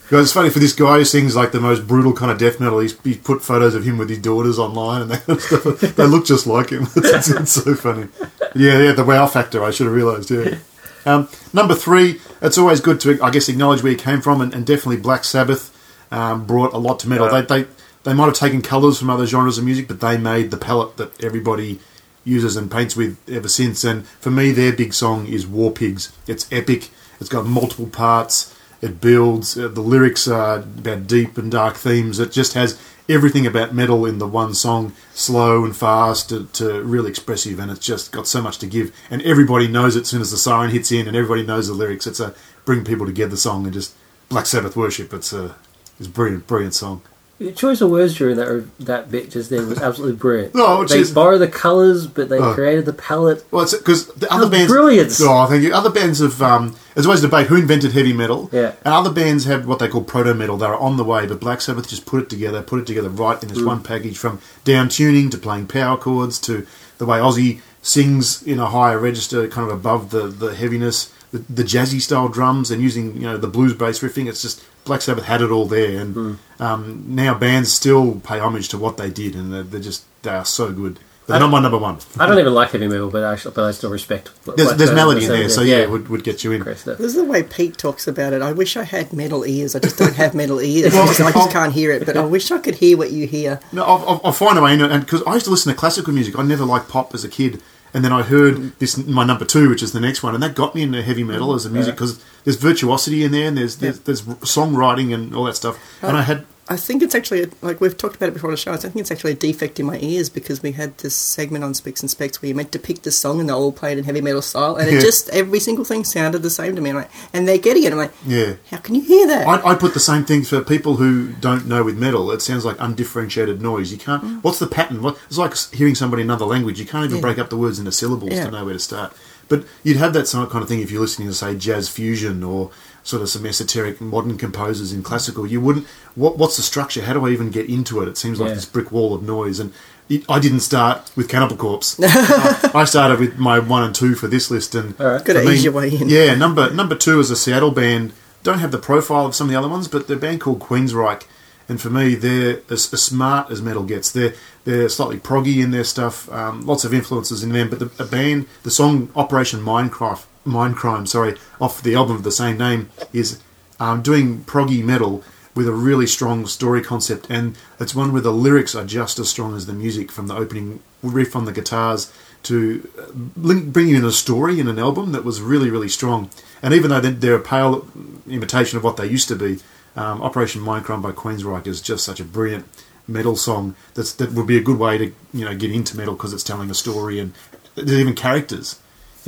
Because 0.10 0.26
it's 0.26 0.34
funny 0.34 0.50
for 0.50 0.58
this 0.58 0.74
guy 0.74 0.98
who 0.98 1.06
sings 1.06 1.36
like 1.36 1.52
the 1.52 1.60
most 1.60 1.86
brutal 1.88 2.14
kind 2.14 2.32
of 2.32 2.40
death 2.40 2.60
metal. 2.60 2.80
He's, 2.80 3.00
he's 3.04 3.18
put 3.18 3.44
photos 3.44 3.76
of 3.76 3.84
him 3.84 4.00
with 4.00 4.10
his 4.10 4.18
daughters 4.18 4.58
online, 4.58 5.04
and 5.04 5.12
that 5.12 5.24
kind 5.24 5.38
of 5.38 5.44
stuff. 5.44 5.80
they 5.96 6.08
look 6.08 6.26
just 6.26 6.48
like 6.48 6.72
him. 6.72 6.88
it's, 6.96 7.30
it's 7.30 7.52
so 7.52 7.76
funny. 7.76 8.08
Yeah, 8.56 8.80
yeah, 8.82 8.92
the 8.94 9.04
wow 9.04 9.28
factor. 9.28 9.64
I 9.64 9.70
should 9.70 9.86
have 9.86 9.94
realised. 9.96 10.32
Yeah. 10.32 10.58
Um, 11.06 11.30
number 11.54 11.76
three, 11.76 12.20
it's 12.42 12.58
always 12.58 12.82
good 12.82 13.00
to 13.02 13.22
I 13.22 13.30
guess 13.30 13.50
acknowledge 13.50 13.84
where 13.84 13.92
you 13.92 14.00
came 14.00 14.20
from, 14.22 14.42
and, 14.42 14.52
and 14.52 14.66
definitely 14.66 14.98
Black 15.00 15.24
Sabbath 15.26 15.70
um, 16.12 16.44
brought 16.48 16.74
a 16.74 16.80
lot 16.80 17.00
to 17.02 17.08
metal. 17.08 17.28
Yeah. 17.32 17.42
They, 17.42 17.62
they 17.62 17.70
they 18.10 18.16
might 18.16 18.26
have 18.26 18.34
taken 18.34 18.64
colours 18.64 18.98
from 18.98 19.12
other 19.12 19.28
genres 19.28 19.60
of 19.60 19.66
music, 19.66 19.88
but 19.88 20.02
they 20.02 20.18
made 20.18 20.50
the 20.50 20.58
palette 20.58 20.98
that 20.98 21.24
everybody 21.24 21.80
uses 22.24 22.56
and 22.56 22.72
paints 22.72 22.96
with 22.96 23.20
ever 23.30 23.48
since. 23.48 23.84
And 23.84 24.08
for 24.08 24.32
me, 24.32 24.52
their 24.52 24.74
big 24.74 24.96
song 24.96 25.28
is 25.28 25.46
War 25.46 25.72
Pigs. 25.72 26.12
It's 26.26 26.52
epic. 26.52 26.90
It's 27.20 27.30
got 27.30 27.46
multiple 27.46 27.86
parts. 27.86 28.56
It 28.82 29.00
builds. 29.00 29.56
Uh, 29.56 29.68
the 29.68 29.82
lyrics 29.82 30.28
are 30.28 30.56
about 30.56 31.06
deep 31.06 31.38
and 31.38 31.52
dark 31.52 31.76
themes. 31.76 32.18
It 32.18 32.32
just 32.32 32.54
has 32.54 32.82
everything 33.08 33.46
about 33.46 33.76
metal 33.76 34.08
in 34.08 34.18
the 34.18 34.28
one 34.28 34.56
song, 34.56 34.94
slow 35.14 35.64
and 35.64 35.76
fast 35.76 36.30
to, 36.30 36.46
to 36.54 36.82
really 36.82 37.12
expressive, 37.12 37.60
and 37.60 37.70
it's 37.70 37.86
just 37.86 38.12
got 38.12 38.26
so 38.26 38.42
much 38.42 38.58
to 38.60 38.66
give. 38.66 38.92
And 39.12 39.22
everybody 39.22 39.68
knows 39.68 39.96
it 39.96 40.02
as 40.02 40.08
soon 40.08 40.22
as 40.22 40.32
the 40.32 40.38
siren 40.38 40.72
hits 40.72 40.92
in, 40.92 41.08
and 41.08 41.16
everybody 41.16 41.46
knows 41.46 41.68
the 41.68 41.76
lyrics. 41.76 42.08
It's 42.08 42.20
a 42.20 42.34
bring 42.66 42.84
people 42.84 43.06
together 43.06 43.36
song, 43.36 43.66
and 43.66 43.74
just 43.74 43.94
Black 44.30 44.48
Sabbath 44.48 44.76
worship. 44.76 45.14
It's 45.14 45.32
a 45.32 45.56
it's 46.00 46.08
a 46.08 46.12
brilliant, 46.12 46.48
brilliant 46.48 46.74
song. 46.74 47.04
The 47.40 47.54
choice 47.54 47.80
of 47.80 47.90
words 47.90 48.16
during 48.16 48.36
that 48.36 48.66
that 48.82 49.10
bit 49.10 49.32
just 49.32 49.50
then 49.50 49.70
was 49.70 49.80
absolutely 49.80 50.18
brilliant. 50.18 50.54
No, 50.56 50.84
they 50.84 51.00
is- 51.00 51.12
borrow 51.12 51.38
the 51.38 51.48
colours, 51.48 52.06
but 52.06 52.28
they 52.28 52.38
Oh. 52.38 52.54
created 52.54 52.86
the 52.86 52.92
palette. 52.94 53.46
Well, 53.50 53.64
it's 53.64 53.74
because 53.78 54.08
the 54.08 54.32
other 54.32 54.50
bands. 54.50 54.70
brilliant. 54.70 55.18
Oh, 55.22 55.46
thank 55.46 55.64
you. 55.64 55.74
Other 55.74 55.90
bands 55.90 56.20
have. 56.20 56.42
Um, 56.42 56.76
there's 56.96 57.06
always 57.06 57.22
debate 57.22 57.48
who 57.48 57.56
invented 57.56 57.94
heavy 57.94 58.12
metal. 58.12 58.50
Yeah. 58.52 58.74
And 58.84 58.94
other 58.94 59.10
bands 59.12 59.46
have 59.46 59.66
what 59.66 59.80
they 59.80 59.88
call 59.88 60.04
proto 60.04 60.34
metal. 60.34 60.58
They're 60.58 60.76
on 60.76 60.98
the 60.98 61.06
way, 61.06 61.26
but 61.28 61.40
Black 61.40 61.62
Sabbath 61.62 61.88
just 61.88 62.06
put 62.06 62.22
it 62.24 62.30
together, 62.30 62.62
put 62.62 62.82
it 62.82 62.86
together 62.88 63.08
right 63.10 63.42
in 63.42 63.48
this 63.48 63.62
one 63.64 63.82
package 63.84 64.18
from 64.18 64.40
down 64.66 64.90
tuning 64.90 65.30
to 65.30 65.38
playing 65.38 65.68
power 65.68 65.96
chords 65.98 66.40
to 66.40 66.66
the 66.98 67.06
way 67.06 67.20
Ozzy 67.20 67.62
sings 67.82 68.44
in 68.44 68.60
a 68.60 68.66
higher 68.66 69.00
register, 69.00 69.48
kind 69.48 69.70
of 69.70 69.74
above 69.74 70.10
the, 70.10 70.28
the 70.28 70.54
heaviness, 70.54 71.10
the, 71.32 71.38
the 71.50 71.64
jazzy 71.64 72.02
style 72.02 72.28
drums, 72.28 72.70
and 72.70 72.82
using 72.82 73.14
you 73.16 73.22
know 73.22 73.38
the 73.38 73.48
blues 73.48 73.74
bass 73.74 74.00
riffing. 74.00 74.28
It's 74.28 74.42
just 74.42 74.62
Black 74.90 75.02
Sabbath 75.04 75.26
had 75.26 75.42
it 75.42 75.52
all 75.52 75.66
there, 75.66 76.02
and 76.02 76.40
um, 76.60 77.06
now 77.08 77.34
bands 77.34 77.72
still 77.72 78.20
pay 78.22 78.40
homage 78.40 78.70
to 78.70 78.78
what 78.78 78.98
they 78.98 79.12
did, 79.12 79.36
and 79.36 79.54
they're, 79.54 79.64
they're 79.64 79.80
just 79.80 80.04
they 80.24 80.32
are 80.32 80.44
so 80.44 80.72
good. 80.74 80.96
But 81.28 81.34
they're 81.34 81.42
not 81.42 81.52
my 81.52 81.62
number 81.62 81.78
one. 81.78 82.00
I 82.18 82.26
don't 82.26 82.40
even 82.40 82.56
like 82.56 82.72
heavy 82.72 82.88
metal, 82.88 83.12
but 83.12 83.24
I, 83.24 83.34
actually, 83.34 83.54
but 83.54 83.66
I 83.66 83.70
still 83.70 83.92
respect. 83.92 84.32
There's, 84.46 84.70
what 84.70 84.80
there's 84.80 84.92
melody 84.92 85.26
in 85.26 85.32
there, 85.32 85.48
so 85.48 85.62
same 85.62 85.68
yeah, 85.68 85.78
it 85.78 85.92
would, 85.92 86.10
would 86.10 86.24
get 86.24 86.44
you 86.44 86.54
in. 86.54 86.64
This 86.64 86.88
is 86.88 87.14
the 87.14 87.24
way 87.24 87.44
Pete 87.44 87.78
talks 87.78 88.08
about 88.08 88.34
it. 88.34 88.42
I 88.42 88.52
wish 88.52 88.76
I 88.76 88.84
had 88.84 89.14
metal 89.14 89.46
ears. 89.46 89.76
I 89.76 89.80
just 89.80 90.00
don't 90.00 90.16
have 90.16 90.34
metal 90.34 90.60
ears. 90.60 90.92
Well, 90.92 91.04
I 91.04 91.08
just, 91.08 91.22
I 91.22 91.32
just 91.32 91.52
can't 91.52 91.72
hear 91.72 91.92
it. 91.92 92.08
But 92.08 92.18
I 92.18 92.26
wish 92.26 92.50
I 92.50 92.58
could 92.58 92.76
hear 92.76 92.98
what 92.98 93.12
you 93.12 93.28
hear. 93.28 93.60
No, 93.72 93.84
I'll, 93.84 94.10
I'll, 94.10 94.22
I'll 94.24 94.32
find 94.32 94.58
a 94.58 94.62
way 94.64 94.74
in 94.74 94.82
it, 94.82 94.92
and 94.92 95.06
because 95.06 95.22
I 95.28 95.36
used 95.36 95.46
to 95.46 95.52
listen 95.52 95.72
to 95.72 95.78
classical 95.78 96.14
music, 96.14 96.36
I 96.40 96.42
never 96.42 96.66
liked 96.66 96.90
pop 96.90 97.14
as 97.14 97.24
a 97.24 97.30
kid, 97.30 97.62
and 97.94 98.04
then 98.04 98.12
I 98.12 98.22
heard 98.24 98.78
this 98.80 98.98
my 98.98 99.26
number 99.26 99.46
two, 99.46 99.70
which 99.70 99.84
is 99.84 99.92
the 99.94 100.00
next 100.00 100.24
one, 100.24 100.34
and 100.34 100.44
that 100.44 100.56
got 100.56 100.76
me 100.76 100.84
into 100.84 101.02
heavy 101.02 101.24
metal 101.24 101.54
as 101.54 101.66
a 101.66 101.70
music 101.70 101.96
because 101.96 102.24
there's 102.44 102.58
virtuosity 102.58 103.24
in 103.24 103.32
there, 103.32 103.48
and 103.48 103.58
there's 103.58 103.78
there's, 103.78 104.00
there's 104.02 104.22
songwriting 104.22 105.14
and 105.14 105.36
all 105.36 105.46
that 105.46 105.56
stuff, 105.56 105.78
and 106.02 106.16
I 106.18 106.22
had 106.24 106.46
I 106.72 106.78
think 106.78 107.02
it's 107.02 107.16
actually, 107.16 107.44
a, 107.44 107.48
like 107.62 107.82
we've 107.82 107.98
talked 107.98 108.16
about 108.16 108.30
it 108.30 108.34
before 108.34 108.50
on 108.50 108.54
the 108.54 108.58
show, 108.58 108.72
I 108.72 108.78
think 108.78 108.96
it's 108.98 109.10
actually 109.12 109.32
a 109.32 109.36
defect 109.36 109.80
in 109.80 109.88
my 109.88 109.98
ears 110.00 110.30
because 110.30 110.62
we 110.62 110.74
had 110.74 110.96
this 111.00 111.16
segment 111.16 111.64
on 111.64 111.74
Spicks 111.74 112.02
and 112.02 112.10
Specks 112.12 112.42
where 112.42 112.50
you 112.50 112.54
meant 112.56 112.72
to 112.74 112.80
pick 112.80 113.02
the 113.02 113.12
song 113.12 113.40
and 113.40 113.50
they 113.50 113.54
all 113.54 113.72
played 113.72 113.98
in 113.98 114.04
heavy 114.04 114.22
metal 114.22 114.42
style 114.44 114.76
and 114.76 114.90
Yeah. 114.90 115.00
it 115.00 115.02
just, 115.02 115.30
every 115.30 115.60
single 115.60 115.84
thing 115.84 116.04
sounded 116.04 116.44
the 116.44 116.50
same 116.52 116.76
to 116.76 116.82
me. 116.82 116.92
And, 116.92 117.00
like, 117.00 117.10
and 117.34 117.48
they're 117.48 117.58
getting 117.58 117.84
it. 117.84 117.92
I'm 117.92 117.98
like, 117.98 118.14
yeah. 118.26 118.54
how 118.70 118.78
can 118.78 118.94
you 118.96 119.02
hear 119.02 119.26
that? 119.28 119.48
I, 119.48 119.72
I 119.72 119.76
put 119.76 119.96
the 119.96 120.00
same 120.00 120.26
thing 120.26 120.44
for 120.44 120.62
people 120.62 120.98
who 120.98 121.30
don't 121.34 121.66
know 121.66 121.84
with 121.84 121.98
metal. 121.98 122.30
It 122.32 122.42
sounds 122.44 122.66
like 122.66 122.78
undifferentiated 122.80 123.62
noise. 123.62 123.92
You 123.92 123.98
can't. 123.98 124.24
Mm. 124.24 124.44
What's 124.44 124.60
the 124.60 124.68
pattern? 124.68 125.02
What, 125.02 125.18
it's 125.28 125.38
like 125.40 125.56
hearing 125.74 125.96
somebody 125.96 126.22
in 126.22 126.28
another 126.30 126.46
language. 126.46 126.80
You 126.80 126.86
can't 126.86 127.06
even 127.06 127.18
Yeah. 127.18 127.22
break 127.22 127.40
up 127.40 127.50
the 127.50 127.58
words 127.58 127.80
into 127.80 127.92
syllables 127.92 128.34
Yeah. 128.34 128.46
to 128.46 128.52
know 128.52 128.64
where 128.66 128.74
to 128.74 128.80
start. 128.80 129.14
But 129.48 129.66
you'd 129.84 129.98
have 129.98 130.14
that 130.14 130.28
kind 130.32 130.62
of 130.62 130.68
thing 130.70 130.82
if 130.82 130.92
you're 130.92 131.02
listening 131.02 131.28
to 131.30 131.34
say 131.34 131.56
jazz 131.56 131.90
fusion 131.90 132.44
or 132.44 132.70
sort 133.10 133.22
of 133.22 133.30
some 133.30 133.46
esoteric 133.46 134.00
modern 134.00 134.38
composers 134.38 134.94
in 134.94 135.04
classical. 135.04 135.46
You 135.48 135.60
wouldn't. 135.62 135.88
What, 136.16 136.38
what's 136.38 136.58
the 136.58 136.64
structure? 136.64 137.02
How 137.04 137.14
do 137.14 137.26
I 137.26 137.30
even 137.32 137.50
get 137.50 137.68
into 137.70 138.02
it? 138.02 138.08
It 138.08 138.18
seems 138.18 138.40
like 138.40 138.50
Yeah. 138.50 138.56
this 138.56 138.66
brick 138.66 138.92
wall 138.92 139.14
of 139.14 139.24
noise. 139.24 139.60
And 139.60 139.74
it, 140.08 140.24
I 140.30 140.40
didn't 140.40 140.62
start 140.62 141.12
with 141.16 141.28
Cannibal 141.30 141.56
Corpse. 141.58 142.00
I 142.02 142.72
I 142.82 142.86
started 142.86 143.20
with 143.20 143.38
my 143.38 143.60
one 143.60 143.84
and 143.84 143.94
two 143.94 144.16
for 144.16 144.28
this 144.28 144.50
list, 144.50 144.76
and 144.76 145.00
All 145.00 145.08
right. 145.14 145.26
Gotta 145.26 145.50
ease 145.52 145.64
your 145.64 145.74
way 145.74 145.90
in. 145.94 146.08
Yeah, 146.10 146.36
number 146.36 146.70
number 146.72 146.96
two 146.96 147.20
is 147.20 147.30
a 147.32 147.36
Seattle 147.36 147.72
band. 147.72 148.14
Don't 148.42 148.60
have 148.60 148.72
the 148.72 148.78
profile 148.80 149.26
of 149.26 149.36
some 149.36 149.48
of 149.48 149.52
the 149.52 149.58
other 149.60 149.68
ones, 149.68 149.88
but 149.90 150.08
they're 150.08 150.16
a 150.18 150.20
band 150.20 150.40
called 150.42 150.60
Queensryche, 150.62 151.24
and 151.68 151.80
for 151.82 151.90
me, 151.90 152.16
they're 152.16 152.62
as, 152.70 152.92
as 152.94 153.04
smart 153.04 153.52
as 153.52 153.62
metal 153.62 153.84
gets. 153.84 154.10
They're 154.12 154.34
they're 154.66 154.88
slightly 154.90 155.18
proggy 155.18 155.62
in 155.64 155.72
their 155.72 155.84
stuff, 155.84 156.32
um, 156.32 156.66
lots 156.66 156.84
of 156.86 156.94
influences 156.94 157.44
in 157.44 157.52
them. 157.52 157.70
But 157.70 157.80
the 157.80 158.04
a 158.04 158.08
band, 158.08 158.48
the 158.64 158.72
song 158.72 159.10
Operation 159.16 159.60
Minecraft, 159.62 160.26
Mindcrime, 160.50 161.08
sorry, 161.08 161.38
off 161.60 161.82
the 161.82 161.96
album 161.96 162.16
of 162.16 162.24
the 162.24 162.32
same 162.32 162.58
name, 162.58 162.90
is 163.14 163.42
um, 163.80 164.02
doing 164.02 164.44
proggy 164.44 164.84
metal 164.84 165.24
with 165.56 165.68
a 165.68 165.72
really 165.72 166.08
strong 166.08 166.46
story 166.46 166.82
concept, 166.82 167.28
and 167.30 167.58
it's 167.80 167.96
one 167.96 168.14
where 168.14 168.22
the 168.22 168.32
lyrics 168.32 168.76
are 168.76 168.86
just 168.86 169.20
as 169.20 169.30
strong 169.30 169.56
as 169.56 169.66
the 169.66 169.74
music 169.74 170.12
from 170.12 170.28
the 170.28 170.36
opening 170.36 170.80
riff 171.02 171.36
on 171.36 171.46
the 171.46 171.52
guitars 171.52 172.12
to 172.44 172.88
uh, 172.98 173.06
link, 173.36 173.74
bring 173.74 173.90
you 173.90 173.98
in 173.98 174.06
a 174.06 174.12
story 174.12 174.60
in 174.60 174.68
an 174.68 174.80
album 174.80 175.12
that 175.12 175.26
was 175.26 175.42
really, 175.42 175.70
really 175.70 175.90
strong. 175.90 176.30
And 176.62 176.74
even 176.74 176.90
though 176.90 177.02
they're- 177.02 177.36
a 177.36 177.40
pale 177.40 177.88
imitation 178.30 178.78
of 178.78 178.84
what 178.84 178.98
they 178.98 179.08
used 179.08 179.28
to 179.28 179.36
be, 179.36 179.60
um, 179.96 180.22
Operation 180.22 180.62
Minecraft 180.62 181.02
by 181.02 181.12
Queensryche 181.12 181.68
is 181.68 181.82
just 181.82 182.06
such 182.06 182.20
a 182.20 182.24
brilliant 182.24 182.66
metal 183.08 183.36
song 183.36 183.76
that's, 183.96 184.14
that 184.14 184.32
would 184.34 184.48
be 184.48 184.58
a 184.58 184.62
good 184.62 184.78
way 184.78 184.98
to 184.98 185.06
you 185.34 185.44
know 185.44 185.56
get 185.56 185.72
into 185.72 185.98
metal 185.98 186.14
because 186.14 186.32
it's 186.32 186.44
telling 186.44 186.70
a 186.70 186.76
story 186.76 187.20
and 187.20 187.34
there's 187.76 188.00
even 188.00 188.14
characters 188.14 188.80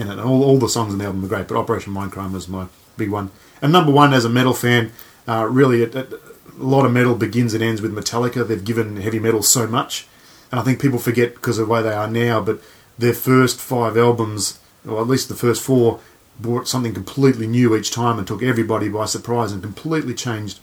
in 0.02 0.08
it. 0.08 0.14
And 0.14 0.22
all, 0.22 0.44
all 0.44 0.58
the 0.58 0.68
songs 0.68 0.92
in 0.94 1.00
the 1.00 1.06
album 1.06 1.24
are 1.24 1.28
great, 1.28 1.48
but 1.48 1.58
Operation 1.58 1.94
Mindcrime 1.94 2.34
was 2.34 2.48
my 2.48 2.68
big 2.98 3.10
one. 3.10 3.32
And 3.62 3.72
number 3.72 3.92
one, 3.92 4.14
as 4.14 4.26
a 4.26 4.30
metal 4.30 4.54
fan, 4.54 4.92
uh, 5.28 5.48
really, 5.50 5.84
it, 5.84 5.96
it, 5.96 6.12
a 6.12 6.64
lot 6.64 6.86
of 6.86 6.92
metal 6.92 7.16
begins 7.16 7.54
and 7.54 7.64
ends 7.64 7.82
with 7.82 7.96
Metallica. 7.96 8.46
They've 8.46 8.64
given 8.64 8.98
heavy 8.98 9.20
metal 9.20 9.44
so 9.44 9.68
much, 9.68 10.08
and 10.52 10.60
I 10.60 10.64
think 10.64 10.82
people 10.82 11.00
forget 11.00 11.36
because 11.36 11.58
of 11.58 11.68
the 11.68 11.74
way 11.74 11.82
they 11.82 11.94
are 11.94 12.10
now. 12.10 12.42
But 12.42 12.62
their 12.98 13.14
first 13.14 13.60
five 13.60 13.98
albums, 13.98 14.60
or 14.88 15.00
at 15.00 15.08
least 15.08 15.30
the 15.30 15.36
first 15.36 15.62
four, 15.62 16.00
brought 16.40 16.68
something 16.68 16.94
completely 16.94 17.48
new 17.48 17.76
each 17.76 17.92
time 17.92 18.18
and 18.18 18.28
took 18.28 18.44
everybody 18.44 18.90
by 18.90 19.06
surprise 19.06 19.52
and 19.52 19.62
completely 19.62 20.14
changed 20.14 20.60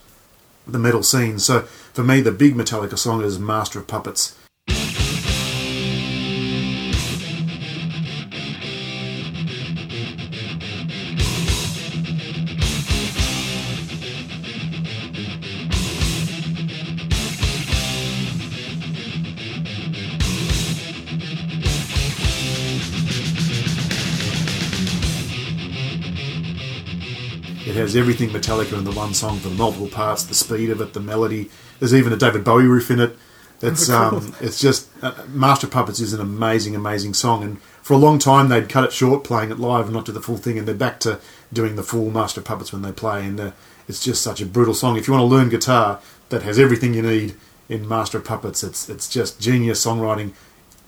the 0.66 0.78
metal 0.78 1.02
scene. 1.02 1.38
So 1.38 1.62
for 1.62 2.02
me, 2.02 2.20
the 2.20 2.32
big 2.32 2.54
Metallica 2.54 2.98
song 2.98 3.22
is 3.22 3.38
Master 3.38 3.78
of 3.78 3.86
Puppets. 3.86 4.36
Has 27.78 27.96
everything 27.96 28.30
Metallica 28.30 28.76
in 28.76 28.84
the 28.84 28.92
one 28.92 29.14
song 29.14 29.38
for 29.38 29.48
the 29.48 29.54
multiple 29.54 29.88
parts, 29.88 30.24
the 30.24 30.34
speed 30.34 30.70
of 30.70 30.80
it, 30.80 30.92
the 30.92 31.00
melody. 31.00 31.50
There's 31.78 31.94
even 31.94 32.12
a 32.12 32.16
David 32.16 32.44
Bowie 32.44 32.66
riff 32.66 32.90
in 32.90 33.00
it. 33.00 33.16
It's 33.60 33.90
um, 33.90 34.34
it's 34.40 34.60
just 34.60 34.88
uh, 35.02 35.24
Master 35.28 35.66
Puppets 35.66 35.98
is 35.98 36.12
an 36.12 36.20
amazing, 36.20 36.76
amazing 36.76 37.14
song. 37.14 37.42
And 37.42 37.60
for 37.82 37.94
a 37.94 37.98
long 37.98 38.18
time, 38.18 38.48
they'd 38.48 38.68
cut 38.68 38.84
it 38.84 38.92
short, 38.92 39.24
playing 39.24 39.50
it 39.50 39.58
live 39.58 39.86
and 39.86 39.94
not 39.94 40.04
do 40.04 40.12
the 40.12 40.20
full 40.20 40.36
thing. 40.36 40.58
And 40.58 40.68
they're 40.68 40.74
back 40.74 41.00
to 41.00 41.18
doing 41.52 41.74
the 41.74 41.82
full 41.82 42.10
Master 42.10 42.40
Puppets 42.40 42.72
when 42.72 42.82
they 42.82 42.92
play. 42.92 43.26
And 43.26 43.40
uh, 43.40 43.52
it's 43.88 44.04
just 44.04 44.22
such 44.22 44.40
a 44.40 44.46
brutal 44.46 44.74
song. 44.74 44.96
If 44.96 45.08
you 45.08 45.14
want 45.14 45.22
to 45.22 45.34
learn 45.34 45.48
guitar, 45.48 46.00
that 46.28 46.42
has 46.42 46.58
everything 46.58 46.94
you 46.94 47.02
need 47.02 47.34
in 47.68 47.88
Master 47.88 48.20
Puppets. 48.20 48.62
It's 48.62 48.88
it's 48.88 49.08
just 49.08 49.40
genius 49.40 49.84
songwriting. 49.84 50.34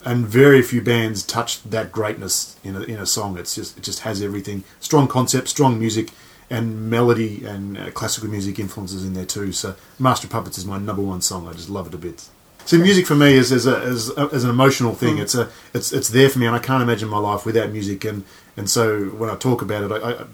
and 0.05 0.27
very 0.27 0.63
few 0.63 0.81
bands 0.81 1.25
touch 1.25 1.63
that 1.65 1.93
greatness 1.93 2.57
in 2.65 2.77
a, 2.77 2.81
in 2.83 2.97
a 2.97 3.07
song. 3.07 3.37
It's 3.37 3.55
just 3.55 3.79
it 3.79 3.83
just 3.83 4.01
has 4.01 4.23
everything: 4.23 4.65
strong 4.81 5.09
concept, 5.09 5.49
strong 5.49 5.79
music, 5.79 6.11
and 6.51 6.91
melody 6.91 7.45
and 7.45 7.79
uh, 7.79 7.91
classical 7.93 8.29
music 8.29 8.59
influences 8.59 9.05
in 9.05 9.15
there 9.15 9.25
too. 9.25 9.53
So, 9.53 9.77
Master 9.99 10.27
of 10.27 10.33
Puppets 10.33 10.59
is 10.59 10.67
my 10.67 10.79
number 10.79 11.03
one 11.03 11.21
song. 11.23 11.49
I 11.49 11.53
just 11.53 11.71
love 11.71 11.87
it 11.87 11.95
a 11.95 11.99
bit. 11.99 12.29
So, 12.67 12.77
music 12.77 13.07
for 13.07 13.15
me 13.15 13.33
is 13.35 13.53
as 13.53 13.67
a, 13.67 13.79
as, 13.79 14.11
a, 14.17 14.29
as 14.33 14.45
an 14.45 14.51
emotional 14.51 14.95
thing. 14.95 15.19
It's 15.19 15.35
a 15.35 15.49
it's 15.73 15.93
it's 15.93 16.09
there 16.09 16.29
for 16.29 16.39
me, 16.39 16.47
and 16.47 16.57
I 16.57 16.59
can't 16.59 16.83
imagine 16.83 17.09
my 17.09 17.19
life 17.19 17.47
without 17.47 17.71
music. 17.71 18.05
And 18.05 18.25
and 18.57 18.69
so 18.69 19.05
when 19.05 19.31
I 19.31 19.37
talk 19.37 19.63
about 19.63 19.85
it, 19.85 19.93
I, 19.93 20.11
I 20.11 20.25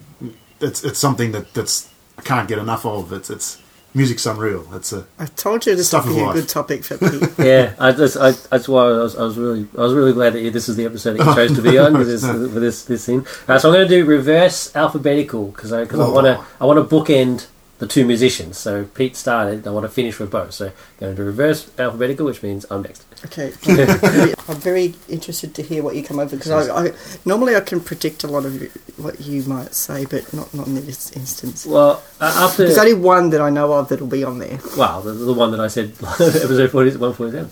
it's 0.61 0.83
it's 0.83 0.99
something 0.99 1.33
that 1.33 1.53
that's 1.55 1.93
I 2.19 2.23
can't 2.23 2.49
get 2.49 2.59
enough 2.59 2.87
of. 2.87 3.13
It's 3.13 3.31
it's 3.31 3.63
music's 3.97 4.27
unreal. 4.27 4.63
That's 4.65 4.93
a 4.93 5.07
I 5.19 5.27
told 5.27 5.67
you 5.67 5.75
this 5.75 5.89
Stuff 5.89 6.05
would 6.05 6.11
of 6.13 6.17
be 6.17 6.23
a 6.23 6.27
life. 6.27 6.35
good 6.35 6.49
topic 6.49 6.85
for 6.85 6.99
Pete. 6.99 7.31
yeah, 7.39 7.75
I 7.79 7.93
just, 7.93 8.17
I, 8.17 8.31
that's 8.51 8.69
why 8.69 8.83
I 8.85 8.91
was, 8.99 9.17
I 9.17 9.23
was 9.23 9.37
really, 9.39 9.67
I 9.77 9.81
was 9.81 9.95
really 9.95 10.13
glad 10.13 10.35
that 10.35 10.43
you, 10.43 10.51
this 10.51 10.69
is 10.69 10.77
the 10.77 10.85
episode 10.85 11.15
that 11.19 11.27
you 11.27 11.35
chose 11.35 11.57
to 11.57 11.63
be 11.63 11.79
on 11.85 11.95
with 11.99 12.07
this, 12.07 12.23
with 12.23 12.55
this, 12.55 12.85
this 12.85 13.07
thing. 13.07 13.27
Uh, 13.49 13.59
so 13.59 13.69
I'm 13.71 13.75
going 13.75 13.89
to 13.89 13.95
do 13.95 14.05
reverse 14.05 14.75
alphabetical 14.77 15.47
because 15.49 15.73
I, 15.73 15.83
because 15.85 16.01
I 16.01 16.05
Oh. 16.05 16.13
want 16.13 16.27
to, 16.27 16.45
I 16.61 16.67
want 16.67 16.79
to 16.89 16.95
bookend 16.97 17.47
the 17.79 17.87
two 17.87 18.07
musicians. 18.07 18.57
So 18.59 18.85
Pete 18.85 19.17
started, 19.17 19.67
I 19.67 19.71
want 19.71 19.85
to 19.85 19.91
finish 19.91 20.19
with 20.19 20.31
both. 20.31 20.53
So 20.53 20.73
going 20.99 21.17
to 21.17 21.25
reverse 21.25 21.71
alphabetical, 21.79 22.27
which 22.27 22.43
means 22.43 22.65
I'm 22.71 22.83
next. 22.83 23.05
Okay, 23.25 23.53
I'm 24.49 24.57
very 24.57 24.95
interested 25.09 25.55
to 25.55 25.63
hear 25.63 25.83
what 25.83 25.97
you 25.97 26.03
come 26.03 26.19
over 26.19 26.37
because 26.37 26.69
I, 26.69 26.87
I 26.87 26.93
normally 27.25 27.57
I 27.57 27.61
can 27.61 27.81
predict 27.81 28.25
a 28.25 28.27
lot 28.27 28.45
of 28.45 28.63
what 28.99 29.21
you 29.21 29.43
might 29.45 29.75
say, 29.75 30.05
but 30.05 30.33
not 30.33 30.53
not 30.55 30.67
in 30.67 30.75
this 30.75 31.13
instance. 31.13 31.67
Well, 31.67 32.03
uh, 32.21 32.47
after, 32.49 32.65
There's 32.65 32.79
only 32.79 32.95
one 32.95 33.31
that 33.31 33.41
I 33.41 33.51
know 33.51 33.73
of 33.73 33.89
that'll 33.89 34.07
be 34.07 34.25
on 34.25 34.39
there, 34.39 34.59
well, 34.77 35.01
the, 35.01 35.13
the 35.13 35.33
one 35.33 35.51
that 35.53 35.61
I 35.61 35.69
said, 35.69 35.93
episode 36.03 36.71
40, 36.71 36.97
147. 36.97 37.51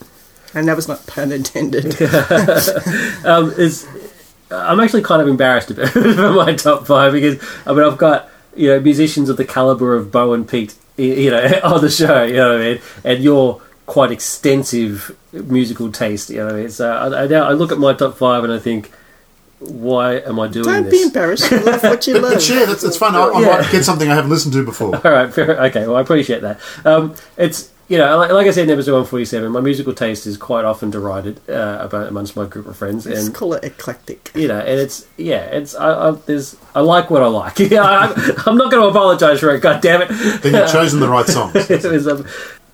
and 0.55 0.69
that 0.69 0.77
was 0.77 0.87
not 0.89 1.07
pun 1.07 1.33
intended. 1.33 2.01
um, 3.25 3.53
is 3.53 3.87
I'm 4.51 4.81
actually 4.81 5.03
kind 5.03 5.23
of 5.23 5.29
embarrassed 5.29 5.71
about 5.71 5.89
for 5.89 6.33
my 6.33 6.55
top 6.55 6.87
five 6.87 7.13
because 7.13 7.43
I 7.67 7.73
mean 7.73 7.85
I've 7.85 7.99
got 7.99 8.29
you 8.57 8.69
know 8.69 8.81
musicians 8.81 9.29
of 9.29 9.37
the 9.37 9.45
caliber 9.45 9.95
of 9.97 10.11
Bo 10.13 10.33
and 10.33 10.49
Pete 10.49 10.75
you 10.97 11.31
know 11.31 11.61
on 11.65 11.81
the 11.81 11.91
show 11.91 12.23
you 12.23 12.35
know 12.35 12.53
what 12.53 12.61
I 12.61 12.65
mean 12.75 12.81
and 13.05 13.25
your 13.25 13.61
quite 13.87 14.11
extensive 14.13 15.17
musical 15.33 15.91
taste 15.93 16.31
you 16.31 16.37
know 16.39 16.47
what 16.47 16.55
I 16.55 16.59
mean 16.61 16.71
so 16.71 16.91
I, 16.91 17.23
I, 17.23 17.27
now 17.27 17.45
I 17.49 17.53
look 17.53 17.73
at 17.73 17.79
my 17.79 17.93
top 17.95 18.17
five 18.17 18.45
and 18.45 18.53
I 18.53 18.59
think 18.59 18.91
why 19.61 20.17
am 20.17 20.39
I 20.41 20.49
doing 20.49 20.67
Don't 20.67 20.85
this? 20.85 20.93
be 20.93 21.03
embarrassed. 21.03 21.51
Love 21.51 21.83
what 21.85 22.07
you 22.07 22.19
love. 22.21 22.43
share. 22.43 22.67
That's 22.67 22.85
it's 22.85 22.99
fun. 22.99 23.15
I, 23.15 23.21
I 23.29 23.41
Yeah. 23.41 23.47
might 23.47 23.71
get 23.73 23.83
something 23.85 24.11
I 24.11 24.15
haven't 24.15 24.29
listened 24.31 24.53
to 24.55 24.65
before. 24.65 24.95
All 25.05 25.11
right, 25.11 25.33
fair, 25.33 25.59
okay. 25.67 25.87
Well, 25.87 25.97
I 25.97 26.03
appreciate 26.03 26.43
that. 26.43 26.61
Um, 26.85 27.15
it's 27.39 27.71
you 27.89 27.99
know, 27.99 28.17
like, 28.17 28.31
like 28.31 28.47
I 28.47 28.51
said 28.51 28.65
in 28.65 28.71
episode 28.71 28.95
one 28.95 29.05
forty 29.05 29.25
seven, 29.25 29.53
my 29.53 29.61
musical 29.61 29.93
taste 29.93 30.27
is 30.27 30.37
quite 30.37 30.65
often 30.65 30.91
derided 30.91 31.41
uh, 31.49 31.79
about 31.81 32.09
amongst 32.09 32.37
my 32.37 32.47
group 32.47 32.67
of 32.67 32.77
friends, 32.77 33.07
Let's 33.07 33.27
and 33.27 33.35
call 33.35 33.55
it 33.55 33.65
eclectic. 33.65 34.31
you 34.35 34.49
know, 34.49 34.59
and 34.59 34.81
it's 34.81 35.07
yeah, 35.17 35.45
it's 35.47 35.75
I, 35.75 36.09
I 36.09 36.11
there's 36.13 36.57
I 36.75 36.81
like 36.81 37.11
what 37.11 37.23
I 37.23 37.27
like. 37.27 37.59
yeah, 37.59 37.83
I, 37.83 38.43
I'm 38.47 38.57
not 38.57 38.71
going 38.71 38.83
to 38.83 38.89
apologize 38.89 39.41
for 39.41 39.55
it. 39.55 39.61
God 39.61 39.83
damn 39.83 40.03
it! 40.03 40.09
Then 40.43 40.55
you've 40.55 40.73
chosen 40.73 41.01
the 41.01 41.09
right 41.09 41.27
songs. 41.27 41.69
was 41.69 42.09
um, 42.09 42.27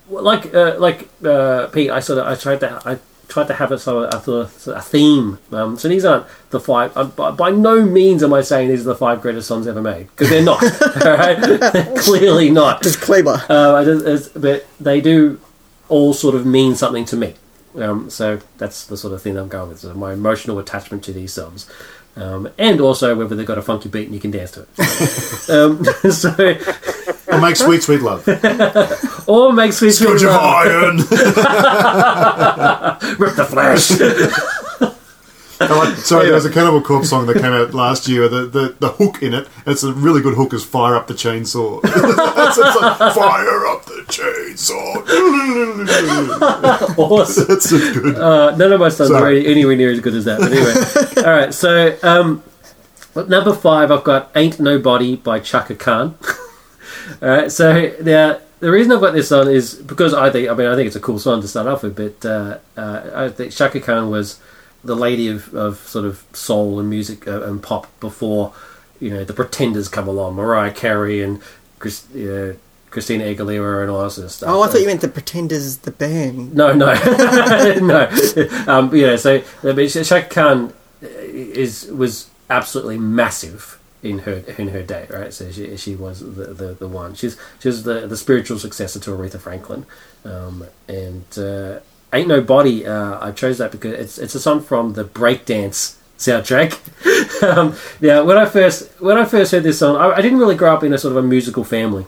like 0.08 0.54
uh, 0.54 0.76
like 0.78 1.08
uh, 1.24 1.66
Pete. 1.68 1.90
I 1.90 2.00
sort 2.00 2.20
of 2.20 2.26
I 2.26 2.34
tried 2.36 2.60
to 2.60 2.80
I 2.84 2.98
tried 3.30 3.46
to 3.46 3.54
have 3.54 3.72
a 3.72 3.78
sort 3.78 4.12
of 4.12 4.28
a, 4.28 4.70
a 4.72 4.82
theme. 4.82 5.38
Um, 5.52 5.78
so 5.78 5.88
these 5.88 6.04
aren't 6.04 6.26
the 6.50 6.60
five. 6.60 6.96
Uh, 6.96 7.04
by, 7.04 7.30
by 7.30 7.50
no 7.50 7.84
means 7.84 8.22
am 8.22 8.34
I 8.34 8.42
saying 8.42 8.68
these 8.68 8.82
are 8.82 8.90
the 8.90 8.96
five 8.96 9.22
greatest 9.22 9.48
songs 9.48 9.66
ever 9.66 9.80
made 9.80 10.08
because 10.08 10.28
they're 10.28 10.42
not. 10.42 10.62
all 11.04 11.12
right, 11.12 11.40
They're 11.72 11.96
clearly 11.96 12.50
not. 12.50 12.82
Disclaimer. 12.82 13.42
Uh, 13.48 13.84
just, 13.84 14.40
but 14.40 14.66
they 14.78 15.00
do 15.00 15.40
all 15.88 16.12
sort 16.12 16.34
of 16.34 16.44
mean 16.44 16.74
something 16.74 17.04
to 17.06 17.16
me. 17.16 17.34
Um, 17.76 18.10
so 18.10 18.40
that's 18.58 18.86
the 18.86 18.96
sort 18.96 19.14
of 19.14 19.22
thing 19.22 19.36
I'm 19.36 19.48
going 19.48 19.70
with. 19.70 19.80
So 19.80 19.94
my 19.94 20.12
emotional 20.12 20.58
attachment 20.58 21.04
to 21.04 21.12
these 21.12 21.32
songs. 21.32 21.70
Um, 22.16 22.50
and 22.58 22.80
also 22.80 23.14
whether 23.14 23.36
they've 23.36 23.46
got 23.46 23.58
a 23.58 23.62
funky 23.62 23.88
beat 23.88 24.06
and 24.06 24.14
you 24.14 24.20
can 24.20 24.30
dance 24.30 24.50
to 24.52 24.62
it. 24.62 25.50
um, 25.50 25.84
so, 26.10 26.34
Or 27.40 27.42
make 27.42 27.56
sweet, 27.56 27.82
sweet 27.82 28.02
love. 28.02 28.26
or 29.28 29.52
make 29.52 29.72
sweet 29.72 29.92
sweet 29.92 30.18
Scourge 30.18 30.22
of 30.22 30.30
love, 30.30 30.42
iron. 30.42 30.96
rip 33.18 33.36
the 33.36 33.44
flesh. 33.44 33.90
Like, 35.60 35.96
sorry, 35.98 36.24
there 36.24 36.34
was 36.34 36.46
a 36.46 36.50
Cannibal 36.50 36.80
Corpse 36.80 37.10
song 37.10 37.26
that 37.26 37.34
came 37.36 37.52
out 37.52 37.74
last 37.74 38.08
year. 38.08 38.30
The, 38.30 38.46
the, 38.46 38.74
the 38.78 38.88
hook 38.88 39.22
in 39.22 39.34
it, 39.34 39.46
it's 39.66 39.82
a 39.82 39.92
really 39.92 40.22
good 40.22 40.32
hook, 40.34 40.54
is 40.54 40.64
"Fire 40.64 40.96
Up 40.96 41.06
the 41.06 41.12
Chainsaw." 41.12 41.80
it's, 41.84 42.56
it's 42.58 42.80
like 42.80 42.96
"Fire 43.14 43.66
Up 43.66 43.84
the 43.84 44.02
Chainsaw." 44.08 45.04
awesome. 46.98 47.44
That's 47.46 47.70
it's 47.70 47.92
good. 47.92 48.16
Uh, 48.16 48.56
none 48.56 48.72
of 48.72 48.80
my 48.80 48.88
songs 48.88 49.10
are 49.10 49.28
anywhere 49.28 49.76
near 49.76 49.90
as 49.90 50.00
good 50.00 50.14
as 50.14 50.24
that. 50.24 50.40
But 50.40 50.52
anyway, 50.52 50.72
all 51.26 51.32
right. 51.38 51.52
So 51.52 51.94
um, 52.02 52.42
at 53.14 53.28
number 53.28 53.52
five, 53.54 53.90
I've 53.90 54.04
got 54.04 54.30
"Ain't 54.34 54.60
Nobody" 54.60 55.16
by 55.16 55.40
Chaka 55.40 55.74
Khan. 55.74 56.16
Right. 57.20 57.50
So 57.50 57.94
now 58.02 58.40
the 58.60 58.70
reason 58.70 58.92
I've 58.92 59.00
got 59.00 59.14
this 59.14 59.32
on 59.32 59.48
is 59.48 59.74
because 59.74 60.14
I 60.14 60.30
think 60.30 60.48
I 60.48 60.54
mean 60.54 60.68
I 60.68 60.76
think 60.76 60.86
it's 60.86 60.96
a 60.96 61.00
cool 61.00 61.18
song 61.18 61.40
to 61.40 61.48
start 61.48 61.66
off 61.66 61.82
with, 61.82 61.96
but 61.96 62.28
uh, 62.28 62.58
uh, 62.76 63.10
I 63.14 63.28
think 63.30 63.52
Chaka 63.52 63.80
Khan 63.80 64.10
was 64.10 64.38
the 64.84 64.94
lady 64.94 65.28
of, 65.28 65.52
of 65.54 65.78
sort 65.78 66.04
of 66.04 66.24
soul 66.32 66.78
and 66.78 66.88
music 66.88 67.26
uh, 67.26 67.42
and 67.42 67.62
pop 67.62 67.88
before 68.00 68.52
you 69.00 69.10
know 69.10 69.24
the 69.24 69.32
Pretenders 69.32 69.88
come 69.88 70.06
along, 70.06 70.34
Mariah 70.34 70.72
Carey 70.72 71.22
and 71.22 71.40
Chris, 71.78 72.10
uh, 72.14 72.54
Christina 72.90 73.24
Aguilera 73.24 73.82
and 73.82 73.90
all 73.90 74.02
that 74.02 74.10
sort 74.10 74.26
of 74.26 74.30
stuff. 74.30 74.50
Oh, 74.50 74.62
I 74.62 74.68
thought 74.68 74.80
you 74.80 74.86
meant 74.86 75.00
the 75.00 75.08
Pretenders, 75.08 75.78
the 75.78 75.90
band. 75.90 76.54
No, 76.54 76.72
no, 76.72 76.92
no. 77.80 78.08
Um, 78.66 78.94
you 78.94 79.06
know, 79.06 79.16
so 79.16 79.42
I 79.62 79.72
mean, 79.72 79.88
Chaka 79.88 80.28
Khan 80.28 80.74
is 81.00 81.86
was 81.86 82.28
absolutely 82.50 82.98
massive 82.98 83.79
in 84.02 84.20
her 84.20 84.42
in 84.58 84.68
her 84.68 84.82
day, 84.82 85.06
right? 85.10 85.32
So 85.32 85.50
she 85.50 85.76
she 85.76 85.94
was 85.94 86.20
the, 86.20 86.46
the, 86.46 86.74
the 86.74 86.88
one. 86.88 87.14
She's 87.14 87.36
she's 87.60 87.82
the 87.82 88.06
the 88.06 88.16
spiritual 88.16 88.58
successor 88.58 88.98
to 89.00 89.10
Aretha 89.10 89.40
Franklin, 89.40 89.86
um, 90.24 90.64
and 90.88 91.38
uh, 91.38 91.80
ain't 92.12 92.28
no 92.28 92.40
body. 92.40 92.86
Uh, 92.86 93.18
I 93.24 93.32
chose 93.32 93.58
that 93.58 93.72
because 93.72 93.94
it's 93.94 94.18
it's 94.18 94.34
a 94.34 94.40
song 94.40 94.60
from 94.60 94.94
the 94.94 95.04
breakdance 95.04 95.96
soundtrack. 96.18 96.78
um, 97.42 97.72
when 98.00 98.36
I 98.36 98.46
first 98.46 98.90
when 99.00 99.18
I 99.18 99.24
first 99.24 99.52
heard 99.52 99.62
this 99.62 99.78
song, 99.78 99.96
I, 99.96 100.16
I 100.16 100.20
didn't 100.22 100.38
really 100.38 100.56
grow 100.56 100.74
up 100.74 100.82
in 100.82 100.92
a 100.92 100.98
sort 100.98 101.16
of 101.16 101.24
a 101.24 101.26
musical 101.26 101.64
family 101.64 102.06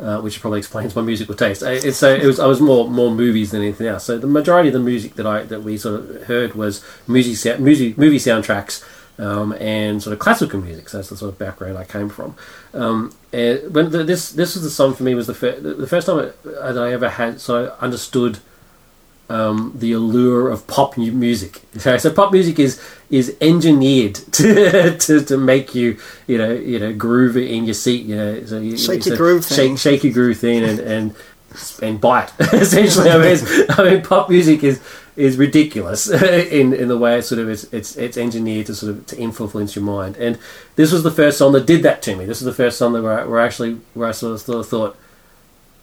uh, 0.00 0.20
which 0.20 0.40
probably 0.40 0.58
explains 0.58 0.94
my 0.94 1.02
musical 1.02 1.34
taste. 1.34 1.62
I, 1.62 1.78
so 1.90 2.14
it 2.14 2.24
was 2.24 2.38
I 2.38 2.46
was 2.46 2.60
more 2.60 2.88
more 2.88 3.10
movies 3.10 3.50
than 3.50 3.62
anything 3.62 3.86
else. 3.86 4.04
So 4.04 4.18
the 4.18 4.26
majority 4.26 4.68
of 4.68 4.72
the 4.72 4.80
music 4.80 5.14
that 5.14 5.26
I 5.26 5.42
that 5.44 5.62
we 5.62 5.76
sort 5.76 6.00
of 6.00 6.24
heard 6.24 6.54
was 6.54 6.84
music, 7.06 7.58
music 7.58 7.98
movie 7.98 8.18
soundtracks 8.18 8.84
um, 9.18 9.52
and 9.54 10.02
sort 10.02 10.12
of 10.12 10.18
classical 10.18 10.60
music. 10.60 10.88
So 10.88 10.98
that's 10.98 11.10
the 11.10 11.16
sort 11.16 11.32
of 11.32 11.38
background 11.38 11.76
I 11.76 11.84
came 11.84 12.08
from. 12.08 12.36
Um, 12.72 13.12
and 13.32 13.74
when 13.74 13.90
the, 13.90 14.04
this 14.04 14.30
this 14.32 14.54
was 14.54 14.64
the 14.64 14.70
song 14.70 14.94
for 14.94 15.02
me 15.02 15.14
was 15.14 15.26
the 15.26 15.34
fir- 15.34 15.60
the 15.60 15.86
first 15.86 16.06
time 16.06 16.18
it, 16.20 16.42
that 16.42 16.78
I 16.78 16.92
ever 16.92 17.08
had 17.08 17.40
so 17.40 17.66
I 17.66 17.84
understood 17.84 18.38
um, 19.30 19.72
the 19.74 19.92
allure 19.92 20.48
of 20.48 20.66
pop 20.66 20.96
music. 20.96 21.62
So, 21.78 21.96
so 21.98 22.12
pop 22.12 22.32
music 22.32 22.58
is 22.58 22.80
is 23.10 23.36
engineered 23.40 24.14
to, 24.32 24.96
to, 24.98 25.24
to 25.24 25.36
make 25.36 25.74
you 25.74 25.98
you 26.26 26.38
know 26.38 26.52
you 26.52 26.78
know 26.78 26.92
groove 26.92 27.36
in 27.36 27.64
your 27.66 27.74
seat. 27.74 28.06
You 28.06 28.16
know, 28.16 28.44
so 28.46 28.58
you, 28.58 28.76
Shake 28.76 29.06
your 29.06 29.16
groove 29.16 29.44
thing. 29.44 29.76
shake 29.76 29.78
shake 29.78 30.04
your 30.04 30.12
groove 30.12 30.38
thing, 30.38 30.64
and 30.64 30.80
and 30.80 31.14
and 31.82 32.00
bite. 32.00 32.32
Essentially, 32.40 33.10
I 33.10 33.18
mean, 33.18 33.38
I 33.70 33.84
mean, 33.84 34.02
pop 34.02 34.28
music 34.28 34.64
is 34.64 34.80
is 35.18 35.36
ridiculous 35.36 36.08
in 36.10 36.72
in 36.72 36.86
the 36.86 36.96
way 36.96 37.18
it's 37.18 37.28
sort 37.28 37.40
of 37.40 37.48
it's 37.50 37.64
it's 37.72 37.96
it's 37.96 38.16
engineered 38.16 38.66
to 38.66 38.74
sort 38.74 38.92
of 38.92 39.06
to 39.06 39.18
influence 39.18 39.74
your 39.74 39.84
mind. 39.84 40.16
And 40.16 40.38
this 40.76 40.92
was 40.92 41.02
the 41.02 41.10
first 41.10 41.38
song 41.38 41.52
that 41.52 41.66
did 41.66 41.82
that 41.82 42.00
to 42.02 42.16
me. 42.16 42.24
This 42.24 42.38
is 42.38 42.44
the 42.44 42.54
first 42.54 42.78
song 42.78 42.92
that 42.92 43.02
where 43.02 43.20
I, 43.20 43.24
where 43.24 43.40
I 43.40 43.46
actually 43.46 43.80
where 43.94 44.08
I 44.08 44.12
sort 44.12 44.34
of, 44.34 44.40
sort 44.40 44.60
of 44.60 44.68
thought, 44.68 44.96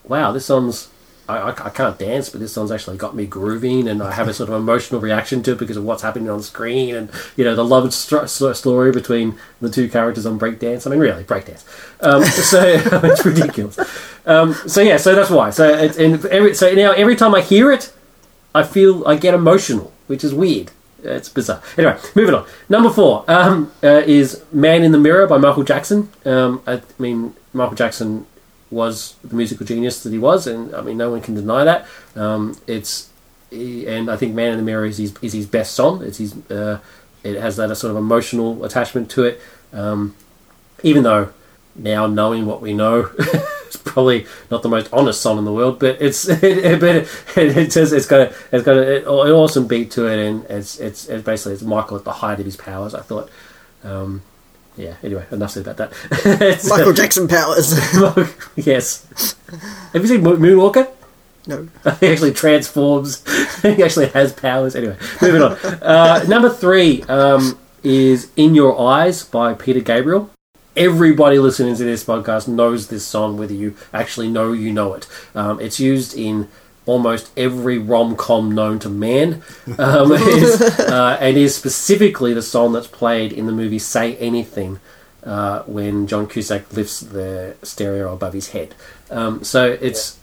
wow, 0.07 0.32
this 0.32 0.45
song's 0.45 0.90
I, 1.28 1.49
I, 1.49 1.70
can't 1.72 1.98
dance, 1.98 2.30
but 2.30 2.40
this 2.40 2.53
song's 2.53 2.72
actually 2.72 2.98
got 2.98 3.16
me 3.16 3.26
grooving, 3.26 3.88
and 3.88 4.03
I 4.03 4.12
have 4.12 4.28
a 4.28 4.34
sort 4.34 4.48
of 4.49 4.56
emotional 4.56 5.02
reaction 5.02 5.41
to 5.44 5.53
it 5.53 5.57
because 5.57 5.76
of 5.76 5.84
what's 5.84 6.03
happening 6.03 6.30
on 6.30 6.44
screen, 6.44 6.94
and 6.94 7.10
you 7.36 7.44
know 7.44 7.56
the 7.56 7.66
love 7.66 7.91
story 7.94 8.91
between 8.91 9.36
the 9.60 9.70
two 9.70 9.90
characters 9.90 10.28
on 10.28 10.40
breakdance. 10.40 10.86
I 10.86 10.91
mean, 10.91 10.99
really, 10.99 11.24
breakdance. 11.24 11.66
Um, 11.99 12.24
so 12.24 12.62
it's 13.03 13.26
ridiculous. 13.26 13.80
Um, 14.28 14.53
so 14.53 14.82
yeah, 14.82 14.98
so 14.98 15.16
that's 15.16 15.32
why. 15.32 15.49
So 15.49 15.68
it's 15.68 15.98
and 15.98 16.24
every 16.28 16.53
so 16.53 16.72
now 16.76 16.91
every 16.91 17.16
time 17.16 17.34
I 17.34 17.41
hear 17.41 17.72
it, 17.72 17.91
I 18.56 18.64
feel 18.64 19.06
I 19.06 19.18
get 19.18 19.34
emotional, 19.34 19.91
which 20.07 20.23
is 20.23 20.34
weird. 20.34 20.72
It's 21.03 21.30
bizarre. 21.30 21.61
Anyway, 21.77 21.98
moving 22.15 22.34
on. 22.34 22.48
Number 22.69 22.90
four 22.90 23.26
um, 23.27 23.72
uh, 23.84 24.02
is 24.07 24.44
"Man 24.52 24.82
in 24.82 24.91
the 24.94 24.98
Mirror" 24.98 25.27
by 25.27 25.38
Michael 25.38 25.64
Jackson. 25.64 26.10
Um, 26.26 26.64
I 26.65 26.82
mean, 26.98 27.36
Michael 27.53 27.76
Jackson 27.76 28.26
was 28.72 29.15
the 29.23 29.36
musical 29.36 29.65
genius 29.65 30.02
that 30.03 30.11
he 30.11 30.18
was, 30.18 30.48
and 30.48 30.73
I 30.73 30.82
mean, 30.82 30.98
no 30.98 31.11
one 31.11 31.22
can 31.22 31.36
deny 31.36 31.64
that. 31.65 31.86
Um, 32.15 32.57
it's 32.65 33.10
and 33.52 34.10
I 34.10 34.15
think 34.15 34.34
"Man 34.34 34.53
in 34.53 34.57
the 34.57 34.64
Mirror" 34.64 34.86
is 34.86 34.98
his 34.98 35.14
is 35.22 35.34
his 35.34 35.45
best 35.45 35.73
song. 35.73 36.02
It's 36.02 36.18
his 36.18 36.34
uh, 36.49 36.80
it 37.23 37.36
has 37.36 37.57
that 37.57 37.76
sort 37.76 37.91
of 37.91 37.98
emotional 37.98 38.64
attachment 38.64 39.11
to 39.11 39.26
it. 39.26 39.41
Um, 39.73 40.15
even 40.82 41.03
though 41.03 41.34
now 41.76 42.08
knowing 42.08 42.46
what 42.46 42.62
we 42.62 42.74
know 42.74 43.10
it's 43.76 43.92
probably 43.92 44.26
not 44.50 44.62
the 44.64 44.70
most 44.70 44.92
honest 44.94 45.22
song 45.22 45.38
in 45.38 45.46
the 45.46 45.54
world, 45.54 45.80
but 45.80 46.02
it's 46.02 46.28
it, 46.30 46.44
it, 46.44 46.80
but 46.80 46.96
it, 47.38 47.58
it 47.58 47.74
says 47.74 47.94
it's 47.94 48.06
got 48.06 48.22
a, 48.22 48.36
it's 48.52 48.64
got 48.64 48.78
a, 48.78 48.98
an 48.98 49.32
awesome 49.32 49.68
beat 49.68 49.92
to 49.92 50.08
it, 50.08 50.20
and 50.20 50.46
it's 50.46 50.80
it's, 50.80 51.08
it's 51.08 51.24
basically 51.24 51.54
it's 51.54 51.64
Michael 51.64 51.98
at 51.98 52.04
the 52.04 52.14
height 52.14 52.40
of 52.40 52.46
his 52.46 52.58
powers. 52.58 52.94
I 52.94 53.02
thought, 53.02 53.30
um, 53.84 54.22
yeah. 54.78 54.96
Anyway, 55.04 55.26
enough 55.32 55.52
said 55.52 55.68
about 55.68 55.78
that. 55.78 56.66
Michael 56.70 56.94
Jackson 56.94 57.28
powers. 57.28 57.74
yes. 58.56 59.36
Have 59.94 60.02
you 60.02 60.08
seen 60.08 60.24
Mo- 60.24 60.38
Moonwalker? 60.38 60.92
no. 61.48 61.68
he 62.00 62.08
actually 62.08 62.34
transforms. 62.34 63.24
he 63.62 63.84
actually 63.84 64.08
has 64.08 64.34
powers. 64.34 64.76
Anyway, 64.76 64.98
moving 65.22 65.42
on. 65.42 65.54
Uh, 65.82 66.24
number 66.28 66.50
three 66.50 67.04
um, 67.04 67.58
is 67.84 68.32
"In 68.36 68.56
Your 68.56 68.80
Eyes" 68.80 69.24
by 69.24 69.54
Peter 69.54 69.80
Gabriel. 69.80 70.30
Everybody 70.76 71.40
listening 71.40 71.76
to 71.78 71.84
this 71.84 72.04
podcast 72.04 72.48
knows 72.48 72.88
this 72.88 73.06
song, 73.06 73.38
whether 73.38 73.54
you 73.54 73.76
actually 73.94 74.28
know 74.30 74.52
you 74.52 74.74
know 74.74 74.94
it. 74.94 75.08
Um, 75.34 75.60
it's 75.62 75.80
used 75.80 76.18
in 76.18 76.50
almost 76.86 77.32
every 77.38 77.78
rom 77.78 78.16
com 78.16 78.54
known 78.54 78.80
to 78.80 78.90
man, 78.90 79.42
um, 79.78 80.12
is, 80.12 80.62
uh, 80.62 81.18
and 81.20 81.38
is 81.38 81.56
specifically 81.56 82.34
the 82.34 82.42
song 82.42 82.74
that's 82.74 82.88
played 82.88 83.32
in 83.34 83.46
the 83.46 83.52
movie 83.52 83.80
"Say 83.80 84.16
Anything." 84.18 84.80
Uh, 85.24 85.64
when 85.64 86.06
John 86.06 86.28
Cusack 86.28 86.72
lifts 86.72 87.00
the 87.00 87.56
stereo 87.64 88.14
above 88.14 88.34
his 88.34 88.50
head, 88.50 88.76
um, 89.10 89.44
so 89.44 89.78
it's 89.82 90.20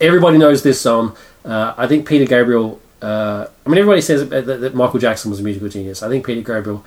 everybody 0.00 0.38
knows 0.38 0.62
this 0.62 0.80
song. 0.80 1.16
Uh, 1.44 1.74
I 1.76 1.86
think 1.86 2.06
Peter 2.06 2.26
Gabriel. 2.26 2.80
Uh, 3.00 3.46
I 3.64 3.68
mean, 3.68 3.78
everybody 3.78 4.00
says 4.00 4.28
that, 4.28 4.46
that 4.46 4.74
Michael 4.74 4.98
Jackson 4.98 5.30
was 5.30 5.40
a 5.40 5.42
musical 5.42 5.68
genius. 5.68 6.02
I 6.02 6.08
think 6.08 6.24
Peter 6.26 6.40
Gabriel 6.40 6.84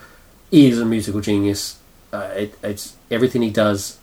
is 0.52 0.80
a 0.80 0.86
musical 0.86 1.22
genius. 1.22 1.77
Uh, 2.14 2.30
it, 2.36 2.56
it's 2.64 2.96
everything 3.12 3.42
he 3.42 3.50
does 3.50 3.98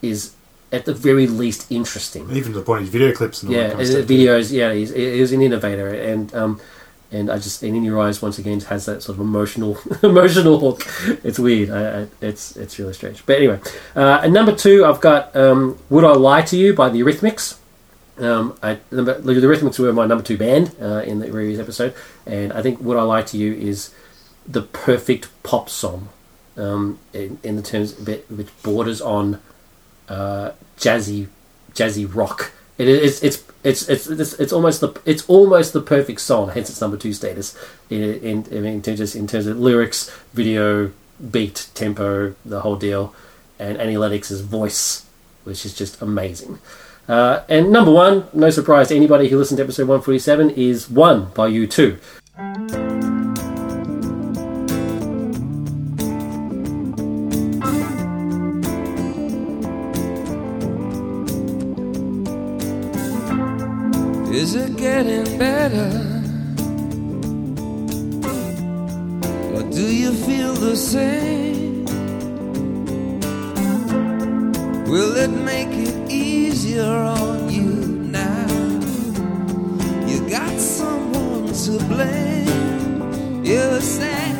is 0.00 0.34
at 0.72 0.86
the 0.86 0.94
very 0.94 1.26
least 1.26 1.70
interesting. 1.70 2.30
Even 2.30 2.52
to 2.52 2.58
the 2.58 2.64
point 2.64 2.78
of 2.78 2.86
his 2.86 2.92
video 2.92 3.12
clips 3.12 3.42
and 3.42 3.50
all 3.50 3.60
Yeah, 3.60 3.68
that 3.68 3.76
kind 3.76 3.90
of 3.90 4.06
videos. 4.06 4.52
Yeah, 4.52 4.72
he's, 4.72 4.92
he's 4.92 5.32
an 5.32 5.42
innovator, 5.42 5.88
and 5.88 6.34
um, 6.34 6.60
and 7.12 7.30
I 7.30 7.36
just 7.36 7.62
and 7.62 7.76
in 7.76 7.84
your 7.84 8.00
eyes 8.00 8.22
once 8.22 8.38
again 8.38 8.60
has 8.60 8.86
that 8.86 9.02
sort 9.02 9.18
of 9.18 9.20
emotional 9.20 9.78
emotional 10.02 10.58
hook. 10.58 10.86
It's 11.22 11.38
weird. 11.38 11.70
I, 11.70 12.02
I, 12.02 12.06
it's 12.20 12.56
it's 12.56 12.78
really 12.78 12.94
strange. 12.94 13.24
But 13.26 13.36
anyway, 13.36 13.60
uh, 13.94 14.20
and 14.24 14.32
number 14.32 14.54
two, 14.54 14.84
I've 14.84 15.00
got 15.00 15.34
um, 15.36 15.78
"Would 15.90 16.04
I 16.04 16.12
Lie 16.12 16.42
to 16.42 16.56
You" 16.56 16.74
by 16.74 16.88
the 16.88 17.00
Eurythmics. 17.00 17.58
Um, 18.18 18.56
I, 18.62 18.78
the, 18.90 19.02
the 19.02 19.32
Eurythmics 19.32 19.78
were 19.78 19.92
my 19.92 20.06
number 20.06 20.22
two 20.22 20.36
band 20.36 20.74
uh, 20.80 21.02
in 21.04 21.18
the 21.18 21.28
previous 21.28 21.60
episode, 21.60 21.94
and 22.26 22.52
I 22.52 22.62
think 22.62 22.80
"Would 22.80 22.96
I 22.96 23.02
Lie 23.02 23.22
to 23.22 23.36
You" 23.36 23.52
is 23.52 23.94
the 24.46 24.62
perfect 24.62 25.28
pop 25.42 25.68
song 25.68 26.08
um, 26.56 26.98
in, 27.12 27.38
in 27.42 27.56
the 27.56 27.62
terms 27.62 27.92
bit 27.92 28.30
which 28.30 28.48
borders 28.62 29.00
on 29.00 29.40
uh, 30.08 30.52
jazzy 30.76 31.28
jazzy 31.74 32.12
rock. 32.12 32.52
It 32.78 32.88
is 32.88 33.22
it's 33.22 33.44
it's 33.64 33.88
it's 33.88 34.08
it's, 34.08 34.32
it's 34.34 34.52
almost 34.52 34.80
the 34.80 34.98
it's 35.04 35.28
almost 35.28 35.72
the 35.72 35.80
perfect 35.80 36.20
song. 36.20 36.50
Hence 36.50 36.70
its 36.70 36.80
number 36.80 36.96
two 36.96 37.12
status 37.12 37.56
in 37.90 38.02
in, 38.02 38.46
in, 38.66 38.82
terms 38.82 39.14
in 39.14 39.26
terms 39.26 39.46
of 39.46 39.58
lyrics, 39.58 40.10
video, 40.32 40.90
beat, 41.30 41.68
tempo, 41.74 42.34
the 42.44 42.60
whole 42.60 42.76
deal, 42.76 43.14
and 43.58 43.78
Lennox's 43.78 44.40
voice, 44.40 45.06
which 45.44 45.64
is 45.64 45.74
just 45.74 46.00
amazing. 46.02 46.58
Uh, 47.08 47.42
and 47.48 47.70
number 47.70 47.90
one, 47.90 48.28
no 48.32 48.50
surprise 48.50 48.88
to 48.88 48.96
anybody 48.96 49.28
who 49.28 49.36
listened 49.36 49.58
to 49.58 49.64
episode 49.64 49.88
147, 49.88 50.50
is 50.50 50.88
One 50.88 51.26
by 51.34 51.50
U2. 51.50 53.20
Getting 64.82 65.38
better? 65.38 65.90
Or 69.54 69.62
do 69.70 69.86
you 70.02 70.12
feel 70.12 70.54
the 70.54 70.76
same? 70.76 71.84
Will 74.90 75.16
it 75.16 75.30
make 75.30 75.68
it 75.70 75.94
easier 76.10 76.82
on 76.82 77.48
you 77.48 77.70
now? 78.10 78.46
You 80.10 80.28
got 80.28 80.58
someone 80.58 81.46
to 81.46 81.72
blame. 81.86 83.44
You 83.44 83.80
said 83.80 84.34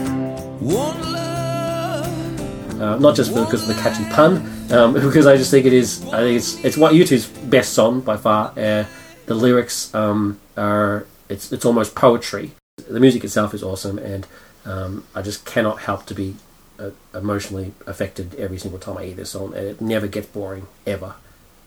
one 0.60 1.00
love. 1.12 2.80
uh, 2.82 2.98
not 2.98 3.14
just 3.14 3.32
because 3.32 3.62
of 3.62 3.68
the 3.76 3.80
catchy 3.80 4.04
pun, 4.10 4.42
um, 4.72 4.92
because 5.06 5.28
I 5.28 5.36
just 5.36 5.52
think 5.52 5.66
it 5.66 5.72
is. 5.72 6.02
I 6.12 6.18
think 6.18 6.36
it's 6.36 6.64
it's 6.64 6.76
what 6.76 6.94
U2's 6.94 7.26
best 7.46 7.74
song 7.74 8.00
by 8.00 8.16
far. 8.16 8.52
Uh, 8.56 8.84
the 9.32 9.38
lyrics 9.40 9.94
um, 9.94 10.38
are 10.56 11.06
it's 11.28 11.52
it's 11.52 11.64
almost 11.64 11.94
poetry. 11.94 12.52
The 12.88 13.00
music 13.00 13.24
itself 13.24 13.54
is 13.54 13.62
awesome, 13.62 13.98
and 13.98 14.26
um, 14.64 15.04
I 15.14 15.22
just 15.22 15.44
cannot 15.44 15.80
help 15.80 16.06
to 16.06 16.14
be 16.14 16.36
uh, 16.78 16.90
emotionally 17.14 17.72
affected 17.86 18.34
every 18.36 18.58
single 18.58 18.78
time 18.80 18.98
I 18.98 19.04
hear 19.06 19.14
this 19.14 19.30
song, 19.30 19.54
and 19.54 19.66
it 19.66 19.80
never 19.80 20.06
gets 20.06 20.26
boring 20.28 20.66
ever. 20.86 21.14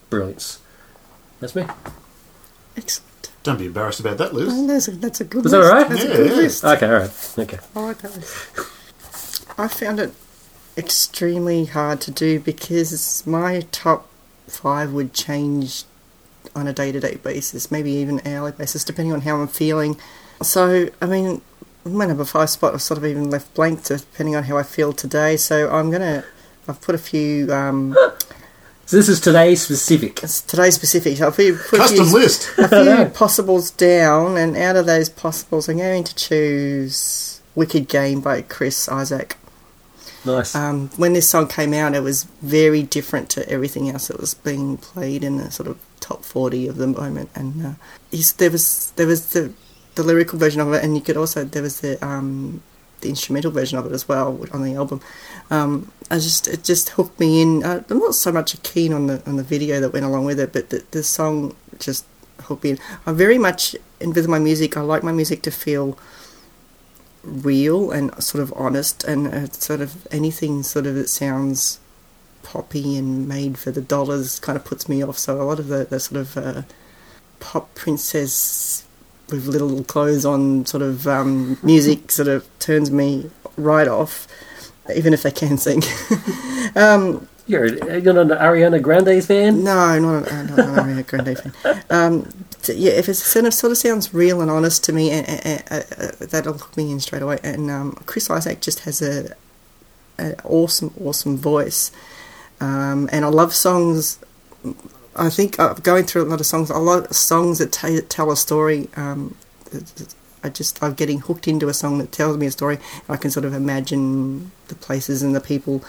Brilliance. 0.10 0.60
That's 1.40 1.56
me. 1.56 1.66
Excellent. 2.78 3.32
Don't 3.44 3.60
be 3.60 3.66
embarrassed 3.68 4.00
about 4.00 4.18
that, 4.18 4.34
Liz. 4.34 4.50
Oh, 4.52 4.68
that's, 4.68 4.88
a, 4.88 4.92
that's 4.92 5.22
a 5.22 5.26
good 5.26 5.44
Was 5.44 5.54
list. 5.54 5.64
that 5.64 5.72
all 5.72 5.78
right? 5.82 5.90
That's 5.90 6.04
Yeah, 6.04 6.12
a 6.12 6.18
good 6.18 6.30
yeah. 6.32 6.36
list. 6.38 6.64
Okay, 6.64 6.86
all 6.88 6.94
right, 6.94 7.34
okay. 7.40 7.60
I 7.76 7.80
like 7.80 7.98
that 8.00 8.16
list. 8.16 9.56
I 9.58 9.68
found 9.68 10.00
it 10.00 10.14
extremely 10.78 11.66
hard 11.66 12.02
to 12.02 12.12
do 12.12 12.40
because 12.40 13.26
my 13.28 13.62
top 13.72 14.08
five 14.48 14.92
would 14.94 15.14
change 15.14 15.84
on 16.56 16.68
a 16.68 16.74
day 16.74 16.92
to 16.92 17.00
day 17.00 17.16
basis, 17.16 17.72
maybe 17.72 17.92
even 17.92 18.22
hourly 18.26 18.52
basis, 18.52 18.84
depending 18.84 19.14
on 19.14 19.22
how 19.22 19.38
I'm 19.40 19.48
feeling. 19.48 19.98
So, 20.42 20.90
I 21.02 21.06
mean, 21.06 21.42
my 21.86 22.06
number 22.06 22.26
five 22.26 22.50
spot 22.50 22.74
was 22.74 22.84
sort 22.84 22.98
of 22.98 23.06
even 23.06 23.30
left 23.30 23.54
blank 23.54 23.84
depending 23.84 24.36
on 24.36 24.44
how 24.44 24.58
I 24.58 24.64
feel 24.64 24.92
today. 24.94 25.38
So 25.38 25.70
I'm 25.70 25.92
gonna, 25.92 26.24
I've 26.68 26.82
put 26.82 26.96
a 26.96 27.00
few 27.00 27.54
um, 27.54 27.96
So 28.86 28.98
this 28.98 29.10
is 29.10 29.20
today 29.20 29.56
specific. 29.56 30.24
it's 30.24 30.42
today 30.42 30.70
specific. 30.72 31.18
So 31.18 31.28
I've 31.28 31.36
put, 31.36 31.58
put 31.58 31.80
a 31.80 31.82
Custom 31.84 32.06
few, 32.06 32.14
list. 32.14 32.52
a 32.58 32.68
few 32.68 33.06
possibles 33.14 33.72
down, 33.72 34.38
and 34.38 34.56
out 34.56 34.76
of 34.76 34.86
those 34.86 35.10
possibles, 35.10 35.68
I'm 35.70 35.78
going 35.78 36.04
to 36.04 36.16
choose 36.16 37.42
"Wicked 37.56 37.88
Game" 37.88 38.22
by 38.22 38.42
Chris 38.42 38.88
Isaak. 38.90 39.38
Nice. 40.26 40.56
Um, 40.56 40.90
when 40.98 41.14
this 41.14 41.30
song 41.30 41.48
came 41.48 41.74
out, 41.74 41.94
it 41.94 42.02
was 42.02 42.24
very 42.42 42.82
different 42.82 43.30
to 43.32 43.48
everything 43.50 43.90
else 43.90 44.08
that 44.08 44.20
was 44.20 44.34
being 44.34 44.78
played 44.78 45.24
in 45.24 45.38
the 45.38 45.52
sort 45.52 45.70
of 45.70 45.78
top 46.08 46.24
forty 46.24 46.68
of 46.68 46.76
the 46.78 46.88
moment. 46.88 47.30
And 47.36 47.66
uh, 47.66 47.76
there 48.38 48.52
was 48.52 48.94
there 48.96 49.08
was 49.08 49.22
the 49.34 49.52
the 49.96 50.04
lyrical 50.04 50.38
version 50.40 50.62
of 50.62 50.74
it, 50.74 50.84
and 50.84 50.96
you 50.96 51.02
could 51.02 51.18
also 51.18 51.44
there 51.44 51.64
was 51.64 51.82
the 51.82 51.94
um, 52.06 52.62
the 53.02 53.10
instrumental 53.10 53.52
version 53.52 53.78
of 53.78 53.86
it 53.86 53.92
as 53.92 54.08
well 54.08 54.28
on 54.52 54.64
the 54.64 54.76
album. 54.76 55.00
Um, 55.50 55.92
I 56.12 56.16
just 56.16 56.48
it 56.48 56.64
just 56.64 56.90
hooked 56.90 57.20
me 57.20 57.42
in. 57.42 57.64
Uh, 57.64 57.84
I'm 57.90 58.00
not 58.00 58.16
so 58.16 58.32
much 58.32 58.62
keen 58.64 58.94
on 58.94 59.08
the 59.08 59.22
on 59.26 59.36
the 59.38 59.44
video 59.44 59.80
that 59.80 59.94
went 59.94 60.06
along 60.06 60.26
with 60.26 60.40
it, 60.40 60.54
but 60.54 60.70
the, 60.70 60.84
the 60.92 61.04
song 61.04 61.56
just 61.80 62.06
hooked 62.44 62.64
me 62.64 62.72
in. 62.72 62.80
I'm 63.06 63.16
very 63.16 63.38
much 63.38 63.76
in 64.00 64.14
with 64.14 64.28
my 64.28 64.40
music. 64.40 64.78
I 64.78 64.82
like 64.82 65.04
my 65.04 65.12
music 65.12 65.42
to 65.44 65.52
feel 65.52 65.98
real 67.24 67.92
and 67.92 68.12
sort 68.24 68.44
of 68.44 68.54
honest 68.56 69.04
and 69.04 69.28
uh, 69.28 69.48
sort 69.50 69.82
of 69.82 70.08
anything 70.12 70.62
sort 70.64 70.86
of 70.86 70.94
that 70.94 71.10
sounds 71.10 71.80
poppy 72.46 72.96
and 72.96 73.28
made 73.28 73.58
for 73.58 73.72
the 73.72 73.82
dollars 73.82 74.40
kind 74.40 74.56
of 74.56 74.64
puts 74.64 74.88
me 74.88 75.04
off 75.04 75.18
so 75.18 75.42
a 75.42 75.44
lot 75.44 75.60
of 75.60 75.68
the, 75.68 75.86
the 75.86 76.00
sort 76.00 76.22
of 76.22 76.38
uh, 76.38 76.62
pop 77.40 77.74
princess 77.76 78.86
with 79.30 79.48
little 79.48 79.84
clothes 79.84 80.26
on 80.26 80.66
sort 80.66 80.84
of 80.84 81.08
um, 81.08 81.58
music 81.64 82.12
sort 82.12 82.28
of 82.28 82.48
turns 82.60 82.92
me 82.92 83.30
right 83.58 83.88
off 83.88 84.28
even 84.96 85.14
if 85.14 85.24
they 85.24 85.32
can 85.32 85.58
sing 85.58 85.82
um, 86.76 87.28
You're, 87.48 87.66
you're 88.00 88.14
not 88.14 88.32
an 88.32 88.38
Ariana 88.38 88.82
Grande 88.82 89.24
fan? 89.24 89.64
no, 89.64 90.00
not 90.00 90.32
an, 90.32 90.48
not 90.48 90.60
an 90.60 90.76
Ariana 90.76 91.08
Grande 91.08 91.38
fan. 91.38 91.84
Um, 91.90 92.30
yeah, 92.68 92.94
if 92.94 93.08
it 93.08 93.14
sort 93.16 93.46
of, 93.46 93.54
sort 93.54 93.72
of 93.72 93.78
sounds 93.78 94.14
real 94.14 94.42
and 94.42 94.50
honest 94.50 94.84
to 94.86 94.94
me, 94.94 95.12
and, 95.12 95.28
and, 95.46 95.64
uh, 95.70 95.82
uh, 96.04 96.12
that'll 96.26 96.54
hook 96.54 96.76
me 96.76 96.92
in 96.92 97.00
straight 97.00 97.22
away. 97.22 97.38
And 97.44 97.70
um, 97.70 97.92
Chris 98.08 98.30
Isaak 98.32 98.62
just 98.62 98.80
has 98.82 99.02
a 99.02 99.36
an 100.18 100.36
awesome, 100.44 100.94
awesome 101.00 101.38
voice, 101.38 101.92
um, 102.62 103.10
and 103.12 103.26
I 103.26 103.30
love 103.30 103.54
songs. 103.54 104.20
I 105.16 105.30
think 105.30 105.60
uh, 105.60 105.74
going 105.76 106.04
through 106.06 106.24
a 106.24 106.30
lot 106.30 106.40
of 106.40 106.46
songs, 106.46 106.70
a 106.70 106.78
lot 106.78 107.08
of 107.08 107.16
songs 107.16 107.60
that 107.60 107.72
t- 107.72 108.02
tell 108.02 108.32
a 108.32 108.36
story. 108.38 108.90
Um, 108.96 109.36
I 110.44 110.50
just 110.50 110.82
I'm 110.84 110.94
getting 110.94 111.20
hooked 111.22 111.48
into 111.48 111.68
a 111.70 111.74
song 111.74 111.98
that 112.00 112.12
tells 112.12 112.38
me 112.38 112.46
a 112.48 112.52
story. 112.52 112.78
I 113.10 113.18
can 113.18 113.32
sort 113.32 113.46
of 113.46 113.54
imagine 113.54 114.52
the 114.68 114.76
places 114.76 115.24
and 115.24 115.36
the 115.36 115.42
people. 115.42 115.84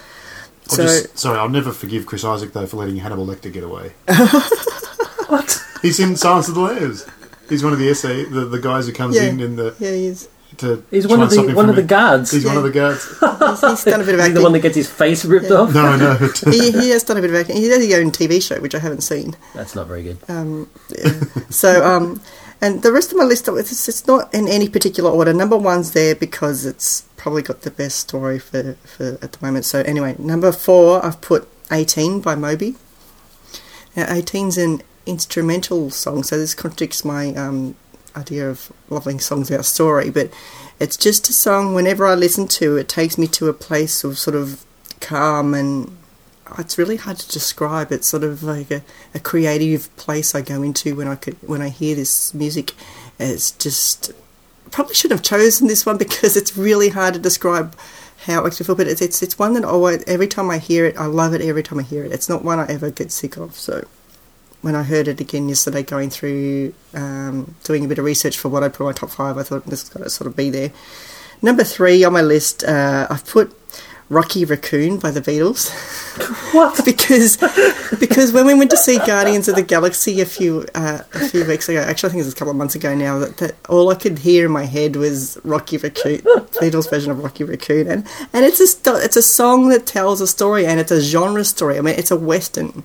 I'll 0.71 0.77
So 0.77 0.83
just, 0.85 1.19
sorry, 1.19 1.39
I'll 1.39 1.49
never 1.49 1.73
forgive 1.73 2.07
Chris 2.07 2.25
Isaak 2.25 2.53
though 2.53 2.67
for 2.67 2.77
letting 2.79 2.97
Hannibal 2.97 3.27
Lecter 3.27 3.53
get 3.53 3.65
away. 3.65 3.93
What? 5.29 5.61
He's 5.83 5.99
in 5.99 6.15
Silence 6.17 6.49
of 6.49 6.55
the 6.55 6.61
Lambs. 6.61 7.05
He's 7.49 7.65
one 7.65 7.73
of 7.73 7.79
the 7.81 7.89
essay 7.91 8.25
the, 8.25 8.45
the 8.45 8.61
guys 8.61 8.87
who 8.87 8.93
comes 8.93 9.17
Yeah. 9.17 9.25
in 9.25 9.41
in 9.41 9.57
the 9.57 9.75
yeah, 9.81 9.91
he 9.91 10.07
is. 10.07 10.29
To 10.59 10.83
He's 10.91 11.07
try 11.07 11.17
one 11.17 11.23
of 11.25 11.31
the 11.31 11.43
one 11.43 11.55
from 11.55 11.71
of 11.71 11.77
the 11.77 11.83
guards. 11.83 12.31
He's 12.31 12.45
one 12.45 12.57
of 12.57 12.63
the 12.63 12.71
guards. 12.71 13.05
He's, 13.21 13.61
he's 13.61 13.85
done 13.85 14.01
a 14.01 14.05
bit 14.05 14.15
of 14.15 14.21
He's 14.21 14.21
acting. 14.21 14.35
the 14.35 14.43
one 14.43 14.53
that 14.53 14.61
gets 14.61 14.77
his 14.77 14.89
face 14.91 15.25
ripped 15.25 15.51
Yeah. 15.51 15.57
off. 15.57 15.75
No, 15.75 15.97
no. 15.97 16.15
he, 16.51 16.71
he 16.73 16.91
has 16.91 17.03
done 17.05 17.17
a 17.17 17.21
bit 17.21 17.31
of 17.31 17.37
acting. 17.37 17.57
He 17.57 17.69
has 17.69 17.85
his 17.85 17.95
own 17.95 18.11
TV 18.11 18.43
show, 18.43 18.61
which 18.61 18.75
I 18.75 18.79
haven't 18.79 19.03
seen. 19.03 19.37
That's 19.55 19.75
not 19.75 19.87
very 19.87 20.03
good. 20.03 20.19
Um, 20.29 20.69
yeah. 20.91 21.13
so, 21.51 21.85
um, 21.85 22.21
and 22.61 22.83
the 22.83 22.93
rest 22.93 23.11
of 23.13 23.19
my 23.19 23.25
list, 23.25 23.49
it's, 23.49 23.89
it's 23.89 24.07
not 24.07 24.33
in 24.35 24.49
any 24.49 24.69
particular 24.69 25.11
order. 25.11 25.33
Number 25.33 25.57
one's 25.57 25.93
there 25.93 26.15
because 26.15 26.65
it's 26.65 27.03
probably 27.17 27.43
got 27.43 27.63
the 27.63 27.71
best 27.71 27.99
story 27.99 28.39
for, 28.39 28.75
for 28.85 29.19
at 29.23 29.33
the 29.33 29.39
moment. 29.45 29.65
So, 29.65 29.81
anyway, 29.81 30.17
number 30.19 30.53
four, 30.53 31.05
I've 31.05 31.21
put 31.21 31.49
18 31.71 32.21
by 32.21 32.35
Moby. 32.35 32.77
Now, 33.95 34.07
18's 34.07 34.59
an 34.59 34.83
instrumental 35.07 35.91
song, 35.91 36.23
so 36.23 36.37
this 36.39 36.55
contradicts 36.55 37.05
my 37.05 37.35
um, 37.35 37.77
idea 38.17 38.49
of 38.49 38.73
loving 38.91 39.21
songs 39.21 39.51
about 39.51 39.65
story, 39.65 40.11
but 40.11 40.31
it's 40.79 40.97
just 40.97 41.29
a 41.29 41.33
song, 41.33 41.75
whenever 41.75 42.07
I 42.07 42.15
listen 42.15 42.49
to 42.49 42.77
it, 42.77 42.89
takes 42.89 43.17
me 43.17 43.27
to 43.29 43.49
a 43.49 43.55
place 43.55 44.05
of 44.05 44.19
sort 44.19 44.37
of 44.37 44.65
calm 45.01 45.55
and 45.55 45.97
it's 46.59 46.79
really 46.79 46.97
hard 46.97 47.19
to 47.19 47.29
describe. 47.29 47.91
It's 47.93 48.07
sort 48.07 48.25
of 48.25 48.43
like 48.43 48.71
a, 48.71 48.83
a 49.15 49.21
creative 49.21 49.95
place 49.97 50.35
I 50.35 50.43
go 50.43 50.63
into 50.63 50.95
when 50.95 51.09
I 51.09 51.17
could 51.17 51.37
when 51.43 51.63
I 51.63 51.69
hear 51.69 51.97
this 51.97 52.33
music. 52.35 52.73
It's 53.19 53.51
just 53.51 54.13
probably 54.71 54.95
should 54.95 55.11
have 55.11 55.23
chosen 55.23 55.67
this 55.67 55.87
one 55.87 55.99
because 56.07 56.37
it's 56.37 56.57
really 56.57 56.91
hard 56.91 57.15
to 57.15 57.21
describe 57.21 57.77
how 58.25 58.45
it 58.45 58.59
me 58.59 58.67
feel. 58.67 58.75
But 58.77 58.89
it's 58.89 59.03
it's, 59.03 59.23
it's 59.23 59.39
one 59.39 59.55
that 59.55 59.65
always 59.65 60.05
every 60.07 60.29
time 60.29 60.51
I 60.51 60.59
hear 60.59 60.87
it, 60.87 60.97
I 60.97 61.07
love 61.07 61.35
it 61.35 61.41
every 61.41 61.63
time 61.63 61.79
I 61.79 61.83
hear 61.83 62.05
it. 62.05 62.13
It's 62.13 62.29
not 62.29 62.45
one 62.45 62.59
I 62.61 62.67
ever 62.69 62.91
get 62.91 63.11
sick 63.11 63.37
of. 63.37 63.55
So 63.55 63.87
when 64.63 64.75
I 64.75 64.83
heard 64.83 65.09
it 65.09 65.21
again 65.21 65.49
yesterday, 65.49 65.83
going 65.83 66.11
through 66.11 66.75
um, 66.95 67.55
doing 67.65 67.85
a 67.85 67.89
bit 67.89 67.99
of 67.99 68.05
research 68.05 68.39
for 68.39 68.49
what 68.49 68.63
I 68.63 68.69
put 68.69 68.81
in 68.81 68.87
my 68.87 68.93
top 68.93 69.11
five, 69.11 69.39
I 69.39 69.43
thought 69.43 69.67
this 69.67 69.83
has 69.83 69.89
got 69.89 70.03
to 70.03 70.11
sort 70.11 70.27
of 70.27 70.37
be 70.37 70.51
there. 70.51 70.73
Number 71.43 71.65
three 71.65 72.03
on 72.05 72.13
my 72.13 72.23
list, 72.23 72.65
uh, 72.65 73.07
I've 73.11 73.27
put 73.27 73.55
Rocky 74.09 74.45
Raccoon 74.45 74.99
by 74.99 75.11
the 75.11 75.21
Beatles. 75.21 75.71
What? 76.55 76.81
because 76.85 77.37
because 77.99 78.33
when 78.33 78.47
we 78.47 78.55
went 78.55 78.71
to 78.71 78.77
see 78.77 78.99
Guardians 78.99 79.49
of 79.49 79.57
the 79.57 79.63
Galaxy 79.63 80.21
a 80.21 80.27
few 80.27 80.65
uh, 80.77 81.01
a 81.13 81.29
few 81.29 81.45
weeks 81.45 81.69
ago, 81.69 81.81
actually 81.81 82.09
I 82.09 82.11
think 82.13 82.21
it 82.23 82.27
was 82.27 82.33
a 82.33 82.37
couple 82.37 82.53
of 82.53 82.57
months 82.57 82.77
ago 82.77 82.95
now, 82.95 83.19
that, 83.19 83.39
that 83.39 83.57
all 83.69 83.91
I 83.91 83.97
could 83.97 84.19
hear 84.21 84.47
in 84.47 84.53
my 84.53 84.65
head 84.65 84.95
was 84.95 85.39
Rocky 85.43 85.77
Raccoon, 85.77 86.19
Beatles 86.61 86.89
version 86.89 87.11
of 87.11 87.23
Rocky 87.23 87.43
Raccoon, 87.43 87.89
and 87.89 88.07
and 88.33 88.45
it's 88.45 88.61
a 88.61 88.97
it's 88.97 89.17
a 89.17 89.23
song 89.23 89.71
that 89.71 89.87
tells 89.87 90.21
a 90.21 90.27
story, 90.29 90.67
and 90.67 90.79
it's 90.79 90.93
a 90.93 91.01
genre 91.01 91.45
story. 91.45 91.77
I 91.77 91.81
mean, 91.81 91.97
it's 91.99 92.13
a 92.13 92.17
western. 92.17 92.85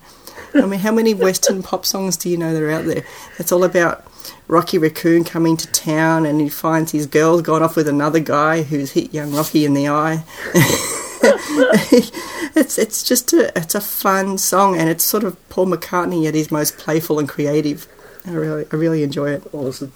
I 0.53 0.65
mean, 0.65 0.79
how 0.79 0.91
many 0.91 1.13
western 1.13 1.63
pop 1.63 1.85
songs 1.85 2.17
do 2.17 2.29
you 2.29 2.37
know 2.37 2.53
that 2.53 2.61
are 2.61 2.71
out 2.71 2.85
there? 2.85 3.05
It's 3.37 3.51
all 3.51 3.63
about 3.63 4.05
Rocky 4.47 4.77
Raccoon 4.77 5.23
coming 5.23 5.57
to 5.57 5.67
town, 5.71 6.25
and 6.25 6.41
he 6.41 6.49
finds 6.49 6.91
his 6.91 7.07
girl's 7.07 7.41
gone 7.41 7.63
off 7.63 7.75
with 7.75 7.87
another 7.87 8.19
guy 8.19 8.63
who's 8.63 8.91
hit 8.91 9.13
young 9.13 9.33
Rocky 9.33 9.65
in 9.65 9.73
the 9.73 9.87
eye. 9.87 10.23
it's 12.55 12.77
it's 12.77 13.03
just 13.03 13.33
a 13.33 13.57
it's 13.57 13.75
a 13.75 13.81
fun 13.81 14.37
song, 14.37 14.77
and 14.77 14.89
it's 14.89 15.03
sort 15.03 15.23
of 15.23 15.49
Paul 15.49 15.67
McCartney 15.67 16.27
at 16.27 16.35
his 16.35 16.51
most 16.51 16.77
playful 16.77 17.19
and 17.19 17.29
creative. 17.29 17.87
I 18.25 18.31
really 18.31 18.65
I 18.71 18.75
really 18.75 19.03
enjoy 19.03 19.31
it. 19.31 19.43
Awesome. 19.53 19.93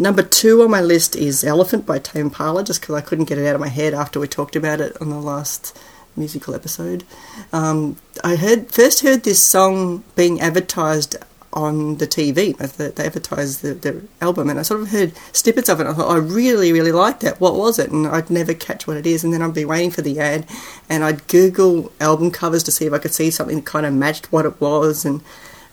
Number 0.00 0.22
two 0.22 0.62
on 0.62 0.70
my 0.70 0.80
list 0.80 1.16
is 1.16 1.42
Elephant 1.42 1.84
by 1.84 1.98
Tame 1.98 2.26
Impala, 2.26 2.62
just 2.62 2.80
because 2.80 2.94
I 2.94 3.00
couldn't 3.00 3.24
get 3.24 3.38
it 3.38 3.46
out 3.46 3.56
of 3.56 3.60
my 3.60 3.68
head 3.68 3.94
after 3.94 4.20
we 4.20 4.28
talked 4.28 4.54
about 4.54 4.80
it 4.80 4.96
on 5.00 5.10
the 5.10 5.20
last 5.20 5.76
musical 6.18 6.54
episode. 6.54 7.04
Um, 7.52 7.96
I 8.22 8.36
heard 8.36 8.70
first 8.70 9.00
heard 9.00 9.24
this 9.24 9.44
song 9.44 10.04
being 10.16 10.40
advertised 10.40 11.16
on 11.52 11.96
the 11.96 12.06
TV. 12.06 12.56
They 12.56 12.88
they 12.88 13.04
advertised 13.04 13.62
the, 13.62 13.74
the 13.74 14.02
album, 14.20 14.50
and 14.50 14.58
I 14.58 14.62
sort 14.62 14.80
of 14.80 14.90
heard 14.90 15.12
snippets 15.32 15.68
of 15.68 15.80
it. 15.80 15.86
I 15.86 15.92
thought, 15.94 16.10
I 16.10 16.18
really, 16.18 16.72
really 16.72 16.92
liked 16.92 17.20
that. 17.20 17.40
What 17.40 17.54
was 17.54 17.78
it? 17.78 17.90
And 17.90 18.06
I'd 18.06 18.30
never 18.30 18.54
catch 18.54 18.86
what 18.86 18.96
it 18.96 19.06
is. 19.06 19.24
And 19.24 19.32
then 19.32 19.42
I'd 19.42 19.54
be 19.54 19.64
waiting 19.64 19.90
for 19.90 20.02
the 20.02 20.18
ad, 20.20 20.46
and 20.88 21.04
I'd 21.04 21.26
Google 21.28 21.92
album 22.00 22.30
covers 22.30 22.62
to 22.64 22.72
see 22.72 22.86
if 22.86 22.92
I 22.92 22.98
could 22.98 23.14
see 23.14 23.30
something 23.30 23.56
that 23.56 23.66
kind 23.66 23.86
of 23.86 23.94
matched 23.94 24.30
what 24.32 24.46
it 24.46 24.60
was. 24.60 25.04
And 25.04 25.22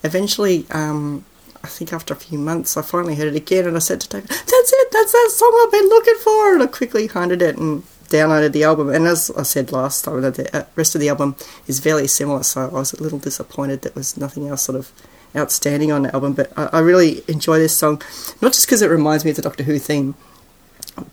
eventually, 0.03 0.65
um, 0.71 1.25
I 1.63 1.67
think 1.67 1.91
after 1.91 2.13
a 2.13 2.17
few 2.17 2.39
months, 2.39 2.77
I 2.77 2.81
finally 2.81 3.15
heard 3.15 3.27
it 3.27 3.35
again, 3.35 3.67
and 3.67 3.75
I 3.75 3.79
said 3.79 4.01
to 4.01 4.09
David, 4.09 4.29
"That's 4.29 4.73
it. 4.73 4.91
That's 4.91 5.11
that 5.11 5.31
song 5.33 5.63
I've 5.65 5.71
been 5.71 5.89
looking 5.89 6.17
for." 6.23 6.53
And 6.53 6.63
I 6.63 6.67
quickly 6.67 7.07
hunted 7.07 7.41
it 7.41 7.57
and 7.57 7.83
downloaded 8.09 8.53
the 8.53 8.63
album. 8.63 8.89
And 8.89 9.07
as 9.07 9.31
I 9.31 9.43
said 9.43 9.71
last 9.71 10.05
time, 10.05 10.21
the 10.21 10.49
uh, 10.55 10.65
rest 10.75 10.95
of 10.95 11.01
the 11.01 11.09
album 11.09 11.35
is 11.67 11.79
very 11.79 12.07
similar. 12.07 12.43
So 12.43 12.61
I 12.61 12.67
was 12.67 12.93
a 12.93 13.01
little 13.01 13.19
disappointed 13.19 13.81
that 13.83 13.95
was 13.95 14.17
nothing 14.17 14.47
else 14.47 14.63
sort 14.63 14.77
of 14.77 14.91
outstanding 15.35 15.91
on 15.91 16.03
the 16.03 16.13
album. 16.13 16.33
But 16.33 16.51
I, 16.57 16.69
I 16.73 16.79
really 16.79 17.23
enjoy 17.27 17.59
this 17.59 17.77
song, 17.77 18.01
not 18.41 18.53
just 18.53 18.65
because 18.65 18.81
it 18.81 18.89
reminds 18.89 19.25
me 19.25 19.31
of 19.31 19.35
the 19.35 19.41
Doctor 19.41 19.63
Who 19.63 19.79
theme, 19.79 20.15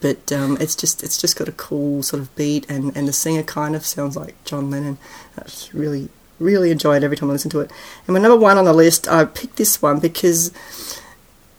but 0.00 0.30
um, 0.32 0.56
it's 0.60 0.76
just 0.76 1.02
it's 1.02 1.20
just 1.20 1.36
got 1.36 1.48
a 1.48 1.52
cool 1.52 2.02
sort 2.02 2.22
of 2.22 2.34
beat, 2.36 2.70
and, 2.70 2.96
and 2.96 3.08
the 3.08 3.12
singer 3.12 3.42
kind 3.42 3.74
of 3.74 3.84
sounds 3.84 4.16
like 4.16 4.42
John 4.44 4.70
Lennon. 4.70 4.98
I 5.36 5.42
just 5.42 5.72
really 5.72 6.08
really 6.38 6.70
enjoy 6.70 6.96
it 6.96 7.04
every 7.04 7.16
time 7.16 7.30
I 7.30 7.32
listen 7.32 7.50
to 7.52 7.60
it. 7.60 7.70
And 8.06 8.14
my 8.14 8.20
number 8.20 8.36
one 8.36 8.58
on 8.58 8.64
the 8.64 8.72
list, 8.72 9.08
I 9.08 9.24
picked 9.24 9.56
this 9.56 9.80
one 9.80 10.00
because 10.00 10.52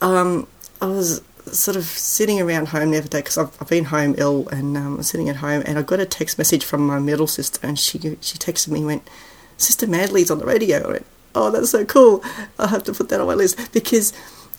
um, 0.02 0.48
I 0.82 0.88
was 0.88 1.22
sort 1.52 1.78
of 1.78 1.84
sitting 1.84 2.42
around 2.42 2.70
home 2.70 2.92
the 2.92 2.98
other 2.98 3.08
day 3.08 3.20
because 3.20 3.38
I've, 3.38 3.56
I've 3.62 3.70
been 3.70 3.86
home 3.86 4.16
ill 4.18 4.48
and 4.50 4.78
um, 4.78 5.04
sitting 5.04 5.30
at 5.30 5.38
home 5.38 5.64
and 5.66 5.78
I 5.78 5.82
got 5.82 6.00
a 6.00 6.06
text 6.06 6.38
message 6.38 6.64
from 6.64 6.86
my 6.86 7.00
middle 7.00 7.28
sister 7.28 7.60
and 7.64 7.78
she 7.78 8.00
she 8.00 8.38
texted 8.38 8.70
me 8.70 8.80
and 8.80 8.88
went, 8.88 9.10
Sister 9.58 9.88
Madly's 9.88 10.32
on 10.32 10.40
the 10.40 10.46
radio. 10.46 10.84
I 10.84 10.92
went, 10.92 11.06
oh, 11.36 11.52
that's 11.52 11.72
so 11.72 11.86
cool. 11.86 12.24
I'll 12.58 12.68
have 12.68 12.84
to 12.86 12.94
put 12.94 13.10
that 13.10 13.20
on 13.20 13.28
my 13.28 13.34
list 13.34 13.74
because 13.74 14.14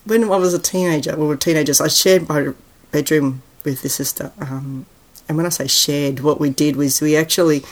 when 0.04 0.24
I 0.24 0.36
was 0.36 0.54
a 0.54 0.58
teenager, 0.58 1.16
we 1.16 1.26
were 1.26 1.36
teenagers, 1.36 1.80
I 1.80 1.88
shared 1.88 2.28
my 2.28 2.52
bedroom 2.92 3.42
with 3.64 3.82
this 3.82 3.94
sister. 3.94 4.32
Um, 4.38 4.86
and 5.28 5.36
when 5.36 5.46
I 5.46 5.50
say 5.50 5.66
shared, 5.66 6.20
what 6.20 6.38
we 6.40 6.50
did 6.50 6.76
was 6.76 7.00
we 7.00 7.16
actually 7.16 7.64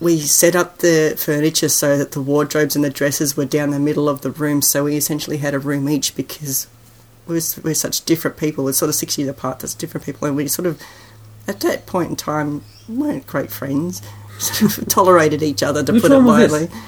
we 0.00 0.18
set 0.18 0.56
up 0.56 0.78
the 0.78 1.14
furniture 1.16 1.68
so 1.68 1.96
that 1.96 2.12
the 2.12 2.20
wardrobes 2.20 2.74
and 2.74 2.84
the 2.84 2.90
dresses 2.90 3.36
were 3.36 3.44
down 3.44 3.70
the 3.70 3.78
middle 3.78 4.08
of 4.08 4.22
the 4.22 4.30
room. 4.32 4.60
So 4.60 4.84
we 4.84 4.96
essentially 4.96 5.36
had 5.36 5.54
a 5.54 5.60
room 5.60 5.88
each 5.88 6.16
because 6.16 6.66
we're, 7.32 7.62
we're 7.64 7.74
such 7.74 8.04
different 8.04 8.36
people. 8.36 8.64
We're 8.64 8.72
sort 8.72 8.88
of 8.88 8.94
six 8.94 9.18
years 9.18 9.28
apart. 9.30 9.60
That's 9.60 9.74
different 9.74 10.04
people, 10.06 10.26
and 10.28 10.36
we 10.36 10.46
sort 10.48 10.66
of 10.66 10.80
at 11.48 11.60
that 11.60 11.86
point 11.86 12.10
in 12.10 12.16
time 12.16 12.62
weren't 12.88 13.26
great 13.26 13.50
friends. 13.50 14.02
Sort 14.38 14.78
of 14.78 14.88
tolerated 14.88 15.42
each 15.42 15.62
other 15.62 15.82
to 15.82 15.92
Which 15.92 16.02
put 16.02 16.12
it 16.12 16.16
one 16.16 16.24
was 16.26 16.50
this? 16.50 16.50
mildly. 16.70 16.78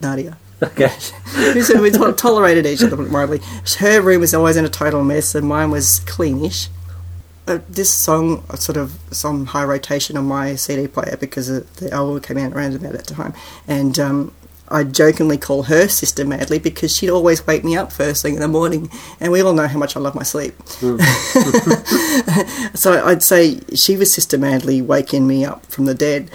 Nadia. 0.00 0.38
Okay. 0.62 0.90
we 1.54 1.60
said 1.62 1.80
we 1.80 1.90
to- 1.90 2.12
tolerated 2.14 2.66
each 2.66 2.82
other 2.82 2.96
mildly. 2.96 3.40
Her 3.78 4.00
room 4.00 4.20
was 4.20 4.32
always 4.34 4.56
in 4.56 4.64
a 4.64 4.68
total 4.70 5.04
mess, 5.04 5.34
and 5.34 5.46
mine 5.46 5.70
was 5.70 6.00
cleanish. 6.06 6.68
Uh, 7.46 7.60
this 7.68 7.92
song 7.92 8.44
sort 8.56 8.76
of 8.76 8.98
some 9.12 9.46
high 9.46 9.62
rotation 9.64 10.16
on 10.16 10.24
my 10.26 10.56
CD 10.56 10.88
player 10.88 11.16
because 11.16 11.46
the 11.46 11.92
album 11.92 12.20
came 12.20 12.38
out 12.38 12.52
around 12.52 12.74
about 12.74 12.92
that 12.92 13.06
time, 13.06 13.34
and 13.68 13.98
um, 13.98 14.32
I 14.68 14.84
jokingly 14.84 15.38
call 15.38 15.64
her 15.64 15.88
Sister 15.88 16.24
Madly 16.24 16.58
because 16.58 16.96
she'd 16.96 17.10
always 17.10 17.46
wake 17.46 17.64
me 17.64 17.76
up 17.76 17.92
first 17.92 18.22
thing 18.22 18.34
in 18.34 18.40
the 18.40 18.48
morning, 18.48 18.90
and 19.20 19.30
we 19.30 19.40
all 19.40 19.52
know 19.52 19.66
how 19.66 19.78
much 19.78 19.96
I 19.96 20.00
love 20.00 20.14
my 20.14 20.22
sleep. 20.22 20.56
Mm. 20.80 21.00
so 22.76 23.04
I'd 23.04 23.22
say 23.22 23.60
she 23.74 23.96
was 23.96 24.12
Sister 24.12 24.38
Madly 24.38 24.82
waking 24.82 25.26
me 25.26 25.44
up 25.44 25.66
from 25.66 25.84
the 25.86 25.94
dead. 25.94 26.30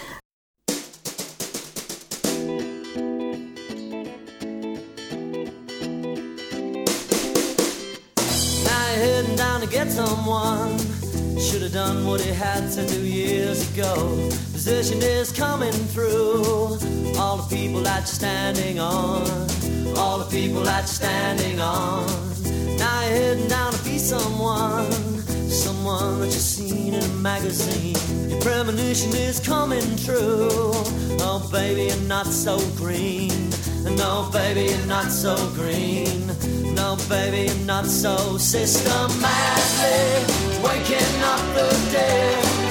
Now 8.66 9.36
down 9.36 9.62
to 9.62 9.68
get 9.68 9.92
someone. 9.92 10.78
Should 11.40 11.64
have 11.64 11.74
done 11.74 12.06
what 12.06 12.22
he 12.22 12.32
had 12.32 12.72
to 12.74 12.86
do 12.88 13.02
years 13.02 13.74
ago. 13.74 14.30
Position 14.64 15.02
is 15.02 15.32
coming 15.32 15.72
through. 15.72 16.78
All 17.18 17.38
the 17.38 17.48
people 17.50 17.82
that 17.82 18.02
you're 18.02 18.06
standing 18.06 18.78
on. 18.80 19.26
All 19.98 20.20
the 20.20 20.30
people 20.30 20.62
that 20.62 20.82
you're 20.82 20.88
standing 20.88 21.60
on. 21.60 22.06
Now 22.78 23.02
you're 23.02 23.12
heading 23.12 23.48
down 23.48 23.74
to 23.74 23.84
be 23.84 23.98
someone. 23.98 24.92
Someone 25.50 26.20
that 26.20 26.28
you've 26.28 26.36
seen 26.36 26.94
in 26.94 27.02
a 27.02 27.08
magazine. 27.16 27.96
Your 28.30 28.40
premonition 28.40 29.16
is 29.16 29.40
coming 29.40 29.96
true. 29.98 30.50
Oh, 31.26 31.50
baby, 31.52 31.86
you're 31.86 32.08
not 32.08 32.28
so 32.28 32.60
green. 32.76 33.50
No, 33.98 34.30
baby, 34.32 34.70
you're 34.70 34.86
not 34.86 35.10
so 35.10 35.36
green. 35.56 36.28
No, 36.76 36.98
baby, 37.10 37.52
you're 37.52 37.66
not 37.66 37.88
so 37.88 38.38
systematically 38.38 40.22
waking 40.62 41.24
up 41.24 41.42
the 41.56 41.90
dead. 41.92 42.71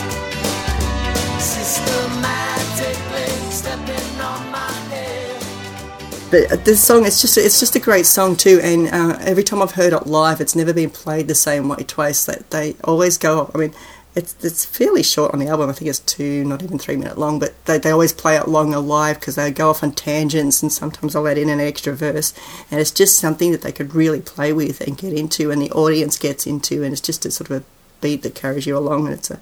But 6.31 6.53
uh, 6.53 6.57
this 6.57 6.83
song, 6.83 7.07
it's 7.07 7.21
just 7.21 7.37
it's 7.37 7.59
just 7.59 7.75
a 7.75 7.81
great 7.81 8.07
song 8.07 8.37
too. 8.37 8.61
And 8.63 8.89
uh, 8.89 9.19
every 9.21 9.43
time 9.43 9.61
I've 9.61 9.73
heard 9.73 9.93
it 9.93 10.07
live, 10.07 10.41
it's 10.41 10.55
never 10.55 10.73
been 10.73 10.91
played 10.91 11.27
the 11.27 11.35
same 11.35 11.69
way 11.69 11.79
twice. 11.79 12.25
That 12.25 12.51
they 12.51 12.77
always 12.85 13.19
go. 13.19 13.43
up. 13.43 13.51
I 13.53 13.59
mean, 13.59 13.75
it's 14.15 14.37
it's 14.41 14.65
fairly 14.65 15.03
short 15.03 15.33
on 15.33 15.41
the 15.41 15.49
album. 15.49 15.69
I 15.69 15.73
think 15.73 15.89
it's 15.89 15.99
two, 15.99 16.45
not 16.45 16.63
even 16.63 16.79
three 16.79 16.97
minute 16.97 17.19
long. 17.19 17.41
But 17.41 17.65
they, 17.65 17.79
they 17.79 17.91
always 17.91 18.13
play 18.13 18.37
it 18.37 18.47
longer 18.47 18.79
live 18.79 19.19
because 19.19 19.35
they 19.35 19.51
go 19.51 19.71
off 19.71 19.83
on 19.83 19.91
tangents, 19.91 20.63
and 20.63 20.73
sometimes 20.73 21.17
I'll 21.17 21.27
add 21.27 21.37
in 21.37 21.49
an 21.49 21.59
extra 21.59 21.95
verse. 21.95 22.33
And 22.71 22.81
it's 22.81 22.93
just 22.93 23.19
something 23.19 23.51
that 23.51 23.63
they 23.63 23.73
could 23.73 23.97
really 23.97 24.21
play 24.21 24.53
with 24.53 24.81
and 24.83 24.97
get 24.97 25.13
into, 25.13 25.51
and 25.51 25.61
the 25.61 25.73
audience 25.73 26.17
gets 26.17 26.47
into, 26.47 26.85
and 26.85 26.93
it's 26.93 27.01
just 27.01 27.27
a 27.27 27.33
sort 27.33 27.51
of 27.51 27.63
a 27.63 27.65
beat 28.01 28.23
that 28.23 28.37
carries 28.37 28.67
you 28.67 28.79
along, 28.79 29.07
and 29.07 29.15
it's 29.15 29.33
a 29.33 29.41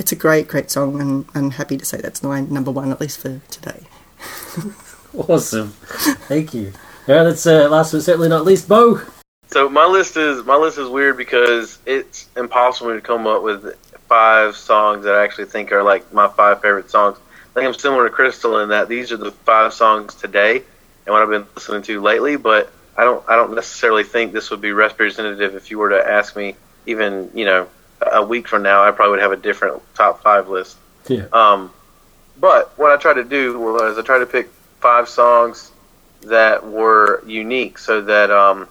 it's 0.00 0.12
a 0.12 0.16
great, 0.16 0.48
great 0.48 0.70
song, 0.70 0.98
and 0.98 1.26
I'm 1.34 1.50
happy 1.52 1.76
to 1.76 1.84
say 1.84 1.98
that's 1.98 2.22
my 2.22 2.40
number 2.40 2.70
one 2.70 2.90
at 2.90 3.00
least 3.00 3.20
for 3.20 3.40
today. 3.50 3.82
Awesome. 5.28 5.70
Thank 6.28 6.54
you. 6.54 6.72
All 7.08 7.16
right, 7.16 7.24
that's 7.24 7.44
uh, 7.44 7.68
last 7.68 7.90
but 7.90 8.02
certainly 8.02 8.28
not 8.28 8.44
least, 8.44 8.68
Bo. 8.68 9.00
So 9.48 9.68
my 9.68 9.84
list 9.84 10.16
is 10.16 10.44
my 10.44 10.54
list 10.54 10.78
is 10.78 10.88
weird 10.88 11.16
because 11.16 11.80
it's 11.84 12.28
impossible 12.36 12.94
to 12.94 13.00
come 13.00 13.26
up 13.26 13.42
with 13.42 13.74
five 14.08 14.56
songs 14.56 15.04
that 15.04 15.16
I 15.16 15.24
actually 15.24 15.46
think 15.46 15.72
are 15.72 15.82
like 15.82 16.12
my 16.12 16.28
five 16.28 16.62
favorite 16.62 16.90
songs. 16.90 17.18
I 17.18 17.54
think 17.54 17.66
I'm 17.66 17.74
similar 17.74 18.08
to 18.08 18.14
Crystal 18.14 18.60
in 18.60 18.68
that 18.68 18.88
these 18.88 19.10
are 19.10 19.16
the 19.16 19.32
five 19.32 19.74
songs 19.74 20.14
today 20.14 20.58
and 20.58 21.12
what 21.12 21.22
I've 21.22 21.28
been 21.28 21.46
listening 21.56 21.82
to 21.82 22.00
lately. 22.00 22.36
But 22.36 22.72
I 22.96 23.02
don't 23.02 23.28
I 23.28 23.34
don't 23.34 23.54
necessarily 23.56 24.04
think 24.04 24.32
this 24.32 24.48
would 24.52 24.60
be 24.60 24.70
representative 24.70 25.56
if 25.56 25.72
you 25.72 25.78
were 25.78 25.90
to 25.90 26.08
ask 26.08 26.36
me 26.36 26.54
even 26.86 27.32
you 27.34 27.46
know 27.46 27.68
a 28.00 28.24
week 28.24 28.48
from 28.48 28.62
now. 28.62 28.82
I 28.82 28.90
probably 28.90 29.12
would 29.12 29.22
have 29.22 29.32
a 29.32 29.36
different 29.36 29.82
top 29.94 30.22
five 30.22 30.48
list. 30.48 30.76
Yeah. 31.08 31.26
Um, 31.32 31.72
but 32.38 32.76
what 32.78 32.90
I 32.90 32.96
tried 32.96 33.14
to 33.14 33.24
do 33.24 33.58
was 33.58 33.98
I 33.98 34.02
tried 34.02 34.20
to 34.20 34.26
pick 34.26 34.48
five 34.80 35.08
songs 35.08 35.70
that 36.22 36.66
were 36.66 37.22
unique, 37.26 37.78
so 37.78 38.00
that 38.02 38.30
um, 38.30 38.68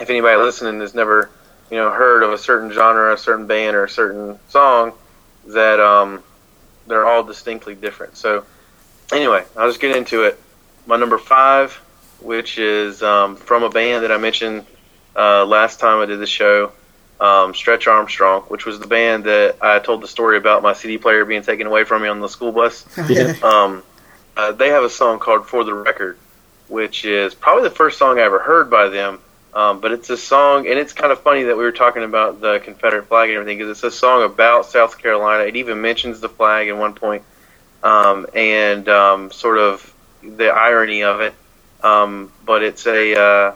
if 0.00 0.10
anybody 0.10 0.36
listening 0.36 0.80
has 0.80 0.94
never, 0.94 1.30
you 1.70 1.76
know, 1.76 1.90
heard 1.90 2.22
of 2.22 2.32
a 2.32 2.38
certain 2.38 2.70
genre, 2.72 3.12
a 3.12 3.18
certain 3.18 3.46
band, 3.46 3.76
or 3.76 3.84
a 3.84 3.88
certain 3.88 4.38
song, 4.48 4.92
that 5.46 5.80
um, 5.80 6.22
they're 6.86 7.06
all 7.06 7.22
distinctly 7.22 7.74
different. 7.74 8.16
So, 8.16 8.44
anyway, 9.12 9.44
I'll 9.56 9.68
just 9.68 9.80
get 9.80 9.96
into 9.96 10.24
it. 10.24 10.38
My 10.86 10.96
number 10.96 11.18
five, 11.18 11.72
which 12.20 12.58
is 12.58 13.02
um, 13.02 13.36
from 13.36 13.62
a 13.62 13.70
band 13.70 14.04
that 14.04 14.12
I 14.12 14.18
mentioned 14.18 14.64
uh, 15.16 15.44
last 15.44 15.80
time 15.80 16.00
I 16.00 16.06
did 16.06 16.18
the 16.18 16.26
show, 16.26 16.72
um, 17.20 17.54
Stretch 17.54 17.86
Armstrong, 17.86 18.42
which 18.42 18.64
was 18.64 18.78
the 18.78 18.86
band 18.86 19.24
that 19.24 19.56
I 19.60 19.78
told 19.78 20.02
the 20.02 20.08
story 20.08 20.38
about 20.38 20.62
my 20.62 20.72
CD 20.72 20.98
player 20.98 21.24
being 21.24 21.42
taken 21.42 21.66
away 21.66 21.84
from 21.84 22.02
me 22.02 22.08
on 22.08 22.20
the 22.20 22.28
school 22.28 22.52
bus. 22.52 22.84
Yeah. 23.08 23.34
Um, 23.42 23.82
uh, 24.36 24.52
they 24.52 24.68
have 24.68 24.84
a 24.84 24.90
song 24.90 25.18
called 25.18 25.46
"For 25.46 25.64
the 25.64 25.74
Record," 25.74 26.16
which 26.68 27.04
is 27.04 27.34
probably 27.34 27.68
the 27.68 27.74
first 27.74 27.98
song 27.98 28.18
I 28.18 28.22
ever 28.22 28.38
heard 28.38 28.70
by 28.70 28.88
them. 28.88 29.18
Um, 29.52 29.80
but 29.80 29.90
it's 29.90 30.08
a 30.10 30.16
song, 30.16 30.68
and 30.68 30.78
it's 30.78 30.92
kind 30.92 31.10
of 31.10 31.20
funny 31.20 31.42
that 31.44 31.56
we 31.56 31.64
were 31.64 31.72
talking 31.72 32.04
about 32.04 32.40
the 32.40 32.60
Confederate 32.60 33.08
flag 33.08 33.30
and 33.30 33.38
everything, 33.38 33.58
because 33.58 33.70
it's 33.72 33.82
a 33.82 33.90
song 33.90 34.22
about 34.22 34.66
South 34.66 34.96
Carolina. 34.98 35.42
It 35.44 35.56
even 35.56 35.80
mentions 35.80 36.20
the 36.20 36.28
flag 36.28 36.68
at 36.68 36.76
one 36.76 36.94
point, 36.94 37.24
um, 37.82 38.26
and 38.32 38.88
um, 38.88 39.32
sort 39.32 39.58
of 39.58 39.92
the 40.22 40.50
irony 40.50 41.02
of 41.02 41.20
it. 41.20 41.34
Um, 41.82 42.30
but 42.44 42.62
it's 42.62 42.86
a 42.86 43.20
uh, 43.20 43.54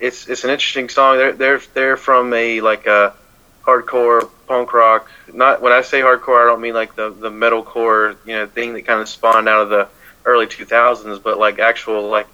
it's 0.00 0.28
it's 0.28 0.44
an 0.44 0.50
interesting 0.50 0.88
song. 0.88 1.16
They're 1.16 1.32
they're 1.32 1.60
they're 1.72 1.96
from 1.96 2.32
a 2.32 2.60
like 2.60 2.86
a 2.86 3.14
hardcore 3.62 4.28
punk 4.46 4.72
rock. 4.72 5.10
Not 5.32 5.62
when 5.62 5.72
I 5.72 5.82
say 5.82 6.00
hardcore, 6.00 6.42
I 6.42 6.46
don't 6.46 6.60
mean 6.60 6.74
like 6.74 6.94
the 6.96 7.10
the 7.10 7.30
metalcore 7.30 8.16
you 8.24 8.34
know 8.34 8.46
thing 8.46 8.74
that 8.74 8.82
kind 8.82 9.00
of 9.00 9.08
spawned 9.08 9.48
out 9.48 9.62
of 9.62 9.68
the 9.70 9.88
early 10.24 10.46
2000s, 10.46 11.22
but 11.22 11.38
like 11.38 11.58
actual 11.58 12.08
like 12.08 12.26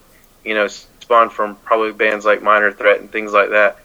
you 0.45 0.55
know 0.55 0.69
spawned 0.69 1.33
from 1.33 1.57
probably 1.57 1.93
bands 1.93 2.25
like 2.25 2.43
Minor 2.43 2.73
Threat 2.73 3.01
and 3.01 3.11
things 3.11 3.33
like 3.33 3.51
that. 3.51 3.79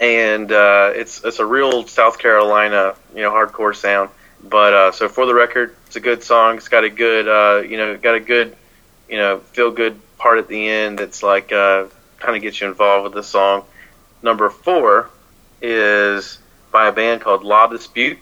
And 0.00 0.50
uh, 0.50 0.92
it's 0.94 1.24
it's 1.24 1.38
a 1.38 1.46
real 1.46 1.86
South 1.86 2.18
Carolina 2.18 2.94
you 3.14 3.22
know 3.22 3.30
hardcore 3.30 3.74
sound. 3.74 4.10
But 4.42 4.72
uh, 4.72 4.92
so 4.92 5.08
for 5.08 5.26
the 5.26 5.34
record, 5.34 5.76
it's 5.86 5.96
a 5.96 6.00
good 6.00 6.22
song. 6.22 6.56
It's 6.56 6.68
got 6.68 6.84
a 6.84 6.90
good 6.90 7.28
uh, 7.28 7.62
you 7.66 7.76
know 7.76 7.96
got 7.96 8.14
a 8.14 8.20
good 8.20 8.56
you 9.08 9.18
know 9.18 9.38
feel 9.38 9.70
good 9.70 10.00
part 10.18 10.38
at 10.38 10.48
the 10.48 10.68
end. 10.68 10.98
That's 10.98 11.22
like 11.22 11.52
uh, 11.52 11.86
kind 12.20 12.36
of 12.36 12.42
gets 12.42 12.60
you 12.60 12.68
involved 12.68 13.04
with 13.04 13.14
the 13.14 13.22
song. 13.22 13.64
Number 14.22 14.50
four 14.50 15.10
is 15.60 16.38
by 16.70 16.88
a 16.88 16.92
band 16.92 17.22
called 17.22 17.42
La 17.42 17.66
Dispute, 17.66 18.18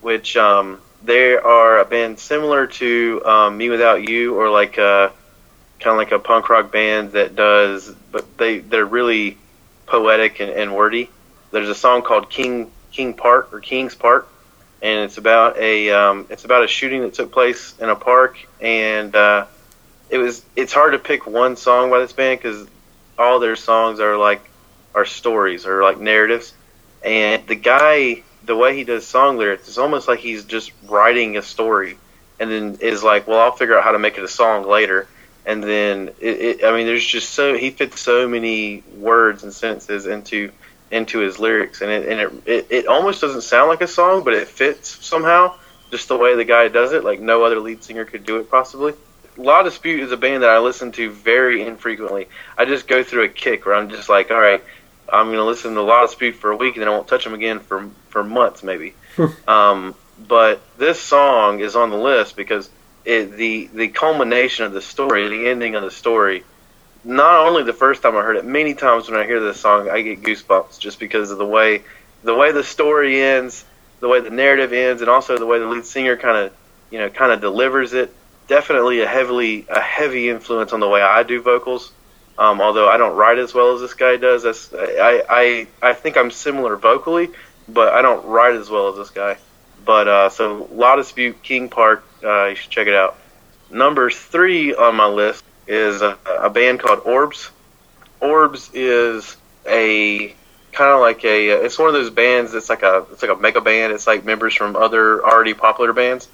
which 0.00 0.36
um, 0.36 0.80
they 1.04 1.34
are 1.34 1.78
a 1.78 1.84
band 1.84 2.18
similar 2.18 2.66
to 2.66 3.22
um, 3.24 3.58
Me 3.58 3.68
Without 3.68 4.08
You, 4.08 4.38
or 4.38 4.48
like 4.48 4.78
a 4.78 5.12
kind 5.80 5.92
of 5.92 5.98
like 5.98 6.12
a 6.12 6.18
punk 6.18 6.48
rock 6.48 6.72
band 6.72 7.12
that 7.12 7.34
does, 7.34 7.88
but 8.10 8.38
they 8.38 8.60
they're 8.60 8.86
really 8.86 9.36
poetic 9.86 10.40
and, 10.40 10.50
and 10.50 10.74
wordy. 10.74 11.10
There's 11.50 11.68
a 11.68 11.74
song 11.74 12.02
called 12.02 12.30
King 12.30 12.70
King 12.92 13.14
Park 13.14 13.52
or 13.52 13.60
King's 13.60 13.94
Park, 13.94 14.28
and 14.80 15.00
it's 15.00 15.18
about 15.18 15.58
a 15.58 15.90
um, 15.90 16.26
it's 16.30 16.44
about 16.44 16.64
a 16.64 16.68
shooting 16.68 17.02
that 17.02 17.14
took 17.14 17.32
place 17.32 17.74
in 17.78 17.88
a 17.88 17.96
park, 17.96 18.38
and 18.60 19.14
uh, 19.14 19.46
it 20.08 20.18
was 20.18 20.44
it's 20.54 20.72
hard 20.72 20.92
to 20.92 20.98
pick 20.98 21.26
one 21.26 21.56
song 21.56 21.90
by 21.90 21.98
this 21.98 22.12
band 22.12 22.40
because 22.40 22.66
all 23.18 23.38
their 23.38 23.56
songs 23.56 24.00
are 24.00 24.16
like 24.16 24.42
are 24.94 25.04
stories 25.04 25.66
or 25.66 25.82
like 25.82 25.98
narratives, 25.98 26.54
and 27.04 27.46
the 27.46 27.54
guy 27.54 28.22
the 28.44 28.56
way 28.56 28.76
he 28.76 28.84
does 28.84 29.06
song 29.06 29.38
lyrics 29.38 29.68
it's 29.68 29.78
almost 29.78 30.08
like 30.08 30.18
he's 30.18 30.44
just 30.44 30.72
writing 30.88 31.36
a 31.36 31.42
story, 31.42 31.98
and 32.40 32.50
then 32.50 32.78
is 32.80 33.02
like, 33.02 33.26
well, 33.26 33.40
I'll 33.40 33.52
figure 33.52 33.76
out 33.76 33.84
how 33.84 33.92
to 33.92 33.98
make 33.98 34.18
it 34.18 34.24
a 34.24 34.28
song 34.28 34.66
later. 34.66 35.08
And 35.44 35.62
then 35.62 36.10
it, 36.20 36.60
it, 36.60 36.64
I 36.64 36.72
mean, 36.76 36.86
there's 36.86 37.04
just 37.04 37.30
so 37.30 37.56
he 37.56 37.70
fits 37.70 38.00
so 38.00 38.28
many 38.28 38.84
words 38.96 39.42
and 39.42 39.52
sentences 39.52 40.06
into 40.06 40.52
into 40.90 41.18
his 41.18 41.38
lyrics, 41.38 41.80
and 41.80 41.90
it 41.90 42.08
and 42.08 42.20
it, 42.20 42.32
it 42.46 42.66
it 42.70 42.86
almost 42.86 43.20
doesn't 43.20 43.42
sound 43.42 43.68
like 43.68 43.80
a 43.80 43.88
song, 43.88 44.22
but 44.22 44.34
it 44.34 44.46
fits 44.46 45.04
somehow, 45.04 45.54
just 45.90 46.06
the 46.08 46.16
way 46.16 46.36
the 46.36 46.44
guy 46.44 46.68
does 46.68 46.92
it. 46.92 47.02
Like 47.02 47.20
no 47.20 47.44
other 47.44 47.58
lead 47.58 47.82
singer 47.82 48.04
could 48.04 48.24
do 48.24 48.36
it, 48.36 48.50
possibly. 48.50 48.94
La 49.36 49.62
Dispute 49.62 50.00
is 50.00 50.12
a 50.12 50.16
band 50.16 50.42
that 50.42 50.50
I 50.50 50.58
listen 50.58 50.92
to 50.92 51.10
very 51.10 51.62
infrequently. 51.62 52.28
I 52.56 52.64
just 52.64 52.86
go 52.86 53.02
through 53.02 53.24
a 53.24 53.28
kick 53.28 53.64
where 53.64 53.74
I'm 53.74 53.88
just 53.88 54.08
like, 54.08 54.30
all 54.30 54.40
right, 54.40 54.62
I'm 55.10 55.26
going 55.26 55.38
to 55.38 55.44
listen 55.44 55.74
to 55.74 55.82
La 55.82 56.02
Dispute 56.02 56.34
for 56.34 56.50
a 56.50 56.56
week, 56.56 56.74
and 56.74 56.82
then 56.82 56.88
I 56.88 56.92
won't 56.92 57.08
touch 57.08 57.24
them 57.24 57.34
again 57.34 57.60
for 57.60 57.88
for 58.08 58.22
months, 58.22 58.62
maybe. 58.62 58.94
um, 59.48 59.94
but 60.18 60.60
this 60.78 61.00
song 61.00 61.60
is 61.60 61.76
on 61.76 61.90
the 61.90 61.96
list 61.96 62.36
because 62.36 62.68
it, 63.04 63.36
the 63.36 63.68
the 63.72 63.88
culmination 63.88 64.64
of 64.64 64.72
the 64.72 64.82
story, 64.82 65.28
the 65.28 65.48
ending 65.48 65.74
of 65.74 65.82
the 65.82 65.90
story, 65.90 66.44
not 67.04 67.46
only 67.46 67.62
the 67.62 67.72
first 67.72 68.02
time 68.02 68.16
I 68.16 68.22
heard 68.22 68.36
it, 68.36 68.44
many 68.44 68.74
times 68.74 69.10
when 69.10 69.18
I 69.18 69.26
hear 69.26 69.40
this 69.40 69.60
song, 69.60 69.88
I 69.88 70.02
get 70.02 70.22
goosebumps 70.22 70.78
just 70.78 70.98
because 70.98 71.30
of 71.30 71.38
the 71.38 71.46
way 71.46 71.82
the 72.22 72.34
way 72.34 72.52
the 72.52 72.64
story 72.64 73.20
ends, 73.20 73.64
the 74.00 74.08
way 74.08 74.20
the 74.20 74.30
narrative 74.30 74.72
ends, 74.72 75.02
and 75.02 75.10
also 75.10 75.38
the 75.38 75.46
way 75.46 75.58
the 75.58 75.66
lead 75.66 75.84
singer 75.84 76.16
kind 76.16 76.36
of 76.36 76.52
you 76.90 76.98
know 76.98 77.08
kind 77.08 77.32
of 77.32 77.40
delivers 77.40 77.92
it. 77.92 78.14
Definitely 78.48 79.00
a 79.00 79.06
heavily 79.06 79.66
a 79.68 79.80
heavy 79.80 80.28
influence 80.28 80.72
on 80.72 80.80
the 80.80 80.88
way 80.88 81.00
I 81.00 81.22
do 81.22 81.40
vocals. 81.40 81.92
Um, 82.38 82.60
although 82.60 82.88
I 82.88 82.96
don't 82.96 83.16
write 83.16 83.38
as 83.38 83.54
well 83.54 83.74
as 83.74 83.80
this 83.80 83.94
guy 83.94 84.16
does, 84.16 84.42
that's, 84.42 84.72
I, 84.74 85.22
I 85.28 85.66
I 85.82 85.92
think 85.94 86.16
I'm 86.16 86.30
similar 86.30 86.76
vocally, 86.76 87.30
but 87.68 87.92
I 87.92 88.02
don't 88.02 88.26
write 88.26 88.54
as 88.54 88.68
well 88.70 88.88
as 88.88 88.96
this 88.96 89.10
guy. 89.10 89.36
But 89.84 90.08
uh, 90.08 90.28
so 90.30 90.68
La 90.72 90.96
Dispute, 90.96 91.42
King 91.42 91.68
Park, 91.68 92.04
uh, 92.22 92.46
you 92.46 92.54
should 92.54 92.70
check 92.70 92.86
it 92.86 92.94
out. 92.94 93.18
Number 93.70 94.10
three 94.10 94.74
on 94.74 94.96
my 94.96 95.06
list 95.06 95.44
is 95.66 96.02
a, 96.02 96.18
a 96.26 96.50
band 96.50 96.80
called 96.80 97.00
Orbs. 97.04 97.50
Orbs 98.20 98.70
is 98.74 99.36
a 99.66 100.34
kind 100.72 100.90
of 100.90 101.00
like 101.00 101.24
a 101.24 101.50
it's 101.64 101.78
one 101.78 101.88
of 101.88 101.94
those 101.94 102.10
bands 102.10 102.52
that's 102.52 102.68
like 102.70 102.82
a 102.82 103.06
it's 103.12 103.22
like 103.22 103.30
a 103.30 103.36
mega 103.36 103.60
band. 103.60 103.92
It's 103.92 104.06
like 104.06 104.24
members 104.24 104.54
from 104.54 104.76
other 104.76 105.24
already 105.24 105.54
popular 105.54 105.92
bands. 105.92 106.28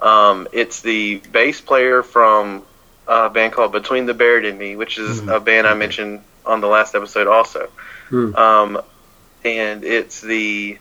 Um, 0.00 0.48
it's 0.52 0.80
the 0.82 1.16
bass 1.32 1.60
player 1.60 2.02
from 2.02 2.62
a 3.06 3.30
band 3.30 3.52
called 3.52 3.72
Between 3.72 4.06
the 4.06 4.14
Buried 4.14 4.44
and 4.44 4.58
Me, 4.58 4.76
which 4.76 4.98
is 4.98 5.20
Mhm. 5.20 5.36
a 5.36 5.40
band 5.40 5.66
I 5.66 5.74
mentioned 5.74 6.22
on 6.44 6.60
the 6.60 6.66
last 6.68 6.94
episode 6.94 7.26
also. 7.26 7.68
Hmm. 8.08 8.34
Um, 8.36 8.82
and 9.44 9.84
it's 9.84 10.20
the 10.20 10.78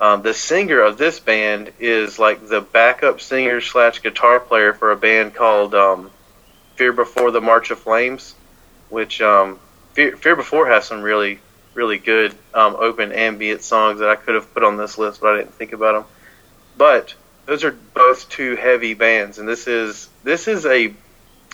um, 0.00 0.22
the 0.22 0.34
singer 0.34 0.80
of 0.80 0.98
this 0.98 1.20
band 1.20 1.70
is 1.78 2.18
like 2.18 2.48
the 2.48 2.60
backup 2.60 3.20
singer 3.20 3.60
slash 3.60 4.02
guitar 4.02 4.40
player 4.40 4.72
for 4.72 4.90
a 4.90 4.96
band 4.96 5.32
called 5.34 5.76
um, 5.76 6.10
Fear 6.74 6.92
Before 6.92 7.30
the 7.30 7.40
March 7.40 7.70
of 7.70 7.78
Flames, 7.78 8.34
which 8.88 9.20
um, 9.22 9.60
Fear, 9.94 10.16
Fear 10.16 10.36
Before 10.36 10.66
has 10.66 10.86
some 10.86 11.02
really 11.02 11.38
really 11.74 11.98
good 11.98 12.34
um, 12.52 12.76
open 12.78 13.12
ambient 13.12 13.62
songs 13.62 14.00
that 14.00 14.08
I 14.10 14.16
could 14.16 14.34
have 14.34 14.52
put 14.52 14.62
on 14.64 14.76
this 14.76 14.98
list, 14.98 15.20
but 15.20 15.34
I 15.34 15.38
didn't 15.38 15.54
think 15.54 15.72
about 15.72 15.92
them. 15.94 16.04
But 16.76 17.14
those 17.46 17.64
are 17.64 17.72
both 17.72 18.28
two 18.28 18.56
heavy 18.56 18.94
bands, 18.94 19.38
and 19.38 19.48
this 19.48 19.66
is 19.66 20.08
this 20.22 20.48
is 20.48 20.64
a 20.66 20.94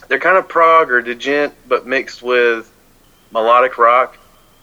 they're 0.09 0.19
kind 0.19 0.39
of 0.39 0.49
prog 0.49 0.91
or 0.91 1.03
djent, 1.03 1.55
but 1.67 1.87
mixed 1.87 2.23
with 2.23 2.71
melodic 3.33 3.79
rock. 3.79 4.17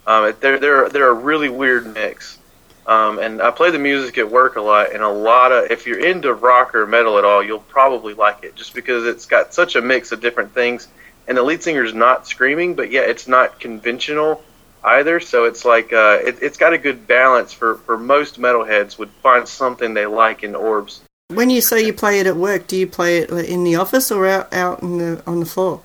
Um, 0.07 0.33
they're 0.39 0.59
they're 0.59 0.89
they're 0.89 1.09
a 1.09 1.13
really 1.13 1.49
weird 1.49 1.93
mix. 1.93 2.39
Um, 2.87 3.17
and 3.17 3.41
I 3.41 3.49
play 3.49 3.71
the 3.71 3.79
music 3.79 4.19
at 4.19 4.29
work 4.29 4.57
a 4.57 4.61
lot, 4.61 4.93
and 4.93 5.01
a 5.01 5.09
lot 5.09 5.51
of 5.51 5.71
if 5.71 5.87
you're 5.87 5.99
into 5.99 6.33
rock 6.33 6.75
or 6.75 6.85
metal 6.85 7.17
at 7.17 7.25
all, 7.25 7.43
you'll 7.43 7.59
probably 7.59 8.13
like 8.13 8.43
it 8.43 8.55
just 8.55 8.75
because 8.75 9.07
it's 9.07 9.25
got 9.25 9.55
such 9.55 9.75
a 9.75 9.81
mix 9.81 10.11
of 10.11 10.21
different 10.21 10.53
things. 10.53 10.87
And 11.27 11.35
the 11.35 11.41
lead 11.41 11.63
singer's 11.63 11.95
not 11.95 12.27
screaming, 12.27 12.75
but 12.75 12.91
yet 12.91 13.09
it's 13.09 13.27
not 13.27 13.59
conventional 13.59 14.43
either. 14.83 15.19
So 15.19 15.45
it's 15.45 15.65
like 15.65 15.91
uh, 15.91 16.19
it, 16.23 16.37
it's 16.43 16.57
got 16.57 16.73
a 16.73 16.77
good 16.77 17.07
balance 17.07 17.51
for 17.51 17.75
for 17.77 17.97
most 17.97 18.39
metalheads 18.39 18.99
would 18.99 19.09
find 19.23 19.47
something 19.47 19.95
they 19.95 20.05
like 20.05 20.43
in 20.43 20.53
Orbs. 20.53 21.01
When 21.29 21.49
you 21.49 21.59
say 21.59 21.83
you 21.83 21.91
play 21.91 22.19
it 22.19 22.27
at 22.27 22.35
work, 22.35 22.67
do 22.67 22.77
you 22.77 22.85
play 22.85 23.17
it 23.17 23.31
in 23.31 23.63
the 23.63 23.77
office 23.77 24.11
or 24.11 24.27
out 24.27 24.53
out 24.53 24.83
in 24.83 24.99
the 24.99 25.23
on 25.25 25.39
the 25.39 25.45
floor? 25.47 25.81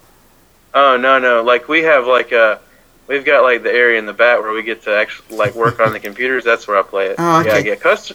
Oh 0.74 0.98
no 0.98 1.18
no! 1.18 1.42
Like 1.42 1.66
we 1.66 1.82
have 1.84 2.06
like 2.06 2.30
a, 2.30 2.60
we've 3.06 3.24
got 3.24 3.42
like 3.42 3.62
the 3.62 3.72
area 3.72 3.98
in 3.98 4.04
the 4.04 4.12
back 4.12 4.40
where 4.40 4.52
we 4.52 4.62
get 4.62 4.82
to 4.82 4.94
actually 4.94 5.38
like 5.38 5.54
work 5.54 5.80
on 5.80 5.94
the 5.94 6.00
computers. 6.08 6.44
That's 6.44 6.68
where 6.68 6.76
I 6.76 6.82
play 6.82 7.06
it. 7.06 7.16
Oh, 7.18 7.40
okay. 7.40 7.64
Yeah, 7.64 7.70
yeah. 7.70 7.74
Cust- 7.76 8.12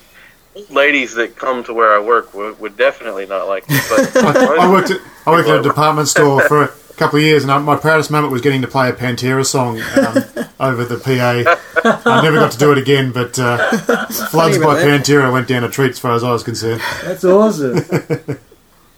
ladies 0.70 1.16
that 1.16 1.36
come 1.36 1.64
to 1.64 1.74
where 1.74 1.94
I 1.94 2.00
work 2.00 2.34
would, 2.36 2.60
would 2.60 2.78
definitely 2.78 3.26
not 3.26 3.48
like 3.48 3.66
it. 3.70 3.84
But 3.90 4.24
I 4.60 4.72
worked 4.72 4.92
at 4.92 5.02
I 5.26 5.32
worked 5.32 5.50
at 5.50 5.62
a 5.62 5.64
department 5.64 6.08
store 6.08 6.48
for 6.48 6.64
a 6.66 6.68
couple 6.96 7.20
of 7.20 7.26
years, 7.26 7.44
and 7.44 7.52
I, 7.52 7.58
my 7.60 7.76
proudest 7.76 8.12
moment 8.12 8.32
was 8.32 8.42
getting 8.42 8.62
to 8.62 8.68
play 8.68 8.90
a 8.90 8.94
Pantera 8.94 9.46
song 9.46 9.80
um, 9.80 10.46
over 10.60 10.86
the 10.86 10.98
PA. 10.98 12.00
I 12.06 12.22
never 12.22 12.38
got 12.38 12.52
to 12.52 12.58
do 12.58 12.72
it 12.72 12.78
again, 12.78 13.12
but 13.12 13.38
uh, 13.38 13.58
"Floods" 14.30 14.58
by 14.58 14.64
about. 14.64 14.78
Pantera 14.86 15.32
went 15.32 15.48
down 15.48 15.64
a 15.64 15.70
treat 15.70 15.92
as 15.92 16.00
far 16.00 16.14
as 16.14 16.24
I 16.24 16.32
was 16.32 16.44
concerned. 16.44 16.82
That's 17.04 17.24
awesome. 17.24 17.80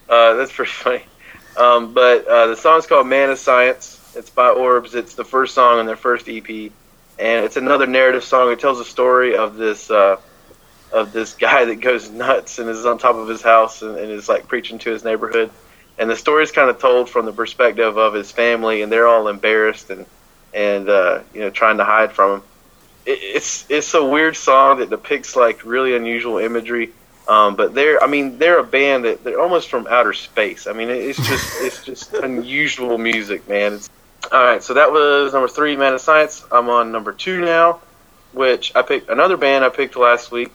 Uh, 0.09 0.35
that's 0.35 0.53
pretty 0.53 0.71
funny. 0.71 1.03
Um, 1.57 1.93
but 1.93 2.25
uh, 2.25 2.47
the 2.47 2.55
song's 2.55 2.87
called 2.87 3.07
"Man 3.07 3.29
of 3.29 3.37
Science." 3.37 4.01
It's 4.15 4.29
by 4.29 4.47
Orbs. 4.51 4.95
It's 4.95 5.15
the 5.15 5.25
first 5.25 5.53
song 5.53 5.79
on 5.79 5.85
their 5.85 5.97
first 5.97 6.29
EP, 6.29 6.49
and 6.49 6.71
it's 7.19 7.57
another 7.57 7.85
narrative 7.85 8.23
song. 8.23 8.49
It 8.53 8.61
tells 8.61 8.79
a 8.79 8.85
story 8.85 9.35
of 9.35 9.57
this 9.57 9.91
uh, 9.91 10.15
of 10.93 11.11
this 11.11 11.33
guy 11.33 11.65
that 11.65 11.81
goes 11.81 12.09
nuts 12.09 12.59
and 12.59 12.69
is 12.69 12.85
on 12.85 12.97
top 12.97 13.17
of 13.17 13.27
his 13.27 13.41
house 13.41 13.81
and, 13.81 13.97
and 13.97 14.09
is 14.09 14.29
like 14.29 14.47
preaching 14.47 14.79
to 14.79 14.91
his 14.91 15.03
neighborhood. 15.03 15.51
And 15.99 16.09
the 16.09 16.15
story 16.15 16.43
is 16.43 16.51
kind 16.51 16.69
of 16.69 16.79
told 16.79 17.09
from 17.09 17.25
the 17.25 17.31
perspective 17.31 17.97
of 17.97 18.13
his 18.13 18.31
family, 18.31 18.81
and 18.81 18.91
they're 18.91 19.07
all 19.07 19.27
embarrassed 19.27 19.89
and 19.89 20.05
and 20.53 20.89
uh, 20.89 21.21
you 21.33 21.41
know 21.41 21.49
trying 21.49 21.77
to 21.77 21.83
hide 21.83 22.11
from 22.11 22.39
him. 22.39 22.43
It, 23.05 23.19
it's 23.21 23.65
it's 23.69 23.93
a 23.93 24.05
weird 24.05 24.35
song 24.35 24.79
that 24.79 24.89
depicts 24.89 25.35
like 25.35 25.65
really 25.65 25.95
unusual 25.95 26.37
imagery. 26.37 26.93
Um, 27.27 27.57
but 27.57 27.73
they're, 27.73 28.01
I 28.01 28.07
mean, 28.07 28.37
they're 28.37 28.59
a 28.59 28.63
band 28.63 29.03
that 29.03 29.23
they're 29.23 29.41
almost 29.41 29.69
from 29.69 29.85
outer 29.87 30.13
space. 30.13 30.65
I 30.65 30.71
mean, 30.71 30.89
it's 30.89 31.17
just, 31.17 31.55
it's 31.61 31.83
just 31.83 32.13
unusual 32.13 32.97
music, 32.97 33.47
man. 33.49 33.73
It's 33.73 33.89
all 34.31 34.43
right. 34.43 34.63
So 34.63 34.75
that 34.75 34.91
was 34.91 35.33
number 35.33 35.49
three, 35.49 35.75
Man 35.75 35.93
of 35.93 36.01
Science. 36.01 36.45
I'm 36.51 36.69
on 36.69 36.91
number 36.91 37.11
two 37.11 37.41
now, 37.41 37.81
which 38.31 38.73
I 38.75 38.81
picked 38.81 39.09
another 39.09 39.37
band 39.37 39.65
I 39.65 39.69
picked 39.69 39.97
last 39.97 40.31
week, 40.31 40.53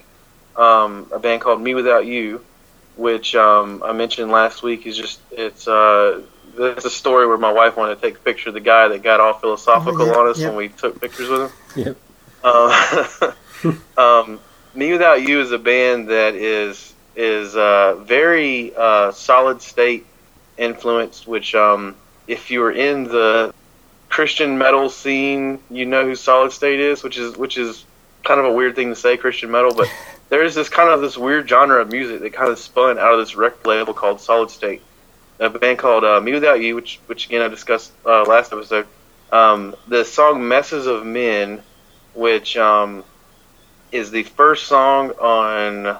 um, 0.56 1.10
a 1.12 1.18
band 1.18 1.42
called 1.42 1.60
Me 1.60 1.74
Without 1.74 2.06
You, 2.06 2.42
which 2.96 3.34
um, 3.34 3.82
I 3.84 3.92
mentioned 3.92 4.30
last 4.30 4.62
week. 4.62 4.86
Is 4.86 4.96
just, 4.96 5.20
it's, 5.30 5.66
uh, 5.68 6.22
it's 6.58 6.84
a 6.84 6.90
story 6.90 7.26
where 7.26 7.38
my 7.38 7.52
wife 7.52 7.76
wanted 7.76 7.96
to 7.96 8.00
take 8.00 8.16
a 8.16 8.20
picture 8.20 8.50
of 8.50 8.54
the 8.54 8.60
guy 8.60 8.88
that 8.88 9.02
got 9.02 9.20
all 9.20 9.34
philosophical 9.34 10.02
Oh, 10.02 10.06
yeah, 10.06 10.12
on 10.12 10.28
us 10.28 10.38
yeah. 10.38 10.48
when 10.48 10.56
we 10.56 10.68
took 10.68 11.00
pictures 11.00 11.28
with 11.28 11.40
him. 11.42 11.50
Yep. 11.86 11.96
Uh, 12.44 13.32
um, 13.96 14.40
Me 14.74 14.92
Without 14.92 15.22
You 15.22 15.40
is 15.40 15.52
a 15.52 15.58
band 15.58 16.08
that 16.08 16.34
is 16.34 16.92
is 17.14 17.54
uh, 17.56 17.96
very 17.96 18.74
uh, 18.74 19.12
solid 19.12 19.62
state 19.62 20.06
influenced. 20.56 21.26
Which, 21.26 21.54
um, 21.54 21.94
if 22.26 22.50
you 22.50 22.62
are 22.64 22.72
in 22.72 23.04
the 23.04 23.54
Christian 24.08 24.58
metal 24.58 24.88
scene, 24.88 25.58
you 25.70 25.86
know 25.86 26.04
who 26.04 26.14
Solid 26.16 26.52
State 26.52 26.80
is. 26.80 27.02
Which 27.02 27.18
is 27.18 27.36
which 27.36 27.56
is 27.58 27.84
kind 28.24 28.40
of 28.40 28.46
a 28.46 28.52
weird 28.52 28.76
thing 28.76 28.88
to 28.88 28.96
say, 28.96 29.16
Christian 29.16 29.50
metal, 29.50 29.74
but 29.74 29.88
there 30.32 30.42
is 30.42 30.54
this 30.54 30.70
kind 30.70 30.88
of 30.88 31.02
this 31.02 31.18
weird 31.18 31.46
genre 31.46 31.82
of 31.82 31.92
music 31.92 32.22
that 32.22 32.32
kind 32.32 32.50
of 32.50 32.58
spun 32.58 32.98
out 32.98 33.12
of 33.12 33.18
this 33.18 33.36
record 33.36 33.66
label 33.66 33.92
called 33.92 34.18
Solid 34.18 34.48
State. 34.48 34.80
A 35.38 35.50
band 35.50 35.78
called 35.78 36.04
uh, 36.04 36.22
Me 36.22 36.32
Without 36.32 36.58
You, 36.58 36.74
which 36.74 37.00
which 37.04 37.26
again 37.26 37.42
I 37.42 37.48
discussed 37.48 37.92
uh, 38.06 38.22
last 38.22 38.50
episode. 38.50 38.86
Um, 39.30 39.76
the 39.88 40.06
song 40.06 40.48
"Messes 40.48 40.86
of 40.86 41.04
Men," 41.04 41.62
which 42.14 42.56
um, 42.56 43.04
is 43.90 44.10
the 44.10 44.22
first 44.22 44.68
song 44.68 45.10
on 45.20 45.86
uh, 45.86 45.98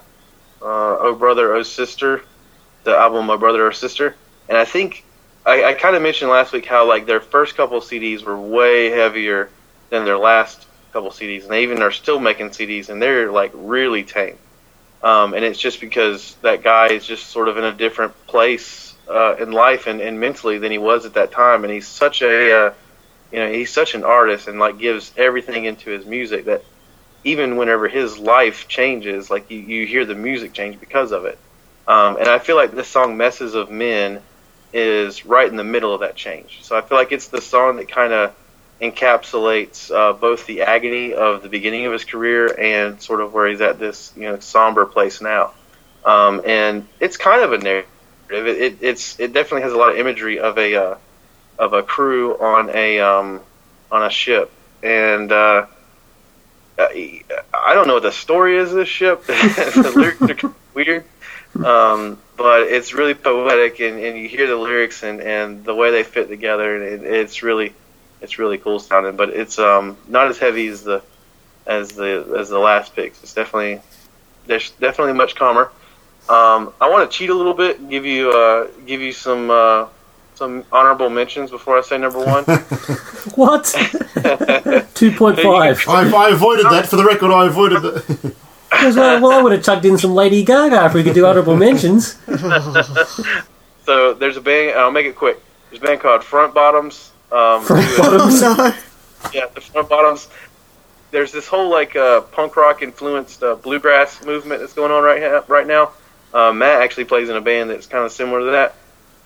"Oh 0.62 1.14
Brother, 1.14 1.54
Oh 1.54 1.62
Sister," 1.62 2.22
the 2.84 2.96
album 2.96 3.28
"Oh 3.28 3.36
Brother, 3.36 3.66
Oh 3.66 3.70
Sister," 3.70 4.16
and 4.48 4.56
I 4.56 4.64
think 4.64 5.04
I, 5.44 5.62
I 5.64 5.74
kind 5.74 5.94
of 5.94 6.00
mentioned 6.00 6.30
last 6.30 6.54
week 6.54 6.64
how 6.64 6.88
like 6.88 7.04
their 7.04 7.20
first 7.20 7.54
couple 7.54 7.78
CDs 7.82 8.22
were 8.22 8.40
way 8.40 8.88
heavier 8.88 9.50
than 9.90 10.06
their 10.06 10.16
last 10.16 10.66
couple 10.92 11.10
CDs, 11.10 11.42
and 11.42 11.50
they 11.50 11.62
even 11.62 11.82
are 11.82 11.90
still 11.90 12.20
making 12.20 12.50
CDs, 12.50 12.88
and 12.88 13.00
they're 13.00 13.30
like 13.30 13.52
really 13.54 14.04
tame. 14.04 14.38
Um, 15.02 15.34
and 15.34 15.44
it's 15.44 15.58
just 15.58 15.80
because 15.80 16.36
that 16.42 16.62
guy 16.62 16.88
is 16.88 17.04
just 17.04 17.26
sort 17.26 17.48
of 17.48 17.58
in 17.58 17.64
a 17.64 17.72
different 17.72 18.14
place 18.26 18.94
uh, 19.08 19.34
in 19.36 19.50
life 19.50 19.86
and, 19.88 20.00
and 20.00 20.20
mentally 20.20 20.58
than 20.58 20.70
he 20.70 20.78
was 20.78 21.04
at 21.06 21.14
that 21.14 21.32
time, 21.32 21.64
and 21.64 21.72
he's 21.72 21.88
such 21.88 22.22
a 22.22 22.66
uh, 22.66 22.74
you 23.32 23.38
know 23.38 23.50
he's 23.50 23.72
such 23.72 23.94
an 23.94 24.04
artist 24.04 24.48
and 24.48 24.58
like 24.58 24.78
gives 24.78 25.12
everything 25.16 25.64
into 25.64 25.90
his 25.90 26.06
music 26.06 26.44
that 26.44 26.64
even 27.24 27.56
whenever 27.56 27.88
his 27.88 28.18
life 28.18 28.68
changes, 28.68 29.30
like 29.30 29.50
you, 29.50 29.58
you 29.58 29.86
hear 29.86 30.04
the 30.04 30.14
music 30.14 30.52
change 30.52 30.78
because 30.80 31.12
of 31.12 31.24
it. 31.24 31.38
Um, 31.86 32.16
and 32.16 32.28
I 32.28 32.38
feel 32.38 32.56
like 32.56 32.72
this 32.72 32.88
song 32.88 33.16
"Messes 33.16 33.54
of 33.54 33.70
Men" 33.70 34.22
is 34.72 35.26
right 35.26 35.48
in 35.48 35.56
the 35.56 35.64
middle 35.64 35.92
of 35.92 36.00
that 36.00 36.14
change. 36.14 36.60
So 36.62 36.76
I 36.76 36.80
feel 36.80 36.96
like 36.96 37.12
it's 37.12 37.28
the 37.28 37.40
song 37.40 37.76
that 37.76 37.90
kind 37.90 38.12
of 38.12 38.34
encapsulates 38.82 39.94
uh, 39.94 40.12
both 40.12 40.44
the 40.46 40.62
agony 40.62 41.14
of 41.14 41.42
the 41.42 41.48
beginning 41.48 41.86
of 41.86 41.92
his 41.92 42.04
career 42.04 42.52
and 42.58 43.00
sort 43.00 43.20
of 43.20 43.32
where 43.32 43.48
he's 43.48 43.60
at 43.60 43.78
this 43.78 44.12
you 44.16 44.22
know 44.22 44.38
somber 44.40 44.84
place 44.84 45.20
now. 45.20 45.52
Um, 46.04 46.42
and 46.44 46.88
it's 46.98 47.16
kind 47.16 47.42
of 47.42 47.52
a 47.52 47.58
narrative. 47.58 47.88
It, 48.28 48.46
it, 48.46 48.78
it's 48.80 49.20
it 49.20 49.32
definitely 49.32 49.62
has 49.62 49.72
a 49.72 49.76
lot 49.76 49.90
of 49.90 49.98
imagery 49.98 50.40
of 50.40 50.58
a 50.58 50.74
uh, 50.74 50.96
of 51.58 51.74
a 51.74 51.82
crew 51.82 52.36
on 52.38 52.70
a 52.70 52.98
um, 52.98 53.40
on 53.90 54.02
a 54.02 54.10
ship, 54.10 54.50
and 54.82 55.30
uh, 55.30 55.66
I 56.78 57.74
don't 57.74 57.86
know 57.86 57.94
what 57.94 58.02
the 58.02 58.12
story 58.12 58.56
is 58.56 58.70
of 58.70 58.76
this 58.76 58.88
ship. 58.88 59.24
the 59.26 59.92
lyrics 59.94 60.44
are 60.44 60.54
weird, 60.74 61.04
um, 61.64 62.18
but 62.36 62.62
it's 62.62 62.94
really 62.94 63.14
poetic, 63.14 63.80
and, 63.80 63.98
and 64.00 64.18
you 64.18 64.28
hear 64.28 64.48
the 64.48 64.56
lyrics 64.56 65.02
and, 65.02 65.20
and 65.20 65.64
the 65.64 65.74
way 65.74 65.90
they 65.90 66.02
fit 66.02 66.28
together, 66.28 66.76
and 66.76 67.04
it, 67.04 67.14
it's 67.14 67.42
really 67.42 67.74
it's 68.22 68.38
really 68.38 68.58
cool 68.58 68.78
sounding. 68.78 69.16
But 69.16 69.30
it's 69.30 69.58
um, 69.58 69.96
not 70.08 70.28
as 70.28 70.38
heavy 70.38 70.68
as 70.68 70.82
the 70.82 71.02
as 71.66 71.92
the 71.92 72.36
as 72.38 72.48
the 72.48 72.58
last 72.58 72.94
picks. 72.94 73.22
It's 73.22 73.34
definitely 73.34 73.80
there's 74.46 74.70
definitely 74.72 75.14
much 75.14 75.34
calmer. 75.34 75.70
Um, 76.28 76.72
I 76.80 76.88
want 76.88 77.10
to 77.10 77.16
cheat 77.16 77.30
a 77.30 77.34
little 77.34 77.54
bit, 77.54 77.80
and 77.80 77.90
give 77.90 78.06
you 78.06 78.30
uh, 78.30 78.68
give 78.86 79.00
you 79.00 79.12
some 79.12 79.50
uh, 79.50 79.88
some 80.34 80.64
honorable 80.72 81.10
mentions 81.10 81.50
before 81.50 81.78
I 81.78 81.82
say 81.82 81.98
number 81.98 82.18
one. 82.18 82.44
What? 83.36 83.66
Two 84.94 85.12
point 85.12 85.38
five. 85.38 85.84
I, 85.88 86.10
I 86.12 86.30
avoided 86.30 86.66
that. 86.66 86.86
For 86.88 86.96
the 86.96 87.04
record, 87.04 87.30
I 87.30 87.46
avoided 87.46 87.82
that. 87.82 88.34
Well, 88.72 89.20
well, 89.20 89.30
I 89.30 89.42
would 89.42 89.52
have 89.52 89.62
chucked 89.62 89.84
in 89.84 89.96
some 89.96 90.12
Lady 90.12 90.44
Gaga 90.44 90.86
if 90.86 90.94
we 90.94 91.04
could 91.04 91.14
do 91.14 91.24
honourable 91.24 91.56
mentions. 91.56 92.18
so 93.86 94.14
there's 94.14 94.36
a 94.36 94.40
band. 94.40 94.76
I'll 94.76 94.90
make 94.90 95.06
it 95.06 95.14
quick. 95.14 95.40
There's 95.70 95.80
a 95.80 95.86
band 95.86 96.00
called 96.00 96.24
Front 96.24 96.52
Bottoms. 96.52 97.11
Um, 97.32 97.62
Front 97.62 97.96
Bottoms. 97.96 98.40
yeah, 99.34 99.46
the 99.54 99.60
Front 99.60 99.88
Bottoms. 99.88 100.28
There's 101.10 101.32
this 101.32 101.46
whole 101.46 101.70
like 101.70 101.96
uh, 101.96 102.20
punk 102.22 102.56
rock 102.56 102.82
influenced 102.82 103.42
uh, 103.42 103.54
bluegrass 103.54 104.24
movement 104.24 104.60
that's 104.60 104.74
going 104.74 104.92
on 104.92 105.02
right 105.02 105.22
ha- 105.22 105.44
right 105.48 105.66
now. 105.66 105.92
Uh, 106.32 106.52
Matt 106.52 106.82
actually 106.82 107.04
plays 107.04 107.28
in 107.28 107.36
a 107.36 107.40
band 107.40 107.70
that's 107.70 107.86
kind 107.86 108.04
of 108.04 108.12
similar 108.12 108.40
to 108.40 108.50
that. 108.52 108.74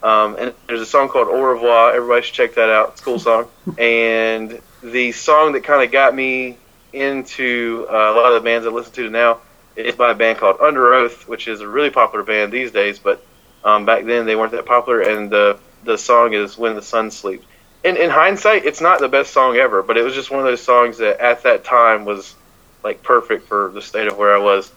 Um, 0.03 0.37
and 0.39 0.55
there's 0.67 0.81
a 0.81 0.87
song 0.87 1.09
called 1.09 1.29
Au 1.29 1.43
revoir. 1.43 1.93
Everybody 1.95 2.23
should 2.23 2.35
check 2.35 2.55
that 2.55 2.69
out. 2.69 2.91
It's 2.91 3.01
a 3.01 3.05
cool 3.05 3.19
song. 3.19 3.49
and 3.79 4.61
the 4.83 5.13
song 5.13 5.53
that 5.53 5.65
kind 5.65 5.85
of 5.85 5.91
got 5.91 6.15
me 6.15 6.59
into 6.93 7.87
uh, 7.91 7.93
a 7.93 8.15
lot 8.15 8.33
of 8.33 8.35
the 8.35 8.45
bands 8.45 8.67
I 8.67 8.71
listen 8.71 8.93
to 8.95 9.11
now 9.11 9.41
is 9.75 9.95
by 9.95 10.13
a 10.13 10.15
band 10.15 10.39
called 10.39 10.61
Under 10.61 10.95
Oath, 10.95 11.29
which 11.29 11.49
is 11.49 11.61
a 11.61 11.69
really 11.69 11.91
popular 11.91 12.25
band 12.25 12.53
these 12.53 12.71
days. 12.71 12.99
But 12.99 13.25
um, 13.65 13.85
back 13.85 14.05
then 14.05 14.27
they 14.27 14.37
weren't 14.37 14.53
that 14.53 14.67
popular. 14.67 15.01
And 15.03 15.31
the 15.31 15.59
the 15.85 15.97
song 15.99 16.33
is 16.35 16.59
When 16.59 16.75
the 16.75 16.83
Sun 16.83 17.11
Sleeps. 17.11 17.47
In, 17.87 17.97
in 17.97 18.11
hindsight, 18.11 18.65
it's 18.65 18.81
not 18.81 18.99
the 18.99 19.09
best 19.09 19.33
song 19.33 19.57
ever, 19.57 19.83
but 19.83 19.97
it 19.97 20.03
was 20.03 20.13
just 20.15 20.31
one 20.31 20.41
of 20.41 20.47
those 20.47 20.61
songs 20.63 20.99
that 20.99 21.21
at 21.21 21.45
that 21.45 21.65
time 21.65 22.05
was 22.05 22.35
like 22.83 23.03
perfect 23.03 23.47
for 23.47 23.71
the 23.73 23.81
state 23.81 24.09
of 24.09 24.19
where 24.19 24.35
I 24.35 24.39
was. 24.39 24.73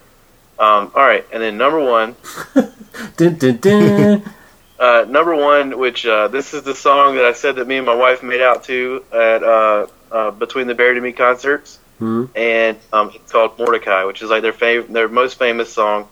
Um, 0.59 0.91
all 0.93 1.03
right, 1.05 1.25
and 1.33 1.41
then 1.41 1.57
number 1.57 1.79
one, 1.79 2.15
Dun, 3.17 3.35
dun, 3.37 3.57
dun. 3.57 4.23
uh, 4.79 5.05
number 5.09 5.35
one, 5.35 5.77
which 5.79 6.05
uh, 6.05 6.27
this 6.27 6.53
is 6.53 6.63
the 6.63 6.75
song 6.75 7.15
that 7.15 7.25
I 7.25 7.33
said 7.33 7.55
that 7.55 7.65
me 7.67 7.77
and 7.77 7.85
my 7.85 7.95
wife 7.95 8.21
made 8.21 8.41
out 8.41 8.65
to 8.65 9.03
at 9.11 9.41
uh, 9.43 9.87
uh, 10.11 10.31
between 10.31 10.67
the 10.67 10.75
Buried 10.75 10.95
to 10.95 11.01
Me 11.01 11.11
concerts, 11.13 11.79
Hmm. 11.97 12.25
and 12.35 12.77
um, 12.93 13.11
it's 13.13 13.31
called 13.31 13.57
Mordecai, 13.57 14.03
which 14.05 14.21
is 14.21 14.29
like 14.29 14.41
their 14.41 14.53
fav- 14.53 14.87
their 14.87 15.09
most 15.09 15.37
famous 15.39 15.71
song. 15.73 16.07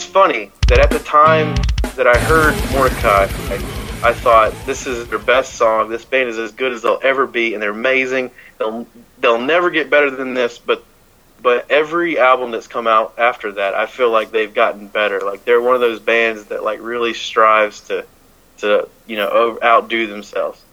It's 0.00 0.08
funny 0.08 0.50
that 0.68 0.78
at 0.78 0.88
the 0.88 0.98
time 1.00 1.54
that 1.94 2.06
I 2.06 2.16
heard 2.20 2.54
Mordecai, 2.72 3.24
I, 3.24 4.00
I 4.02 4.14
thought 4.14 4.54
this 4.64 4.86
is 4.86 5.06
their 5.08 5.18
best 5.18 5.56
song. 5.56 5.90
This 5.90 6.06
band 6.06 6.30
is 6.30 6.38
as 6.38 6.52
good 6.52 6.72
as 6.72 6.80
they'll 6.80 7.00
ever 7.02 7.26
be, 7.26 7.52
and 7.52 7.62
they're 7.62 7.72
amazing. 7.72 8.30
They'll 8.58 8.86
they'll 9.18 9.38
never 9.38 9.68
get 9.68 9.90
better 9.90 10.10
than 10.10 10.32
this. 10.32 10.56
But 10.56 10.82
but 11.42 11.70
every 11.70 12.18
album 12.18 12.50
that's 12.50 12.66
come 12.66 12.86
out 12.86 13.12
after 13.18 13.52
that, 13.52 13.74
I 13.74 13.84
feel 13.84 14.10
like 14.10 14.30
they've 14.30 14.54
gotten 14.54 14.86
better. 14.86 15.20
Like 15.20 15.44
they're 15.44 15.60
one 15.60 15.74
of 15.74 15.82
those 15.82 16.00
bands 16.00 16.46
that 16.46 16.64
like 16.64 16.80
really 16.80 17.12
strives 17.12 17.80
to 17.88 18.06
to 18.60 18.88
you 19.06 19.16
know 19.16 19.58
outdo 19.62 20.06
themselves. 20.06 20.64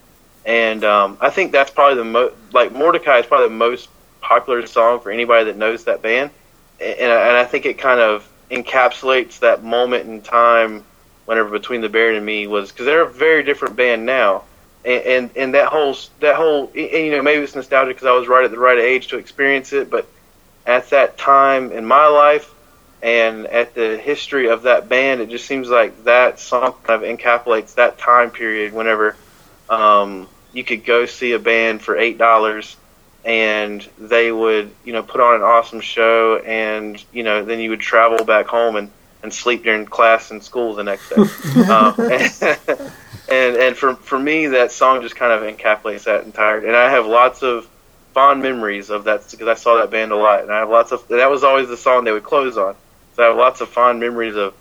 And 0.45 0.85
um, 0.85 1.17
I 1.19 1.31
think 1.31 1.51
that's 1.51 1.69
probably 1.69 1.97
the 1.97 2.05
most 2.05 2.33
like 2.53 2.71
Mordecai 2.71 3.17
is 3.17 3.25
probably 3.25 3.49
the 3.49 3.55
most 3.55 3.89
popular 4.21 4.65
song 4.67 5.01
for 5.01 5.11
anybody 5.11 5.43
that 5.51 5.57
knows 5.57 5.83
that 5.83 6.01
band, 6.01 6.31
and, 6.79 6.97
and 6.97 7.11
I 7.11 7.43
think 7.43 7.65
it 7.65 7.77
kind 7.77 7.99
of 7.99 8.25
encapsulates 8.49 9.39
that 9.39 9.63
moment 9.63 10.07
in 10.09 10.21
time 10.21 10.83
whenever 11.25 11.49
Between 11.49 11.81
the 11.81 11.89
Buried 11.89 12.17
and 12.17 12.25
Me 12.25 12.47
was 12.47 12.71
because 12.71 12.85
they're 12.85 13.01
a 13.03 13.09
very 13.09 13.43
different 13.43 13.75
band 13.75 14.05
now, 14.05 14.43
and 14.85 15.03
and, 15.03 15.29
and 15.35 15.53
that 15.53 15.67
whole 15.67 15.95
that 16.19 16.35
whole 16.35 16.71
and, 16.75 16.75
you 16.75 17.11
know 17.11 17.21
maybe 17.21 17.43
it's 17.43 17.55
nostalgic 17.55 17.97
because 17.97 18.07
I 18.07 18.13
was 18.13 18.27
right 18.27 18.45
at 18.45 18.51
the 18.51 18.59
right 18.59 18.79
age 18.79 19.07
to 19.07 19.17
experience 19.17 19.73
it, 19.73 19.89
but 19.89 20.07
at 20.65 20.89
that 20.89 21.17
time 21.17 21.71
in 21.71 21.85
my 21.85 22.07
life 22.07 22.53
and 23.01 23.45
at 23.47 23.75
the 23.75 23.97
history 23.97 24.49
of 24.49 24.63
that 24.63 24.89
band, 24.89 25.21
it 25.21 25.29
just 25.29 25.45
seems 25.45 25.69
like 25.69 26.05
that 26.05 26.39
song 26.39 26.73
kind 26.83 27.03
of 27.03 27.17
encapsulates 27.17 27.75
that 27.75 27.97
time 27.97 28.31
period 28.31 28.73
whenever 28.73 29.15
um, 29.69 30.27
you 30.53 30.63
could 30.63 30.83
go 30.83 31.05
see 31.05 31.33
a 31.33 31.39
band 31.39 31.81
for 31.81 31.97
eight 31.97 32.17
dollars 32.17 32.75
and 33.25 33.87
they 33.97 34.31
would 34.31 34.71
you 34.83 34.93
know 34.93 35.03
put 35.03 35.21
on 35.21 35.35
an 35.35 35.41
awesome 35.41 35.81
show 35.81 36.37
and 36.37 37.03
you 37.11 37.23
know 37.23 37.43
then 37.43 37.59
you 37.59 37.69
would 37.69 37.79
travel 37.79 38.23
back 38.25 38.47
home 38.47 38.75
and, 38.75 38.91
and 39.23 39.33
sleep 39.33 39.63
during 39.63 39.85
class 39.85 40.31
and 40.31 40.43
school 40.43 40.75
the 40.75 40.83
next 40.83 41.09
day. 41.09 41.15
Um, 41.67 41.95
and, 41.97 42.41
and 43.29 43.55
and 43.57 43.77
for 43.77 43.95
for 43.95 44.17
me 44.17 44.47
that 44.47 44.71
song 44.71 45.01
just 45.01 45.15
kind 45.15 45.31
of 45.31 45.41
encapsulates 45.41 46.03
that 46.05 46.23
entire 46.23 46.59
and 46.59 46.75
I 46.75 46.89
have 46.91 47.05
lots 47.05 47.43
of 47.43 47.67
fond 48.13 48.41
memories 48.41 48.89
of 48.89 49.03
that 49.03 49.29
because 49.29 49.47
I 49.47 49.55
saw 49.55 49.77
that 49.77 49.91
band 49.91 50.11
a 50.11 50.15
lot 50.15 50.41
and 50.41 50.51
I 50.51 50.59
have 50.59 50.69
lots 50.69 50.91
of 50.91 51.07
that 51.09 51.29
was 51.29 51.43
always 51.43 51.67
the 51.67 51.77
song 51.77 52.03
they 52.03 52.11
would 52.11 52.23
close 52.23 52.57
on. 52.57 52.75
So 53.15 53.23
I 53.23 53.27
have 53.27 53.37
lots 53.37 53.61
of 53.61 53.69
fond 53.69 53.99
memories 53.99 54.35
of 54.35 54.53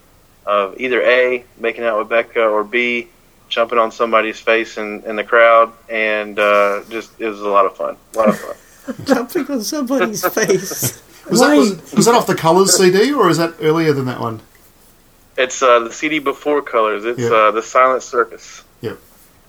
of 0.44 0.80
either 0.80 1.02
a 1.02 1.44
making 1.58 1.84
out 1.84 1.98
with 1.98 2.08
Becca 2.08 2.42
or 2.42 2.64
b 2.64 3.08
jumping 3.48 3.78
on 3.78 3.90
somebody's 3.92 4.40
face 4.40 4.76
in, 4.78 5.02
in 5.04 5.16
the 5.16 5.24
crowd, 5.24 5.72
and 5.88 6.38
uh, 6.38 6.82
just 6.88 7.20
it 7.20 7.28
was 7.28 7.40
a 7.40 7.48
lot 7.48 7.66
of 7.66 7.76
fun. 7.76 7.96
A 8.14 8.18
lot 8.18 8.28
of 8.28 8.38
fun. 8.38 8.56
Jumping 9.04 9.50
on 9.50 9.62
somebody's 9.62 10.24
face. 10.34 11.02
Was 11.28 11.40
that, 11.40 11.56
was, 11.56 11.92
was 11.92 12.04
that 12.06 12.14
off 12.14 12.28
the 12.28 12.36
Colours 12.36 12.76
CD 12.76 13.12
or 13.12 13.28
is 13.28 13.38
that 13.38 13.54
earlier 13.60 13.92
than 13.92 14.04
that 14.04 14.20
one? 14.20 14.40
It's 15.36 15.60
uh, 15.60 15.80
the 15.80 15.92
CD 15.92 16.20
before 16.20 16.62
Colors. 16.62 17.04
It's 17.04 17.18
Yeah. 17.18 17.30
uh, 17.32 17.50
the 17.50 17.62
Silent 17.62 18.02
Circus. 18.04 18.62
Yep. 18.80 18.98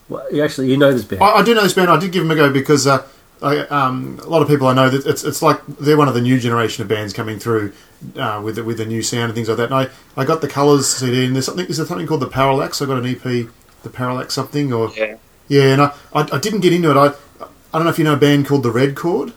Well, 0.10 0.34
you 0.34 0.44
actually, 0.44 0.72
you 0.72 0.78
know 0.78 0.92
this 0.92 1.06
band. 1.06 1.22
I, 1.22 1.34
I 1.36 1.44
do 1.44 1.54
know 1.54 1.62
this 1.62 1.74
band. 1.74 1.90
I 1.92 2.00
did 2.00 2.12
give 2.12 2.24
them 2.24 2.32
a 2.32 2.36
go 2.36 2.52
because 2.52 2.88
uh, 2.88 3.06
I, 3.42 3.60
um, 3.68 4.20
a 4.24 4.28
lot 4.28 4.42
of 4.42 4.48
people 4.48 4.68
I 4.68 4.74
know 4.74 4.90
that 4.90 5.06
it's 5.06 5.24
it's 5.24 5.44
like 5.44 5.64
they're 5.68 5.98
one 5.98 6.08
of 6.08 6.16
the 6.16 6.22
new 6.22 6.40
generation 6.40 6.82
of 6.82 6.88
bands 6.88 7.14
coming 7.14 7.38
through 7.38 7.74
uh, 8.18 8.42
with 8.44 8.56
the, 8.56 8.64
with 8.64 8.80
the 8.80 8.86
new 8.86 9.04
sound 9.04 9.26
and 9.26 9.36
things 9.36 9.48
like 9.48 9.58
that. 9.58 9.66
And 9.72 9.76
I, 9.76 9.90
I 10.20 10.26
got 10.26 10.42
the 10.42 10.48
Colours 10.48 10.88
CD 10.88 11.26
and 11.26 11.36
there's 11.36 11.46
something 11.46 11.68
is 11.68 11.78
there 11.78 11.86
something 11.86 12.08
called 12.08 12.22
the 12.22 12.28
Parallax? 12.30 12.82
I 12.82 12.86
got 12.88 13.04
an 13.04 13.06
EP, 13.06 13.48
the 13.88 13.94
Parallax 13.98 14.34
something 14.34 14.72
or 14.74 14.92
Yeah. 14.96 15.18
yeah. 15.48 15.64
And 15.74 15.82
I, 15.82 15.94
I, 16.14 16.22
I 16.34 16.40
didn't 16.40 16.60
get 16.62 16.74
into 16.74 16.92
it. 16.92 16.98
I 16.98 17.08
I 17.74 17.78
don't 17.80 17.84
know 17.84 17.90
if 17.90 17.98
you 18.00 18.04
know 18.06 18.14
a 18.14 18.18
band 18.18 18.48
called 18.48 18.64
the 18.64 18.72
Red 18.72 18.96
Chord. 18.96 19.34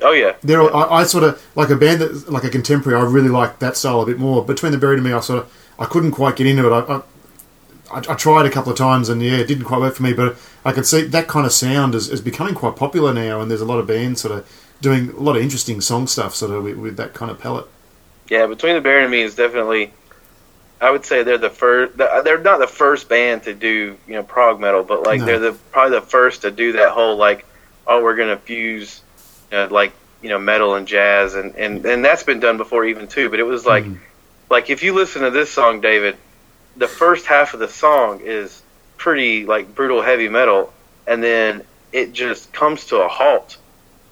Oh 0.00 0.12
yeah. 0.12 0.36
They're 0.42 0.62
I, 0.74 1.00
I 1.00 1.04
sort 1.04 1.24
of 1.24 1.44
like 1.56 1.70
a 1.70 1.76
band 1.76 2.00
that 2.00 2.30
like 2.30 2.44
a 2.44 2.50
contemporary. 2.50 2.98
I 3.00 3.04
really 3.04 3.28
like 3.28 3.58
that 3.58 3.76
style 3.76 4.00
a 4.00 4.06
bit 4.06 4.18
more. 4.18 4.44
Between 4.44 4.72
the 4.72 4.78
Buried 4.78 4.98
and 4.98 5.06
Me, 5.06 5.12
I 5.12 5.20
sort 5.20 5.40
of 5.40 5.52
I 5.78 5.86
couldn't 5.86 6.12
quite 6.12 6.36
get 6.36 6.46
into 6.46 6.66
it. 6.66 6.72
I, 6.72 6.94
I 6.96 7.02
I, 7.90 7.98
I 8.12 8.14
tried 8.14 8.46
a 8.46 8.50
couple 8.50 8.70
of 8.70 8.78
times 8.78 9.08
and 9.08 9.22
yeah, 9.22 9.38
it 9.38 9.46
didn't 9.46 9.64
quite 9.64 9.80
work 9.80 9.94
for 9.94 10.02
me. 10.02 10.12
But 10.12 10.36
I 10.64 10.72
could 10.72 10.86
see 10.86 11.02
that 11.02 11.26
kind 11.28 11.46
of 11.46 11.52
sound 11.52 11.94
is, 11.94 12.08
is 12.10 12.20
becoming 12.20 12.54
quite 12.54 12.76
popular 12.76 13.12
now, 13.14 13.40
and 13.40 13.50
there's 13.50 13.60
a 13.60 13.64
lot 13.66 13.78
of 13.78 13.86
bands 13.86 14.20
sort 14.20 14.38
of 14.38 14.48
doing 14.80 15.10
a 15.10 15.20
lot 15.20 15.36
of 15.36 15.42
interesting 15.42 15.80
song 15.80 16.06
stuff 16.06 16.34
sort 16.34 16.52
of 16.52 16.62
with, 16.62 16.76
with 16.76 16.96
that 16.98 17.14
kind 17.14 17.30
of 17.30 17.40
palette. 17.40 17.66
Yeah, 18.28 18.46
Between 18.46 18.74
the 18.74 18.80
Buried 18.80 19.04
and 19.04 19.10
Me 19.10 19.22
is 19.22 19.34
definitely. 19.34 19.92
I 20.80 20.90
would 20.90 21.04
say 21.04 21.22
they're 21.24 21.38
the 21.38 21.50
first. 21.50 21.96
They're 21.96 22.38
not 22.38 22.60
the 22.60 22.66
first 22.68 23.08
band 23.08 23.44
to 23.44 23.54
do 23.54 23.96
you 24.06 24.14
know 24.14 24.22
prog 24.22 24.60
metal, 24.60 24.84
but 24.84 25.02
like 25.02 25.20
No. 25.20 25.26
they're 25.26 25.38
the 25.38 25.52
probably 25.72 25.98
the 25.98 26.06
first 26.06 26.42
to 26.42 26.50
do 26.50 26.72
that 26.72 26.90
whole 26.90 27.16
like, 27.16 27.44
oh, 27.86 28.02
we're 28.02 28.16
gonna 28.16 28.36
fuse, 28.36 29.02
you 29.50 29.56
know, 29.58 29.66
like 29.66 29.92
you 30.22 30.28
know 30.28 30.38
metal 30.38 30.74
and 30.76 30.86
jazz, 30.86 31.34
and 31.34 31.56
and 31.56 31.84
and 31.84 32.04
that's 32.04 32.22
been 32.22 32.40
done 32.40 32.56
before 32.58 32.84
even 32.84 33.08
too. 33.08 33.28
But 33.28 33.40
it 33.40 33.44
was 33.44 33.66
like, 33.66 33.84
like 34.50 34.70
if 34.70 34.82
you 34.82 34.94
listen 34.94 35.22
to 35.22 35.30
this 35.30 35.50
song, 35.50 35.80
David, 35.80 36.16
the 36.76 36.88
first 36.88 37.26
half 37.26 37.54
of 37.54 37.60
the 37.60 37.68
song 37.68 38.20
is 38.22 38.62
pretty 38.96 39.46
like 39.46 39.74
brutal 39.74 40.00
heavy 40.02 40.28
metal, 40.28 40.72
and 41.06 41.22
then 41.22 41.62
it 41.92 42.12
just 42.12 42.52
comes 42.52 42.84
to 42.86 42.98
a 43.02 43.08
halt 43.08 43.56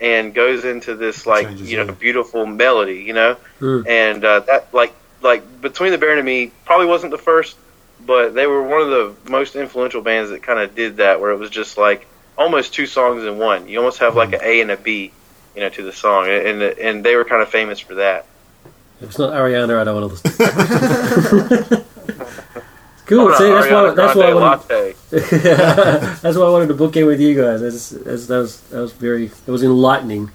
and 0.00 0.34
goes 0.34 0.64
into 0.64 0.94
this 0.94 1.26
like 1.26 1.46
Changes, 1.46 1.70
you 1.70 1.78
know 1.84 1.92
beautiful 1.92 2.44
melody, 2.44 3.04
you 3.06 3.12
know 3.12 3.36
Mm. 3.60 3.86
and 3.86 4.24
uh, 4.24 4.40
that 4.40 4.74
like 4.74 4.92
like 5.22 5.60
between 5.60 5.92
the 5.92 5.98
Buried 5.98 6.18
and 6.18 6.26
Me 6.26 6.52
probably 6.64 6.86
wasn't 6.86 7.10
the 7.10 7.18
first, 7.18 7.56
but 8.04 8.34
they 8.34 8.46
were 8.46 8.62
one 8.62 8.82
of 8.82 8.88
the 8.88 9.30
most 9.30 9.56
influential 9.56 10.02
bands 10.02 10.30
that 10.30 10.42
kind 10.42 10.58
of 10.58 10.74
did 10.74 10.98
that, 10.98 11.20
where 11.20 11.30
it 11.30 11.36
was 11.38 11.50
just 11.50 11.78
like 11.78 12.06
almost 12.36 12.74
two 12.74 12.86
songs 12.86 13.24
in 13.24 13.38
one. 13.38 13.68
You 13.68 13.78
almost 13.78 13.98
have 13.98 14.16
like 14.16 14.32
an 14.32 14.40
A 14.42 14.60
and 14.60 14.70
a 14.70 14.76
B, 14.76 15.12
you 15.54 15.60
know, 15.60 15.68
to 15.70 15.82
the 15.82 15.92
song, 15.92 16.28
and 16.28 16.62
and 16.62 17.04
they 17.04 17.16
were 17.16 17.24
kind 17.24 17.42
of 17.42 17.48
famous 17.48 17.80
for 17.80 17.94
that. 17.96 18.26
If 19.00 19.10
it's 19.10 19.18
not 19.18 19.32
Ariana, 19.32 19.78
I 19.78 19.84
don't 19.84 20.00
want 20.00 20.22
to 20.22 20.30
listen. 20.30 20.46
cool. 23.06 23.32
See, 23.34 23.44
no, 23.44 23.60
that's 23.60 23.70
why. 23.70 23.90
That's 23.90 24.14
why 24.16 24.22
I 24.22 24.32
Grande 24.32 24.40
wanted. 24.40 24.96
latte. 25.12 26.22
that's 26.22 26.36
why 26.36 26.44
I 26.44 26.50
wanted 26.50 26.68
to 26.68 26.74
book 26.74 26.96
in 26.96 27.06
with 27.06 27.20
you 27.20 27.34
guys. 27.34 27.60
As, 27.60 27.92
as 27.92 28.26
that 28.28 28.38
was 28.38 28.60
that 28.62 28.80
was 28.80 28.92
very 28.92 29.26
it 29.26 29.50
was 29.50 29.62
enlightening, 29.62 30.30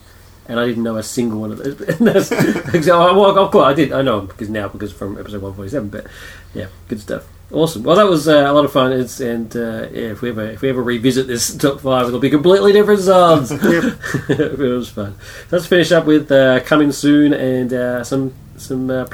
and 0.51 0.59
I 0.59 0.65
didn't 0.65 0.83
know 0.83 0.97
a 0.97 1.03
single 1.03 1.39
one 1.39 1.51
of 1.51 1.57
those. 1.59 1.79
And 1.99 2.07
that's, 2.07 2.29
well, 2.29 3.37
of 3.37 3.51
course 3.51 3.65
I 3.65 3.73
did. 3.73 3.93
I 3.93 4.01
know 4.01 4.21
because 4.21 4.49
now 4.49 4.67
because 4.67 4.91
from 4.91 5.17
episode 5.17 5.41
one 5.41 5.53
forty 5.53 5.69
seven. 5.69 5.89
But 5.89 6.07
yeah, 6.53 6.67
good 6.89 6.99
stuff. 6.99 7.27
Awesome. 7.51 7.83
Well, 7.83 7.95
that 7.95 8.07
was 8.07 8.27
uh, 8.27 8.45
a 8.49 8.53
lot 8.53 8.65
of 8.65 8.71
fun. 8.71 8.93
It's, 8.93 9.19
and 9.19 9.53
uh, 9.55 9.87
yeah, 9.91 10.11
if 10.11 10.21
we 10.21 10.29
ever 10.29 10.43
if 10.43 10.61
we 10.61 10.69
ever 10.69 10.83
revisit 10.83 11.27
this 11.27 11.55
top 11.57 11.79
five, 11.79 12.07
it'll 12.07 12.19
be 12.19 12.29
completely 12.29 12.73
different 12.73 13.01
songs. 13.01 13.51
it 14.29 14.57
was 14.57 14.89
fun. 14.89 15.15
Let's 15.51 15.65
finish 15.65 15.91
up 15.91 16.05
with 16.05 16.31
uh, 16.31 16.59
coming 16.61 16.91
soon 16.91 17.33
and 17.33 17.73
uh, 17.73 18.03
some 18.03 18.33
some 18.57 18.89
uh, 18.89 19.05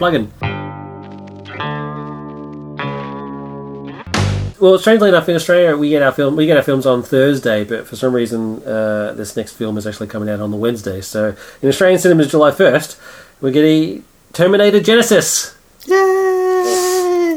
Well, 4.60 4.80
strangely 4.80 5.10
enough, 5.10 5.30
in 5.30 5.36
Australia 5.36 5.78
we 5.78 5.90
get 5.90 6.02
our 6.02 6.12
film 6.12 6.36
we 6.36 6.46
get 6.48 6.58
our 6.58 6.64
films 6.64 6.86
on 6.86 7.04
Thursday, 7.04 7.64
but 7.64 7.86
for 7.88 7.96
some 7.96 8.14
reason 8.14 8.64
uh, 8.64 9.14
this 9.14 9.36
next 9.36 9.54
film 9.54 9.78
is 9.78 9.86
actually 9.86 10.08
coming 10.08 10.30
out 10.30 10.40
on 10.40 10.52
the 10.52 10.58
Wednesday. 10.58 11.02
So 11.02 11.36
in 11.62 11.70
Australian 11.70 12.00
cinemas, 12.00 12.32
July 12.32 12.52
first, 12.52 13.00
we're 13.40 13.52
getting 13.52 14.04
Terminator 14.34 14.80
Genisys. 14.80 15.56
Yay! 15.86 16.37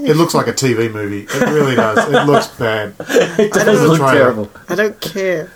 It 0.06 0.16
looks 0.16 0.34
like 0.34 0.46
a 0.46 0.52
TV 0.52 0.92
movie. 0.92 1.22
It 1.22 1.34
really 1.50 1.74
does. 1.76 1.98
It 2.08 2.26
looks 2.30 2.46
bad. 2.48 2.94
It 3.00 3.52
does 3.52 3.80
look 3.82 3.98
Trailer. 3.98 4.12
terrible. 4.14 4.50
I 4.68 4.74
don't 4.74 5.00
care. 5.00 5.46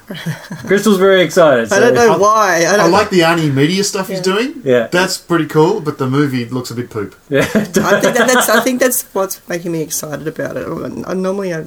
Crystal's 0.66 0.98
very 0.98 1.22
excited. 1.22 1.72
I 1.72 1.80
don't 1.80 1.96
so- 1.96 2.12
know 2.12 2.18
why. 2.18 2.64
I 2.64 2.74
I 2.74 2.76
don't 2.76 2.92
like 2.92 3.10
the 3.10 3.20
Arnie 3.20 3.52
media 3.52 3.84
stuff 3.84 4.08
he's 4.08 4.20
doing. 4.20 4.60
Yeah. 4.64 4.88
That's 4.88 5.18
pretty 5.18 5.46
cool, 5.46 5.80
but 5.80 5.98
the 5.98 6.08
movie 6.08 6.44
looks 6.46 6.70
a 6.70 6.74
bit 6.74 6.90
poop. 6.90 7.14
Yeah, 7.28 7.40
I 7.54 7.64
think 7.64 7.74
that, 7.74 8.30
that's 8.32 8.48
I 8.48 8.60
think 8.60 8.80
that's 8.80 9.02
what's 9.14 9.46
making 9.48 9.72
me 9.72 9.80
excited 9.82 10.26
about 10.28 10.56
it. 10.56 10.66
I, 11.06 11.14
normally 11.14 11.54
I 11.54 11.66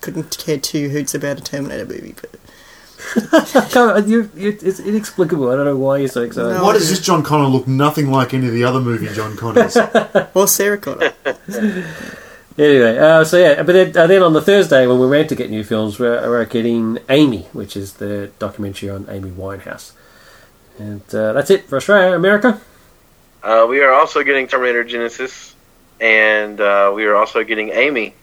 couldn't 0.00 0.36
care 0.38 0.58
two 0.58 0.88
hoots 0.88 1.14
about 1.14 1.38
a 1.38 1.42
Terminator 1.42 1.84
movie, 1.86 2.14
but 2.20 3.76
uh, 3.76 4.02
you, 4.06 4.30
you, 4.34 4.56
it's 4.62 4.80
inexplicable. 4.80 5.50
I 5.50 5.56
don't 5.56 5.64
know 5.66 5.76
why 5.76 5.98
you're 5.98 6.08
so 6.08 6.22
excited. 6.22 6.54
No. 6.54 6.64
Why 6.64 6.72
does 6.72 6.88
this 6.88 7.00
John 7.00 7.22
Connor 7.22 7.46
look 7.46 7.68
nothing 7.68 8.10
like 8.10 8.34
any 8.34 8.46
of 8.48 8.52
the 8.54 8.64
other 8.64 8.80
movie 8.80 9.06
John 9.14 9.36
Connors? 9.36 9.76
or 10.34 10.48
Sarah 10.48 10.78
Connor. 10.78 11.12
Anyway, 12.58 12.96
uh, 12.96 13.22
so 13.22 13.36
yeah, 13.36 13.62
but 13.62 13.72
then, 13.72 13.96
uh, 13.96 14.06
then 14.06 14.22
on 14.22 14.32
the 14.32 14.40
Thursday 14.40 14.86
when 14.86 14.98
we're 14.98 15.10
meant 15.10 15.28
to 15.28 15.34
get 15.34 15.50
new 15.50 15.62
films, 15.62 15.98
we're, 15.98 16.20
we're 16.28 16.44
getting 16.46 16.98
Amy, 17.10 17.42
which 17.52 17.76
is 17.76 17.94
the 17.94 18.30
documentary 18.38 18.88
on 18.88 19.06
Amy 19.10 19.30
Winehouse. 19.30 19.92
And 20.78 21.02
uh, 21.14 21.34
that's 21.34 21.50
it 21.50 21.68
for 21.68 21.76
Australia. 21.76 22.16
America? 22.16 22.60
Uh, 23.42 23.66
we 23.68 23.80
are 23.80 23.92
also 23.92 24.22
getting 24.22 24.48
Terminator 24.48 24.84
Genisys, 24.84 25.52
and 26.00 26.60
uh, 26.60 26.92
we 26.94 27.04
are 27.04 27.14
also 27.14 27.44
getting 27.44 27.70
Amy. 27.70 28.14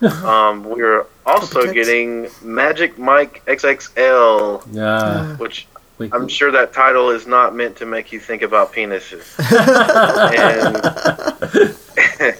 um, 0.24 0.68
we 0.68 0.82
are 0.82 1.06
also 1.24 1.72
getting 1.72 2.28
Magic 2.42 2.98
Mike 2.98 3.42
XXL, 3.46 4.76
Uh, 4.76 5.36
which 5.36 5.66
we, 5.98 6.10
I'm 6.12 6.28
sure 6.28 6.50
that 6.52 6.72
title 6.72 7.10
is 7.10 7.26
not 7.26 7.54
meant 7.54 7.76
to 7.76 7.86
make 7.86 8.12
you 8.12 8.20
think 8.20 8.42
about 8.42 8.72
penises. 8.72 9.36
and, 12.28 12.36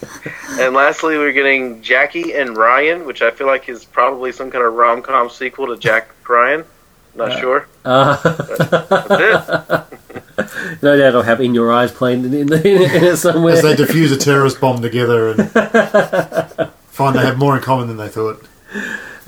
and 0.61 0.75
lastly, 0.75 1.19
we're 1.19 1.33
getting 1.33 1.83
Jackie 1.83 2.35
and 2.35 2.57
Ryan, 2.57 3.05
which 3.05 3.21
I 3.21 3.31
feel 3.31 3.49
like 3.49 3.69
is 3.69 3.85
probably 3.85 4.33
some 4.33 4.51
kind 4.51 4.65
of 4.65 4.75
rom 4.75 5.03
com 5.03 5.29
sequel 5.29 5.67
to 5.69 5.77
Jack 5.77 6.09
Ryan. 6.29 6.65
Not 7.15 7.39
sure. 7.41 7.67
uh, 7.85 8.17
That's 8.23 9.91
it. 10.41 10.83
no 10.83 10.97
doubt 10.97 11.17
I'll 11.17 11.23
have 11.23 11.41
In 11.41 11.53
Your 11.53 11.73
Eyes 11.73 11.91
playing 11.91 12.25
in, 12.25 12.35
in, 12.35 12.53
in 12.53 13.05
it 13.05 13.17
somewhere. 13.17 13.55
As 13.55 13.63
they 13.63 13.75
defuse 13.75 14.13
a 14.13 14.17
terrorist 14.17 14.61
bomb 14.61 14.81
together 14.81 15.31
and 15.31 15.51
find 16.91 17.17
they 17.17 17.25
have 17.25 17.39
more 17.39 17.57
in 17.57 17.63
common 17.63 17.89
than 17.89 17.97
they 17.97 18.09
thought. 18.09 18.41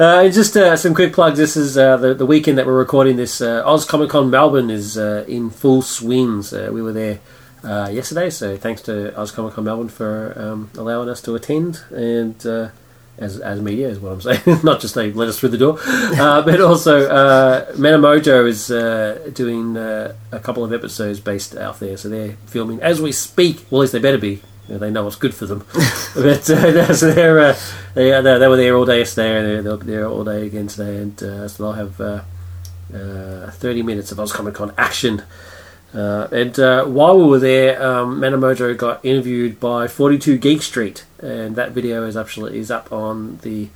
Uh, 0.01 0.31
just 0.31 0.57
uh, 0.57 0.79
some 0.79 0.95
quick 0.95 1.13
plugs. 1.13 1.37
This 1.37 1.59
is 1.59 1.77
uh, 1.77 1.99
the, 1.99 2.15
the 2.15 2.25
weekend 2.25 2.57
that 2.57 2.65
we're 2.65 2.79
recording 2.79 3.17
this. 3.17 3.43
Uh, 3.43 3.63
Oz 3.67 3.85
Comic 3.85 4.09
Con 4.09 4.31
Melbourne 4.31 4.71
is 4.71 4.97
uh, 4.97 5.27
in 5.29 5.51
full 5.51 5.83
swings. 5.83 6.55
Uh, 6.55 6.71
we 6.73 6.81
were 6.81 6.95
there 6.95 7.21
uh, 7.63 7.91
yesterday, 7.93 8.31
so 8.31 8.57
thanks 8.57 8.81
to 8.81 9.15
Oz 9.21 9.31
Comic 9.31 9.53
Con 9.53 9.65
Melbourne 9.65 9.91
for 9.91 10.33
um, 10.39 10.71
allowing 10.79 11.11
us 11.11 11.21
to 11.21 11.35
attend. 11.35 11.83
And 11.91 12.47
uh, 12.47 12.71
as, 13.19 13.41
as 13.41 13.61
media 13.61 13.89
is 13.89 14.01
what 14.01 14.13
I'm 14.13 14.21
saying. 14.43 14.61
Not 14.65 14.81
just 14.81 14.95
they 14.95 15.13
let 15.13 15.29
us 15.29 15.39
through 15.39 15.51
the 15.51 15.59
door, 15.59 15.79
uh, 15.85 16.41
but 16.47 16.63
also 16.63 17.07
uh, 17.07 17.71
Metamojo 17.73 18.49
is 18.49 18.71
uh, 18.71 19.31
doing 19.35 19.77
uh, 19.77 20.15
a 20.33 20.41
couple 20.41 20.65
of 20.65 20.73
episodes 20.73 21.21
based 21.21 21.55
out 21.55 21.79
there, 21.79 21.99
so 21.99 22.09
they're 22.09 22.39
filming 22.47 22.81
as 22.81 23.03
we 23.03 23.13
speak. 23.13 23.67
Well, 23.69 23.81
at 23.81 23.83
least 23.83 23.93
they 23.93 23.99
better 23.99 24.17
be. 24.17 24.41
Know, 24.71 24.79
they 24.79 24.91
know 24.91 25.05
what's 25.05 25.17
good 25.17 25.35
for 25.35 25.47
them. 25.47 25.67
but 26.15 26.49
uh, 26.49 26.95
so 26.95 27.11
they're, 27.11 27.41
uh, 27.41 27.59
they, 27.95 28.13
uh, 28.13 28.23
they 28.23 28.47
were 28.47 28.57
there 28.57 28.77
all 28.77 28.85
day 28.87 28.99
yesterday, 28.99 29.37
and 29.37 29.67
they're, 29.67 29.77
they're 29.77 29.87
there 29.87 30.07
all 30.07 30.25
day 30.25 30.47
again 30.47 30.69
today, 30.69 30.97
and 30.99 31.23
uh, 31.23 31.49
so 31.49 31.63
they'll 31.63 31.73
have 31.73 32.01
uh, 32.01 32.23
uh, 32.95 33.51
30 33.51 33.83
minutes 33.83 34.13
of 34.13 34.21
Oz 34.21 34.33
Comic 34.33 34.55
Con 34.55 34.73
action. 34.79 35.23
Uh, 35.93 36.29
and 36.31 36.59
uh, 36.61 36.85
while 36.85 37.19
we 37.19 37.25
were 37.25 37.39
there, 37.39 37.83
um, 37.83 38.21
got 38.77 39.05
interviewed 39.05 39.59
by 39.59 39.89
42 39.89 40.39
Geek 40.39 40.63
Street, 40.63 41.05
and 41.19 41.57
that 41.57 41.73
video 41.73 42.07
is 42.07 42.17
actually 42.17 42.59
is 42.59 42.71
up 42.71 42.93
on 42.93 43.39
the 43.39 43.69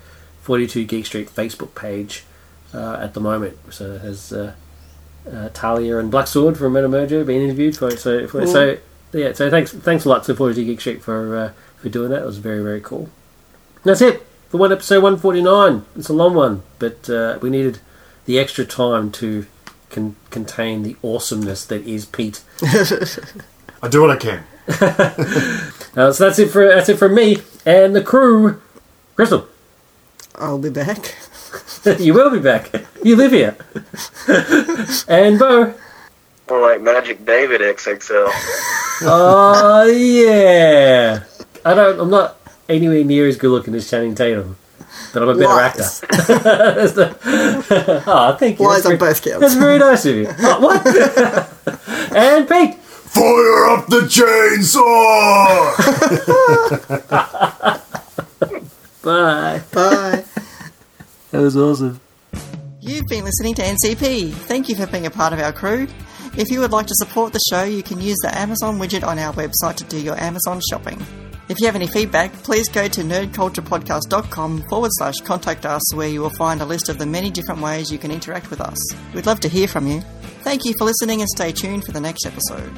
42 0.42 0.84
Geek 0.84 1.06
Street 1.06 1.28
Facebook 1.28 1.74
page 1.74 2.24
uh, 2.72 2.98
at 3.00 3.14
the 3.14 3.20
moment. 3.20 3.58
So 3.70 3.98
has 3.98 4.32
uh, 4.32 4.52
Talia 5.54 5.98
and 5.98 6.10
Black 6.10 6.28
Sword 6.28 6.56
from 6.56 6.74
Manamojo 6.74 7.26
being 7.26 7.42
interviewed 7.42 7.76
for 7.76 7.90
so 7.96 8.28
for, 8.28 8.46
so 8.46 8.78
yeah. 9.14 9.32
So 9.32 9.48
thanks 9.50 9.72
thanks 9.72 10.04
a 10.04 10.08
lot 10.08 10.24
to 10.24 10.34
42 10.34 10.64
Geek 10.64 10.80
Street 10.80 11.02
for 11.02 11.36
uh, 11.36 11.52
for 11.78 11.88
doing 11.88 12.10
that. 12.10 12.22
It 12.22 12.26
was 12.26 12.38
very 12.38 12.62
very 12.62 12.80
cool. 12.80 13.08
And 13.76 13.84
that's 13.84 14.00
it 14.02 14.26
for 14.48 14.58
one 14.58 14.72
episode 14.72 15.02
149. 15.02 15.84
It's 15.96 16.08
a 16.08 16.12
long 16.12 16.34
one, 16.34 16.62
but 16.78 17.08
uh, 17.08 17.38
we 17.40 17.50
needed 17.50 17.78
the 18.26 18.38
extra 18.38 18.64
time 18.64 19.10
to 19.12 19.46
con- 19.90 20.16
contain 20.30 20.82
the 20.82 20.96
awesomeness 21.02 21.64
that 21.66 21.86
is 21.86 22.04
Pete. 22.06 22.42
I 23.82 23.88
do 23.88 24.00
what 24.02 24.10
I 24.10 24.16
can. 24.16 24.44
Uh, 25.96 26.10
so 26.12 26.24
that's 26.24 26.40
it 26.40 26.50
for 26.50 26.66
that's 26.66 26.88
it 26.88 26.96
from 26.98 27.14
me 27.14 27.36
and 27.64 27.94
the 27.94 28.02
crew. 28.02 28.60
Crystal, 29.14 29.46
I'll 30.34 30.58
be 30.58 30.68
back. 30.68 31.14
you 32.00 32.12
will 32.14 32.30
be 32.30 32.40
back. 32.40 32.68
You 33.04 33.14
live 33.14 33.30
here. 33.30 33.56
and 35.06 35.38
Bo. 35.38 35.72
More 36.48 36.60
like 36.60 36.80
Magic 36.82 37.24
David 37.24 37.60
XXL. 37.60 38.30
Oh 39.06 39.86
yeah. 39.86 41.24
I 41.64 41.74
don't. 41.74 41.98
I'm 41.98 42.10
not 42.10 42.36
anywhere 42.68 43.02
near 43.02 43.26
as 43.26 43.36
good 43.36 43.50
looking 43.50 43.74
as 43.74 43.90
Channing 43.90 44.14
Tatum, 44.14 44.56
but 45.12 45.22
I'm 45.24 45.28
a 45.30 45.34
better 45.34 45.48
Lies. 45.48 46.02
actor. 46.04 46.16
The- 46.26 48.02
oh, 48.06 48.36
thank 48.38 48.60
you. 48.60 48.64
Lies 48.66 48.84
That's 48.84 48.92
on 48.92 48.98
very- 48.98 49.10
both 49.10 49.22
counts. 49.24 49.40
That's 49.40 49.54
very 49.54 49.78
nice 49.78 50.06
of 50.06 50.14
you. 50.14 50.28
Oh, 50.38 50.60
what? 50.60 50.86
and 52.16 52.48
Pete. 52.48 52.76
Fire 52.78 53.66
up 53.70 53.86
the 53.88 54.00
chainsaw! 54.08 55.74
Bye. 59.02 59.60
Bye. 59.72 60.24
That 61.32 61.40
was 61.40 61.56
awesome. 61.56 62.00
You've 62.80 63.06
been 63.08 63.24
listening 63.24 63.54
to 63.56 63.62
NCP. 63.62 64.32
Thank 64.32 64.68
you 64.68 64.76
for 64.76 64.86
being 64.86 65.06
a 65.06 65.10
part 65.10 65.32
of 65.32 65.40
our 65.40 65.52
crew. 65.52 65.86
If 66.36 66.50
you 66.50 66.58
would 66.60 66.72
like 66.72 66.88
to 66.88 66.94
support 66.96 67.32
the 67.32 67.40
show, 67.48 67.62
you 67.62 67.84
can 67.84 68.00
use 68.00 68.16
the 68.22 68.36
Amazon 68.36 68.78
widget 68.80 69.06
on 69.06 69.20
our 69.20 69.32
website 69.34 69.76
to 69.76 69.84
do 69.84 70.00
your 70.00 70.18
Amazon 70.20 70.60
shopping. 70.68 71.00
If 71.48 71.60
you 71.60 71.66
have 71.66 71.76
any 71.76 71.86
feedback, 71.86 72.32
please 72.42 72.68
go 72.68 72.88
to 72.88 73.02
nerdculturepodcast.com 73.02 74.62
forward 74.68 74.90
slash 74.94 75.16
contact 75.20 75.64
us, 75.64 75.94
where 75.94 76.08
you 76.08 76.20
will 76.20 76.30
find 76.30 76.60
a 76.60 76.64
list 76.64 76.88
of 76.88 76.98
the 76.98 77.06
many 77.06 77.30
different 77.30 77.60
ways 77.60 77.92
you 77.92 77.98
can 77.98 78.10
interact 78.10 78.50
with 78.50 78.60
us. 78.60 78.78
We'd 79.14 79.26
love 79.26 79.40
to 79.40 79.48
hear 79.48 79.68
from 79.68 79.86
you. 79.86 80.00
Thank 80.40 80.64
you 80.64 80.74
for 80.76 80.84
listening 80.84 81.20
and 81.20 81.28
stay 81.28 81.52
tuned 81.52 81.84
for 81.84 81.92
the 81.92 82.00
next 82.00 82.26
episode. 82.26 82.72